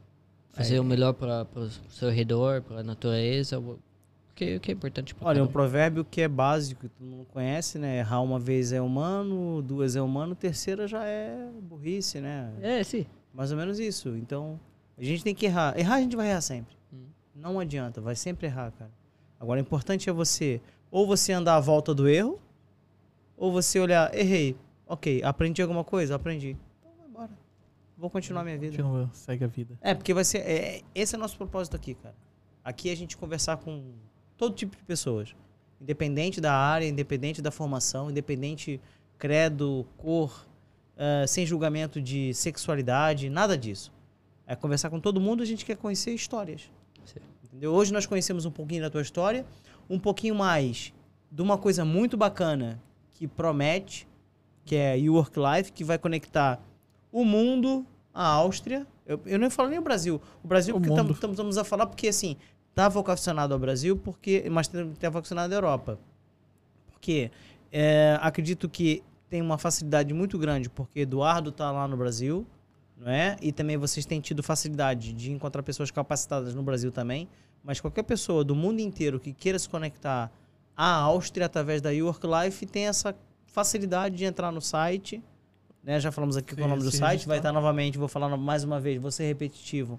Fazer 0.53 0.77
É. 0.77 0.81
o 0.81 0.85
melhor 0.85 1.15
para 1.15 1.47
o 1.57 1.71
seu 1.89 2.11
redor, 2.11 2.61
para 2.61 2.81
a 2.81 2.83
natureza, 2.83 3.59
que, 4.35 4.57
o 4.57 4.61
que 4.61 4.70
é 4.70 4.74
importante 4.74 5.14
para 5.14 5.28
Olha, 5.28 5.43
um 5.43 5.47
provérbio 5.47 6.05
que 6.05 6.20
é 6.20 6.28
básico, 6.28 6.83
que 6.83 6.89
todo 6.89 7.07
mundo 7.07 7.26
conhece, 7.26 7.78
né? 7.78 7.99
Errar 7.99 8.20
uma 8.20 8.39
vez 8.39 8.72
é 8.72 8.80
humano, 8.80 9.62
duas 9.62 9.97
é 9.97 10.03
humano, 10.03 10.35
terceira 10.35 10.87
já 10.87 11.05
é 11.05 11.51
burrice, 11.62 12.20
né? 12.20 12.53
É, 12.61 12.83
sim. 12.83 13.07
Mais 13.33 13.51
ou 13.51 13.59
menos 13.59 13.78
isso. 13.78 14.16
Então, 14.16 14.59
a 14.97 15.03
gente 15.03 15.22
tem 15.22 15.35
que 15.35 15.47
errar. 15.47 15.78
Errar 15.78 15.97
a 15.97 16.01
gente 16.01 16.16
vai 16.16 16.30
errar 16.30 16.41
sempre. 16.41 16.74
Hum. 16.93 17.07
Não 17.35 17.59
adianta, 17.59 18.01
vai 18.01 18.14
sempre 18.14 18.47
errar, 18.47 18.70
cara. 18.72 18.91
Agora, 19.39 19.59
o 19.59 19.62
importante 19.62 20.09
é 20.09 20.12
você, 20.12 20.61
ou 20.91 21.07
você 21.07 21.33
andar 21.33 21.57
à 21.57 21.61
volta 21.61 21.95
do 21.95 22.09
erro, 22.09 22.41
ou 23.37 23.51
você 23.51 23.80
olhar, 23.80 24.14
errei. 24.14 24.57
Ok, 24.87 25.22
aprendi 25.24 25.61
alguma 25.62 25.83
coisa? 25.83 26.14
Aprendi. 26.14 26.57
Então, 26.80 26.93
vai 26.97 27.09
embora. 27.09 27.30
Vou 27.97 28.09
continuar 28.09 28.45
minha 28.45 28.59
vida. 28.59 28.76
Continua, 28.76 29.11
segue 29.12 29.45
a 29.45 29.49
vida. 29.49 29.78
É, 29.80 29.95
porque 29.95 30.14
vai 30.14 30.24
ser. 30.24 30.39
é, 30.39 30.83
esse 30.95 31.14
é 31.14 31.18
o 31.18 31.20
nosso 31.20 31.37
propósito 31.37 31.76
aqui, 31.76 31.95
cara. 31.95 32.14
Aqui 32.64 32.89
é 32.89 32.93
a 32.93 32.97
gente 32.97 33.16
conversar 33.16 33.57
com 33.57 33.93
todo 34.37 34.55
tipo 34.55 34.76
de 34.76 34.83
pessoas. 34.85 35.35
Independente 35.80 36.41
da 36.41 36.55
área, 36.55 36.87
independente 36.87 37.43
da 37.43 37.51
formação, 37.51 38.11
independente 38.11 38.80
credo, 39.18 39.87
cor, 39.97 40.47
ah, 40.97 41.26
sem 41.26 41.45
julgamento 41.47 42.01
de 42.01 42.33
sexualidade, 42.35 43.28
nada 43.28 43.57
disso. 43.57 43.93
É 44.47 44.55
conversar 44.55 44.91
com 44.91 45.01
todo 45.01 45.20
mundo, 45.20 45.43
a 45.43 45.47
gente 45.47 45.64
quer 45.64 45.76
conhecer 45.76 46.12
histórias. 46.12 46.70
Entendeu? 47.45 47.72
Hoje 47.72 47.93
nós 47.93 48.07
conhecemos 48.07 48.45
um 48.45 48.51
pouquinho 48.51 48.83
da 48.83 48.91
tua 48.91 49.03
história, 49.03 49.45
um 49.89 49.99
pouquinho 49.99 50.35
mais 50.35 50.93
de 51.30 51.43
uma 51.43 51.59
coisa 51.59 51.85
muito 51.85 52.16
bacana 52.16 52.80
que 53.11 53.26
promete, 53.26 54.07
que 54.64 54.74
é 54.76 54.99
You 54.99 55.14
Work 55.14 55.39
Life, 55.39 55.72
que 55.72 55.85
vai 55.85 55.99
conectar 55.99 56.61
o 57.11 57.24
mundo 57.24 57.87
à 58.12 58.26
Áustria. 58.26 58.87
Eu, 59.07 59.20
eu 59.26 59.39
nem 59.39 59.51
falo 59.51 59.68
nem 59.68 59.78
o 59.78 59.83
Brasil. 59.83 60.20
O 60.43 60.49
Brasil, 60.49 60.74
O 60.74 60.80
porque 60.80 60.91
mundo. 61.03 61.12
estamos 61.12 61.59
a 61.59 61.64
falar, 61.64 61.87
porque 61.87 62.09
assim, 62.09 62.37
tá 62.75 62.89
vocacionado 62.89 63.53
ao 63.53 63.61
Brasil, 63.61 63.97
porque, 63.97 64.49
mas 64.51 64.68
tá 64.68 65.11
vocacionado 65.11 65.53
à 65.53 65.57
Europa. 65.57 65.99
Porque 66.91 67.31
é, 67.70 68.18
acredito 68.20 68.68
que 68.68 69.03
tem 69.29 69.41
uma 69.41 69.59
facilidade 69.59 70.12
muito 70.12 70.39
grande, 70.39 70.68
porque 70.68 71.01
Eduardo 71.01 71.51
tá 71.51 71.70
lá 71.70 71.89
no 71.89 71.97
Brasil, 71.97 72.47
não 72.97 73.11
é? 73.11 73.37
E 73.41 73.51
também 73.51 73.77
vocês 73.77 74.07
têm 74.07 74.20
tido 74.20 74.43
facilidade 74.43 75.12
de 75.12 75.33
encontrar 75.33 75.62
pessoas 75.62 75.91
capacitadas 75.91 76.55
no 76.55 76.62
Brasil 76.62 76.93
também. 76.93 77.29
Mas 77.64 77.81
qualquer 77.81 78.03
pessoa 78.03 78.45
do 78.45 78.55
mundo 78.55 78.81
inteiro 78.81 79.18
que 79.20 79.33
queira 79.33 79.59
se 79.59 79.68
conectar 79.68 80.31
à 80.77 80.95
Áustria 80.95 81.47
através 81.47 81.81
da 81.81 81.91
Work 81.91 82.27
Life 82.27 82.66
tem 82.66 82.89
essa 82.89 83.14
facilidade 83.47 84.16
de 84.16 84.25
entrar 84.25 84.51
no 84.51 84.61
site. 84.61 85.23
Né? 85.83 85.99
Já 86.01 86.12
falamos 86.12 86.37
aqui 86.37 86.55
com 86.55 86.61
o 86.61 86.64
Sim, 86.64 86.70
nome 86.70 86.83
do 86.83 86.91
site, 86.91 87.03
registrar. 87.03 87.29
vai 87.29 87.39
estar 87.39 87.53
novamente, 87.53 87.99
vou 87.99 88.09
falar 88.09 88.37
mais 88.37 88.64
uma 88.64 88.81
vez, 88.81 89.01
vou 89.01 89.11
ser 89.11 89.25
repetitivo. 89.25 89.99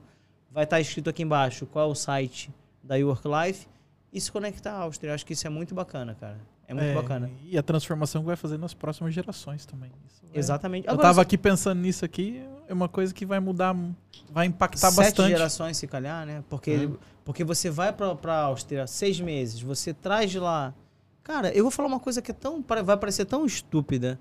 Vai 0.52 0.66
estar 0.66 0.80
escrito 0.80 1.10
aqui 1.10 1.24
embaixo 1.24 1.66
qual 1.66 1.90
é 1.90 1.92
o 1.92 1.96
site 1.96 2.52
da 2.84 2.96
Work 2.96 3.24
Life 3.28 3.68
e 4.12 4.20
se 4.20 4.32
conectar 4.32 4.74
à 4.74 4.80
Áustria. 4.82 5.10
Eu 5.12 5.16
acho 5.16 5.26
que 5.26 5.34
isso 5.34 5.48
é 5.48 5.50
muito 5.50 5.74
bacana, 5.74 6.16
cara. 6.16 6.40
É 6.68 6.74
muito 6.74 6.94
bacana. 6.96 7.30
E 7.44 7.58
a 7.58 7.64
transformação 7.64 8.22
que 8.22 8.28
vai 8.28 8.36
fazer 8.36 8.58
nas 8.58 8.74
próximas 8.74 9.14
gerações 9.14 9.66
também. 9.66 9.92
É- 10.34 10.40
Exatamente. 10.40 10.88
Eu 10.88 10.94
Agora, 10.94 11.10
tava 11.10 11.22
aqui 11.22 11.38
pensando 11.38 11.80
nisso 11.80 12.04
aqui, 12.06 12.44
é 12.68 12.74
uma 12.74 12.88
coisa 12.90 13.14
que 13.14 13.26
vai 13.26 13.40
mudar, 13.40 13.76
vai 14.32 14.46
impactar 14.48 14.92
sete 14.92 14.96
bastante. 14.98 15.30
gerações, 15.30 15.78
se 15.78 15.88
calhar, 15.88 16.26
né? 16.26 16.44
Porque, 16.50 16.90
porque 17.24 17.44
você 17.44 17.70
vai 17.70 17.92
pra, 17.94 18.16
pra 18.16 18.38
Áustria 18.44 18.88
seis 18.88 19.20
meses, 19.20 19.62
você 19.62 19.94
traz 19.94 20.32
de 20.32 20.40
lá. 20.40 20.74
Cara, 21.24 21.54
eu 21.54 21.64
vou 21.64 21.72
falar 21.72 21.88
uma 21.88 22.00
coisa 22.00 22.22
que 22.22 22.32
é 22.32 22.34
tão. 22.34 22.64
vai 22.84 22.98
parecer 22.98 23.26
tão 23.26 23.46
estúpida, 23.46 24.20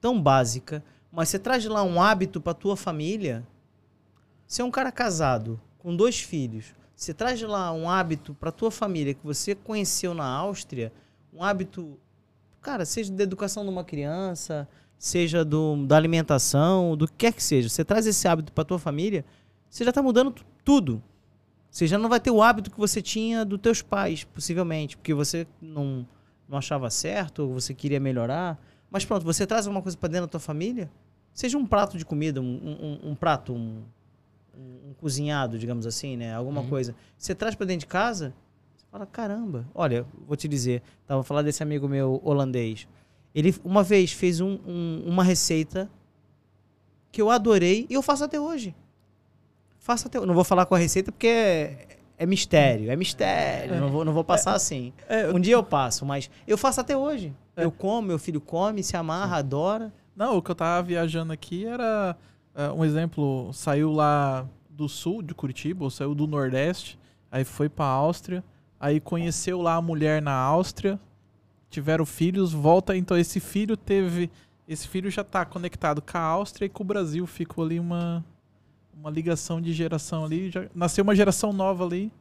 tão 0.00 0.20
básica, 0.20 0.84
mas 1.10 1.28
você 1.28 1.38
traz 1.38 1.62
de 1.62 1.68
lá 1.68 1.82
um 1.82 2.00
hábito 2.00 2.40
pra 2.40 2.54
tua 2.54 2.76
família. 2.76 3.44
Você 4.46 4.62
é 4.62 4.64
um 4.64 4.70
cara 4.70 4.90
casado, 4.92 5.60
com 5.78 5.94
dois 5.94 6.20
filhos. 6.20 6.74
Você 7.00 7.14
traz 7.14 7.38
de 7.38 7.46
lá 7.46 7.72
um 7.72 7.88
hábito 7.88 8.34
pra 8.34 8.52
tua 8.52 8.70
família 8.70 9.14
que 9.14 9.24
você 9.24 9.54
conheceu 9.54 10.12
na 10.12 10.26
Áustria, 10.26 10.92
um 11.32 11.42
hábito, 11.42 11.98
cara, 12.60 12.84
seja 12.84 13.10
da 13.10 13.22
educação 13.22 13.62
de 13.64 13.70
uma 13.70 13.82
criança, 13.82 14.68
seja 14.98 15.42
do, 15.42 15.86
da 15.86 15.96
alimentação, 15.96 16.94
do 16.98 17.06
que 17.08 17.14
quer 17.16 17.32
que 17.32 17.42
seja. 17.42 17.70
Você 17.70 17.82
traz 17.86 18.06
esse 18.06 18.28
hábito 18.28 18.52
pra 18.52 18.64
tua 18.64 18.78
família, 18.78 19.24
você 19.70 19.82
já 19.82 19.90
tá 19.90 20.02
mudando 20.02 20.30
tu- 20.30 20.44
tudo. 20.62 21.02
Você 21.70 21.86
já 21.86 21.96
não 21.96 22.06
vai 22.10 22.20
ter 22.20 22.30
o 22.32 22.42
hábito 22.42 22.70
que 22.70 22.78
você 22.78 23.00
tinha 23.00 23.46
dos 23.46 23.58
teus 23.60 23.80
pais, 23.80 24.24
possivelmente, 24.24 24.94
porque 24.98 25.14
você 25.14 25.46
não, 25.58 26.06
não 26.46 26.58
achava 26.58 26.90
certo, 26.90 27.44
ou 27.44 27.54
você 27.54 27.72
queria 27.72 27.98
melhorar. 27.98 28.62
Mas 28.90 29.06
pronto, 29.06 29.24
você 29.24 29.46
traz 29.46 29.66
alguma 29.66 29.80
coisa 29.80 29.96
pra 29.96 30.10
dentro 30.10 30.26
da 30.26 30.32
tua 30.32 30.40
família, 30.40 30.90
seja 31.32 31.56
um 31.56 31.64
prato 31.64 31.96
de 31.96 32.04
comida, 32.04 32.42
um, 32.42 32.44
um- 33.02 33.10
um 33.12 33.14
prato, 33.14 33.54
um, 33.54 33.84
um- 34.60 34.90
um 34.90 34.94
cozinhado, 34.94 35.58
digamos 35.58 35.86
assim, 35.86 36.16
né? 36.16 36.34
Alguma 36.34 36.62
coisa. 36.68 36.94
Você 37.16 37.34
traz 37.34 37.54
pra 37.54 37.66
dentro 37.66 37.80
de 37.80 37.86
casa, 37.86 38.34
você 38.76 38.84
fala, 38.90 39.06
caramba. 39.06 39.66
Olha, 39.74 40.04
vou 40.26 40.36
te 40.36 40.46
dizer, 40.46 40.82
tava 41.06 41.22
falando 41.22 41.46
desse 41.46 41.62
amigo 41.62 41.88
meu 41.88 42.20
holandês. 42.24 42.86
Ele 43.34 43.54
uma 43.64 43.82
vez 43.82 44.12
fez 44.12 44.40
um- 44.40 44.58
um- 44.66 45.02
uma 45.06 45.22
receita 45.24 45.88
que 47.12 47.20
eu 47.22 47.30
adorei 47.30 47.86
e 47.88 47.94
eu 47.94 48.02
faço 48.02 48.24
até 48.24 48.38
hoje. 48.40 48.74
Faço 49.78 50.06
até 50.08 50.20
Não 50.20 50.34
vou 50.34 50.44
falar 50.44 50.66
com 50.66 50.74
a 50.74 50.78
receita 50.78 51.10
porque 51.10 51.26
é, 51.26 51.86
é 52.18 52.26
mistério, 52.26 52.90
é 52.90 52.96
mistério. 52.96 53.76
Não, 53.80 53.88
vou, 53.88 54.04
não 54.04 54.12
vou 54.12 54.22
passar 54.24 54.52
assim. 54.54 54.92
É, 55.08 55.24
eu- 55.24 55.34
Um 55.34 55.40
dia 55.40 55.54
eu 55.54 55.62
passo, 55.64 56.04
mas 56.04 56.30
eu 56.46 56.58
faço 56.58 56.80
até 56.80 56.96
hoje. 56.96 57.32
É. 57.56 57.64
Eu 57.64 57.72
como, 57.72 58.08
meu 58.08 58.18
filho 58.18 58.40
come, 58.40 58.82
se 58.82 58.96
amarra, 58.96 59.36
adora. 59.38 59.92
Não, 60.14 60.36
o 60.36 60.42
que 60.42 60.50
eu 60.50 60.54
tava 60.54 60.82
viajando 60.86 61.32
aqui 61.32 61.64
era 61.64 62.16
é, 62.60 62.70
um 62.72 62.84
exemplo, 62.84 63.50
saiu 63.52 63.92
lá 63.92 64.46
do 64.68 64.88
sul 64.88 65.22
de 65.22 65.34
Curitiba, 65.34 65.84
ou 65.84 65.90
saiu 65.90 66.14
do 66.14 66.26
Nordeste, 66.26 66.98
aí 67.30 67.44
foi 67.44 67.68
pra 67.68 67.84
Áustria, 67.86 68.42
aí 68.78 69.00
conheceu 69.00 69.60
lá 69.60 69.74
a 69.76 69.82
mulher 69.82 70.20
na 70.22 70.32
Áustria, 70.34 70.98
tiveram 71.68 72.04
filhos, 72.04 72.52
volta, 72.52 72.96
então 72.96 73.16
esse 73.16 73.38
filho 73.40 73.76
teve, 73.76 74.30
esse 74.66 74.88
filho 74.88 75.10
já 75.10 75.22
tá 75.22 75.44
conectado 75.44 76.02
com 76.02 76.18
a 76.18 76.20
Áustria 76.20 76.66
e 76.66 76.68
com 76.68 76.82
o 76.82 76.86
Brasil, 76.86 77.26
ficou 77.26 77.64
ali 77.64 77.78
uma 77.80 78.24
uma 78.92 79.10
ligação 79.10 79.62
de 79.62 79.72
geração 79.72 80.26
ali, 80.26 80.50
já 80.50 80.66
nasceu 80.74 81.02
uma 81.02 81.14
geração 81.16 81.54
nova 81.54 81.86
ali. 81.86 82.12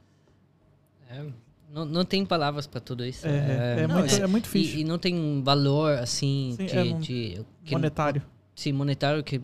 É, 1.10 1.26
não, 1.70 1.84
não 1.84 2.06
tem 2.06 2.26
palavras 2.26 2.66
para 2.68 2.80
tudo 2.80 3.04
isso. 3.06 3.28
É, 3.28 3.82
é, 3.82 3.88
não, 3.88 3.96
muito, 4.00 4.16
é- 4.16 4.20
é 4.22 4.28
muito 4.28 4.46
e, 4.46 4.50
fixe. 4.50 4.80
e 4.80 4.84
não 4.86 4.98
tem 4.98 5.14
um 5.14 5.44
valor 5.44 5.98
assim 5.98 6.54
Sim, 6.56 6.66
de, 6.68 6.78
é 6.78 6.84
de- 6.84 7.46
que- 7.66 7.74
monetário. 7.74 8.22
sim, 8.56 8.72
monetário 8.72 9.22
que 9.26 9.42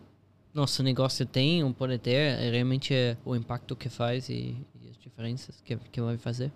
nosso 0.56 0.82
negócio 0.82 1.24
tem, 1.26 1.62
um 1.62 1.72
pode 1.72 1.98
ter, 1.98 2.14
é 2.14 2.50
realmente 2.50 2.92
é 2.94 3.16
o 3.24 3.36
impacto 3.36 3.76
que 3.76 3.88
faz 3.88 4.28
e, 4.28 4.56
e 4.82 4.88
as 4.90 4.96
diferenças 4.96 5.60
que, 5.60 5.76
que 5.76 6.00
vai 6.00 6.16
fazer. 6.16 6.50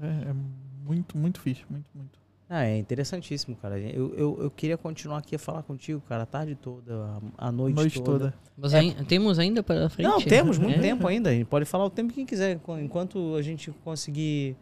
É, 0.00 0.06
é 0.30 0.34
muito, 0.86 1.18
muito 1.18 1.40
fixe, 1.40 1.64
muito, 1.68 1.86
muito. 1.94 2.18
Ah, 2.48 2.64
é 2.64 2.78
interessantíssimo, 2.78 3.54
cara. 3.56 3.78
Eu, 3.78 4.12
eu, 4.16 4.42
eu 4.42 4.50
queria 4.50 4.76
continuar 4.76 5.18
aqui 5.18 5.36
a 5.36 5.38
falar 5.38 5.62
contigo, 5.62 6.00
cara, 6.08 6.24
a 6.24 6.26
tarde 6.26 6.56
toda, 6.56 7.20
a, 7.38 7.46
a 7.48 7.52
noite, 7.52 7.76
Noite 7.76 8.02
toda. 8.02 8.18
toda. 8.32 8.34
Mas 8.56 8.74
É. 8.74 8.92
temos 9.04 9.38
ainda 9.38 9.62
para 9.62 9.88
frente? 9.88 10.08
Não, 10.08 10.20
temos 10.20 10.58
muito 10.58 10.78
É. 10.78 10.82
tempo 10.82 11.06
ainda. 11.06 11.30
A 11.30 11.32
gente 11.32 11.46
pode 11.46 11.64
falar 11.64 11.84
o 11.84 11.90
tempo 11.90 12.12
que 12.12 12.24
quiser. 12.24 12.56
Enqu- 12.56 12.78
Enquanto 12.80 13.36
a 13.36 13.42
gente 13.42 13.70
conseguir. 13.84 14.56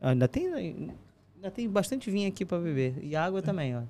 Ainda 0.00 0.26
tem, 0.26 0.54
ainda 0.54 1.50
tem 1.52 1.68
bastante 1.68 2.10
vinho 2.10 2.28
aqui 2.28 2.44
pra 2.46 2.58
beber. 2.58 2.94
E 3.02 3.14
água 3.14 3.42
também, 3.42 3.76
ó. 3.76 3.82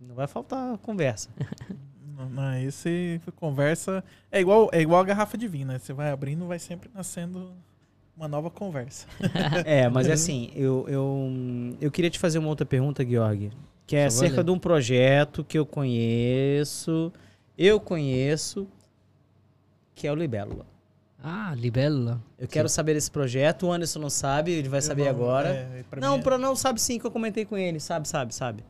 Não 0.00 0.14
vai 0.14 0.26
faltar 0.28 0.78
conversa. 0.78 1.30
Não, 2.16 2.28
não, 2.28 2.54
esse 2.58 3.20
conversa 3.36 4.04
é 4.30 4.40
igual 4.40 4.68
é 4.72 4.80
igual 4.80 5.00
a 5.00 5.04
garrafa 5.04 5.36
de 5.36 5.48
vinho, 5.48 5.66
né? 5.66 5.78
Você 5.78 5.92
vai 5.92 6.10
abrindo, 6.10 6.46
vai 6.46 6.58
sempre 6.58 6.88
nascendo 6.94 7.52
uma 8.16 8.28
nova 8.28 8.50
conversa. 8.50 9.06
É, 9.64 9.88
mas 9.88 10.06
é 10.08 10.12
assim, 10.12 10.50
eu, 10.54 10.86
eu, 10.88 11.30
eu 11.80 11.90
queria 11.90 12.10
te 12.10 12.18
fazer 12.18 12.38
uma 12.38 12.48
outra 12.48 12.64
pergunta, 12.66 13.04
Georg. 13.04 13.50
Que 13.86 13.96
é 13.96 14.06
acerca 14.06 14.42
de 14.44 14.50
um 14.50 14.58
projeto 14.58 15.44
que 15.44 15.58
eu 15.58 15.66
conheço. 15.66 17.12
Eu 17.58 17.78
conheço. 17.80 18.66
Que 19.94 20.06
é 20.06 20.12
o 20.12 20.14
Libélula. 20.14 20.64
Ah, 21.22 21.54
Libélula. 21.56 22.20
Eu 22.38 22.46
quero 22.48 22.68
saber 22.68 22.94
desse 22.94 23.10
projeto. 23.10 23.66
O 23.66 23.72
Anderson 23.72 23.98
não 23.98 24.10
sabe, 24.10 24.52
ele 24.52 24.68
vai 24.68 24.80
saber 24.80 25.02
Eu 25.02 25.04
não- 25.06 25.12
agora. 25.12 25.48
é, 25.50 25.84
pra 25.88 26.00
não, 26.00 26.14
mim 26.14 26.20
é- 26.20 26.22
pra 26.22 26.38
não 26.38 26.54
sabe 26.56 26.80
sim 26.80 26.98
que 26.98 27.06
eu 27.06 27.10
comentei 27.10 27.44
com 27.44 27.56
ele. 27.56 27.78
Sabe, 27.80 28.06
sabe, 28.08 28.34
sabe. 28.34 28.62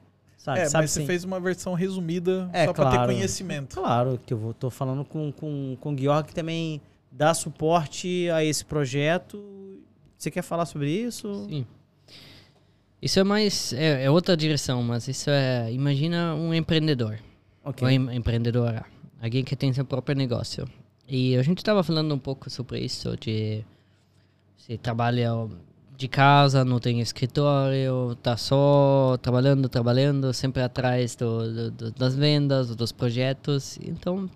Sabe, 0.45 0.61
É, 0.61 0.64
sabe 0.68 0.84
mas 0.84 0.90
sim. 0.90 1.01
você 1.01 1.07
fez 1.07 1.24
uma 1.24 1.40
versão 1.40 1.72
resumida 1.72 2.51
É, 2.53 2.66
só 2.66 2.74
pra 2.74 2.84
claro. 2.90 3.09
ter 3.09 3.14
conhecimento. 3.14 3.76
Claro, 3.76 4.20
que 4.26 4.34
eu 4.34 4.36
vou, 4.36 4.53
tô 4.53 4.68
falando 4.68 5.03
com, 5.03 5.32
com, 5.32 5.74
com 5.80 5.95
o 5.95 5.99
Georg 5.99 6.28
que 6.28 6.34
também 6.34 6.82
dá 7.11 7.32
suporte 7.32 8.28
a 8.28 8.45
esse 8.45 8.62
projeto. 8.62 9.42
Você 10.18 10.30
quer 10.30 10.42
falar 10.42 10.66
sobre 10.66 10.90
isso? 10.90 11.47
Sim. 11.49 11.64
Isso 13.01 13.18
é 13.18 13.24
mais. 13.24 13.72
É, 13.72 14.05
é 14.05 14.11
outra 14.11 14.36
direção, 14.36 14.82
mas 14.82 15.09
isso 15.09 15.30
é. 15.30 15.72
Imagina 15.72 16.34
um 16.34 16.53
empreendedor. 16.53 17.18
Ok. 17.64 17.82
Ou 17.86 17.90
em- 17.90 18.14
empreendedora. 18.14 18.84
Alguém 19.22 19.42
que 19.45 19.57
tem 19.57 19.72
seu 19.72 19.86
próprio 19.86 20.14
negócio. 20.14 20.68
E 21.09 21.36
a 21.38 21.42
gente 21.42 21.59
estava 21.59 21.82
falando 21.82 22.14
um 22.14 22.18
pouco 22.18 22.51
sobre 22.51 22.80
isso, 22.80 23.16
de 23.16 23.64
se 24.59 24.76
trabalha 24.76 25.30
de 25.96 26.08
casa, 26.08 26.64
não 26.64 26.78
tem 26.80 27.00
escritório, 27.00 28.16
tá 28.22 28.36
só 28.36 29.16
trabalhando, 29.22 29.68
trabalhando, 29.68 30.32
sempre 30.32 30.62
atrás 30.62 31.14
do, 31.14 31.70
do- 31.70 31.90
das 31.92 32.14
vendas, 32.14 32.74
dos 32.74 32.90
projetos. 32.92 33.78
Então, 33.82 34.28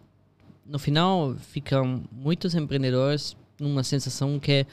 no 0.64 0.78
final, 0.78 1.34
ficam 1.36 2.02
muitos 2.12 2.54
empreendedores 2.54 3.36
numa 3.58 3.82
sensação 3.82 4.38
que 4.38 4.66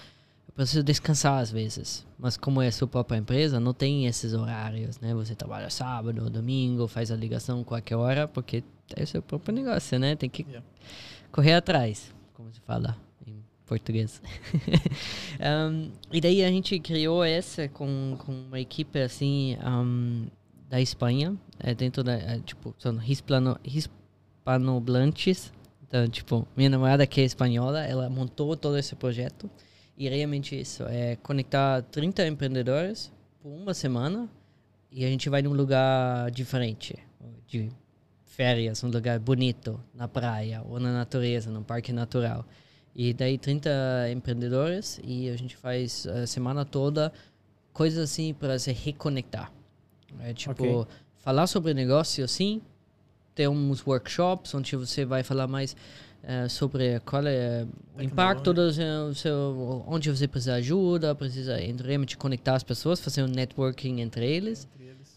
eu 0.47 0.53
preciso 0.55 0.83
descansar 0.83 1.39
às 1.41 1.51
vezes. 1.51 2.05
Mas 2.19 2.37
como 2.37 2.61
é 2.61 2.67
a 2.67 2.71
sua 2.71 2.87
própria 2.87 3.17
empresa, 3.17 3.59
não 3.59 3.73
tem 3.73 4.05
esses 4.05 4.33
horários, 4.33 4.99
né? 4.99 5.13
Você 5.15 5.33
trabalha 5.33 5.69
sábado, 5.69 6.29
domingo, 6.29 6.87
faz 6.87 7.09
a 7.11 7.15
ligação 7.15 7.63
qualquer 7.63 7.95
hora, 7.95 8.27
porque 8.27 8.63
é 8.95 9.03
o 9.03 9.07
seu 9.07 9.21
próprio 9.21 9.55
negócio, 9.55 9.97
né? 9.97 10.15
Tem 10.15 10.29
que 10.29 10.45
correr 11.31 11.53
atrás, 11.53 12.13
como 12.33 12.53
se 12.53 12.59
fala 12.61 12.95
português. 13.65 14.21
Um, 15.35 15.91
e 16.13 16.21
daí 16.21 16.45
a 16.45 16.49
gente 16.49 16.79
criou 16.79 17.21
essa 17.21 17.67
com, 17.67 18.15
com 18.19 18.31
uma 18.31 18.57
equipe 18.57 18.97
assim 18.99 19.57
um, 19.65 20.27
da 20.69 20.79
Espanha, 20.79 21.35
é, 21.59 21.75
dentro 21.75 22.01
da, 22.03 22.13
é, 22.13 22.39
tipo, 22.39 22.73
são 22.79 23.01
hispano, 23.03 23.59
hispanohablantes. 23.65 25.51
Então, 25.85 26.07
tipo, 26.07 26.47
minha 26.55 26.69
namorada 26.69 27.05
que 27.05 27.19
é 27.19 27.25
espanhola, 27.25 27.81
ela 27.85 28.09
montou 28.09 28.55
todo 28.55 28.77
esse 28.77 28.95
projeto. 28.95 29.49
E 29.97 30.07
realmente 30.07 30.59
isso, 30.59 30.83
é 30.83 31.17
conectar 31.17 31.81
30 31.83 32.27
empreendedores 32.27 33.11
por 33.41 33.49
uma 33.49 33.73
semana 33.73 34.29
e 34.91 35.03
a 35.03 35.07
gente 35.07 35.29
vai 35.29 35.41
num 35.41 35.53
lugar 35.53 36.31
diferente, 36.31 36.97
de 37.47 37.69
férias, 38.23 38.83
um 38.83 38.89
lugar 38.89 39.19
bonito, 39.19 39.79
na 39.93 40.07
praia 40.07 40.61
ou 40.67 40.79
na 40.79 40.91
natureza, 40.91 41.49
num 41.49 41.63
parque 41.63 41.93
natural. 41.93 42.45
E 42.95 43.13
daí 43.13 43.37
30 43.37 43.69
empreendedores 44.11 44.99
e 45.03 45.29
a 45.29 45.35
gente 45.35 45.55
faz 45.57 46.07
a 46.07 46.25
semana 46.25 46.63
toda 46.63 47.11
coisas 47.73 47.99
assim 47.99 48.33
para 48.33 48.57
se 48.57 48.71
reconectar. 48.71 49.51
É 50.21 50.33
tipo, 50.33 50.63
Ok. 50.81 50.87
falar 51.17 51.45
sobre 51.47 51.73
negócio 51.73 52.23
assim, 52.23 52.61
ter 53.33 53.49
uns 53.49 53.85
workshops 53.85 54.53
onde 54.53 54.75
você 54.77 55.03
vai 55.03 55.23
falar 55.23 55.45
mais 55.45 55.75
eh, 56.23 56.47
sobre 56.47 56.99
qual 57.01 57.21
é 57.27 57.67
o 57.97 58.01
impacto 58.01 58.51
do 58.53 58.71
seu, 58.73 59.13
seu- 59.13 59.83
onde 59.87 60.09
você 60.09 60.27
precisa 60.27 60.53
de 60.53 60.57
ajuda, 60.59 61.13
precisa 61.13 61.57
realmente 61.83 62.15
conectar 62.17 62.55
as 62.55 62.63
pessoas, 62.63 62.99
fazer 62.99 63.21
um 63.23 63.27
networking 63.27 63.99
entre 64.01 64.25
eles, 64.25 64.67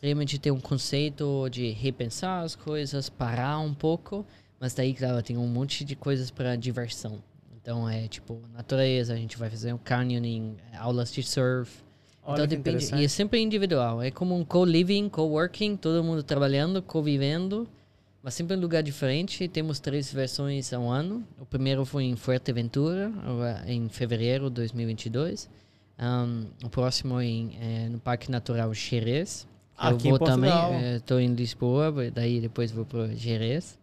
realmente 0.02 0.38
ter 0.38 0.50
um 0.50 0.60
conceito 0.60 1.48
de 1.48 1.70
repensar 1.70 2.42
as 2.44 2.54
coisas, 2.56 3.08
parar 3.08 3.58
um 3.60 3.72
pouco, 3.72 4.26
mas 4.60 4.74
daí, 4.74 4.92
claro, 4.92 5.22
tem 5.22 5.36
um 5.38 5.46
monte 5.46 5.82
de 5.84 5.94
coisas 5.96 6.30
para 6.30 6.56
diversão. 6.56 7.22
Então 7.68 7.86
é 7.86 8.08
tipo 8.08 8.40
natureza, 8.54 9.12
a 9.12 9.16
gente 9.16 9.36
vai 9.36 9.50
fazer 9.50 9.74
um 9.74 9.76
canyoning, 9.76 10.56
aulas 10.78 11.12
de 11.12 11.22
surf. 11.22 11.70
Olha 12.24 12.44
então 12.44 12.46
depende, 12.46 12.94
e 12.94 13.04
é 13.04 13.08
sempre 13.08 13.40
individual. 13.40 14.00
É 14.00 14.10
como 14.10 14.34
um 14.34 14.42
co-living, 14.42 15.06
co-working, 15.10 15.76
todo 15.76 16.02
mundo 16.02 16.22
trabalhando, 16.22 16.80
co-vivendo, 16.80 17.68
mas 18.22 18.32
sempre 18.32 18.56
em 18.56 18.58
lugar 18.58 18.82
diferente. 18.82 19.46
Temos 19.48 19.80
três 19.80 20.10
versões 20.10 20.72
ao 20.72 20.88
ano. 20.88 21.22
O 21.38 21.44
primeiro 21.44 21.84
foi 21.84 22.04
em 22.04 22.16
Fuerteventura, 22.16 23.12
em 23.66 23.86
fevereiro 23.90 24.48
de 24.48 24.54
2022. 24.54 25.50
Um, 26.00 26.46
o 26.64 26.70
próximo 26.70 27.20
em, 27.20 27.50
eh, 27.60 27.88
no 27.90 27.98
Parque 27.98 28.30
Natural 28.30 28.72
Xerez. 28.72 29.46
Aqui 29.76 30.08
eu 30.08 30.16
vou 30.16 30.26
também. 30.26 30.50
Estou 30.96 31.20
em 31.20 31.34
Lisboa, 31.34 31.92
daí 32.14 32.40
depois 32.40 32.72
vou 32.72 32.86
para 32.86 33.14
Xerez. 33.14 33.77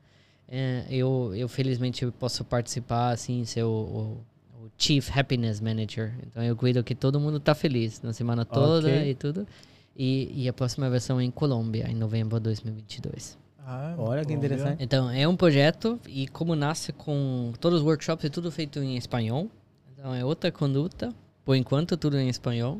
Eh, 0.47 0.85
eu, 0.89 1.33
eu 1.35 1.47
felizmente 1.47 2.03
eu 2.03 2.11
posso 2.11 2.43
participar 2.43 3.09
assim, 3.11 3.43
ser 3.45 3.63
o, 3.63 3.67
o, 3.69 4.65
o 4.65 4.71
Chief 4.77 5.09
Happiness 5.15 5.59
Manager. 5.59 6.13
Então 6.27 6.43
eu 6.43 6.55
cuido 6.55 6.83
que 6.83 6.93
todo 6.95 7.19
mundo 7.19 7.39
tá 7.39 7.55
feliz 7.55 8.01
na 8.01 8.13
semana 8.13 8.45
toda 8.45 8.87
Ok. 8.87 9.09
e 9.11 9.15
tudo. 9.15 9.47
E, 9.95 10.43
e 10.43 10.49
a 10.49 10.53
próxima 10.53 10.89
versão 10.89 11.19
é 11.19 11.23
em 11.23 11.31
Colômbia, 11.31 11.89
em 11.89 11.95
novembro 11.95 12.37
de 12.39 12.43
2022. 12.43 13.37
Ah, 13.67 13.95
Olha 13.97 14.23
que 14.23 14.33
interessante. 14.33 14.83
Então, 14.83 15.09
é 15.09 15.27
um 15.27 15.35
projeto 15.35 15.99
e 16.07 16.27
como 16.27 16.55
nasce 16.55 16.91
com 16.93 17.51
todos 17.59 17.79
os 17.79 17.85
workshops, 17.85 18.25
é 18.25 18.29
tudo 18.29 18.51
feito 18.51 18.77
em 18.79 18.95
espanhol. 18.97 19.49
Então, 19.93 20.13
é 20.13 20.23
outra 20.23 20.51
conduta. 20.51 21.11
Por 21.43 21.55
enquanto, 21.55 21.97
tudo 21.97 22.17
em 22.19 22.27
espanhol. 22.29 22.79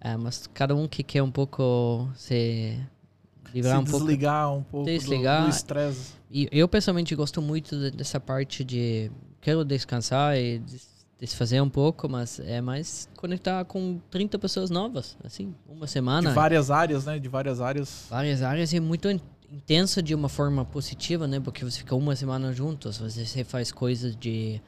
Ah, 0.00 0.16
mas 0.16 0.46
cada 0.46 0.74
um 0.74 0.88
que 0.88 1.02
quer 1.02 1.22
um 1.22 1.30
pouco 1.30 2.08
se 2.14 2.78
livrar 3.54 3.80
um 3.80 3.84
pouco. 3.84 3.98
desligar 4.06 4.52
um 4.54 4.62
pouco 4.62 4.86
Desligar. 4.86 5.44
do 5.44 5.48
estresse. 5.50 6.12
E 6.30 6.48
eu, 6.50 6.66
pessoalmente, 6.68 7.14
gosto 7.14 7.40
muito 7.42 7.76
de- 7.78 7.90
dessa 7.90 8.18
parte 8.20 8.64
de... 8.64 9.10
Quero 9.40 9.64
descansar 9.64 10.36
e 10.36 10.58
des- 10.60 10.90
desfazer 11.18 11.60
um 11.60 11.68
pouco, 11.68 12.08
mas 12.08 12.40
é 12.40 12.60
mais 12.60 13.08
conectar 13.16 13.64
com 13.64 14.00
30 14.10 14.38
pessoas 14.38 14.70
novas, 14.70 15.16
assim, 15.24 15.54
uma 15.68 15.86
semana. 15.86 16.30
De 16.30 16.34
várias 16.34 16.70
áreas, 16.70 17.04
né? 17.04 17.18
De 17.18 17.28
várias 17.28 17.60
áreas. 17.60 18.06
várias 18.10 18.42
áreas 18.42 18.72
e 18.72 18.80
muito 18.80 19.08
in- 19.10 19.20
intensa 19.50 20.02
de 20.02 20.14
uma 20.14 20.28
forma 20.28 20.64
positiva, 20.64 21.26
né? 21.28 21.38
Porque 21.38 21.64
você 21.64 21.78
fica 21.78 21.94
uma 21.94 22.16
semana 22.16 22.52
juntos, 22.52 22.98
você 22.98 23.44
faz 23.44 23.70
coisas 23.70 24.16
de, 24.16 24.60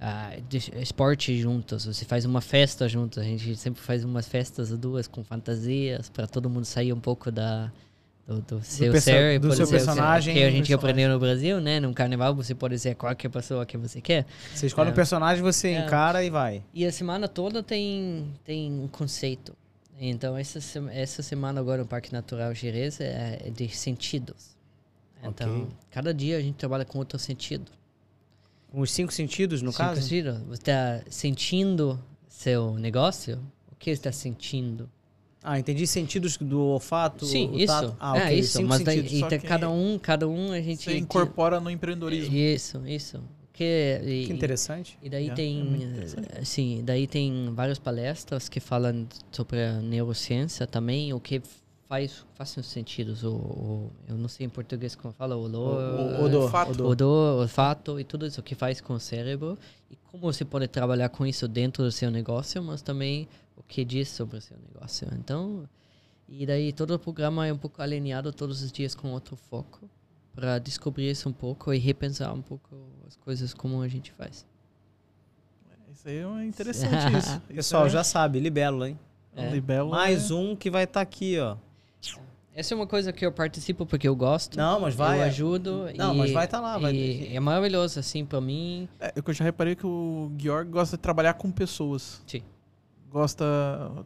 ah, 0.00 0.36
de 0.48 0.58
esporte 0.80 1.36
juntos, 1.38 1.84
você 1.86 2.04
faz 2.04 2.24
uma 2.24 2.40
festa 2.40 2.88
juntos. 2.88 3.18
A 3.18 3.22
gente 3.24 3.56
sempre 3.56 3.82
faz 3.82 4.04
umas 4.04 4.26
festas 4.28 4.70
duas 4.78 5.08
com 5.08 5.24
fantasias 5.24 6.08
para 6.08 6.26
todo 6.26 6.48
mundo 6.48 6.64
sair 6.64 6.92
um 6.92 7.00
pouco 7.00 7.30
da 7.32 7.70
do, 8.28 8.40
do 8.42 8.62
seu 8.62 8.92
perso- 8.92 9.04
ser, 9.06 9.38
do 9.40 9.46
seu 9.54 9.56
ser 9.56 9.62
o 9.62 9.66
que- 9.66 9.72
personagem, 9.72 10.34
que 10.34 10.42
a 10.44 10.46
do 10.46 10.52
gente 10.52 10.72
aprendeu 10.74 11.08
no 11.08 11.18
Brasil, 11.18 11.60
né? 11.60 11.80
Num 11.80 11.94
carnaval 11.94 12.34
você 12.34 12.54
pode 12.54 12.78
ser 12.78 12.94
qualquer 12.94 13.30
pessoa 13.30 13.64
que 13.64 13.76
você 13.78 14.00
quer. 14.02 14.26
Você 14.54 14.66
escolhe 14.66 14.90
É. 14.90 14.92
um 14.92 14.94
personagem, 14.94 15.42
você 15.42 15.68
É. 15.70 15.78
encara 15.86 16.22
e 16.22 16.28
vai. 16.28 16.62
E 16.74 16.84
a 16.84 16.92
semana 16.92 17.26
toda 17.26 17.62
tem, 17.62 18.32
tem 18.44 18.70
um 18.70 18.86
conceito. 18.86 19.56
Então, 20.00 20.36
essa, 20.36 20.58
essa 20.92 21.22
semana 21.22 21.58
agora 21.60 21.82
no 21.82 21.88
Parque 21.88 22.12
Natural 22.12 22.54
Jerez 22.54 23.00
é, 23.00 23.38
é 23.46 23.50
de 23.50 23.68
sentidos. 23.70 24.56
Então, 25.24 25.62
Ok. 25.62 25.68
cada 25.90 26.12
dia 26.14 26.36
a 26.36 26.40
gente 26.40 26.54
trabalha 26.56 26.84
com 26.84 26.98
outro 26.98 27.18
sentido. 27.18 27.72
Com 28.70 28.80
os 28.82 28.90
cinco 28.92 29.12
sentidos, 29.12 29.62
no 29.62 29.72
Cinco 29.72 29.82
caso? 29.88 30.02
sentidos. 30.02 30.38
Você 30.42 30.52
está 30.60 31.00
sentindo 31.10 31.98
seu 32.28 32.74
negócio? 32.74 33.40
O 33.72 33.74
que 33.74 33.90
está 33.90 34.12
sentindo? 34.12 34.88
Ah, 35.42 35.58
entendi 35.58 35.86
sentidos 35.86 36.36
do 36.36 36.60
olfato. 36.60 37.24
Sim, 37.24 37.50
o 37.50 37.56
isso. 37.58 37.66
tato. 37.66 37.96
Ah, 38.00 38.18
é 38.18 38.24
ok. 38.26 38.38
isso. 38.38 38.58
Cinco 38.58 38.68
Mas 38.68 38.82
daí, 38.82 38.98
então, 39.16 39.28
que 39.28 39.38
cada 39.46 39.70
um, 39.70 39.98
cada 39.98 40.28
um 40.28 40.52
a 40.52 40.60
gente... 40.60 40.82
Você 40.84 40.98
incorpora 40.98 41.60
no 41.60 41.70
empreendedorismo. 41.70 42.34
Isso, 42.34 42.82
isso. 42.86 43.20
Que, 43.52 44.00
e, 44.04 44.26
Que 44.26 44.32
interessante. 44.32 44.98
E 45.02 45.08
daí 45.08 45.28
É, 45.28 45.32
é 45.32 45.34
tem, 45.34 45.82
interessante. 45.82 46.28
eh, 46.32 46.44
sim, 46.44 46.82
daí 46.84 47.06
tem 47.06 47.52
várias 47.54 47.78
palestras 47.78 48.48
que 48.48 48.60
falam 48.60 49.06
sobre 49.32 49.62
a 49.64 49.74
neurociência 49.80 50.66
também, 50.66 51.12
o 51.12 51.18
que 51.20 51.40
faz 51.88 52.24
faz 52.34 52.50
sentido. 52.62 53.16
O, 53.26 53.32
o- 53.34 53.92
eu 54.08 54.16
não 54.16 54.28
sei 54.28 54.46
em 54.46 54.48
português 54.48 54.94
como 54.94 55.12
fala, 55.14 55.34
o, 55.36 55.40
O- 55.40 55.44
olor, 55.44 55.80
o- 55.80 56.24
odor, 56.24 56.42
olfato. 56.44 56.70
odor. 56.72 56.86
odor, 56.90 57.40
olfato 57.40 57.98
e 58.00 58.04
tudo 58.04 58.26
isso 58.26 58.40
que 58.42 58.54
faz 58.54 58.80
com 58.80 58.92
o 58.94 59.00
cérebro 59.00 59.58
e 59.90 59.96
como 60.10 60.22
você 60.32 60.44
pode 60.44 60.68
trabalhar 60.68 61.08
com 61.08 61.26
isso 61.26 61.48
dentro 61.48 61.82
do 61.82 61.90
seu 61.90 62.10
negócio, 62.12 62.62
mas 62.62 62.80
também 62.82 63.26
que 63.68 63.84
diz 63.84 64.08
sobre 64.08 64.38
o 64.38 64.40
seu 64.40 64.56
negócio. 64.58 65.06
Então, 65.12 65.68
e 66.28 66.44
daí 66.46 66.72
todo 66.72 66.92
o 66.94 66.98
programa 66.98 67.46
é 67.46 67.52
um 67.52 67.58
pouco 67.58 67.80
alinhado 67.82 68.32
todos 68.32 68.62
os 68.62 68.72
dias 68.72 68.94
com 68.94 69.12
outro 69.12 69.36
foco 69.36 69.88
para 70.34 70.58
descobrir 70.58 71.10
isso 71.10 71.28
um 71.28 71.32
pouco 71.32 71.72
e 71.72 71.78
repensar 71.78 72.32
um 72.32 72.42
pouco 72.42 72.74
as 73.06 73.14
coisas 73.16 73.52
como 73.54 73.80
a 73.82 73.88
gente 73.88 74.10
faz. 74.12 74.46
Isso 75.92 76.08
aí 76.08 76.18
é 76.18 76.44
interessante 76.44 76.92
isso. 77.18 77.40
Pessoal, 77.42 77.86
é- 77.86 77.90
já 77.90 78.02
sabe, 78.04 78.40
libélula, 78.40 78.88
hein? 78.90 78.98
o 79.36 79.50
Libelo 79.52 79.90
Mais 79.90 80.30
é- 80.30 80.34
um 80.34 80.56
que 80.56 80.68
vai 80.70 80.82
estar 80.84 81.00
aqui, 81.00 81.38
ó. 81.38 81.56
Essa 82.54 82.74
é 82.74 82.76
uma 82.76 82.88
coisa 82.88 83.12
que 83.12 83.24
eu 83.24 83.30
participo 83.30 83.86
porque 83.86 84.08
eu 84.08 84.16
gosto. 84.16 84.56
Não, 84.58 84.80
mas 84.80 84.92
vai. 84.96 85.18
Eu 85.20 85.22
ajudo. 85.24 85.86
Não, 85.96 86.12
e, 86.12 86.18
mas 86.18 86.32
vai 86.32 86.48
tá 86.48 86.60
lá, 86.60 86.76
vai- 86.76 86.92
e 86.92 87.36
é 87.36 87.38
maravilhoso, 87.38 88.00
assim, 88.00 88.24
pra 88.26 88.40
mim. 88.40 88.88
É, 88.98 89.12
eu 89.14 89.32
já 89.32 89.44
reparei 89.44 89.76
que 89.76 89.86
o 89.86 90.32
Georg 90.36 90.68
gosta 90.68 90.96
de 90.96 91.00
trabalhar 91.00 91.34
com 91.34 91.52
pessoas. 91.52 92.20
Sim. 92.26 92.42
Gosta. 93.10 93.44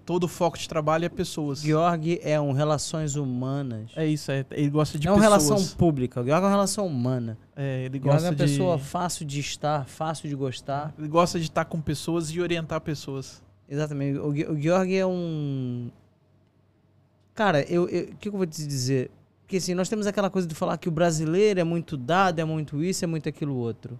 Todo 0.07 0.24
o 0.24 0.29
foco 0.29 0.57
de 0.57 0.69
trabalho 0.69 1.05
é 1.05 1.09
pessoas. 1.09 1.61
Georg 1.61 2.20
é 2.23 2.41
um 2.41 2.53
relações 2.53 3.16
humanas. 3.16 3.91
É 3.97 4.07
isso, 4.07 4.31
é, 4.31 4.45
ele 4.53 4.70
gosta 4.70 4.99
de 4.99 5.07
Não 5.07 5.15
é 5.15 5.16
uma 5.16 5.23
pessoas. 5.31 5.51
relação 5.51 5.77
pública. 5.77 6.20
O 6.20 6.24
Georg 6.24 6.41
é 6.41 6.45
uma 6.47 6.51
relação 6.51 6.87
humana. 6.87 7.37
É, 7.57 7.85
ele 7.87 7.99
O 7.99 8.03
Georg 8.03 8.09
é 8.09 8.12
gosta 8.12 8.29
uma 8.29 8.35
de. 8.37 8.43
pessoa 8.45 8.79
fácil 8.79 9.27
de 9.27 9.41
estar, 9.41 9.87
fácil 9.87 10.29
de 10.29 10.35
gostar. 10.37 10.95
Ele 10.99 11.09
gosta 11.09 11.39
de 11.39 11.47
estar 11.47 11.65
com 11.65 11.81
pessoas 11.81 12.31
e 12.31 12.41
orientar 12.41 12.81
pessoas. 12.81 13.43
Exatamente. 13.69 14.19
O, 14.19 14.29
o 14.29 14.61
Georg 14.61 14.95
é 14.95 15.05
um. 15.07 15.91
Cara, 17.35 17.62
eu, 17.62 17.89
eu- 17.89 18.05
o 18.05 18.07
que, 18.16 18.16
que 18.16 18.29
eu 18.29 18.33
vou 18.33 18.47
te 18.47 18.66
dizer? 18.66 19.11
Porque 19.43 19.57
assim, 19.57 19.74
nós 19.74 19.89
temos 19.89 20.07
aquela 20.07 20.31
coisa 20.31 20.47
de 20.47 20.55
falar 20.55 20.79
que 20.79 20.89
o 20.89 20.93
brasileiro 20.93 21.59
é 21.61 21.65
muito 21.65 21.97
dado, 21.97 22.39
é 22.39 22.45
muito 22.45 22.83
isso, 22.83 23.05
é 23.05 23.09
muito 23.09 23.29
aquilo 23.29 23.55
outro. 23.57 23.99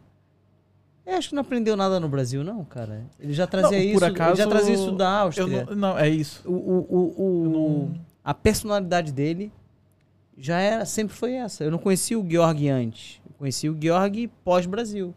Eu 1.05 1.17
acho 1.17 1.31
que 1.31 1.35
não 1.35 1.43
aprendeu 1.43 1.77
nada 1.77 1.99
no 1.99 2.09
Brasil, 2.09 2.45
não, 2.45 2.65
cara. 2.65 3.05
Ele 3.19 3.33
já 3.33 3.47
trazia 3.47 3.77
Não, 3.79 3.85
isso. 3.85 3.99
por 3.99 4.07
ele 4.07 4.17
já 4.17 4.25
acaso, 4.25 4.49
trazia 4.49 4.75
isso 4.75 4.93
da 4.93 5.05
Eu 5.05 5.11
Áustria. 5.11 5.65
não, 5.67 5.75
não, 5.77 5.99
é 5.99 6.09
isso. 6.09 6.43
O, 6.49 6.53
o, 6.53 6.87
o, 6.89 7.23
o- 7.47 7.49
não- 7.51 8.01
a 8.25 8.33
personalidade 8.33 9.11
dele 9.13 9.51
já 10.39 10.61
era, 10.61 10.85
sempre 10.85 11.15
foi 11.15 11.33
essa. 11.35 11.65
Eu 11.65 11.71
não 11.73 11.79
conhecia 11.79 12.19
o 12.19 12.29
Georg 12.29 12.69
antes. 12.69 13.21
Eu 13.27 13.33
conheci 13.37 13.69
o 13.69 13.77
Georg 13.81 14.29
pós-Brasil. 14.45 15.09
O 15.09 15.15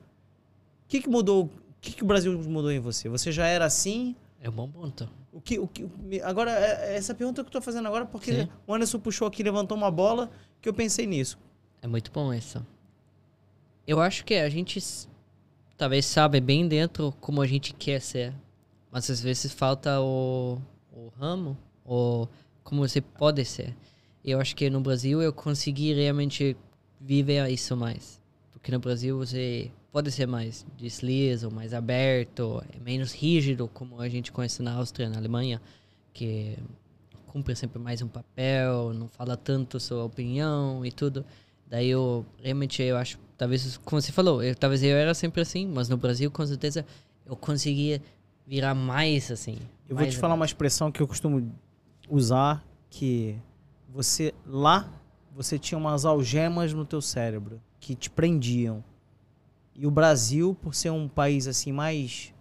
que, 0.88 1.02
que 1.02 1.10
mudou? 1.10 1.44
O 1.46 1.50
que, 1.80 1.92
que 1.94 2.04
o 2.04 2.08
Brasil 2.08 2.38
mudou 2.42 2.72
em 2.72 2.80
você? 2.80 3.08
Você 3.08 3.32
já 3.32 3.46
era 3.46 3.66
assim? 3.66 4.16
É 4.42 4.50
um 4.50 4.54
bom 4.54 4.68
ponto. 4.68 5.08
O 5.32 5.40
que, 5.40 5.60
o 5.60 5.68
que, 5.68 5.88
me- 6.02 6.22
agora, 6.22 6.50
é- 6.52 6.94
é 6.94 6.98
essa 6.98 7.14
pergunta 7.14 7.44
que 7.44 7.48
eu 7.48 7.52
tô 7.52 7.62
fazendo 7.62 7.88
agora, 7.88 8.06
porque 8.06 8.34
Sim. 8.34 8.50
o 8.66 8.74
Anderson 8.74 8.98
puxou 9.00 9.28
aqui, 9.28 9.44
levantou 9.44 9.78
uma 9.78 9.92
bola, 9.92 10.32
que 10.62 10.68
eu 10.68 10.74
pensei 10.74 11.06
nisso. 11.06 11.38
É 11.82 11.88
muito 11.88 12.12
bom 12.12 12.34
isso. 12.34 12.66
Eu 13.86 14.02
acho 14.02 14.26
que 14.26 14.34
a 14.34 14.50
gente 14.50 14.80
talvez 15.78 16.06
sabe 16.06 16.40
bem 16.40 16.68
dentro 16.68 17.14
como 17.20 17.42
a 17.42 17.48
gente 17.48 17.74
quer 17.74 18.02
ser. 18.02 18.34
Mas 18.92 19.10
às 19.10 19.20
vezes 19.20 19.52
falta 19.52 20.00
o, 20.00 20.58
o 20.92 21.10
ramo, 21.20 21.58
ou 21.84 22.30
como 22.64 22.88
você 22.88 23.02
pode 23.02 23.44
ser. 23.46 23.76
Eu 24.24 24.40
acho 24.40 24.56
que 24.56 24.70
no 24.70 24.82
Brasil 24.82 25.22
eu 25.22 25.34
consegui 25.34 25.94
realmente 25.94 26.56
viver 27.00 27.48
isso 27.50 27.76
mais. 27.76 28.20
Porque 28.52 28.72
no 28.72 28.80
Brasil 28.80 29.18
você 29.18 29.72
pode 29.92 30.12
ser 30.12 30.26
mais 30.26 30.66
deslize, 30.78 31.46
ou 31.46 31.52
mais 31.52 31.74
aberto, 31.74 32.64
é 32.74 32.80
menos 32.80 33.14
rígido, 33.14 33.68
como 33.68 34.02
a 34.02 34.10
gente 34.10 34.32
conhece 34.32 34.62
na 34.62 34.74
Áustria, 34.74 35.10
na 35.10 35.18
Alemanha, 35.18 35.62
que 36.14 36.58
cumpre 37.28 37.56
sempre 37.56 37.80
mais 37.80 38.02
um 38.02 38.08
papel, 38.08 38.94
não 38.94 39.08
fala 39.08 39.38
tanto 39.38 39.80
sua 39.80 40.04
opinião 40.04 40.86
e 40.86 40.92
tudo. 40.92 41.26
Daí 41.68 41.90
eu 41.90 42.26
realmente 42.42 42.82
eu 42.82 42.98
acho, 42.98 43.20
talvez 43.38 43.78
como 43.84 44.02
você 44.02 44.12
falou, 44.12 44.42
eu, 44.44 44.56
talvez 44.56 44.82
eu 44.84 44.96
era 44.96 45.14
sempre 45.14 45.42
assim, 45.42 45.68
mas 45.68 45.90
no 45.90 45.98
Brasil 45.98 46.30
com 46.32 46.46
certeza 46.46 46.86
eu 47.26 47.36
conseguia 47.36 48.02
virar 48.48 48.74
mais 48.76 49.32
assim. 49.32 49.58
Eu 49.90 49.96
vou 49.96 50.04
mais 50.04 50.14
te 50.14 50.20
falar 50.20 50.34
uma 50.36 50.46
expressão 50.46 50.92
que 50.92 51.02
eu 51.02 51.08
costumo 51.08 51.52
usar, 52.10 52.64
que 52.90 53.36
você 53.90 54.34
lá, 54.46 54.90
você 55.36 55.58
tinha 55.60 55.78
umas 55.78 56.06
algemas 56.06 56.74
no 56.74 56.86
teu 56.86 57.02
cérebro 57.02 57.62
que 57.80 57.96
te 57.96 58.10
prendiam. 58.10 58.84
E 59.76 59.86
o 59.86 59.92
Brasil, 59.92 60.56
por 60.62 60.74
ser 60.74 60.90
um 60.92 61.08
país 61.08 61.48
assim 61.48 61.72
mais 61.72 62.34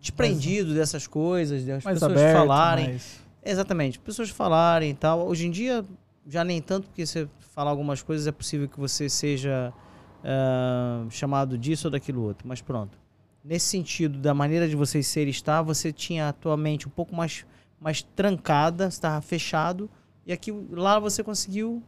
desprendido 0.00 0.74
dessas 0.74 1.06
coisas, 1.06 1.64
das 1.64 1.84
Mais 1.84 1.96
pessoas 1.98 2.12
aberto, 2.12 2.36
falarem. 2.36 2.88
mais- 2.90 3.28
Exatamente, 3.44 3.98
pessoas 3.98 4.30
falarem 4.30 4.90
e 4.90 4.94
tal. 4.94 5.26
Hoje 5.26 5.46
em 5.46 5.50
dia, 5.50 5.84
já 6.26 6.44
nem 6.44 6.60
tanto, 6.60 6.86
porque 6.88 7.04
você 7.06 7.28
falar 7.58 7.72
algumas 7.72 8.00
coisas 8.00 8.24
é 8.28 8.30
possível 8.30 8.68
que 8.68 8.78
você 8.78 9.08
seja 9.08 9.74
ah, 10.22 11.04
chamado 11.10 11.58
disso 11.58 11.88
ou 11.88 11.90
daquilo 11.90 12.22
outro. 12.22 12.46
Mas 12.46 12.62
pronto. 12.62 12.96
Nesse 13.42 13.66
sentido, 13.66 14.16
da 14.16 14.32
maneira 14.32 14.68
de 14.68 14.76
você 14.76 15.02
ser 15.02 15.26
e 15.26 15.30
estar, 15.30 15.60
você 15.62 15.92
tinha 15.92 16.28
a 16.28 16.32
tua 16.32 16.56
mente 16.56 16.86
um 16.86 16.90
pouco 16.90 17.16
mais, 17.16 17.44
mais 17.80 18.00
trancada, 18.00 18.86
estava 18.86 19.20
fechado. 19.20 19.90
E 20.24 20.32
aqui 20.32 20.52
lá 20.70 21.00
você 21.00 21.24
conseguiu 21.24 21.82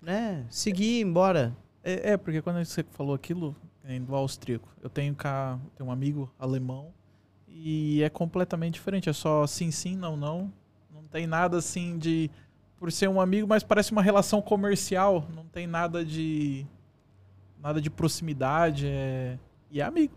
né, 0.00 0.44
seguir, 0.50 0.98
ir 0.98 1.02
embora. 1.02 1.56
É, 1.84 2.14
é, 2.14 2.16
porque 2.16 2.42
quando 2.42 2.64
você 2.64 2.84
falou 2.90 3.14
aquilo 3.14 3.54
é, 3.84 3.96
do 3.96 4.12
austríaco, 4.16 4.68
eu 4.82 4.90
tenho 4.90 5.14
cá 5.14 5.56
tenho 5.76 5.88
um 5.88 5.92
amigo 5.92 6.28
alemão 6.36 6.92
e 7.46 8.02
é 8.02 8.10
completamente 8.10 8.74
diferente. 8.74 9.08
É 9.08 9.12
só 9.12 9.46
sim, 9.46 9.70
sim, 9.70 9.94
não, 9.94 10.16
não. 10.16 10.52
Não 10.92 11.04
tem 11.04 11.28
nada 11.28 11.58
assim 11.58 11.96
de. 11.96 12.28
Por 12.82 12.90
ser 12.90 13.08
um 13.08 13.20
amigo, 13.20 13.46
mas 13.46 13.62
parece 13.62 13.92
uma 13.92 14.02
relação 14.02 14.42
comercial. 14.42 15.24
Não 15.36 15.44
tem 15.44 15.68
nada 15.68 16.04
de. 16.04 16.66
Nada 17.62 17.80
de 17.80 17.88
proximidade. 17.88 18.88
É, 18.88 19.38
e 19.70 19.80
é 19.80 19.84
amigo. 19.84 20.16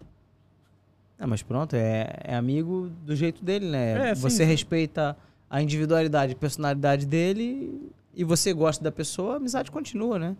Ah, 1.19 1.27
mas 1.27 1.43
pronto, 1.43 1.75
é, 1.75 2.09
é 2.23 2.35
amigo 2.35 2.89
do 3.05 3.15
jeito 3.15 3.45
dele, 3.45 3.67
né? 3.67 4.09
É, 4.09 4.15
sim, 4.15 4.21
você 4.21 4.37
sim. 4.37 4.45
respeita 4.45 5.15
a 5.47 5.61
individualidade 5.61 6.31
e 6.31 6.35
personalidade 6.35 7.05
dele 7.05 7.91
e 8.15 8.23
você 8.23 8.51
gosta 8.51 8.83
da 8.83 8.91
pessoa, 8.91 9.33
a 9.33 9.37
amizade 9.37 9.69
continua, 9.69 10.17
né? 10.17 10.35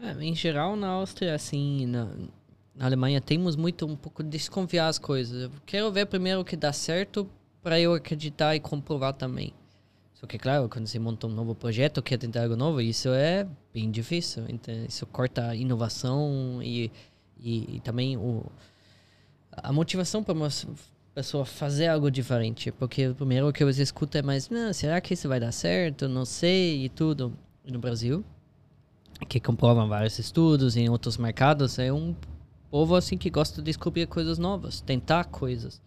É, 0.00 0.12
em 0.22 0.36
geral, 0.36 0.76
na 0.76 0.86
Áustria, 0.86 1.34
assim, 1.34 1.84
na, 1.84 2.08
na 2.76 2.86
Alemanha, 2.86 3.20
temos 3.20 3.56
muito 3.56 3.84
um 3.86 3.96
pouco 3.96 4.22
de 4.22 4.28
desconfiar 4.28 4.86
as 4.86 5.00
coisas. 5.00 5.42
Eu 5.42 5.50
quero 5.66 5.90
ver 5.90 6.06
primeiro 6.06 6.42
o 6.42 6.44
que 6.44 6.56
dá 6.56 6.72
certo 6.72 7.28
para 7.60 7.80
eu 7.80 7.92
acreditar 7.92 8.54
e 8.54 8.60
comprovar 8.60 9.14
também. 9.14 9.52
Só 10.18 10.26
que, 10.26 10.38
claro, 10.38 10.66
quando 10.68 10.86
você 10.86 10.98
monta 10.98 11.26
um 11.26 11.30
novo 11.30 11.54
projeto, 11.54 12.02
quer 12.02 12.16
tentar 12.16 12.42
algo 12.42 12.56
novo, 12.56 12.80
isso 12.80 13.10
é 13.10 13.46
bem 13.72 13.90
difícil. 13.90 14.44
Então, 14.48 14.74
isso 14.88 15.04
corta 15.06 15.48
a 15.48 15.54
inovação 15.54 16.60
e, 16.62 16.90
e, 17.38 17.76
e 17.76 17.80
também 17.80 18.16
o, 18.16 18.42
a 19.52 19.70
motivação 19.74 20.24
para 20.24 20.32
uma 20.32 20.48
pessoa 21.14 21.44
fazer 21.44 21.88
algo 21.88 22.10
diferente. 22.10 22.72
Porque 22.72 23.08
o 23.08 23.14
primeiro 23.14 23.52
que 23.52 23.62
você 23.62 23.82
escuta 23.82 24.18
é 24.18 24.22
mais, 24.22 24.48
"Não, 24.48 24.72
será 24.72 24.98
que 25.02 25.12
isso 25.12 25.28
vai 25.28 25.38
dar 25.38 25.52
certo? 25.52 26.08
Não 26.08 26.24
sei 26.24 26.86
e 26.86 26.88
tudo. 26.88 27.36
E 27.62 27.70
no 27.70 27.78
Brasil, 27.78 28.24
que 29.28 29.38
comprovam 29.38 29.86
vários 29.86 30.18
estudos 30.18 30.78
em 30.78 30.88
outros 30.88 31.18
mercados, 31.18 31.78
é 31.78 31.92
um 31.92 32.14
povo 32.70 32.94
assim 32.96 33.18
que 33.18 33.28
gosta 33.28 33.56
de 33.60 33.66
descobrir 33.66 34.06
coisas 34.06 34.38
novas, 34.38 34.80
tentar 34.80 35.24
coisas. 35.24 35.78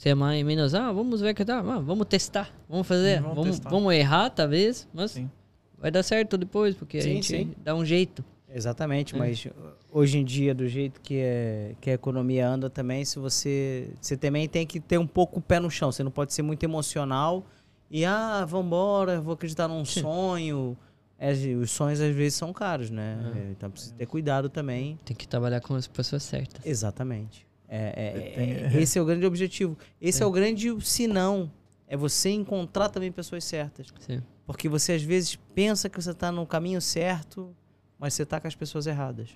Se 0.00 0.08
é 0.08 0.14
mais 0.14 0.42
menos, 0.42 0.74
ah, 0.74 0.90
vamos 0.90 1.20
ver 1.20 1.34
que 1.34 1.44
dá, 1.44 1.58
ah, 1.58 1.78
vamos 1.78 2.06
testar, 2.06 2.50
vamos 2.66 2.86
fazer, 2.86 3.16
Sim, 3.18 3.22
vamos 3.22 3.36
vamos, 3.36 3.50
testar. 3.50 3.68
vamos 3.68 3.92
errar 3.92 4.30
talvez, 4.30 4.88
mas 4.94 5.10
Sim. 5.10 5.30
vai 5.78 5.90
dar 5.90 6.02
certo 6.02 6.38
depois, 6.38 6.74
porque 6.74 6.96
a 6.96 7.02
Sim, 7.02 7.08
gente 7.16 7.26
sim. 7.26 7.54
dá 7.62 7.74
um 7.74 7.84
jeito. 7.84 8.24
Exatamente, 8.48 9.14
É. 9.14 9.18
mas 9.18 9.46
hoje 9.92 10.16
em 10.16 10.24
dia, 10.24 10.54
do 10.54 10.66
jeito 10.66 11.02
que, 11.02 11.16
é, 11.18 11.74
que 11.82 11.90
a 11.90 11.92
economia 11.92 12.48
anda 12.48 12.70
também, 12.70 13.04
se 13.04 13.18
você. 13.18 13.90
Você 14.00 14.16
também 14.16 14.48
tem 14.48 14.66
que 14.66 14.80
ter 14.80 14.96
um 14.96 15.06
pouco 15.06 15.38
o 15.38 15.42
pé 15.42 15.60
no 15.60 15.70
chão. 15.70 15.92
Você 15.92 16.02
não 16.02 16.10
pode 16.10 16.32
ser 16.32 16.40
muito 16.40 16.64
emocional 16.64 17.44
e, 17.90 18.02
ah, 18.02 18.42
vambora, 18.46 19.20
vou 19.20 19.34
acreditar 19.34 19.68
num 19.68 19.84
sonho. 19.84 20.78
É, 21.18 21.30
os 21.32 21.70
sonhos 21.70 22.00
às 22.00 22.14
vezes 22.16 22.38
são 22.38 22.54
caros, 22.54 22.88
né? 22.90 23.18
É, 23.36 23.50
Então 23.50 23.70
precisa 23.70 23.94
ter 23.96 24.06
cuidado 24.06 24.48
também. 24.48 24.98
Tem 25.04 25.14
que 25.14 25.28
trabalhar 25.28 25.60
com 25.60 25.74
as 25.74 25.86
pessoas 25.86 26.22
certas. 26.22 26.64
Exatamente. 26.64 27.46
É, 27.72 27.92
é- 27.94 28.30
Tem- 28.34 28.52
é- 28.78 28.82
esse 28.82 28.98
é 28.98 29.02
o 29.02 29.04
grande 29.04 29.24
objetivo. 29.24 29.78
Esse 30.00 30.22
é. 30.22 30.26
o 30.26 30.30
grande 30.30 30.68
sinão. 30.84 31.50
É 31.86 31.96
você 31.96 32.30
encontrar 32.30 32.88
também 32.88 33.10
pessoas 33.12 33.44
certas. 33.44 33.88
Sim. 34.00 34.20
Porque 34.46 34.68
você 34.68 34.92
às 34.92 35.02
vezes 35.02 35.36
pensa 35.54 35.88
que 35.88 36.00
você 36.00 36.10
está 36.10 36.30
no 36.32 36.44
caminho 36.46 36.80
certo, 36.80 37.54
mas 37.98 38.14
você 38.14 38.24
está 38.24 38.40
com 38.40 38.46
as 38.48 38.54
pessoas 38.54 38.86
erradas. 38.86 39.30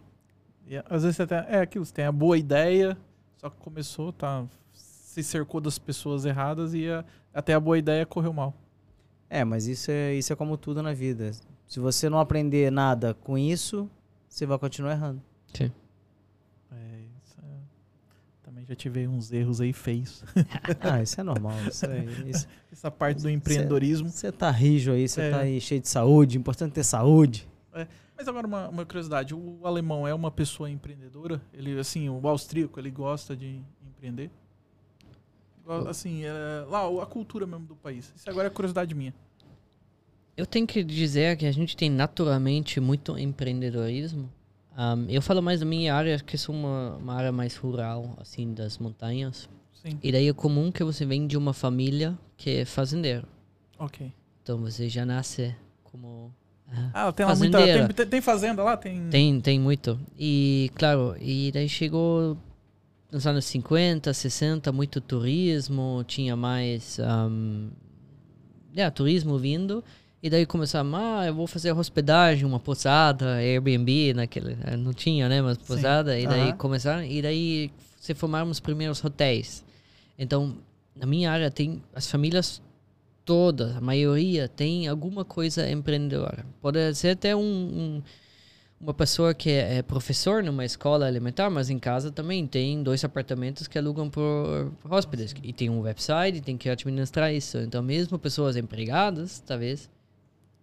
E 0.66 0.77
às 0.77 1.02
vezes 1.02 1.16
você 1.16 1.27
tem, 1.27 1.39
é 1.39 1.61
aquilo, 1.61 1.85
você 1.85 1.93
tem 1.93 2.05
a 2.05 2.12
boa 2.12 2.36
ideia, 2.39 2.97
só 3.39 3.48
que 3.51 3.56
começou, 3.59 4.12
tá? 4.12 4.44
Se 4.73 5.23
cercou 5.23 5.61
das 5.61 5.78
pessoas 5.78 6.24
erradas 6.24 6.74
e 6.74 6.89
a- 6.89 7.05
até 7.32 7.55
a 7.55 7.61
boa 7.61 7.78
ideia 7.78 8.05
correu 8.06 8.32
mal. 8.32 8.55
É, 9.31 9.44
mas 9.44 9.66
isso 9.66 9.90
é, 9.90 10.15
isso 10.15 10.32
é 10.32 10.36
como 10.36 10.56
tudo 10.56 10.82
na 10.82 10.93
vida. 10.93 11.31
Se 11.66 11.78
você 11.81 12.09
não 12.09 12.19
aprender 12.19 12.70
nada 12.73 13.15
com 13.15 13.36
isso, 13.39 13.89
você 14.28 14.47
vai 14.47 14.59
continuar 14.59 14.93
errando. 14.93 15.20
É, 16.73 16.74
isso 16.74 16.74
é- 16.74 17.03
Também 18.64 18.68
já 18.68 18.74
tive 18.74 19.06
uns 19.06 19.30
erros 19.32 19.60
aí 19.60 19.72
feios. 19.72 20.24
Ah, 20.80 21.02
isso 21.02 21.20
é 21.20 21.24
normal. 21.24 21.52
Isso 21.68 21.84
é, 21.86 22.04
isso- 22.26 22.46
Essa 22.72 22.90
parte 22.90 23.22
do 23.22 23.28
empreendedorismo. 23.30 24.08
Você 24.08 24.32
tá 24.32 24.50
rijo 24.50 24.92
aí, 24.92 25.06
você 25.08 25.20
É. 25.20 25.30
tá 25.30 25.38
aí 25.40 25.60
cheio 25.60 25.80
de 25.80 25.88
saúde. 25.88 26.38
Importante 26.38 26.72
ter 26.72 26.84
saúde. 26.84 27.46
Mas 28.16 28.28
agora 28.28 28.46
uma, 28.46 28.68
uma 28.68 28.86
curiosidade, 28.86 29.34
o 29.34 29.58
alemão 29.66 30.06
é 30.06 30.14
uma 30.14 30.30
pessoa 30.30 30.70
empreendedora? 30.70 31.42
Ele, 31.52 31.76
assim, 31.78 32.08
o 32.08 32.26
austríaco, 32.28 32.78
ele 32.78 32.90
gosta 32.90 33.36
de 33.36 33.60
empreender? 33.88 34.30
Assim, 35.88 36.22
é, 36.24 36.30
lá, 36.68 36.86
a 37.02 37.06
cultura 37.06 37.44
mesmo 37.46 37.66
do 37.66 37.74
país. 37.74 38.12
Isso 38.14 38.28
agora 38.30 38.46
é 38.46 38.50
curiosidade 38.50 38.94
minha. 38.94 39.12
Eu 40.36 40.46
tenho 40.46 40.66
que 40.66 40.84
dizer 40.84 41.36
que 41.36 41.46
a 41.46 41.52
gente 41.52 41.76
tem 41.76 41.90
naturalmente 41.90 42.78
muito 42.80 43.18
empreendedorismo. 43.18 44.30
Ahm, 44.76 45.06
eu 45.09 45.22
falo 45.22 45.40
mais 45.40 45.60
da 45.60 45.66
minha 45.66 45.94
área, 45.94 46.18
que 46.18 46.36
sou 46.36 46.55
uma, 46.55 46.96
uma 46.96 47.14
área 47.14 47.30
mais 47.32 47.56
rural, 47.56 48.14
assim, 48.20 48.52
das 48.52 48.78
montanhas. 48.78 49.48
Sim, 49.72 49.98
E 50.02 50.10
daí 50.10 50.28
é 50.28 50.32
comum 50.32 50.72
que 50.72 50.82
você 50.82 51.05
vem 51.05 51.26
de 51.26 51.36
uma 51.36 51.52
família 51.52 52.18
que 52.36 52.51
é 52.51 52.64
fazendeiro. 52.64 53.26
ok. 53.78 54.12
Então 54.42 54.59
você 54.59 54.88
já 54.90 55.06
nasce 55.06 55.55
como. 55.84 56.30
ah, 56.92 57.09
Ah, 57.09 57.12
tem 57.12 57.24
lá 57.24 57.34
muita... 57.34 57.59
Tem, 57.94 58.06
tem- 58.06 58.20
fazenda 58.20 58.62
lá? 58.62 58.76
Tem... 58.76 59.09
Tem, 59.10 59.40
tem 59.40 59.59
muito. 59.60 59.98
E, 60.18 60.70
claro, 60.74 61.16
e 61.20 61.51
daí 61.52 61.68
chegou 61.68 62.36
nos 63.12 63.26
anos 63.26 63.44
50, 63.46 64.12
60, 64.12 64.70
muito 64.72 65.01
turismo, 65.01 66.05
tinha 66.06 66.34
mais 66.36 66.98
ahm, 67.01 67.68
é, 68.76 68.90
turismo 68.90 69.38
vindo. 69.38 69.82
E 70.24 70.30
daí 70.30 70.46
começaram, 70.46 70.90
ah, 70.96 71.26
eu 71.26 71.34
vou 71.34 71.46
fazer 71.46 71.70
hospedagem, 71.72 72.46
uma 72.46 72.59
posada, 72.59 73.34
Airbnb, 73.36 74.14
naquele, 74.14 74.56
eh, 74.64 74.74
não 74.74 74.94
tinha, 74.94 75.28
né, 75.28 75.42
mas 75.42 75.59
posada. 75.59 76.18
E 76.18 76.26
daí 76.26 76.48
Aham. 76.48 76.56
começaram, 76.56 77.05
e 77.05 77.20
daí 77.20 77.70
se 78.01 78.14
formaram 78.14 78.48
os 78.48 78.59
primeiros 78.59 79.05
hotéis. 79.05 79.62
Então, 80.18 80.56
na 80.96 81.05
minha 81.06 81.30
área 81.30 81.51
tem 81.51 81.82
as 81.94 82.10
famílias 82.10 82.62
todas, 83.22 83.76
a 83.76 83.82
maioria 83.82 84.48
tem 84.48 84.88
alguma 84.88 85.26
coisa 85.26 85.70
empreendedora. 85.70 86.46
Pode 86.62 86.94
ser 86.94 87.10
até 87.10 87.36
um, 87.36 87.40
um- 87.42 88.02
uma 88.80 88.94
pessoa 88.94 89.34
que 89.34 89.51
é, 89.51 89.76
é 89.76 89.82
professor 89.82 90.42
numa 90.42 90.64
escola 90.64 91.06
elementar, 91.06 91.51
mas 91.51 91.68
em 91.68 91.78
casa 91.78 92.10
também 92.10 92.46
tem 92.46 92.82
dois 92.82 93.05
apartamentos 93.05 93.68
que 93.68 93.76
alugam 93.78 94.09
por 94.09 94.72
hóspedes. 94.88 95.34
E 95.42 95.52
tem 95.52 95.68
um 95.68 95.80
website, 95.80 96.40
tem 96.40 96.56
que 96.56 96.70
administrar 96.70 97.30
isso. 97.30 97.59
Então, 97.59 97.82
mesmo 97.82 98.18
pessoas 98.18 98.56
empregadas, 98.56 99.40
talvez, 99.46 99.90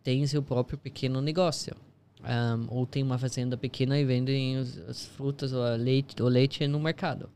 têm 0.03 0.25
seu 0.27 0.41
próprio 0.41 0.77
pequeno 0.77 1.21
negócio. 1.21 1.75
Ahm, 2.23 2.65
ou 2.69 2.85
tem 2.85 3.01
uma 3.01 3.17
fazenda 3.17 3.57
pequena 3.57 3.97
e 3.99 4.05
vendem 4.05 4.57
os- 4.57 4.77
as 4.87 5.05
frutas 5.05 5.51
ou 5.53 5.63
leite, 5.75 6.21
o 6.21 6.27
leite 6.27 6.67
no 6.67 6.79
mercado. 6.79 7.29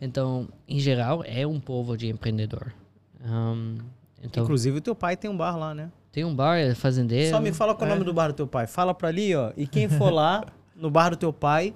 Então, 0.00 0.48
em 0.66 0.80
geral, 0.80 1.22
é 1.26 1.46
um 1.46 1.60
povo 1.60 1.96
de 1.96 2.08
empreendedor. 2.08 2.72
Ahm, 3.24 3.78
então, 4.22 4.44
Inclusive, 4.44 4.78
o 4.78 4.80
teu 4.80 4.94
pai 4.94 5.16
tem 5.16 5.30
um 5.30 5.36
bar 5.36 5.56
lá, 5.58 5.74
né? 5.74 5.90
tem 6.12 6.24
um 6.24 6.34
bar, 6.34 6.56
é 6.58 6.74
fazendeiro. 6.74 7.30
Só 7.30 7.40
me 7.40 7.52
fala 7.52 7.72
qual 7.74 7.86
é 7.88 7.92
o 7.92 7.94
nome 7.94 8.04
do 8.04 8.12
bar 8.12 8.28
do 8.28 8.34
teu 8.34 8.46
pai. 8.46 8.66
Fala 8.66 8.92
pra 8.92 9.08
ali, 9.08 9.34
ó. 9.34 9.52
E 9.56 9.66
quem 9.66 9.88
for 9.88 10.10
lá, 10.10 10.44
no 10.74 10.90
bar 10.90 11.10
do 11.10 11.16
teu 11.16 11.32
pai, 11.32 11.72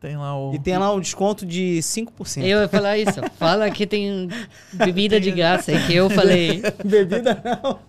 Tem 0.00 0.16
lá 0.16 0.34
o... 0.38 0.54
e 0.54 0.58
tem 0.58 0.78
lá 0.78 0.92
um 0.94 1.00
desconto 1.00 1.44
de 1.44 1.80
5%. 1.82 2.42
Eu 2.46 2.60
ia 2.60 2.68
falar 2.68 2.96
isso. 2.96 3.20
Fala 3.36 3.70
que 3.70 3.86
tem 3.86 4.28
bebida 4.72 5.20
de 5.20 5.30
graça, 5.30 5.72
é 5.72 5.86
que 5.86 5.92
eu 5.94 6.08
falei. 6.08 6.62
Bebida 6.82 7.34
não. 7.44 7.80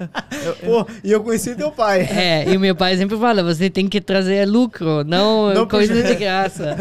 Pô, 0.64 0.86
e 1.04 1.12
eu 1.12 1.22
conheci 1.22 1.54
teu 1.54 1.70
pai. 1.70 2.00
É, 2.02 2.48
e 2.50 2.56
o 2.56 2.60
meu 2.60 2.74
pai 2.74 2.96
sempre 2.96 3.16
fala, 3.18 3.42
você 3.42 3.68
tem 3.70 3.88
que 3.88 4.00
trazer 4.00 4.46
lucro, 4.48 5.04
não, 5.04 5.52
Não 5.52 5.66
coisa 5.68 5.92
puxa- 5.94 6.06
de 6.08 6.14
graça. 6.14 6.76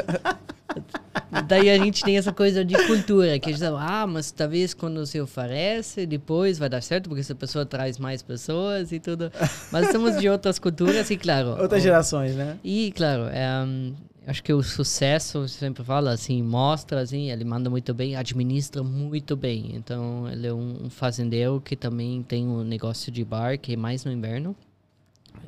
Daí 1.48 1.70
a 1.70 1.78
gente 1.78 2.04
tem 2.04 2.18
essa 2.18 2.32
coisa 2.32 2.64
de 2.64 2.76
cultura, 2.88 3.38
que 3.40 3.50
a 3.50 3.52
gente 3.52 3.62
fala, 3.62 3.84
ah, 4.02 4.08
mas 4.08 4.32
talvez 4.32 4.74
quando 4.74 5.06
se 5.06 5.20
oferece, 5.20 6.06
depois 6.06 6.58
vai 6.58 6.70
dar 6.70 6.82
certo, 6.82 7.08
porque 7.10 7.22
essa 7.22 7.36
pessoa 7.36 7.66
traz 7.66 7.98
mais 7.98 8.22
pessoas 8.22 8.91
e 8.91 9.00
tudo. 9.00 9.32
Mas 9.72 9.91
somos 9.91 10.18
de 10.20 10.30
outras 10.30 10.58
culturas 10.60 11.10
e, 11.10 11.18
claro... 11.18 11.50
Outras 11.60 11.82
o- 11.82 11.84
gerações, 11.84 12.36
né? 12.36 12.58
E, 12.64 12.91
claro, 12.96 13.24
é, 13.32 13.64
hum, 13.66 13.94
acho 14.30 14.44
que 14.44 14.54
o 14.54 14.62
sucesso, 14.62 15.48
sempre 15.48 15.84
fala, 15.84 16.12
assim, 16.12 16.42
mostra, 16.44 17.02
assim, 17.02 17.32
ele 17.32 17.44
manda 17.44 17.70
muito 17.70 17.94
bem, 17.94 18.16
administra 18.16 18.84
muito 18.84 19.36
bem. 19.36 19.72
Então, 19.76 20.30
ele 20.30 20.48
é 20.48 20.54
um, 20.54 20.86
um 20.86 20.90
fazendeiro 20.90 21.60
que 21.60 21.76
também 21.76 22.22
tem 22.24 22.48
um 22.48 22.64
negócio 22.64 23.12
de 23.12 23.26
bar, 23.26 23.58
que 23.58 23.74
é 23.74 23.76
mais 23.76 24.06
no 24.06 24.12
inverno. 24.12 24.56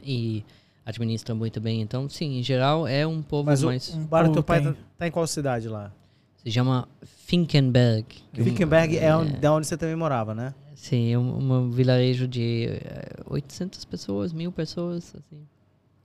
E 0.04 0.44
administram 0.86 1.36
muito 1.36 1.62
bem. 1.62 1.82
Então, 1.82 2.10
sim, 2.10 2.40
em 2.40 2.44
geral 2.44 2.88
é 2.88 3.06
um 3.06 3.22
povo 3.22 3.46
Mas 3.46 3.64
mais. 3.64 3.90
o 3.94 4.00
bar 4.00 4.28
do 4.28 4.34
teu 4.34 4.44
pai 4.44 4.62
tá, 4.62 4.76
tá 4.98 5.08
em 5.08 5.12
qual 5.12 5.28
cidade 5.28 5.68
lá? 5.68 5.92
Se 6.38 6.50
chama 6.52 6.88
Finkenberg. 7.04 8.06
que 8.34 8.64
é 8.64 8.66
um- 8.66 8.74
é, 8.98 9.16
onde, 9.16 9.34
da 9.38 9.54
onde 9.54 9.68
você 9.68 9.78
também 9.78 9.96
morava, 9.96 10.34
né? 10.34 10.54
Sim, 10.76 11.14
é 11.14 11.20
um, 11.20 11.52
um 11.52 11.70
vilarejo 11.70 12.28
de 12.28 12.66
eh, 12.68 13.22
800 13.28 13.86
pessoas, 13.86 14.34
mil 14.34 14.52
pessoas, 14.52 15.14
assim. 15.16 15.46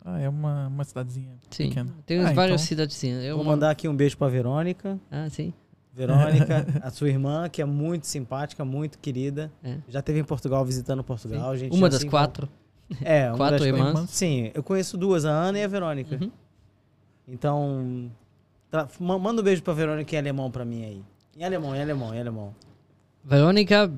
Ah, 0.09 0.21
é 0.21 0.29
uma, 0.29 0.69
uma 0.69 0.85
cidadezinha 0.85 1.33
Sim, 1.51 1.69
pequena. 1.69 1.91
tem 2.07 2.21
Ah, 2.21 2.33
várias 2.33 2.61
então- 2.61 2.67
cidadezinhas. 2.69 3.25
Eu 3.25 3.35
Vou 3.35 3.45
moro- 3.45 3.57
mandar 3.57 3.71
aqui 3.71 3.89
um 3.89 3.97
beijo 3.97 4.17
pra 4.17 4.29
Verônica. 4.29 5.01
Ah, 5.11 5.29
sim. 5.29 5.53
Verônica, 5.93 6.65
a 6.81 6.91
sua 6.91 7.09
irmã, 7.09 7.49
que 7.49 7.61
é 7.61 7.65
muito 7.65 8.07
simpática, 8.07 8.65
muito 8.65 8.99
querida. 9.01 9.51
É. 9.65 9.79
Já 9.89 9.99
esteve 9.99 10.21
em 10.21 10.25
Portugal, 10.25 10.65
visitando 10.65 11.03
Portugal. 11.03 11.57
Gente 11.57 11.75
Uma 11.77 11.89
das 11.89 12.05
quatro. 12.05 12.49
É, 13.03 13.27
uma 13.31 13.37
quatro 13.37 13.59
das 13.59 13.67
irmãs. 13.67 13.89
irmãs. 13.89 14.11
Sim, 14.11 14.53
eu 14.55 14.63
conheço 14.63 14.97
duas, 14.97 15.25
a 15.25 15.31
Ana 15.31 15.59
e 15.59 15.65
a 15.65 15.69
Verônica. 15.69 16.17
Uhum. 16.23 16.31
Então, 17.27 18.11
tra- 18.71 18.87
ma- 19.01 19.19
manda 19.19 19.41
um 19.41 19.45
beijo 19.45 19.63
pra 19.63 19.75
Verônica 19.75 20.15
em 20.15 20.19
alemão 20.19 20.51
pra 20.51 20.65
mim 20.65 20.85
aí. 20.85 21.03
Em 21.37 21.45
alemão, 21.45 21.75
em 21.75 21.83
alemão, 21.83 22.15
em 22.15 22.21
alemão. 22.21 22.55
Veronika, 23.25 23.93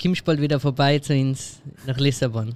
kommst 0.00 0.24
bald 0.24 0.40
wieder 0.40 0.58
vorbei 0.58 1.00
zu 1.02 1.12
uns 1.14 1.60
nach 1.84 2.00
Lissabon. 2.00 2.50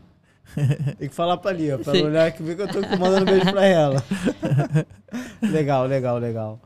Tem 0.98 1.08
que 1.08 1.14
falar 1.14 1.36
pra 1.38 1.50
ali, 1.50 1.72
ó, 1.72 1.78
pra 1.78 1.92
Sim. 1.94 2.02
olhar 2.02 2.30
que 2.32 2.42
vê 2.42 2.54
que 2.54 2.62
eu 2.62 2.68
tô 2.68 2.80
mandando 2.98 3.24
beijo 3.26 3.50
pra 3.50 3.64
ela. 3.64 4.02
legal, 5.42 5.86
legal, 5.86 6.18
legal. 6.18 6.60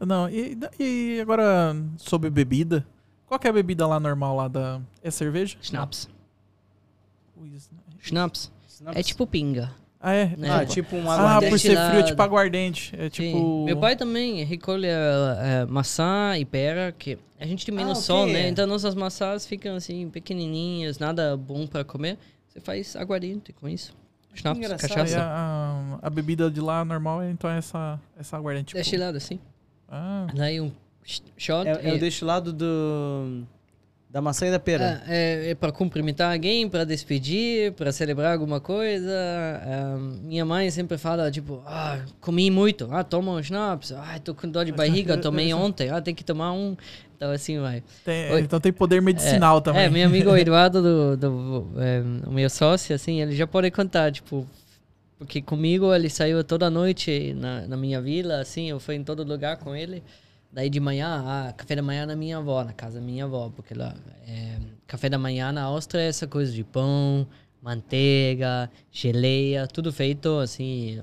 Não, 0.00 0.28
e, 0.28 0.58
e 0.78 1.20
agora 1.20 1.74
sobre 1.96 2.28
bebida. 2.30 2.84
Qual 3.26 3.38
que 3.38 3.46
é 3.46 3.50
a 3.50 3.52
bebida 3.52 3.86
lá 3.86 3.98
normal 3.98 4.36
lá 4.36 4.48
da. 4.48 4.80
É 5.02 5.10
cerveja? 5.10 5.56
Ui, 7.36 7.48
isso 7.54 7.70
não- 7.72 7.82
Schnaps. 8.00 8.50
É 8.94 9.02
tipo 9.02 9.26
pinga. 9.26 9.70
Ah, 10.00 10.12
é? 10.12 10.34
né? 10.36 10.50
Ah, 10.50 10.66
tipo 10.66 10.96
um 10.96 11.08
Ah, 11.08 11.14
aguardente. 11.14 11.50
por 11.50 11.58
ser 11.60 11.68
frio, 11.68 11.78
Destilado. 11.82 12.06
tipo 12.08 12.22
aguardente. 12.22 12.92
É 12.98 13.04
Sim. 13.04 13.08
tipo. 13.10 13.64
Meu 13.64 13.76
pai 13.76 13.94
também 13.94 14.42
recolhe 14.42 14.88
eh, 14.88 15.64
maçã 15.68 16.36
e 16.36 16.44
pera, 16.44 16.92
que 16.98 17.16
a 17.38 17.46
gente 17.46 17.64
tem 17.64 17.72
menos 17.72 17.98
Ah, 17.98 18.02
sol, 18.02 18.22
ok. 18.24 18.32
né? 18.32 18.48
Então 18.48 18.66
nossas 18.66 18.96
maçãs 18.96 19.46
ficam 19.46 19.76
assim, 19.76 20.10
pequenininhas, 20.10 20.98
nada 20.98 21.36
bom 21.36 21.66
pra 21.68 21.84
comer. 21.84 22.18
Você 22.52 22.60
faz 22.60 22.94
aguardente 22.96 23.50
com 23.52 23.66
isso. 23.66 23.94
Aí 24.34 24.78
cachaça. 24.78 25.20
a, 25.22 25.98
a, 26.02 26.06
a 26.06 26.10
bebida 26.10 26.50
de 26.50 26.60
lá 26.60 26.84
normal 26.84 27.22
é 27.22 27.30
então 27.30 27.48
essa, 27.50 27.98
essa 28.18 28.36
aguardente. 28.36 28.66
Tipo, 28.68 28.78
Destilado, 28.78 29.16
assim. 29.16 29.38
Ah, 29.88 30.26
Daí 30.34 30.60
um 30.60 30.70
sh- 31.02 31.22
shot. 31.36 31.66
É, 31.66 31.72
é 31.88 31.92
e- 31.94 31.96
o 31.96 31.98
destilado 31.98 32.52
do, 32.52 33.42
da 34.12 34.20
maçã 34.20 34.46
e 34.46 34.50
da 34.50 34.58
pera. 34.60 35.02
É, 35.08 35.46
é, 35.46 35.50
é 35.50 35.54
para 35.54 35.72
cumprimentar 35.72 36.30
alguém, 36.34 36.68
para 36.68 36.84
despedir, 36.84 37.72
para 37.72 37.90
celebrar 37.90 38.34
alguma 38.34 38.60
coisa. 38.60 39.10
Ah, 39.64 39.96
minha 40.22 40.44
mãe 40.44 40.70
sempre 40.70 40.98
fala, 40.98 41.30
tipo, 41.30 41.62
ah, 41.64 41.98
comi 42.20 42.50
muito, 42.50 42.88
ah, 42.92 43.02
toma 43.02 43.32
um 43.32 43.42
schnapps, 43.42 43.90
ah, 43.92 44.20
tô 44.22 44.34
com 44.34 44.46
dor 44.46 44.66
de 44.66 44.72
barriga, 44.72 45.16
tomei 45.16 45.52
ontem, 45.54 45.88
ah, 45.88 46.00
tem 46.02 46.14
que 46.14 46.22
tomar 46.22 46.52
um. 46.52 46.76
Então 47.16 47.30
assim 47.30 47.58
vai. 47.58 47.82
tem- 48.04 48.40
então 48.40 48.60
tem 48.60 48.72
poder 48.72 49.00
medicinal 49.00 49.62
também. 49.62 49.84
É, 49.84 49.88
meu 49.88 50.06
amigo 50.06 50.28
Eduardo, 50.36 50.82
do, 50.82 51.16
do, 51.16 51.68
é, 51.78 52.02
o 52.26 52.32
meu 52.32 52.50
sócio, 52.50 52.94
assim, 52.94 53.22
ele 53.22 53.34
já 53.34 53.46
pode 53.46 53.70
contar, 53.70 54.12
tipo, 54.12 54.46
porque 55.18 55.40
comigo 55.40 55.94
ele 55.94 56.10
saiu 56.10 56.44
toda 56.44 56.68
noite 56.68 57.32
na, 57.32 57.66
na 57.66 57.76
minha 57.78 58.02
vila, 58.02 58.40
assim, 58.40 58.68
eu 58.68 58.78
fui 58.78 58.96
em 58.96 59.04
todo 59.04 59.24
lugar 59.24 59.56
com 59.56 59.74
ele. 59.74 60.02
Daí 60.52 60.68
de 60.68 60.78
manhã, 60.78 61.24
ah, 61.26 61.52
café 61.54 61.74
da 61.74 61.82
manhã 61.82 62.04
na 62.04 62.14
minha 62.14 62.36
avó, 62.36 62.62
na 62.62 62.72
casa 62.74 63.00
da 63.00 63.04
minha 63.04 63.24
avó, 63.24 63.50
porque 63.54 63.72
lá, 63.72 63.94
é, 64.26 64.58
café 64.86 65.08
da 65.08 65.18
manhã 65.18 65.50
na 65.50 65.62
Áustria 65.62 66.02
é 66.02 66.08
essa 66.08 66.26
coisa 66.26 66.52
de 66.52 66.62
pão, 66.62 67.26
manteiga, 67.62 68.70
geleia, 68.90 69.66
tudo 69.66 69.90
feito 69.92 70.28
assim, 70.38 71.00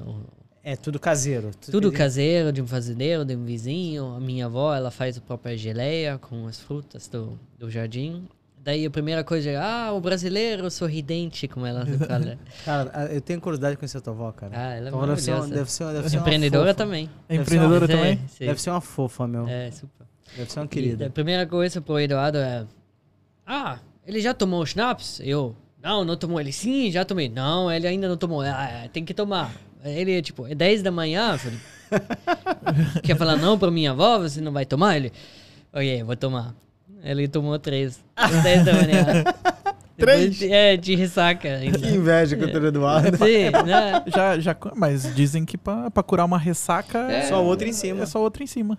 É 0.63 0.75
tudo 0.75 0.99
caseiro. 0.99 1.49
tudo 1.71 1.91
caseiro 1.91 2.51
de 2.51 2.61
um 2.61 2.67
fazendeiro, 2.67 3.25
de 3.25 3.35
um 3.35 3.43
vizinho. 3.43 4.13
A 4.13 4.19
minha 4.19 4.45
avó, 4.45 4.75
ela 4.75 4.91
faz 4.91 5.17
a 5.17 5.21
própria 5.21 5.57
geleia 5.57 6.19
com 6.19 6.45
as 6.45 6.59
frutas 6.59 7.07
do, 7.07 7.39
do 7.57 7.71
jardim. 7.71 8.27
Daí 8.61 8.85
a 8.85 8.89
primeira 8.89 9.23
coisa 9.23 9.49
é, 9.49 9.55
ah, 9.55 9.91
o 9.93 10.01
brasileiro 10.01 10.69
sorridente, 10.69 11.47
como 11.47 11.65
ela 11.65 11.85
se 11.85 11.97
fala. 11.97 12.37
Cara, 12.65 13.09
eu 13.13 13.21
tenho 13.21 13.39
curiosidade 13.39 13.73
de 13.75 13.77
conhecer 13.79 13.97
a 13.97 14.01
tua 14.01 14.13
avó, 14.13 14.31
cara. 14.31 14.51
Ah, 14.53 14.73
ela 14.75 14.89
é 14.89 14.93
avó 14.93 15.05
deve 15.05 15.21
ser, 15.21 15.41
deve 15.47 15.71
ser, 15.71 15.93
deve 15.93 16.09
ser 16.09 16.17
Empreendedora 16.17 16.73
também. 16.73 17.09
É 17.29 17.35
empreendedora 17.35 17.87
Deve 17.87 17.99
também? 17.99 18.19
É. 18.39 18.45
Deve 18.45 18.61
ser 18.61 18.69
uma 18.69 18.81
fofa, 18.81 19.27
meu. 19.27 19.47
É, 19.47 19.71
super. 19.71 20.05
Deve 20.35 20.51
ser 20.51 20.59
uma 20.59 20.65
E 20.65 20.69
querida. 20.69 21.07
a 21.07 21.09
primeira 21.09 21.45
coisa 21.47 21.81
pro 21.81 21.99
Eduardo 21.99 22.37
é, 22.37 22.65
ah, 23.51 23.79
ele 24.05 24.21
já 24.21 24.33
tomou 24.33 24.63
schnapps? 24.65 25.19
Eu, 25.23 25.55
não, 25.81 26.03
não 26.03 26.15
tomou. 26.15 26.39
Ele, 26.39 26.51
sim, 26.51 26.91
já 26.91 27.03
tomei. 27.05 27.29
Não, 27.29 27.71
ele 27.71 27.87
ainda 27.87 28.07
não 28.07 28.17
tomou. 28.17 28.41
Ah, 28.41 28.87
tem 28.91 29.03
que 29.03 29.13
tomar. 29.13 29.51
Ele, 29.83 30.21
tipo, 30.21 30.45
é 30.45 30.53
10 30.53 30.83
da 30.83 30.91
manhã. 30.91 31.31
Eu 31.31 31.39
falei, 31.39 31.59
quer 33.01 33.15
falar 33.17 33.37
não 33.37 33.57
pra 33.57 33.71
minha 33.71 33.91
avó? 33.91 34.19
Você 34.19 34.41
não 34.41 34.51
vai 34.51 34.65
tomar? 34.65 34.97
Ele, 34.97 35.11
ok, 35.73 36.03
vou 36.03 36.15
tomar. 36.15 36.53
Ele 37.03 37.27
tomou 37.27 37.57
três. 37.59 38.03
Às 38.15 38.43
10 38.43 38.65
da 38.65 38.73
manhã. 38.73 39.23
Três? 39.97 40.37
Depois, 40.39 40.51
É, 40.51 40.77
de 40.77 40.95
ressaca 40.95 41.47
ainda. 41.55 41.77
Que 41.79 41.87
inveja 41.87 42.37
com 42.37 42.43
o 42.45 42.51
teu 42.51 42.65
Eduardo. 42.65 43.17
Sim, 43.17 43.49
né? 43.65 44.03
Já, 44.07 44.39
já, 44.39 44.57
mas 44.75 45.13
dizem 45.15 45.43
que 45.45 45.57
pra, 45.57 45.91
pra 45.91 46.01
curar 46.03 46.25
uma 46.25 46.37
ressaca 46.37 46.99
é, 47.11 47.23
Só 47.23 47.43
outra 47.43 47.67
em 47.67 47.73
cima. 47.73 48.03
é 48.03 48.05
só 48.05 48.21
outra 48.21 48.43
em 48.43 48.47
cima. 48.47 48.77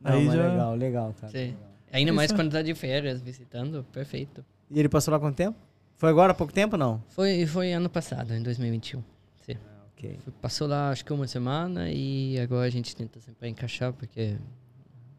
Não, 0.00 0.12
Aí 0.12 0.26
já- 0.26 0.32
legal, 0.48 0.74
legal, 0.74 1.14
cara. 1.20 1.32
Sim. 1.32 1.54
Ainda 1.92 2.12
mais 2.12 2.30
Isso. 2.30 2.36
quando 2.36 2.50
tá 2.52 2.62
de 2.62 2.74
férias 2.74 3.20
visitando, 3.20 3.84
perfeito. 3.92 4.44
E 4.70 4.78
ele 4.78 4.88
passou 4.88 5.12
lá 5.12 5.20
quanto 5.20 5.36
tempo? 5.36 5.56
Foi 5.96 6.08
agora 6.08 6.32
há 6.32 6.34
pouco 6.34 6.52
tempo 6.52 6.76
não? 6.76 7.02
Foi, 7.10 7.44
foi 7.46 7.72
ano 7.72 7.88
passado, 7.90 8.32
em 8.34 8.42
2021. 8.42 9.02
Sim. 9.42 9.56
Ok. 9.96 10.18
Foi- 10.24 10.32
Passou 10.40 10.66
lá 10.66 10.90
acho 10.90 11.04
que 11.04 11.12
uma 11.12 11.26
semana 11.26 11.90
e 11.90 12.38
agora 12.40 12.66
a 12.66 12.70
gente 12.70 12.94
tenta 12.96 13.20
sempre 13.20 13.48
encaixar 13.48 13.92
porque 13.92 14.36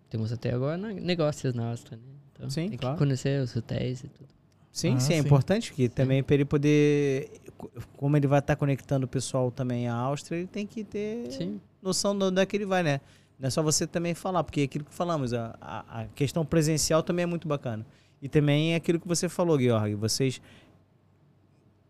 temos 0.10 0.32
até 0.34 0.54
agora 0.54 0.78
ne- 0.78 1.00
negócios 1.00 1.54
na 1.54 1.70
Áustria, 1.70 1.98
né? 1.98 2.04
Então 2.42 2.50
Sim, 2.50 2.70
tem 2.70 2.78
claro. 2.78 2.96
que 2.98 3.04
conhecer 3.04 3.40
os 3.40 3.56
hotéis 3.56 4.04
e 4.04 4.08
tudo. 4.08 4.28
Sim, 4.72 4.96
Ah, 4.96 5.00
sim, 5.00 5.14
é 5.14 5.22
sim. 5.22 5.26
importante, 5.28 5.70
porque 5.70 5.88
também 5.88 6.24
para 6.24 6.34
ele 6.34 6.46
poder. 6.46 7.30
Como 7.98 8.18
ele 8.18 8.26
vai 8.26 8.40
estar 8.40 8.56
conectando 8.56 9.06
o 9.06 9.08
pessoal 9.08 9.52
também 9.52 9.88
à 9.88 9.94
Áustria, 9.94 10.38
ele 10.40 10.48
tem 10.48 10.66
que 10.66 10.84
ter 10.84 11.30
Sim. 11.32 11.62
noção 11.84 12.18
de 12.18 12.24
onde 12.26 12.42
é 12.42 12.46
que 12.46 12.58
ele 12.58 12.66
vai, 12.66 12.82
né? 12.82 13.00
Não 13.38 13.48
é 13.48 13.50
só 13.52 13.62
você 13.62 13.86
também 13.86 14.16
falar, 14.16 14.44
porque 14.44 14.62
é 14.62 14.64
aquilo 14.64 14.84
que 14.86 14.94
falamos, 14.94 15.34
a, 15.34 15.56
a, 15.62 16.02
a 16.02 16.06
questão 16.08 16.44
presencial 16.44 17.04
também 17.04 17.24
é 17.24 17.26
muito 17.28 17.48
bacana. 17.48 17.86
E 18.22 18.28
também 18.28 18.74
é 18.74 18.76
aquilo 18.78 19.00
que 19.00 19.08
você 19.08 19.30
falou, 19.30 19.60
Georg, 19.60 19.94
vocês 19.96 20.42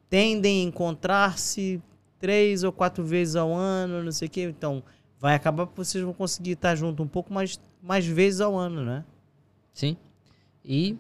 tendem 0.09 0.65
a 0.65 0.67
encontrar-se 0.67 1.81
três 2.19 2.63
ou 2.63 2.71
quatro 2.71 3.03
vezes 3.03 3.35
ao 3.35 3.53
ano, 3.53 4.03
não 4.03 4.11
sei 4.11 4.27
o 4.27 4.31
quê. 4.31 4.43
Então, 4.43 4.83
vai 5.19 5.35
acabar 5.35 5.67
que 5.67 5.75
vocês 5.77 6.03
vão 6.03 6.13
conseguir 6.13 6.51
estar 6.51 6.75
junto 6.75 7.01
um 7.03 7.07
pouco 7.07 7.33
mais, 7.33 7.59
mais 7.81 8.05
vezes 8.05 8.41
ao 8.41 8.57
ano, 8.57 8.83
né? 8.83 9.03
Sim. 9.73 9.95
E 10.63 10.97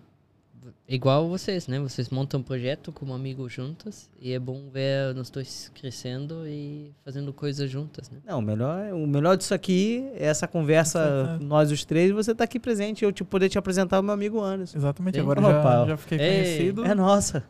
igual 0.87 1.27
vocês, 1.27 1.67
né? 1.67 1.79
Vocês 1.79 2.09
montam 2.09 2.39
um 2.39 2.43
projeto 2.43 2.91
como 2.91 3.13
amigos 3.13 3.51
juntos 3.51 4.09
e 4.19 4.31
é 4.31 4.39
bom 4.39 4.69
ver 4.71 5.13
nós 5.15 5.29
dois 5.29 5.71
crescendo 5.73 6.47
e 6.47 6.91
fazendo 7.03 7.33
coisas 7.33 7.69
juntas, 7.69 8.09
né? 8.09 8.19
Não, 8.25 8.39
o 8.39 8.41
melhor, 8.41 8.93
o 8.93 9.07
melhor 9.07 9.37
disso 9.37 9.53
aqui 9.53 10.07
é 10.15 10.25
essa 10.27 10.47
conversa, 10.47 11.37
Sim. 11.39 11.45
nós 11.45 11.71
os 11.71 11.83
três, 11.83 12.11
você 12.11 12.35
tá 12.35 12.43
aqui 12.43 12.59
presente 12.59 13.01
e 13.01 13.05
eu 13.05 13.11
te 13.11 13.23
poder 13.23 13.49
te 13.49 13.57
apresentar 13.57 13.99
o 13.99 14.03
meu 14.03 14.13
amigo 14.13 14.39
Anderson. 14.41 14.77
Exatamente, 14.77 15.15
Sim. 15.15 15.21
agora 15.21 15.39
Opa. 15.41 15.51
já, 15.51 15.85
já 15.87 15.97
fiquei 15.97 16.19
Ei, 16.19 16.43
conhecido. 16.43 16.85
É 16.85 16.93
nossa. 16.93 17.43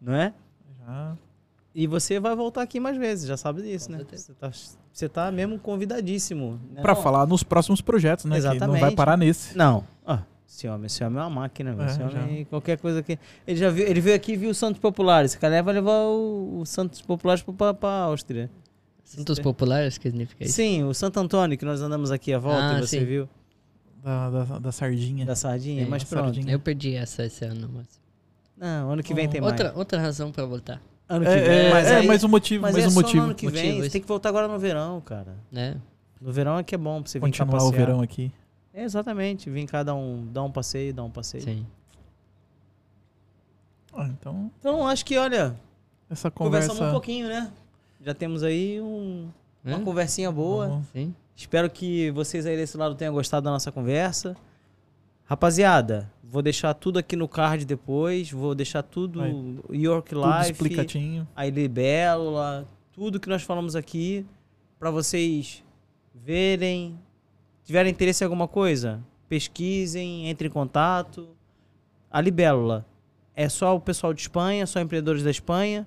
Não 0.00 0.14
é? 0.14 0.32
Já. 0.86 1.16
E 1.74 1.86
você 1.86 2.18
vai 2.18 2.34
voltar 2.34 2.62
aqui 2.62 2.80
mais 2.80 2.96
vezes, 2.96 3.26
já 3.28 3.36
sabe 3.36 3.60
disso, 3.60 3.92
né? 3.92 4.00
Você 4.10 4.32
tá, 4.32 4.50
você 4.90 5.08
tá 5.10 5.30
mesmo 5.30 5.58
convidadíssimo. 5.58 6.58
né? 6.72 6.80
Pra 6.80 6.94
Não. 6.94 7.02
falar 7.02 7.26
nos 7.26 7.42
próximos 7.42 7.82
projetos, 7.82 8.24
né? 8.24 8.36
Que 8.36 8.42
não 8.42 8.48
vai 8.48 8.56
Exatamente. 8.56 8.96
parar 8.96 9.16
nesse. 9.18 9.54
Não. 9.58 9.84
Esse 10.48 10.68
homem, 10.68 10.86
esse 10.86 11.02
homem 11.04 11.18
é 11.18 11.22
uma 11.22 11.30
máquina, 11.30 11.72
meu. 11.74 11.84
É, 11.84 11.86
esse 11.88 12.00
homem, 12.02 12.38
já. 12.40 12.44
qualquer 12.46 12.78
coisa 12.78 13.02
que. 13.02 13.18
Ele 13.46 13.56
já 13.58 13.68
viu, 13.70 13.86
ele 13.86 14.00
veio 14.00 14.14
aqui 14.16 14.32
e 14.32 14.36
viu 14.36 14.50
o 14.50 14.54
Santos 14.54 14.80
Populares. 14.80 15.32
Esse 15.32 15.38
cara 15.40 15.62
vai 15.62 15.74
levar 15.74 16.02
o, 16.04 16.60
o 16.60 16.66
Santos 16.66 17.02
Populares 17.02 17.42
pra, 17.42 17.74
pra 17.74 17.88
Áustria. 17.90 18.48
Santos 19.04 19.38
populares, 19.38 19.98
que 19.98 20.08
significa 20.10 20.42
isso? 20.44 20.54
Sim, 20.54 20.82
o 20.82 20.92
Santo 20.92 21.20
Antônio, 21.20 21.56
que 21.56 21.64
nós 21.64 21.80
andamos 21.80 22.10
aqui 22.10 22.32
à 22.32 22.38
volta, 22.40 22.60
Ah, 22.76 22.80
você 22.80 22.98
sim. 22.98 23.04
viu, 23.04 23.28
Da, 24.02 24.30
da, 24.30 24.58
da 24.58 24.72
sardinha. 24.72 25.24
da 25.24 25.36
sardinha. 25.36 25.84
Sim, 25.84 25.90
mas 25.90 26.02
pronto. 26.02 26.24
sardinha. 26.34 26.52
Eu 26.52 26.58
perdi 26.58 26.94
essa 26.96 27.24
esse 27.24 27.44
ano, 27.44 27.70
mas... 27.72 27.86
Não, 28.56 28.90
ano 28.90 29.02
que 29.04 29.14
vem 29.14 29.28
tem 29.28 29.40
mais. 29.40 29.52
Outra, 29.52 29.72
outra 29.76 30.00
razão 30.00 30.32
pra 30.32 30.44
voltar, 30.44 30.80
Ano 31.08 31.24
que 31.24 31.30
É, 31.30 31.40
vem. 31.40 31.56
é, 31.66 31.70
mas 31.72 31.86
é, 31.86 31.96
aí- 31.98 32.06
mais 32.06 32.24
um 32.24 32.28
motivo, 32.28 32.62
mas 32.62 32.72
mais 32.72 32.84
é 32.84 32.88
um 32.88 32.90
só 32.90 33.00
motivo. 33.00 33.18
no 33.18 33.24
ano 33.26 33.34
que 33.36 33.46
vem. 33.48 33.54
Motivo, 33.62 33.76
Você 33.76 33.86
isso. 33.86 33.92
tem 33.92 34.00
que 34.02 34.08
voltar 34.08 34.28
agora 34.30 34.48
no 34.48 34.58
verão, 34.58 35.00
cara. 35.00 35.36
né? 35.52 35.76
No 36.20 36.32
verão 36.32 36.58
é 36.58 36.64
que 36.64 36.74
é 36.74 36.78
bom 36.78 37.00
pra 37.00 37.08
você 37.08 37.18
vir 37.20 37.30
cá 37.30 37.44
Continuar 37.44 37.62
o 37.62 37.70
verão 37.70 38.00
aqui. 38.00 38.32
É, 38.76 38.84
exatamente. 38.84 39.48
Vir 39.48 39.66
cada 39.66 39.94
um, 39.94 40.26
dar 40.30 40.42
um 40.44 40.50
passeio, 40.50 40.92
dar 40.92 41.02
um 41.04 41.10
passeio. 41.10 41.42
Sim. 41.42 41.66
Ah, 43.94 44.06
então, 44.08 44.50
Então, 44.60 44.86
acho 44.86 45.02
que, 45.04 45.16
olha, 45.16 45.58
essa 46.10 46.30
conversa. 46.30 46.68
conversamos 46.68 46.80
um 46.82 46.92
pouquinho, 46.92 47.26
né? 47.28 47.50
Já 48.04 48.12
temos 48.14 48.42
aí 48.42 48.78
um- 48.80 49.30
uma 49.64 49.78
É? 49.78 49.80
conversinha 49.80 50.30
boa. 50.30 50.68
Vamos- 50.68 50.86
Sim. 50.92 51.14
Espero 51.34 51.70
que 51.70 52.10
vocês 52.10 52.44
aí 52.44 52.56
desse 52.56 52.76
lado 52.76 52.94
tenham 52.94 53.14
gostado 53.14 53.44
da 53.44 53.50
nossa 53.50 53.72
conversa. 53.72 54.36
Rapaziada, 55.24 56.10
vou 56.22 56.42
deixar 56.42 56.72
tudo 56.74 56.98
aqui 56.98 57.16
no 57.16 57.26
card 57.26 57.64
depois. 57.64 58.30
Vou 58.30 58.54
deixar 58.54 58.82
tudo 58.82 59.20
Vai. 59.20 59.32
York 59.72 60.10
Tudo 60.10 60.26
Life, 60.38 60.52
explicatinho. 60.52 61.26
a 61.34 61.46
Libélula, 61.46 62.66
tudo 62.92 63.18
que 63.18 63.28
nós 63.28 63.42
falamos 63.42 63.74
aqui 63.74 64.24
para 64.78 64.90
vocês 64.90 65.64
verem. 66.14 66.98
Tiverem 67.66 67.90
interesse 67.90 68.22
em 68.22 68.26
alguma 68.26 68.46
coisa, 68.46 69.02
pesquisem, 69.28 70.30
entrem 70.30 70.48
em 70.48 70.52
contato. 70.52 71.28
A 72.08 72.20
Libélula 72.20 72.86
é 73.34 73.48
só 73.48 73.74
o 73.74 73.80
pessoal 73.80 74.14
de 74.14 74.20
Espanha, 74.22 74.64
só 74.66 74.80
empreendedores 74.80 75.24
da 75.24 75.30
Espanha. 75.32 75.84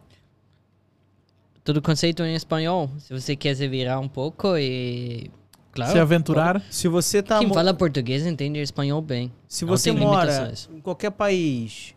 Todo 1.64 1.82
conceito 1.82 2.22
em 2.24 2.36
espanhol. 2.36 2.90
Se 3.00 3.14
você 3.14 3.34
quer 3.34 3.56
se 3.56 3.66
virar 3.68 4.00
um 4.00 4.10
pouco 4.10 4.58
e. 4.58 5.32
Claro. 5.72 5.92
Se 5.94 6.00
aventurar. 6.00 6.62
Se 6.70 6.90
você 6.90 7.24
tá 7.24 7.40
Quem 7.40 7.48
fala 7.54 7.74
português 7.74 8.26
entende 8.26 8.60
espanhol 8.60 9.02
bem. 9.02 9.32
Se 9.48 9.64
Não 9.64 9.78
você 9.78 9.92
mora 9.94 10.52
em 10.74 10.82
qualquer 10.82 11.12
país 11.12 11.96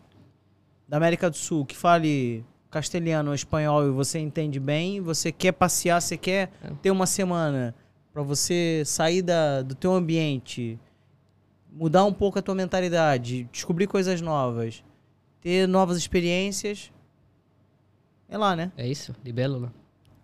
da 0.87 0.95
América 0.95 1.29
do 1.29 1.35
Sul 1.35 1.65
que 1.65 1.75
fale 1.75 2.45
castelhano 2.69 3.29
ou 3.31 3.35
espanhol 3.35 3.85
e 3.85 3.91
você 3.91 4.17
entende 4.19 4.59
bem, 4.59 5.01
você 5.01 5.31
quer 5.31 5.51
passear, 5.51 6.01
você 6.01 6.15
quer 6.17 6.51
É. 6.63 6.71
ter 6.81 6.91
uma 6.91 7.05
semana 7.05 7.75
para 8.13 8.21
você 8.21 8.83
sair 8.85 9.21
da, 9.21 9.61
do 9.63 9.73
teu 9.73 9.91
ambiente, 9.93 10.79
mudar 11.71 12.05
um 12.05 12.13
pouco 12.13 12.37
a 12.37 12.41
tua 12.41 12.53
mentalidade, 12.53 13.49
descobrir 13.51 13.87
coisas 13.87 14.21
novas, 14.21 14.83
ter 15.41 15.67
novas 15.67 15.97
experiências, 15.97 16.91
é 18.29 18.37
lá, 18.37 18.55
né? 18.55 18.71
É 18.77 18.87
isso? 18.87 19.15
Libélula. 19.25 19.73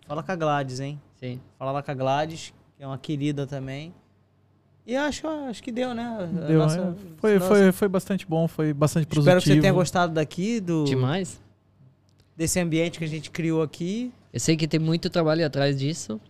Fala 0.06 0.22
com 0.22 0.32
a 0.32 0.36
Gladys, 0.36 0.80
hein? 0.80 1.00
Sim. 1.18 1.40
Fala 1.58 1.72
lá 1.72 1.82
com 1.82 1.90
a 1.90 1.94
Gladys, 1.94 2.54
que 2.76 2.82
é 2.82 2.86
uma 2.86 2.98
querida 2.98 3.46
também. 3.46 3.92
E 4.86 4.96
acho, 4.96 5.26
acho 5.28 5.62
que 5.62 5.70
deu, 5.70 5.94
né? 5.94 6.02
A 6.02 6.24
Deu, 6.46 6.58
nossa- 6.58 6.80
é. 6.80 6.94
foi, 7.18 7.34
nossa- 7.38 7.48
foi, 7.48 7.72
foi 7.72 7.88
bastante 7.88 8.26
bom, 8.26 8.48
foi 8.48 8.72
bastante 8.72 9.06
produtivo. 9.06 9.28
Espero 9.28 9.40
que 9.42 9.48
você 9.54 9.60
tenha 9.60 9.72
gostado 9.72 10.14
daqui, 10.14 10.58
do, 10.58 10.84
Demais. 10.84 11.40
desse 12.36 12.58
ambiente 12.58 12.98
que 12.98 13.04
a 13.04 13.08
gente 13.08 13.30
criou 13.30 13.62
aqui. 13.62 14.12
Eu 14.32 14.40
sei 14.40 14.56
que 14.56 14.66
tem 14.66 14.80
muito 14.80 15.10
trabalho 15.10 15.44
atrás 15.46 15.78
disso. 15.78 16.20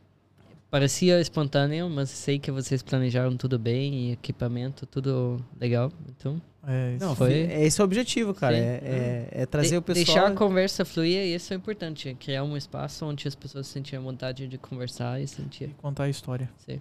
Parecia 0.71 1.21
espontâneo, 1.21 1.91
mas 1.91 2.11
sei 2.11 2.39
que 2.39 2.51
vocês 2.51 2.81
planejaram 2.83 3.37
tudo 3.37 3.59
bem 3.59 3.93
e 4.11 4.13
equipamento, 4.13 4.87
tudo 4.87 5.45
legal. 5.61 5.91
Então, 6.09 6.41
É, 6.67 6.95
isso 6.97 7.05
Não, 7.07 7.17
foi- 7.17 7.33
é, 7.33 7.65
esse 7.65 7.81
é 7.81 7.83
o 7.83 7.87
objetivo, 7.87 8.35
cara. 8.35 8.55
É, 8.55 8.61
é- 8.61 9.29
é 9.43 9.47
trazer 9.47 9.71
de- 9.71 9.77
o 9.79 9.83
pessoal. 9.83 10.05
deixar 10.05 10.27
a 10.27 10.35
conversa 10.35 10.85
fluir, 10.85 11.35
isso 11.35 11.55
é 11.55 11.57
importante. 11.57 12.15
Criar 12.21 12.45
um 12.45 12.55
espaço 12.55 13.07
onde 13.07 13.27
as 13.27 13.35
pessoas 13.35 13.67
sentiam 13.67 14.03
vontade 14.03 14.47
de 14.47 14.59
conversar 14.59 15.19
e 15.19 15.25
E 15.25 15.27
sentir. 15.27 15.71
contar 15.79 16.05
a 16.05 16.09
história. 16.11 16.51
Sim. 16.59 16.79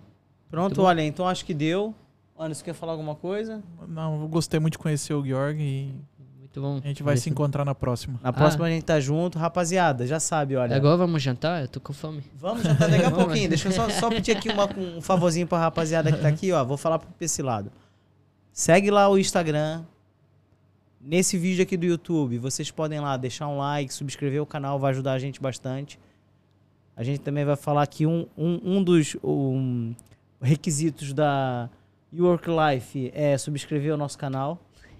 Pronto, 0.52 0.82
olha, 0.82 1.02
então 1.02 1.26
acho 1.26 1.46
que 1.46 1.54
deu. 1.54 1.96
Ana, 2.38 2.54
você 2.54 2.62
quer 2.64 2.74
falar 2.74 2.92
alguma 2.92 3.16
coisa? 3.16 3.64
Não, 3.88 4.22
eu 4.22 4.28
gostei 4.28 4.60
muito 4.60 4.74
de 4.74 4.80
conhecer 4.80 5.14
o 5.14 5.26
Georg 5.26 5.58
e 5.62 5.94
Muito 6.52 6.62
bom. 6.62 6.80
a 6.84 6.88
gente 6.88 7.04
vai 7.04 7.16
se 7.16 7.30
encontrar 7.30 7.64
na 7.64 7.76
próxima. 7.76 8.20
Na 8.24 8.34
próxima 8.34 8.66
Ah. 8.66 8.68
a 8.68 8.72
gente 8.72 8.84
tá 8.84 9.00
junto. 9.00 9.38
Rapaziada, 9.38 10.06
já 10.08 10.20
sabe, 10.20 10.56
olha. 10.56 10.76
Agora 10.76 10.98
vamos 10.98 11.22
jantar? 11.22 11.62
Eu 11.62 11.68
tô 11.68 11.80
com 11.80 11.94
fome. 11.94 12.24
Vamos 12.36 12.64
jantar 12.64 12.90
daqui 12.90 13.06
a 13.06 13.12
pouquinho. 13.12 13.50
Deixa 13.50 13.68
eu 13.68 13.72
só, 13.72 13.88
só 13.90 14.10
pedir 14.10 14.32
aqui 14.36 14.50
uma- 14.50 14.68
um 14.78 15.00
favorzinho 15.02 15.46
pra 15.48 15.60
rapaziada 15.60 16.12
que 16.12 16.20
tá 16.20 16.28
aqui, 16.28 16.52
ó. 16.52 16.64
Vou 16.66 16.76
falar 16.78 16.98
pra 17.00 17.10
esse 17.22 17.42
lado. 17.44 17.72
Segue 18.52 18.90
lá 18.90 19.08
o 19.08 19.18
Instagram. 19.18 19.84
Nesse 21.02 21.38
vídeo 21.38 21.64
aqui 21.64 21.78
do 21.78 21.86
YouTube, 21.86 22.40
vocês 22.40 22.70
podem 22.72 23.00
lá 23.00 23.16
deixar 23.16 23.48
um 23.48 23.58
like, 23.58 23.94
subscrever 23.94 24.42
o 24.42 24.46
canal, 24.46 24.78
vai 24.78 24.92
ajudar 24.92 25.14
a 25.14 25.20
gente 25.20 25.40
bastante. 25.42 25.98
A 26.96 27.04
gente 27.04 27.22
também 27.22 27.46
vai 27.46 27.56
falar 27.56 27.84
aqui 27.84 28.06
um, 28.06 28.26
um, 28.38 28.60
um 28.78 28.84
dos 28.84 29.16
um, 29.24 29.94
requisitos 30.42 31.14
da 31.14 31.70
Work 32.14 32.50
Life 32.50 33.12
é 33.16 33.38
subscrever 33.38 33.94
o 33.94 33.98
nosso 33.98 34.18
canal. 34.18 34.60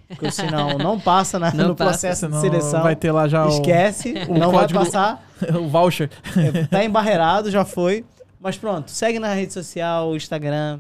Porque 0.10 0.32
senão 0.32 0.78
não 0.78 1.00
passa 1.00 1.38
na- 1.40 1.54
Não 1.54 1.70
no 1.70 1.76
passa, 1.76 1.92
processo 1.92 2.28
de 2.28 2.40
seleção. 2.42 2.82
vai 2.84 2.96
ter 2.96 3.12
lá 3.12 3.28
já 3.28 3.46
o- 3.46 3.50
Esquece, 3.50 4.14
o 4.28 4.34
não 4.38 4.52
vai 4.52 4.62
código- 4.62 4.80
passar. 4.80 5.24
o 5.56 5.68
voucher. 5.70 6.10
É, 6.36 6.66
tá 6.66 6.84
embarreirado, 6.84 7.50
já 7.52 7.64
foi. 7.64 8.04
Mas 8.40 8.58
pronto, 8.58 8.90
segue 8.90 9.20
na 9.20 9.34
rede 9.34 9.54
social, 9.54 10.16
Instagram, 10.16 10.80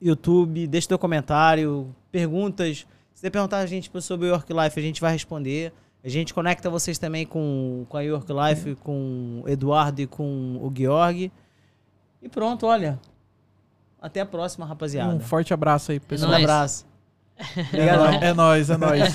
YouTube, 0.00 0.66
deixa 0.66 0.88
teu 0.88 0.98
comentário, 0.98 1.94
perguntas. 2.10 2.86
Se 3.12 3.20
você 3.20 3.30
perguntar 3.30 3.58
a 3.58 3.66
gente 3.66 3.90
sobre 4.00 4.26
o 4.26 4.30
York 4.30 4.52
Life, 4.52 4.78
a 4.80 4.82
gente 4.82 5.00
vai 5.00 5.12
responder. 5.12 5.72
A 6.04 6.08
gente 6.08 6.32
conecta 6.34 6.68
vocês 6.70 6.98
também 6.98 7.24
com, 7.26 7.84
com 7.88 7.96
a 7.96 8.00
York 8.00 8.26
Life, 8.32 8.74
com 8.76 9.42
o 9.44 9.48
Eduardo 9.48 10.00
e 10.00 10.06
com 10.06 10.58
o 10.60 10.72
Georg. 10.76 11.30
E 12.20 12.28
pronto, 12.28 12.66
olha. 12.66 12.98
Até 14.00 14.20
a 14.20 14.26
próxima, 14.26 14.66
rapaziada. 14.66 15.14
Um 15.14 15.20
forte 15.20 15.54
abraço 15.54 15.92
aí, 15.92 15.98
Um 15.98 16.00
pessoal. 16.00 16.30
nóis. 16.32 16.42
abraço. 16.42 16.91
É 17.72 17.96
nóis, 17.96 18.22
é 18.22 18.34
nóis, 18.34 18.70
é 18.70 18.76
nóis. 18.76 19.14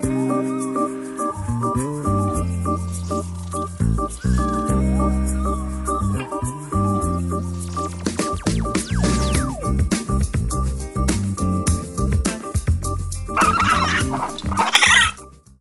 Thank 0.00 0.90